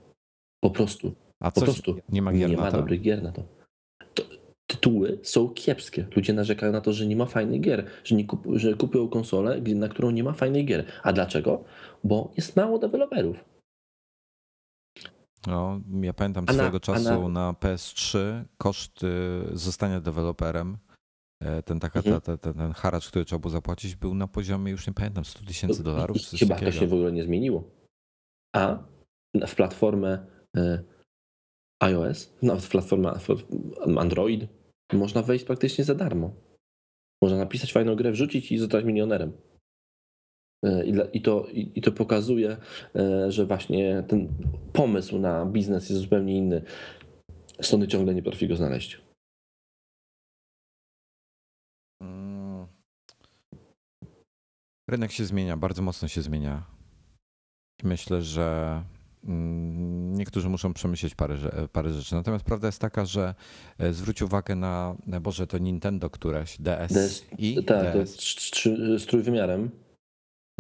Po 0.65 0.71
prostu. 0.71 1.15
A 1.43 1.51
po 1.51 1.61
prostu. 1.61 1.97
Nie 2.09 2.23
ma 2.23 2.33
gier 2.33 2.51
nie 2.51 2.57
na 2.57 2.63
ma 2.63 2.71
to? 2.71 2.77
dobrych 2.77 3.01
gier 3.01 3.23
na 3.23 3.33
to. 3.33 3.43
to. 4.15 4.23
Tytuły 4.67 5.19
są 5.23 5.49
kiepskie. 5.49 6.07
Ludzie 6.17 6.33
narzekają 6.33 6.73
na 6.73 6.81
to, 6.81 6.93
że 6.93 7.07
nie 7.07 7.17
ma 7.17 7.27
fajnych 7.27 7.61
gier, 7.61 7.87
że, 8.05 8.15
nie 8.15 8.25
kup, 8.25 8.47
że 8.55 8.75
kupują 8.75 9.09
konsolę, 9.09 9.61
na 9.61 9.89
którą 9.89 10.11
nie 10.11 10.25
ma 10.25 10.33
fajnych 10.33 10.65
gier. 10.67 10.85
A 11.03 11.13
dlaczego? 11.13 11.65
Bo 12.05 12.33
jest 12.37 12.57
mało 12.57 12.79
deweloperów. 12.79 13.45
No, 15.47 15.81
ja 16.01 16.13
pamiętam 16.13 16.45
na, 16.45 16.53
swojego 16.53 16.81
czasu 16.81 17.29
na... 17.29 17.29
na... 17.29 17.53
PS3 17.53 18.19
koszt 18.59 19.01
zostania 19.53 20.01
deweloperem, 20.01 20.79
e, 21.41 21.63
ten, 21.63 21.81
taka, 21.81 21.99
mhm. 21.99 22.21
ta, 22.21 22.37
ta, 22.37 22.53
ten 22.53 22.73
haracz, 22.73 23.09
który 23.09 23.25
trzeba 23.25 23.39
było 23.39 23.51
zapłacić, 23.51 23.97
był 23.97 24.15
na 24.15 24.29
poziomie, 24.29 24.73
już 24.73 24.87
nie 24.87 24.93
pamiętam, 24.93 25.25
100 25.25 25.45
tysięcy 25.45 25.83
dolarów. 25.83 26.17
Chyba 26.39 26.57
to 26.57 26.73
się 26.73 26.87
w 26.87 26.95
ogóle 26.95 27.13
nie 27.13 27.25
zmieniło. 27.25 27.71
A 28.57 28.79
w 29.47 29.55
platformę 29.55 30.27
e, 30.57 30.83
iOS, 31.83 32.33
nawet 32.43 32.65
w 32.65 32.69
platformę 32.69 33.19
Android, 33.99 34.49
można 34.93 35.23
wejść 35.23 35.45
praktycznie 35.45 35.85
za 35.85 35.95
darmo. 35.95 36.35
Można 37.23 37.39
napisać 37.39 37.73
fajną 37.73 37.97
grę, 37.97 38.13
wrzucić 38.13 38.53
i 38.53 38.59
zostać 38.59 38.85
milionerem. 38.85 39.33
E, 40.65 40.85
I 41.13 41.23
to, 41.23 41.47
I 41.53 41.83
to 41.83 41.93
pokazuje, 41.93 42.57
e, 42.97 43.33
że 43.33 43.47
właśnie 43.47 44.05
ten 44.09 44.29
pomysł 44.73 45.19
na 45.19 45.47
biznes 45.47 45.91
jest 45.91 46.03
zupełnie 46.03 46.37
inny. 46.37 46.63
Sony 47.63 47.89
ciągle 47.89 48.15
nie 48.15 48.23
potrafi 48.23 48.49
go 48.49 48.57
znaleźć. 48.57 49.01
Mm. 52.03 52.67
Rynek 54.91 55.13
się 55.13 55.25
zmienia, 55.25 55.57
bardzo 55.57 55.83
mocno 55.83 56.09
się 56.09 56.23
zmienia. 56.23 56.63
Myślę, 57.83 58.23
że 58.23 58.83
mm, 59.25 60.15
niektórzy 60.15 60.49
muszą 60.49 60.75
przemyśleć 60.75 61.15
parę, 61.15 61.37
parę 61.73 61.93
rzeczy. 61.93 62.15
Natomiast 62.15 62.45
prawda 62.45 62.69
jest 62.69 62.81
taka, 62.81 63.05
że 63.05 63.35
e, 63.79 63.93
zwróć 63.93 64.23
uwagę 64.23 64.55
na, 64.55 64.97
Boże, 65.21 65.47
to 65.47 65.59
Nintendo 65.59 66.11
któreś, 66.11 66.61
DS, 66.61 66.93
DS 66.93 67.27
i 67.39 67.65
Tak, 67.65 67.93
DS. 67.95 68.17
to 68.17 68.99
z 68.99 69.07
trójwymiarem. 69.07 69.71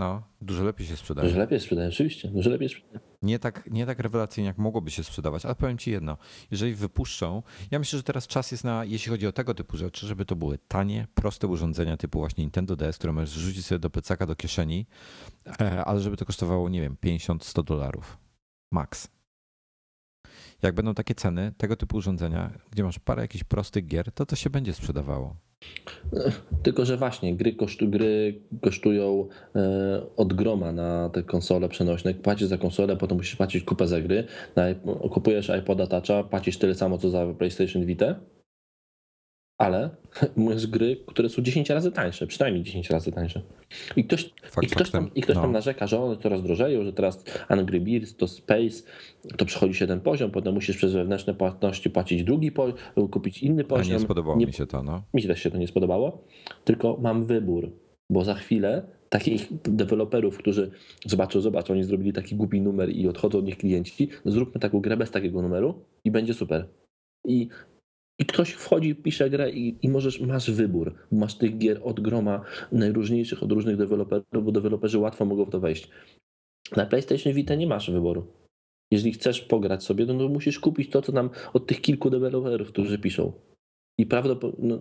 No, 0.00 0.22
dużo 0.40 0.64
lepiej 0.64 0.86
się 0.86 0.96
sprzedaje. 0.96 1.28
Dużo 1.28 1.40
lepiej 1.40 1.60
sprzedaje, 1.60 1.88
oczywiście. 1.88 2.28
Dużo 2.28 2.50
lepiej 2.50 2.68
sprzedaje. 2.68 3.00
Nie 3.22 3.38
tak, 3.38 3.68
nie 3.70 3.86
tak 3.86 3.98
rewelacyjnie, 3.98 4.48
jak 4.48 4.58
mogłoby 4.58 4.90
się 4.90 5.04
sprzedawać, 5.04 5.44
ale 5.44 5.54
powiem 5.54 5.78
Ci 5.78 5.90
jedno. 5.90 6.16
Jeżeli 6.50 6.74
wypuszczą, 6.74 7.42
ja 7.70 7.78
myślę, 7.78 7.96
że 7.96 8.02
teraz 8.02 8.26
czas 8.26 8.50
jest 8.50 8.64
na, 8.64 8.84
jeśli 8.84 9.10
chodzi 9.10 9.26
o 9.26 9.32
tego 9.32 9.54
typu 9.54 9.76
rzeczy, 9.76 10.06
żeby 10.06 10.24
to 10.24 10.36
były 10.36 10.58
tanie, 10.68 11.06
proste 11.14 11.46
urządzenia 11.46 11.96
typu 11.96 12.18
właśnie 12.18 12.44
Nintendo 12.44 12.76
DS, 12.76 12.98
które 12.98 13.12
możesz 13.12 13.30
rzucić 13.30 13.66
sobie 13.66 13.78
do 13.78 13.90
plecaka, 13.90 14.26
do 14.26 14.36
kieszeni, 14.36 14.86
ale 15.86 16.00
żeby 16.00 16.16
to 16.16 16.24
kosztowało, 16.24 16.68
nie 16.68 16.80
wiem, 16.80 16.96
50-100 17.04 17.64
dolarów. 17.64 18.18
Max. 18.72 19.08
Jak 20.62 20.74
będą 20.74 20.94
takie 20.94 21.14
ceny 21.14 21.52
tego 21.56 21.76
typu 21.76 21.96
urządzenia, 21.96 22.50
gdzie 22.70 22.84
masz 22.84 22.98
parę 22.98 23.22
jakichś 23.22 23.44
prostych 23.44 23.86
gier, 23.86 24.12
to 24.12 24.26
to 24.26 24.36
się 24.36 24.50
będzie 24.50 24.72
sprzedawało. 24.72 25.36
Tylko, 26.62 26.84
że 26.84 26.96
właśnie 26.96 27.36
gry, 27.36 27.52
kosztu, 27.52 27.88
gry 27.88 28.40
kosztują 28.60 29.28
e, 29.56 30.02
od 30.16 30.34
groma 30.34 30.72
na 30.72 31.08
te 31.08 31.22
konsole 31.22 31.68
przenośne. 31.68 32.14
Płacisz 32.14 32.48
za 32.48 32.58
konsolę, 32.58 32.96
potem 32.96 33.16
musisz 33.16 33.36
płacić 33.36 33.64
kupę 33.64 33.88
za 33.88 34.00
gry. 34.00 34.26
Kupujesz 35.10 35.50
iPoda 35.58 35.86
Toucha, 35.86 36.24
płacisz 36.24 36.58
tyle 36.58 36.74
samo 36.74 36.98
co 36.98 37.10
za 37.10 37.26
PlayStation 37.38 37.84
Vita 37.86 38.14
ale 39.60 39.90
masz 40.36 40.66
gry, 40.66 40.96
które 41.06 41.28
są 41.28 41.42
10 41.42 41.70
razy 41.70 41.92
tańsze, 41.92 42.26
przynajmniej 42.26 42.64
10 42.64 42.90
razy 42.90 43.12
tańsze. 43.12 43.42
I 43.96 44.04
ktoś, 44.04 44.30
Fakt, 44.42 44.66
i 44.66 44.70
ktoś, 44.70 44.90
tam, 44.90 45.10
i 45.14 45.22
ktoś 45.22 45.36
no. 45.36 45.42
tam 45.42 45.52
narzeka, 45.52 45.86
że 45.86 46.00
one 46.02 46.16
coraz 46.16 46.42
drożeją, 46.42 46.84
że 46.84 46.92
teraz 46.92 47.24
Angry 47.48 47.80
Birds 47.80 48.16
to 48.16 48.28
Space, 48.28 48.82
to 49.36 49.44
przechodzi 49.44 49.74
się 49.74 49.86
ten 49.86 50.00
poziom, 50.00 50.30
potem 50.30 50.54
musisz 50.54 50.76
przez 50.76 50.92
wewnętrzne 50.92 51.34
płatności 51.34 51.90
płacić 51.90 52.24
drugi 52.24 52.52
poziom, 52.52 52.78
kupić 53.10 53.42
inny 53.42 53.64
poziom. 53.64 53.96
A 53.96 53.98
nie 53.98 54.00
spodobało 54.04 54.36
nie, 54.36 54.46
mi 54.46 54.52
się 54.52 54.66
to, 54.66 54.82
no. 54.82 55.02
Mi 55.14 55.22
się 55.22 55.28
też 55.28 55.42
się 55.42 55.50
to 55.50 55.58
nie 55.58 55.68
spodobało, 55.68 56.24
tylko 56.64 56.98
mam 57.00 57.26
wybór, 57.26 57.72
bo 58.10 58.24
za 58.24 58.34
chwilę 58.34 58.82
takich 59.08 59.48
deweloperów, 59.62 60.38
którzy 60.38 60.70
zobaczą, 61.06 61.40
zobaczą, 61.40 61.74
oni 61.74 61.84
zrobili 61.84 62.12
taki 62.12 62.36
głupi 62.36 62.60
numer 62.60 62.90
i 62.90 63.08
odchodzą 63.08 63.38
od 63.38 63.44
nich 63.44 63.58
klienci, 63.58 64.08
zróbmy 64.24 64.60
taką 64.60 64.80
grę 64.80 64.96
bez 64.96 65.10
takiego 65.10 65.42
numeru 65.42 65.74
i 66.04 66.10
będzie 66.10 66.34
super. 66.34 66.68
I 67.24 67.48
i 68.20 68.24
ktoś 68.24 68.50
wchodzi, 68.50 68.94
pisze 68.94 69.30
grę 69.30 69.50
i, 69.50 69.78
i 69.82 69.88
możesz, 69.88 70.20
masz 70.20 70.50
wybór. 70.50 70.94
Masz 71.12 71.34
tych 71.34 71.58
gier 71.58 71.80
od 71.84 72.00
groma 72.00 72.44
najróżniejszych, 72.72 73.42
od 73.42 73.52
różnych 73.52 73.76
deweloperów, 73.76 74.44
bo 74.44 74.52
deweloperzy 74.52 74.98
łatwo 74.98 75.24
mogą 75.24 75.44
w 75.44 75.50
to 75.50 75.60
wejść. 75.60 75.90
Na 76.76 76.86
PlayStation 76.86 77.32
Vita 77.32 77.54
nie 77.54 77.66
masz 77.66 77.90
wyboru. 77.90 78.26
Jeżeli 78.90 79.12
chcesz 79.12 79.40
pograć 79.40 79.84
sobie, 79.84 80.06
no 80.06 80.18
to 80.18 80.28
musisz 80.28 80.58
kupić 80.58 80.90
to, 80.90 81.02
co 81.02 81.12
nam 81.12 81.30
od 81.52 81.66
tych 81.66 81.80
kilku 81.80 82.10
deweloperów, 82.10 82.68
którzy 82.68 82.98
piszą. 82.98 83.32
I 83.98 84.06
prawdopodobnie 84.06 84.68
no, 84.68 84.80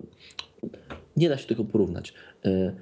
nie 1.17 1.29
da 1.29 1.37
się 1.37 1.47
tego 1.47 1.65
porównać. 1.65 2.13
E, 2.45 2.75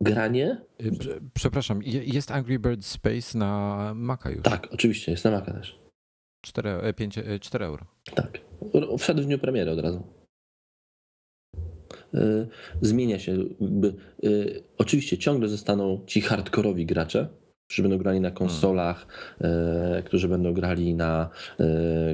granie. 0.00 0.60
Y, 0.82 0.90
przepraszam, 1.34 1.80
jest 1.84 2.30
Angry 2.30 2.58
Birds 2.58 2.86
Space 2.86 3.38
na 3.38 3.92
Maca 3.96 4.30
już. 4.30 4.42
Tak, 4.42 4.68
oczywiście, 4.72 5.12
jest 5.12 5.24
na 5.24 5.30
Maca 5.30 5.52
też. 5.52 5.79
4, 6.40 6.94
5, 6.96 7.18
4 7.40 7.64
euro. 7.64 7.86
Tak. 8.14 8.40
Wszedł 8.98 9.22
w 9.22 9.26
dniu 9.26 9.38
premiery 9.38 9.70
od 9.70 9.78
razu. 9.78 10.02
E, 12.14 12.46
zmienia 12.80 13.18
się. 13.18 13.32
E, 13.32 14.28
oczywiście 14.78 15.18
ciągle 15.18 15.48
zostaną 15.48 16.00
ci 16.06 16.20
hardkorowi 16.20 16.86
gracze, 16.86 17.28
którzy 17.66 17.82
będą 17.82 17.98
grali 17.98 18.20
na 18.20 18.30
konsolach, 18.30 19.06
hmm. 19.38 20.02
którzy 20.02 20.28
będą 20.28 20.52
grali 20.52 20.94
na 20.94 21.30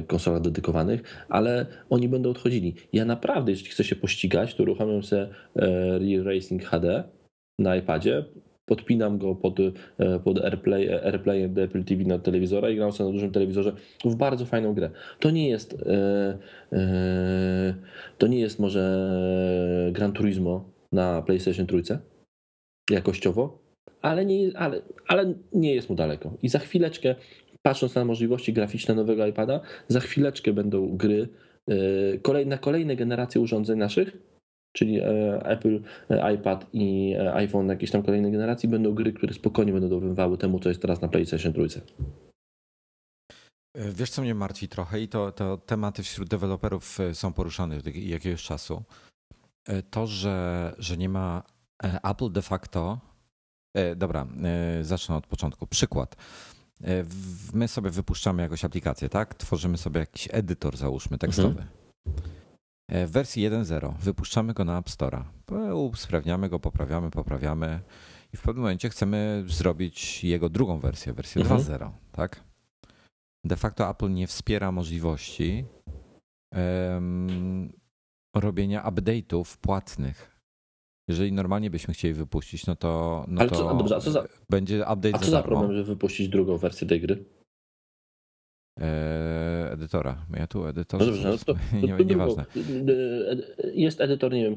konsolach 0.07 0.41
dedykowanych, 0.41 1.25
ale 1.29 1.65
oni 1.89 2.09
będą 2.09 2.29
odchodzili. 2.29 2.75
Ja 2.93 3.05
naprawdę, 3.05 3.51
jeśli 3.51 3.69
chcę 3.69 3.83
się 3.83 3.95
pościgać, 3.95 4.55
to 4.55 4.63
uruchamiam 4.63 5.03
sobie 5.03 5.29
Real 5.99 6.23
Racing 6.23 6.63
HD 6.63 7.03
na 7.59 7.75
iPadzie, 7.75 8.25
podpinam 8.67 9.17
go 9.17 9.35
pod, 9.35 9.59
e, 9.59 10.19
pod 10.19 10.45
AirPlay, 10.45 10.89
AirPlay 10.93 11.43
Apple 11.43 11.83
TV 11.83 12.03
na 12.03 12.19
telewizora 12.19 12.69
i 12.69 12.75
gram 12.75 12.91
sobie 12.91 13.07
na 13.07 13.13
dużym 13.13 13.31
telewizorze 13.31 13.73
w 14.05 14.15
bardzo 14.15 14.45
fajną 14.45 14.73
grę. 14.73 14.89
To 15.19 15.31
nie 15.31 15.49
jest 15.49 15.73
e, 15.73 16.37
e, 16.73 17.73
to 18.17 18.27
nie 18.27 18.39
jest 18.39 18.59
może 18.59 19.91
Gran 19.91 20.11
Turismo 20.11 20.69
na 20.91 21.21
PlayStation 21.21 21.67
Trójce 21.67 21.99
jakościowo, 22.91 23.59
ale 24.01 24.25
nie, 24.25 24.57
ale, 24.57 24.81
ale 25.07 25.33
nie 25.53 25.75
jest 25.75 25.89
mu 25.89 25.95
daleko. 25.95 26.33
I 26.41 26.49
za 26.49 26.59
chwileczkę, 26.59 27.15
patrząc 27.61 27.95
na 27.95 28.05
możliwości 28.05 28.53
graficzne 28.53 28.95
nowego 28.95 29.27
iPada, 29.27 29.59
za 29.87 29.99
chwileczkę 29.99 30.53
będą 30.53 30.97
gry 30.97 31.27
na 32.45 32.57
kolejne 32.57 32.95
generacje 32.95 33.41
urządzeń 33.41 33.79
naszych, 33.79 34.17
czyli 34.77 34.99
e, 34.99 35.45
Apple, 35.45 35.79
e, 36.09 36.33
iPad 36.33 36.67
i 36.73 37.15
e, 37.19 37.33
iPhone 37.33 37.67
jakiejś 37.67 37.91
tam 37.91 38.03
kolejnej 38.03 38.31
generacji, 38.31 38.69
będą 38.69 38.93
gry, 38.93 39.13
które 39.13 39.33
spokojnie 39.33 39.73
będą 39.73 39.89
dorównywały 39.89 40.37
temu, 40.37 40.59
co 40.59 40.69
jest 40.69 40.81
teraz 40.81 41.01
na 41.01 41.07
PlayStation 41.07 41.53
Trójce. 41.53 41.81
Wiesz, 43.75 44.09
co 44.09 44.21
mnie 44.21 44.35
martwi 44.35 44.67
trochę 44.67 45.01
i 45.01 45.07
to, 45.07 45.31
to 45.31 45.57
tematy 45.57 46.03
wśród 46.03 46.29
deweloperów 46.29 46.97
są 47.13 47.33
poruszane 47.33 47.77
od 47.77 47.85
jakiegoś 47.95 48.43
czasu. 48.43 48.83
To, 49.89 50.07
że, 50.07 50.75
że 50.77 50.97
nie 50.97 51.09
ma 51.09 51.43
Apple 52.03 52.31
de 52.31 52.41
facto. 52.41 52.99
Dobra, 53.95 54.27
zacznę 54.81 55.15
od 55.15 55.27
początku. 55.27 55.67
Przykład. 55.67 56.15
My 57.53 57.67
sobie 57.67 57.89
wypuszczamy 57.89 58.41
jakąś 58.43 58.65
aplikację, 58.65 59.09
tak? 59.09 59.35
Tworzymy 59.35 59.77
sobie 59.77 59.99
jakiś 59.99 60.27
edytor, 60.31 60.77
załóżmy, 60.77 61.17
tekstowy. 61.17 61.61
Mhm. 61.61 62.36
E, 62.91 63.07
w 63.07 63.11
wersji 63.11 63.49
1.0 63.49 63.93
wypuszczamy 63.97 64.53
go 64.53 64.65
na 64.65 64.77
App 64.77 64.89
Store'a. 64.89 65.23
Usprawniamy 65.73 66.49
go, 66.49 66.59
poprawiamy, 66.59 67.11
poprawiamy 67.11 67.79
i 68.33 68.37
w 68.37 68.41
pewnym 68.41 68.61
momencie 68.61 68.89
chcemy 68.89 69.43
zrobić 69.47 70.23
jego 70.23 70.49
drugą 70.49 70.79
wersję, 70.79 71.13
wersję 71.13 71.41
mhm. 71.41 71.61
2.0, 71.61 71.89
tak? 72.11 72.43
De 73.43 73.55
facto 73.55 73.89
Apple 73.89 74.11
nie 74.13 74.27
wspiera 74.27 74.71
możliwości 74.71 75.65
um, 76.55 77.73
robienia 78.35 78.83
update'ów 78.83 79.57
płatnych. 79.57 80.37
Jeżeli 81.09 81.31
normalnie 81.31 81.69
byśmy 81.69 81.93
chcieli 81.93 82.13
wypuścić, 82.13 82.65
no 82.65 82.75
to, 82.75 83.25
no 83.27 83.41
Ale 83.41 83.49
to 83.49 83.55
co- 83.55 83.77
dobrze, 83.77 83.95
a 83.95 83.99
co 83.99 84.11
za- 84.11 84.27
będzie 84.49 84.79
update 84.81 85.15
A 85.15 85.19
co 85.19 85.25
za 85.25 85.31
za 85.31 85.43
problem, 85.43 85.73
żeby 85.73 85.83
wypuścić 85.83 86.29
drugą 86.29 86.57
wersję 86.57 86.87
tej 86.87 87.01
gry? 87.01 87.25
E, 88.81 89.71
edytora. 89.71 90.25
Ja 90.37 90.47
tu 90.47 90.67
edytor. 90.67 90.99
No 90.99 91.05
dobrze, 91.05 91.29
no 91.29 91.37
to, 91.37 91.45
to, 91.81 91.87
nie, 91.87 91.97
to 91.97 92.03
nieważne. 92.03 92.45
drugą- 92.55 92.91
e, 93.63 93.71
Jest 93.73 94.01
edytor, 94.01 94.33
nie 94.33 94.43
wiem, 94.43 94.55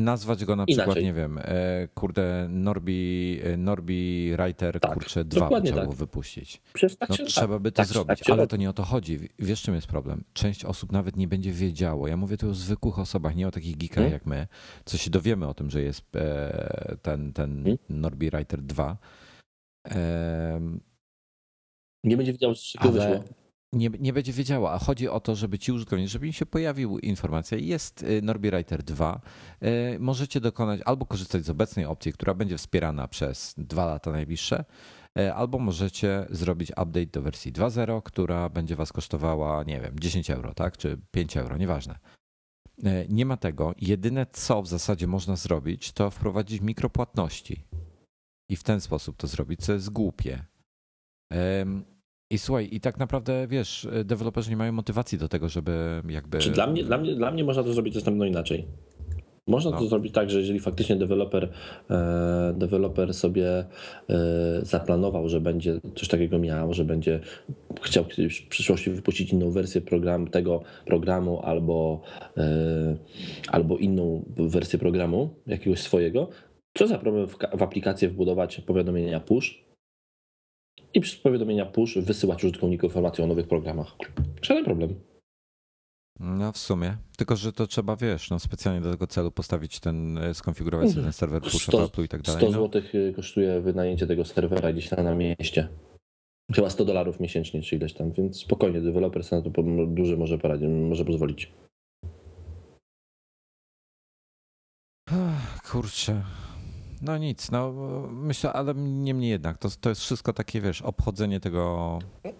Nazwać 0.00 0.44
go 0.44 0.56
na 0.56 0.62
Inaczej. 0.62 0.76
przykład, 0.76 1.04
nie 1.04 1.12
wiem, 1.12 1.38
e, 1.42 1.88
kurde, 1.94 2.46
Norbi, 2.50 3.40
e, 3.44 3.56
Norbi 3.56 4.32
Writer, 4.36 4.80
Tak, 4.80 4.94
kurczę, 4.94 5.24
dwa 5.24 5.48
by 5.60 5.62
trzeba 5.66 5.86
tak. 5.86 5.94
wypuścić. 5.94 6.60
przecież 6.72 6.96
tak 6.98 7.08
No 7.08 7.16
się 7.16 7.24
trzeba 7.24 7.58
by 7.58 7.72
to 7.72 7.76
tak, 7.76 7.86
zrobić, 7.86 8.18
tak 8.18 8.30
ale 8.30 8.46
to 8.46 8.56
nie 8.56 8.70
o 8.70 8.72
to 8.72 8.82
chodzi. 8.82 9.18
Wiesz, 9.38 9.62
czym 9.62 9.74
jest 9.74 9.86
problem? 9.86 10.24
Część 10.32 10.64
osób 10.64 10.92
nawet 10.92 11.16
nie 11.16 11.28
będzie 11.28 11.52
wiedziało. 11.52 12.08
Ja 12.08 12.16
mówię 12.16 12.36
tu 12.36 12.50
o 12.50 12.54
zwykłych 12.54 12.98
osobach, 12.98 13.36
nie 13.36 13.48
o 13.48 13.50
takich 13.50 13.76
geekach 13.76 13.94
Hmm? 13.94 14.12
jak 14.12 14.26
my, 14.26 14.46
co 14.84 14.98
się 14.98 15.10
dowiemy 15.10 15.46
o 15.48 15.54
tym, 15.54 15.70
że 15.70 15.82
jest 15.82 16.16
e, 16.16 16.96
ten, 17.02 17.32
ten 17.32 17.56
Hmm? 17.62 17.78
Norbi 17.88 18.30
Writer 18.30 18.62
2. 18.62 18.96
Nie 22.08 22.16
będzie 22.16 22.32
wiedział, 22.32 22.54
z 22.54 22.62
czego 22.62 22.88
ale 22.88 23.18
wyszło. 23.18 23.34
nie, 23.72 23.90
nie 24.00 24.12
będzie 24.12 24.32
wiedziała, 24.32 24.72
a 24.72 24.78
chodzi 24.78 25.08
o 25.08 25.20
to, 25.20 25.34
żeby 25.34 25.58
ci 25.58 25.72
użytkownicy, 25.72 26.12
żeby 26.12 26.26
im 26.26 26.32
się 26.32 26.46
pojawił 26.46 26.98
informacja, 26.98 27.58
jest 27.58 28.02
y, 28.02 28.22
Norbi 28.22 28.50
Writer 28.50 28.82
2, 28.82 29.20
y, 29.62 29.98
możecie 29.98 30.40
dokonać 30.40 30.80
albo 30.84 31.06
korzystać 31.06 31.44
z 31.44 31.50
obecnej 31.50 31.84
opcji, 31.84 32.12
która 32.12 32.34
będzie 32.34 32.58
wspierana 32.58 33.08
przez 33.08 33.54
dwa 33.58 33.86
lata 33.86 34.10
najbliższe, 34.10 34.64
y, 35.18 35.34
albo 35.34 35.58
możecie 35.58 36.26
zrobić 36.30 36.70
update 36.70 37.06
do 37.06 37.22
wersji 37.22 37.52
2.0, 37.52 38.02
która 38.02 38.48
będzie 38.48 38.76
was 38.76 38.92
kosztowała, 38.92 39.64
nie 39.64 39.80
wiem, 39.80 39.98
10 40.00 40.30
euro, 40.30 40.54
tak, 40.54 40.76
czy 40.76 40.98
5 41.10 41.36
euro, 41.36 41.56
nieważne. 41.56 41.98
Nie 43.08 43.26
ma 43.26 43.36
tego. 43.36 43.74
Jedyne, 43.80 44.26
co 44.32 44.62
w 44.62 44.68
zasadzie 44.68 45.06
można 45.06 45.36
zrobić, 45.36 45.92
to 45.92 46.10
wprowadzić 46.10 46.62
mikropłatności 46.62 47.64
i 48.48 48.56
w 48.56 48.62
ten 48.62 48.80
sposób 48.80 49.16
to 49.16 49.26
zrobić, 49.26 49.60
co 49.60 49.72
jest 49.72 49.90
głupie. 49.90 50.44
I 52.30 52.38
słuchaj, 52.38 52.68
i 52.72 52.80
tak 52.80 52.98
naprawdę 52.98 53.46
wiesz, 53.46 53.88
deweloperzy 54.04 54.50
nie 54.50 54.56
mają 54.56 54.72
motywacji 54.72 55.18
do 55.18 55.28
tego, 55.28 55.48
żeby 55.48 56.02
jakby. 56.08 56.38
Czy 56.38 56.50
dla 56.50 56.66
mnie, 56.66 56.84
dla, 56.84 56.98
mnie, 56.98 57.14
dla 57.14 57.30
mnie 57.30 57.44
można 57.44 57.62
to 57.62 57.72
zrobić 57.72 57.94
następno 57.94 58.24
inaczej. 58.24 58.66
Można 59.46 59.70
No. 59.70 59.78
to 59.78 59.86
zrobić 59.86 60.14
tak, 60.14 60.30
że 60.30 60.40
jeżeli 60.40 60.60
faktycznie 60.60 60.96
deweloper, 60.96 61.48
e, 61.90 62.54
deweloper 62.56 63.14
sobie 63.14 63.48
e, 63.48 63.64
zaplanował, 64.62 65.28
że 65.28 65.40
będzie 65.40 65.80
coś 65.94 66.08
takiego 66.08 66.38
miał, 66.38 66.74
że 66.74 66.84
będzie 66.84 67.20
chciał 67.82 68.04
kiedyś 68.04 68.38
w 68.38 68.48
przyszłości 68.48 68.90
wypuścić 68.90 69.32
inną 69.32 69.50
wersję 69.50 69.80
program, 69.80 70.26
tego 70.26 70.62
programu 70.86 71.40
albo, 71.42 72.02
e, 72.36 72.96
albo 73.48 73.76
inną 73.76 74.24
wersję 74.36 74.78
programu, 74.78 75.34
jakiegoś 75.46 75.80
swojego, 75.80 76.28
co 76.74 76.86
za 76.86 76.98
problem 76.98 77.26
w, 77.26 77.36
w 77.58 77.62
aplikację 77.62 78.08
wbudować 78.08 78.60
powiadomienia 78.60 79.20
push 79.20 79.67
i 80.94 81.00
przez 81.00 81.20
powiadomienia 81.20 81.66
push 81.66 81.98
wysyłać 81.98 82.44
użytkownikom 82.44 82.88
informacje 82.88 83.24
o 83.24 83.26
nowych 83.26 83.48
programach. 83.48 83.96
Żaden 84.42 84.64
problem. 84.64 84.94
No 86.20 86.52
w 86.52 86.58
sumie. 86.58 86.96
Tylko, 87.16 87.36
że 87.36 87.52
to 87.52 87.66
trzeba, 87.66 87.96
wiesz, 87.96 88.30
no 88.30 88.38
specjalnie 88.38 88.80
do 88.80 88.90
tego 88.90 89.06
celu 89.06 89.30
postawić 89.30 89.80
ten, 89.80 90.18
e, 90.18 90.34
skonfigurować 90.34 90.90
sobie 90.90 91.02
ten 91.02 91.12
serwer 91.12 91.42
push 91.42 91.68
Apple 91.74 92.02
i 92.04 92.08
tak 92.08 92.20
100 92.20 92.32
dalej. 92.32 92.52
No. 92.52 92.62
zł 92.62 92.82
kosztuje 93.16 93.60
wynajęcie 93.60 94.06
tego 94.06 94.24
serwera 94.24 94.72
gdzieś 94.72 94.88
tam 94.88 95.04
na 95.04 95.14
mieście. 95.14 95.68
Chyba 96.54 96.70
100 96.70 96.84
dolarów 96.84 97.20
miesięcznie, 97.20 97.62
czy 97.62 97.76
ileś 97.76 97.92
tam, 97.92 98.12
więc 98.12 98.40
spokojnie, 98.40 98.80
deweloper 98.80 99.24
sobie 99.24 99.42
na 99.42 99.50
to 99.50 99.62
duży 99.86 100.16
może 100.16 100.38
poradzić, 100.38 100.68
może 100.68 101.04
pozwolić. 101.04 101.52
Kurczę. 105.70 106.22
No 107.02 107.18
nic, 107.18 107.50
no 107.50 107.72
myślę, 108.10 108.52
ale 108.52 108.74
niemniej 108.74 109.30
jednak, 109.30 109.58
to, 109.58 109.68
to 109.80 109.88
jest 109.88 110.00
wszystko 110.00 110.32
takie, 110.32 110.60
wiesz, 110.60 110.82
obchodzenie 110.82 111.40
tego 111.40 111.98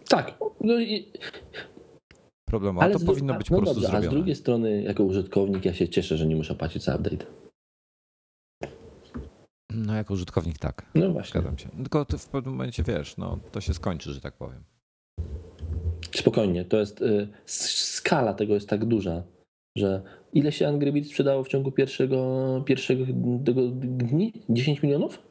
Tak, 0.09 0.39
no 0.60 0.80
i, 0.80 1.12
problemu, 2.48 2.80
a 2.80 2.89
to 2.90 3.01
powinno 3.01 3.35
być 3.35 3.51
no 3.51 3.56
po 3.56 3.62
prostu 3.62 3.80
dobrze, 3.80 3.89
A 3.89 3.90
z 3.90 4.02
zrobione. 4.02 4.16
drugiej 4.16 4.35
strony, 4.36 4.82
jako 4.82 5.02
użytkownik, 5.05 5.64
ja 5.64 5.74
się 5.74 5.89
cieszę, 5.89 6.16
że 6.16 6.26
nie 6.26 6.36
muszę 6.36 6.55
płacić 6.55 6.82
za 6.85 6.97
update. 6.97 7.26
No 9.70 9.94
jako 9.94 10.14
użytkownik 10.14 10.59
tak, 10.59 10.86
No 10.94 11.10
właśnie. 11.10 11.40
zgadzam 11.40 11.59
się. 11.59 11.68
Tylko 11.68 12.05
ty 12.05 12.18
w 12.18 12.26
pewnym 12.28 12.55
momencie, 12.55 12.82
wiesz, 12.82 13.16
no 13.16 13.39
to 13.52 13.60
się 13.60 13.74
skończy, 13.74 14.12
że 14.12 14.20
tak 14.20 14.35
powiem. 14.36 14.64
Spokojnie, 16.16 16.64
to 16.64 16.76
jest, 16.76 17.02
y, 17.02 17.28
skala 17.47 18.35
tego 18.35 18.55
jest 18.55 18.68
tak 18.68 18.85
duża, 18.85 19.22
że 19.76 20.02
ile 20.32 20.52
się 20.52 20.68
Angry 20.68 20.92
Birds 20.92 21.10
sprzedało 21.10 21.44
w 21.44 21.48
ciągu 21.48 21.72
pierwszego, 21.72 22.62
pierwszego 22.66 23.05
tego 23.44 23.68
dni? 23.68 24.32
10 24.48 24.82
milionów? 24.82 25.22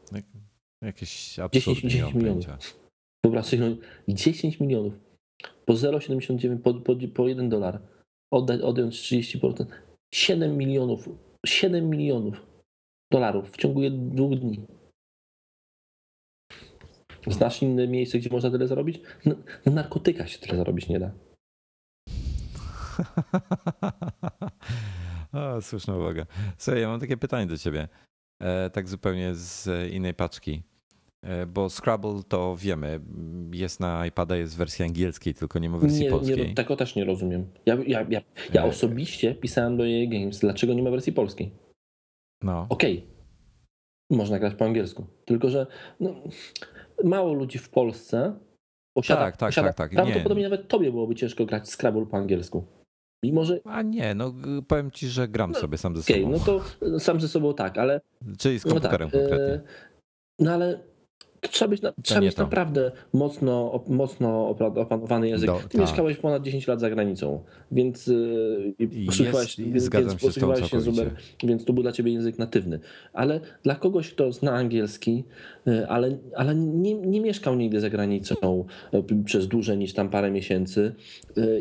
Jakieś 0.82 1.40
absurdy, 1.40 1.82
10 1.82 1.96
nie 1.96 2.02
mam 2.04 2.14
milionów. 2.14 2.46
pojęcia. 2.46 2.58
Wyobraź 3.24 3.46
sobie, 3.46 3.70
no, 3.70 3.76
10 4.08 4.60
milionów. 4.60 4.94
Po 5.66 5.74
0,79, 5.74 6.58
po, 6.60 6.74
po, 6.74 6.96
po 7.16 7.28
1 7.28 7.50
dolar. 7.50 7.82
Oddać, 8.34 8.62
odjąć 8.62 8.96
30%. 8.96 9.66
7 10.14 10.58
milionów. 10.58 11.10
7 11.46 11.90
milionów 11.90 12.46
dolarów 13.12 13.52
w 13.52 13.58
ciągu 13.58 13.82
dwóch 13.90 14.40
dni. 14.40 14.62
Znasz 17.28 17.62
inne 17.62 17.88
miejsce, 17.88 18.20
gdzie 18.20 18.30
można 18.30 18.52
tyle 18.52 18.68
zarobić? 18.68 19.02
Na, 19.26 19.36
na 19.66 19.72
narkotykach 19.72 20.30
się 20.30 20.40
tyle 20.40 20.58
zarobić 20.58 20.90
nie 20.90 21.00
da. 21.00 21.12
o, 25.34 25.62
słuszna 25.62 25.96
uwaga. 25.96 26.26
Słuchaj, 26.58 26.82
ja 26.82 26.88
mam 26.88 27.00
takie 27.00 27.18
pytanie 27.18 27.46
do 27.46 27.58
ciebie. 27.58 27.88
E, 28.42 28.70
tak 28.70 28.88
zupełnie 28.88 29.36
z 29.36 29.92
innej 29.92 30.14
paczki. 30.14 30.64
E, 31.24 31.46
bo 31.46 31.70
Scrabble 31.70 32.24
to 32.28 32.56
wiemy, 32.58 33.00
jest 33.54 33.80
na 33.80 34.06
iPada, 34.06 34.36
jest 34.36 34.56
w 34.56 34.58
wersji 34.58 34.86
angielskiej, 34.86 35.34
tylko 35.34 35.60
nie 35.60 35.70
ma 35.70 35.78
wersji 35.78 36.04
Nie, 36.04 36.10
polskiej. 36.10 36.48
nie, 36.48 36.56
tego 36.56 36.76
też 36.76 36.96
nie 36.96 37.06
rozumiem. 37.06 37.48
Ja, 37.66 37.78
ja, 37.88 38.06
ja, 38.10 38.22
ja 38.54 38.64
E, 38.64 38.66
osobiście 38.66 39.36
pisałem 39.36 39.78
do 39.78 39.88
EA 39.88 40.08
Games, 40.10 40.40
dlaczego 40.40 40.74
nie 40.74 40.84
ma 40.84 40.90
wersji 40.90 41.14
polskiej. 41.14 41.52
No, 42.44 42.66
Okej, 42.70 43.08
można 44.12 44.40
grać 44.40 44.56
po 44.56 44.66
angielsku. 44.66 45.08
Tylko, 45.26 45.50
że 45.50 45.68
no, 46.00 46.16
mało 47.04 47.34
ludzi 47.34 47.58
w 47.58 47.70
Polsce 47.70 48.40
posiada. 48.94 49.22
Tak, 49.22 49.38
tak, 49.38 49.50
posiada 49.50 49.68
tak, 49.68 49.78
tak, 49.78 49.92
nie. 49.92 49.96
Prawdopodobnie 49.96 50.44
nawet 50.44 50.68
tobie 50.68 50.92
byłoby 50.92 51.16
ciężko 51.16 51.46
grać 51.46 51.70
Scrabble 51.70 52.06
po 52.06 52.18
angielsku. 52.18 52.66
Mimo, 53.24 53.46
że. 53.46 53.60
a 53.66 53.82
nie, 53.82 54.16
no 54.16 54.34
powiem 54.68 54.92
ci, 54.92 55.08
że 55.08 55.28
gram 55.28 55.56
sobie 55.56 55.78
sam 55.78 55.96
ze 55.98 56.02
Okej, 56.02 56.24
sobą. 56.24 56.38
no 56.38 56.40
to 56.90 57.00
sam 57.00 57.22
ze 57.22 57.28
sobą 57.28 57.54
tak, 57.54 57.78
ale. 57.78 58.02
Czyli 58.38 58.60
z 58.60 58.66
No 58.66 58.72
tak, 58.74 58.82
komputerem 58.82 59.10
konkretnie. 59.12 59.54
e, 59.54 59.62
no 60.40 60.52
ale 60.52 60.80
to 61.42 61.48
trzeba 61.50 61.70
być, 61.70 61.82
na, 61.82 61.94
trzeba 62.04 62.32
to. 62.32 62.42
naprawdę 62.44 62.92
mocno, 63.14 63.84
mocno 63.88 64.50
opanowany 64.76 65.30
język. 65.30 65.48
Do- 65.50 65.56
Ty 65.58 65.64
tak. 65.70 65.82
mieszkałeś 65.82 66.18
ponad 66.18 66.44
10 66.44 66.68
lat 66.68 66.80
za 66.80 66.90
granicą, 66.90 67.44
więc 67.72 68.12
posługiwałeś, 69.06 69.60
i 69.60 69.64
więc, 69.64 69.84
się 69.84 69.88
z 69.88 69.90
tobą 69.92 70.08
posługiwałeś 70.22 70.72
się 70.72 70.82
z 70.82 70.88
Uber, 70.88 71.06
całkowicie. 71.06 71.48
więc 71.48 71.66
to 71.66 71.74
był 71.74 71.84
dla 71.84 71.92
ciebie 71.92 72.12
język 72.14 72.40
natywny. 72.40 72.80
Ale 73.14 73.40
dla 73.64 73.76
kogoś, 73.76 74.12
kto 74.14 74.32
zna 74.32 74.52
angielski, 74.52 75.24
yy, 75.66 75.88
ale, 75.90 76.18
ale 76.36 76.56
nie, 76.56 76.94
nie 76.94 77.22
mieszkał 77.22 77.56
nigdy 77.56 77.80
za 77.80 77.90
granicą 77.90 78.66
p- 78.92 79.24
przez 79.26 79.48
dłużej 79.48 79.78
niż 79.78 79.94
tam 79.94 80.10
parę 80.10 80.32
miesięcy 80.32 80.96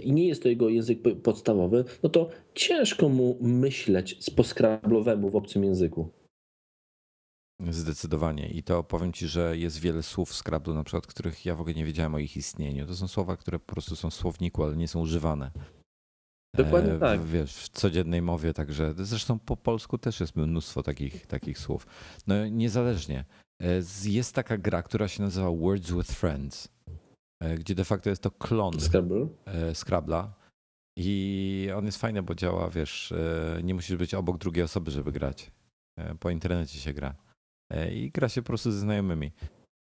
i 0.05 0.12
nie 0.12 0.28
jest 0.28 0.43
to 0.43 0.48
jego 0.48 0.69
język 0.69 0.98
podstawowy, 1.23 1.85
no 2.03 2.09
to 2.09 2.28
ciężko 2.55 3.09
mu 3.09 3.36
myśleć 3.40 4.16
z 4.24 4.31
poskrablowemu 4.31 5.31
w 5.31 5.36
obcym 5.36 5.65
języku. 5.65 6.09
Zdecydowanie. 7.70 8.48
I 8.48 8.62
to 8.62 8.84
powiem 8.84 9.12
ci, 9.12 9.28
że 9.28 9.56
jest 9.58 9.78
wiele 9.78 10.02
słów 10.02 10.30
w 10.30 10.34
Scrabble, 10.34 10.74
na 10.74 10.84
przykład, 10.84 11.06
których 11.06 11.46
ja 11.46 11.54
w 11.54 11.60
ogóle 11.60 11.74
nie 11.74 11.84
wiedziałem 11.84 12.14
o 12.14 12.18
ich 12.18 12.36
istnieniu. 12.36 12.86
To 12.86 12.96
są 12.96 13.08
słowa, 13.08 13.36
które 13.36 13.58
po 13.58 13.72
prostu 13.72 13.96
są 13.96 14.10
w 14.10 14.14
słowniku, 14.14 14.64
ale 14.64 14.76
nie 14.76 14.88
są 14.88 15.00
używane. 15.00 15.50
Dokładnie 16.56 16.92
E, 16.92 16.98
tak. 16.98 17.22
Wiesz, 17.24 17.56
w 17.56 17.68
codziennej 17.68 18.22
mowie, 18.22 18.52
także 18.54 18.94
zresztą 18.98 19.38
po 19.38 19.56
polsku 19.56 19.98
też 19.98 20.20
jest 20.20 20.36
mnóstwo 20.36 20.82
takich, 20.82 21.26
takich 21.26 21.58
słów. 21.58 21.86
No 22.26 22.48
niezależnie. 22.48 23.24
E, 23.62 23.82
z- 23.82 24.04
Jest 24.04 24.34
taka 24.34 24.58
gra, 24.58 24.82
która 24.82 25.08
się 25.08 25.22
nazywa 25.22 25.50
Words 25.50 25.92
with 25.92 26.12
Friends, 26.12 26.68
e, 27.42 27.54
gdzie 27.58 27.74
de 27.74 27.84
facto 27.84 28.10
jest 28.10 28.22
to 28.22 28.30
klon 28.30 28.80
Scrabble. 28.80 29.28
Scrabla. 29.74 30.34
I 30.98 31.68
on 31.76 31.86
jest 31.86 31.98
fajny, 31.98 32.22
bo 32.22 32.34
działa, 32.34 32.70
wiesz, 32.70 33.14
nie 33.62 33.74
musisz 33.74 33.96
być 33.96 34.14
obok 34.14 34.38
drugiej 34.38 34.64
osoby, 34.64 34.90
żeby 34.90 35.12
grać. 35.12 35.50
Po 36.20 36.30
internecie 36.30 36.78
się 36.78 36.92
gra. 36.92 37.14
E, 37.70 37.94
I 37.94 38.10
gra 38.10 38.28
się 38.28 38.43
po 38.43 38.47
prostu 38.47 38.72
ze 38.72 38.78
znajomymi. 38.78 39.32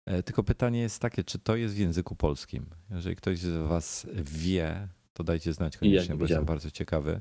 E, 0.06 0.22
Tylko 0.22 0.42
pytanie 0.42 0.80
jest 0.80 1.02
takie, 1.02 1.24
czy 1.24 1.38
to 1.38 1.56
jest 1.56 1.74
w 1.74 1.78
języku 1.78 2.16
polskim? 2.16 2.66
Jeżeli 2.90 3.16
ktoś 3.16 3.38
z 3.38 3.68
Was 3.68 4.06
wie, 4.14 4.88
to 5.12 5.24
dajcie 5.24 5.52
znać 5.52 5.76
koniecznie, 5.76 6.14
bo 6.14 6.24
jestem 6.24 6.44
bardzo 6.44 6.70
ciekawy. 6.70 7.20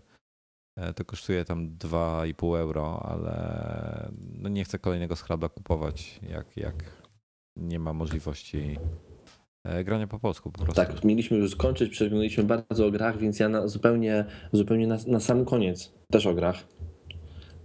E, 0.78 0.94
To 0.94 1.06
kosztuje 1.06 1.46
tam 1.46 1.70
2,5 1.78 2.58
euro, 2.60 3.06
ale 3.06 4.12
no 4.34 4.50
nie 4.50 4.64
chcę 4.64 4.80
kolejnego 4.80 5.16
Scrabla 5.16 5.50
kupować, 5.50 6.20
jak, 6.30 6.58
jak 6.58 7.04
nie 7.56 7.80
ma 7.80 7.94
możliwości 7.94 8.78
granie 9.84 10.08
po 10.08 10.20
polsku 10.20 10.52
po 10.52 10.64
prostu. 10.64 10.76
Tak, 10.76 11.04
mieliśmy 11.04 11.38
już 11.38 11.52
skończyć, 11.52 11.92
przeglądaliśmy 11.92 12.44
bardzo 12.44 12.86
o 12.86 12.92
grach, 12.92 13.18
więc 13.18 13.40
ja 13.40 13.50
na, 13.50 13.68
zupełnie, 13.68 14.26
zupełnie 14.52 14.88
na, 14.88 14.98
na 15.08 15.20
sam 15.20 15.46
koniec 15.46 15.94
też 16.12 16.26
o 16.26 16.34
grach. 16.34 16.68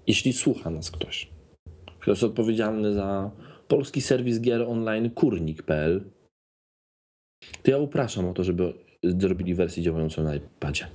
Jeśli 0.07 0.33
słucha 0.33 0.71
nas 0.71 0.91
ktoś, 0.91 1.31
kto 2.05 2.11
jest 2.11 2.23
odpowiedzialny 2.25 2.93
za 2.93 3.31
polski 3.69 4.01
serwis 4.01 4.41
gier 4.41 4.63
online 4.63 5.11
kurnik.pl, 5.11 6.11
to 7.63 7.71
ja 7.71 7.79
upraszam 7.79 8.29
o 8.29 8.33
to, 8.33 8.45
żeby 8.45 8.75
zrobili 9.05 9.55
wersję 9.55 9.83
działającą 9.83 10.23
na 10.23 10.35
iPadzie. 10.35 10.87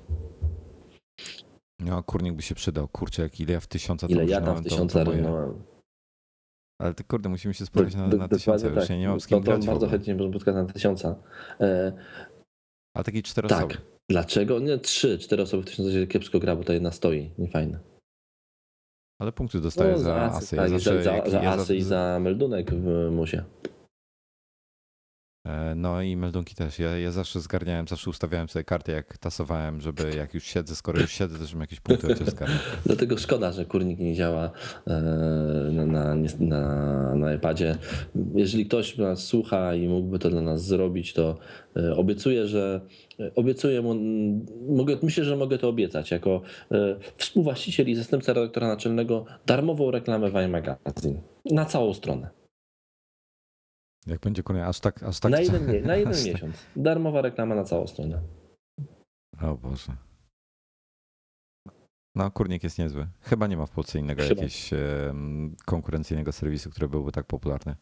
No, 1.80 2.04
kurnik 2.04 2.34
by 2.34 2.42
się 2.42 2.56
przydał. 2.56 2.88
Kurczę, 2.88 3.22
jak 3.22 3.40
ile 3.40 3.54
ja 3.54 3.60
w 3.60 3.68
tysiąca 3.68 4.08
Ile 4.08 4.26
ja 4.26 4.42
tam 4.42 4.58
w 4.58 4.64
tysiąca 4.64 5.04
rynąłem. 5.04 5.64
Ale 6.82 6.94
ty, 6.94 7.04
kurde, 7.04 7.30
musimy 7.30 7.54
się 7.54 7.66
spotkać 7.66 7.96
na, 7.96 8.08
na 8.08 8.28
już 8.32 8.44
tak. 8.44 8.90
ja 8.90 8.98
nie 8.98 9.08
mam 9.08 9.20
z 9.20 9.32
No 9.32 9.38
kim 9.38 9.44
grać 9.46 9.64
w 9.64 9.66
bardzo 9.66 9.88
chętnie 9.88 10.16
bym 10.16 10.32
spotkał 10.34 10.54
na 10.54 10.66
tysiąca. 10.66 11.16
E, 11.60 11.94
A 12.98 13.04
taki 13.04 13.24
czteroosobowy. 13.24 13.74
tak. 13.74 13.82
Dlaczego? 14.10 14.60
Nie, 14.60 14.78
trzy, 14.78 15.20
cztery 15.20 15.44
osoby 15.44 15.64
w 15.64 15.66
tysiąca 15.66 15.92
się 15.92 16.08
kiepsko 16.08 16.40
gra, 16.40 16.56
bo 16.56 16.64
to 16.64 16.74
jedna 16.74 16.92
stoi. 16.92 17.32
Niefajne. 17.38 17.80
Ale 19.20 19.32
punkty 19.32 19.60
dostaję 19.60 19.92
No, 19.92 19.98
za 19.98 20.16
asy, 20.16 20.56
tak, 20.56 20.70
za, 20.70 21.04
za, 21.04 21.30
za 21.30 21.42
asy 21.42 21.76
i 21.76 21.82
za 21.82 22.20
meldunek 22.22 22.72
w 22.72 23.12
musie. 23.12 23.44
E, 25.46 25.76
No 25.76 26.02
i 26.02 26.16
meldunki 26.16 26.56
też. 26.56 26.80
Ja, 26.80 26.98
ja 26.98 27.12
zawsze 27.12 27.40
zgarniałem, 27.40 27.88
zawsze 27.88 28.10
ustawiałem 28.10 28.50
sobie 28.50 28.64
karty, 28.64 28.92
jak 28.92 29.18
tasowałem, 29.18 29.82
żeby 29.82 30.16
jak 30.18 30.34
już 30.34 30.44
siedzę, 30.44 30.76
skoro 30.76 31.00
już 31.00 31.12
siedzę, 31.12 31.40
to 31.40 31.46
żebym 31.46 31.62
jakieś 31.62 31.80
punkty 31.80 32.26
zgarnął. 32.26 32.58
Dlatego 32.86 33.18
szkoda, 33.18 33.52
że 33.52 33.66
kurnik 33.66 34.00
nie 34.00 34.16
działa 34.16 34.52
e, 34.88 34.92
na, 35.72 35.86
na, 35.86 36.16
na, 36.40 37.16
na 37.16 37.34
iPadzie. 37.34 37.78
Jeżeli 38.36 38.66
ktoś 38.66 38.98
nas 38.98 39.26
słucha 39.26 39.76
i 39.76 39.88
mógłby 39.88 40.20
to 40.20 40.30
dla 40.30 40.42
nas 40.42 40.66
zrobić, 40.66 41.14
to 41.14 41.38
e, 41.76 41.96
obiecuję, 41.96 42.48
że 42.48 42.82
obiecuję 43.36 43.82
mu, 43.82 43.96
mogę, 44.70 44.98
myślę, 45.04 45.24
że 45.24 45.36
mogę 45.36 45.58
to 45.58 45.70
obiecać 45.70 46.12
jako 46.12 46.42
współwłaściciel 47.18 47.90
i 47.90 47.96
zastępca 47.96 48.34
redaktora 48.34 48.68
naczelnego 48.68 49.26
darmową 49.46 49.92
reklamę 49.92 50.32
w 50.32 50.36
iMagazine. 50.36 51.22
Na 51.46 51.66
całą 51.66 51.94
stronę. 51.94 52.39
Jak 54.10 54.20
będzie 54.20 54.44
koniec, 54.44 54.64
aż 54.64 54.80
tak, 54.80 55.04
aż 55.04 55.20
tak. 55.20 55.32
na 55.32 55.40
jeden, 55.40 55.66
na 55.88 55.96
jeden 56.02 56.14
tak- 56.14 56.26
miesiąc. 56.26 56.56
Darmowa 56.76 57.22
reklama 57.22 57.56
na 57.56 57.64
całą 57.64 57.88
stronę. 57.88 58.22
O 59.42 59.56
Boże. 59.56 59.92
No, 62.16 62.32
kurnik 62.32 62.64
jest 62.64 62.80
niezły. 62.80 63.08
Chyba 63.22 63.48
nie 63.48 63.58
ma 63.58 63.66
w 63.66 63.72
Polsce 63.72 64.00
innego 64.00 64.22
Chyba. 64.22 64.30
jakiegoś 64.30 64.70
konkurencyjnego 65.66 66.32
serwisu, 66.32 66.70
który 66.70 66.88
byłby 66.88 67.12
tak 67.12 67.26
popularny. 67.26 67.76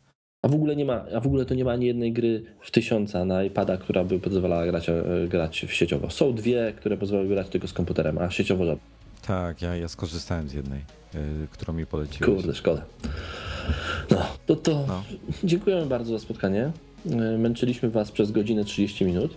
A 0.45 0.47
w 0.47 0.53
ogóle 0.55 0.75
nie 0.75 0.85
ma, 0.85 1.05
a 1.15 1.19
w 1.19 1.27
ogóle 1.27 1.45
to 1.45 1.55
nie 1.55 1.65
ma 1.65 1.71
ani 1.71 1.85
jednej 1.85 2.13
gry 2.13 2.43
w 2.61 2.71
tysiąca 2.71 3.25
na 3.25 3.43
iPada, 3.43 3.77
która 3.77 4.03
by 4.03 4.19
pozwalała 4.19 4.65
grać, 4.65 4.89
e, 4.89 5.03
grać 5.29 5.65
w 5.67 5.73
sieciowo. 5.73 6.09
Są 6.09 6.33
dwie, 6.33 6.73
które 6.77 6.97
pozwalały 6.97 7.29
grać 7.29 7.49
tylko 7.49 7.67
z 7.67 7.73
komputerem, 7.73 8.17
a 8.17 8.29
sieciowo 8.29 8.65
żadne. 8.65 8.96
Tak, 9.21 9.61
ja, 9.61 9.75
ja 9.75 9.87
skorzystałem 9.87 10.49
z 10.49 10.53
jednej, 10.53 10.79
y, 11.15 11.47
którą 11.51 11.73
mi 11.73 11.85
poleciłeś. 11.85 12.35
Kurde, 12.35 12.55
szkoda. 12.55 12.85
No, 14.11 14.17
to, 14.45 14.55
to 14.55 14.85
No. 14.87 15.03
dziękujemy 15.43 15.85
bardzo 15.85 16.11
za 16.13 16.19
spotkanie. 16.19 16.71
E, 17.11 17.37
Męczyliśmy 17.37 17.89
Was 17.89 18.11
przez 18.11 18.31
godzinę 18.31 18.65
30 18.65 19.05
minut. 19.05 19.33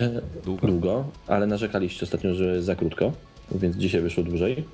E, 0.00 0.20
Długo? 0.44 0.66
Długo, 0.66 1.04
ale 1.26 1.46
narzekaliście 1.46 2.04
ostatnio, 2.04 2.34
że 2.34 2.62
za 2.62 2.74
krótko, 2.76 3.12
więc 3.54 3.76
dzisiaj 3.76 4.00
wyszło 4.00 4.24
dłużej. 4.24 4.64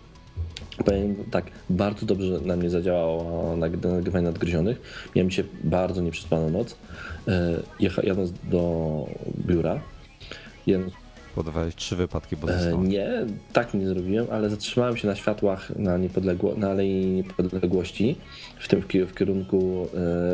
Powiem 0.85 1.17
tak, 1.31 1.51
bardzo 1.71 2.07
dobrze 2.07 2.41
na 2.41 2.57
mnie 2.57 2.71
zadziałało 2.71 3.57
nag- 3.57 3.89
nagrywanie 3.93 4.25
nadgryzionych. 4.25 4.81
Miałem 5.17 5.31
dzisiaj 5.31 5.45
bardzo 5.65 6.01
nieprzespaną 6.03 6.51
noc. 6.51 6.77
E, 7.29 8.03
Jadąc 8.03 8.33
do 8.51 9.07
biura, 9.47 9.81
jadąc 10.67 10.93
Podawałeś 11.35 11.75
trzy 11.75 11.97
wypadki, 11.97 12.37
bo 12.37 12.51
E. 12.51 12.79
Nie, 12.79 13.27
tak 13.53 13.75
nie 13.75 13.87
zrobiłem, 13.89 14.27
ale 14.31 14.51
zatrzymałem 14.51 14.97
się 14.97 15.09
na 15.09 15.15
światłach 15.17 15.77
na, 15.77 15.97
niepodległo, 15.99 16.55
na 16.57 16.71
Alei 16.71 17.07
Niepodległości, 17.07 18.17
w 18.59 18.69
tym 18.69 18.83
w, 18.83 18.89
ki- 18.89 19.05
w 19.07 19.15
kierunku, 19.15 19.89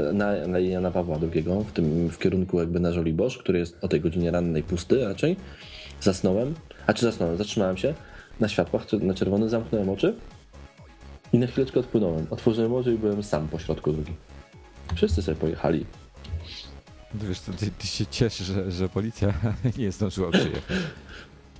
e, 0.08 0.12
na 0.12 0.26
Alei 0.28 0.68
Jana 0.70 0.90
Pawła 0.90 1.18
II, 1.34 1.44
w 1.68 1.72
tym 1.72 2.08
w 2.08 2.18
kierunku 2.18 2.60
jakby 2.60 2.80
na 2.80 2.92
Żoliborz, 2.92 3.38
który 3.38 3.58
jest 3.58 3.78
o 3.84 3.88
tej 3.88 4.00
godzinie 4.00 4.30
rannej 4.30 4.62
pusty 4.62 5.04
raczej. 5.04 5.36
Zasnąłem, 6.00 6.54
a 6.86 6.92
czy 6.92 7.06
zasnąłem, 7.06 7.36
zatrzymałem 7.36 7.76
się 7.76 7.94
na 8.40 8.48
światłach, 8.48 8.86
na 8.92 9.14
czerwonym, 9.14 9.48
zamknąłem 9.48 9.88
oczy 9.88 10.14
i 11.32 11.38
na 11.38 11.46
chwileczkę 11.46 11.80
odpłynąłem. 11.80 12.26
Otworzyłem 12.30 12.74
oczy 12.74 12.94
i 12.94 12.98
byłem 12.98 13.22
sam 13.22 13.48
po 13.48 13.58
środku 13.58 13.92
drogi. 13.92 14.12
Wszyscy 14.94 15.22
sobie 15.22 15.36
pojechali. 15.36 15.84
Wiesz, 17.14 17.40
ty, 17.40 17.70
ty 17.78 17.86
się 17.86 18.06
cieszysz, 18.06 18.46
że, 18.46 18.72
że 18.72 18.88
policja 18.88 19.34
nie 19.78 19.92
zdążyła 19.92 20.30
przyjechać. 20.30 20.62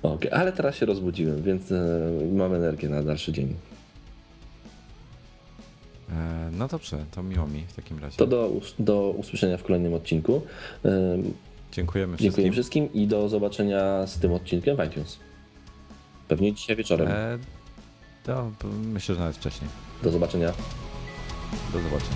Okej, 0.03 0.31
ale 0.31 0.51
teraz 0.51 0.75
się 0.75 0.85
rozbudziłem, 0.85 1.43
więc 1.43 1.71
e, 1.71 1.99
mam 2.33 2.53
energię 2.53 2.89
na 2.89 3.03
dalszy 3.03 3.31
dzień. 3.33 3.55
E, 6.11 6.49
No 6.51 6.67
dobrze, 6.67 7.05
to 7.11 7.23
miło 7.23 7.47
mi 7.47 7.65
w 7.67 7.73
takim 7.73 7.99
razie. 7.99 8.17
To 8.17 8.27
do, 8.27 8.51
do 8.79 9.09
usłyszenia 9.09 9.57
w 9.57 9.63
kolejnym 9.63 9.93
odcinku. 9.93 10.41
Ym, 10.85 11.33
Dziękujemy 11.71 12.17
Dziękuję 12.17 12.31
wszystkim. 12.51 12.53
wszystkim 12.87 12.93
i 13.03 13.07
do 13.07 13.29
zobaczenia 13.29 14.07
z 14.07 14.19
tym 14.19 14.33
odcinkiem 14.33 14.77
w 14.77 14.83
iTunes. 14.85 15.19
Pewnie 16.27 16.53
dzisiaj 16.53 16.75
wieczorem. 16.75 17.07
E, 17.07 17.37
to 18.23 18.67
myślę, 18.67 19.15
że 19.15 19.21
nawet 19.21 19.35
wcześniej. 19.37 19.69
Do 20.03 20.11
zobaczenia. 20.11 20.53
Do 21.73 21.79
zobaczenia. 21.79 22.15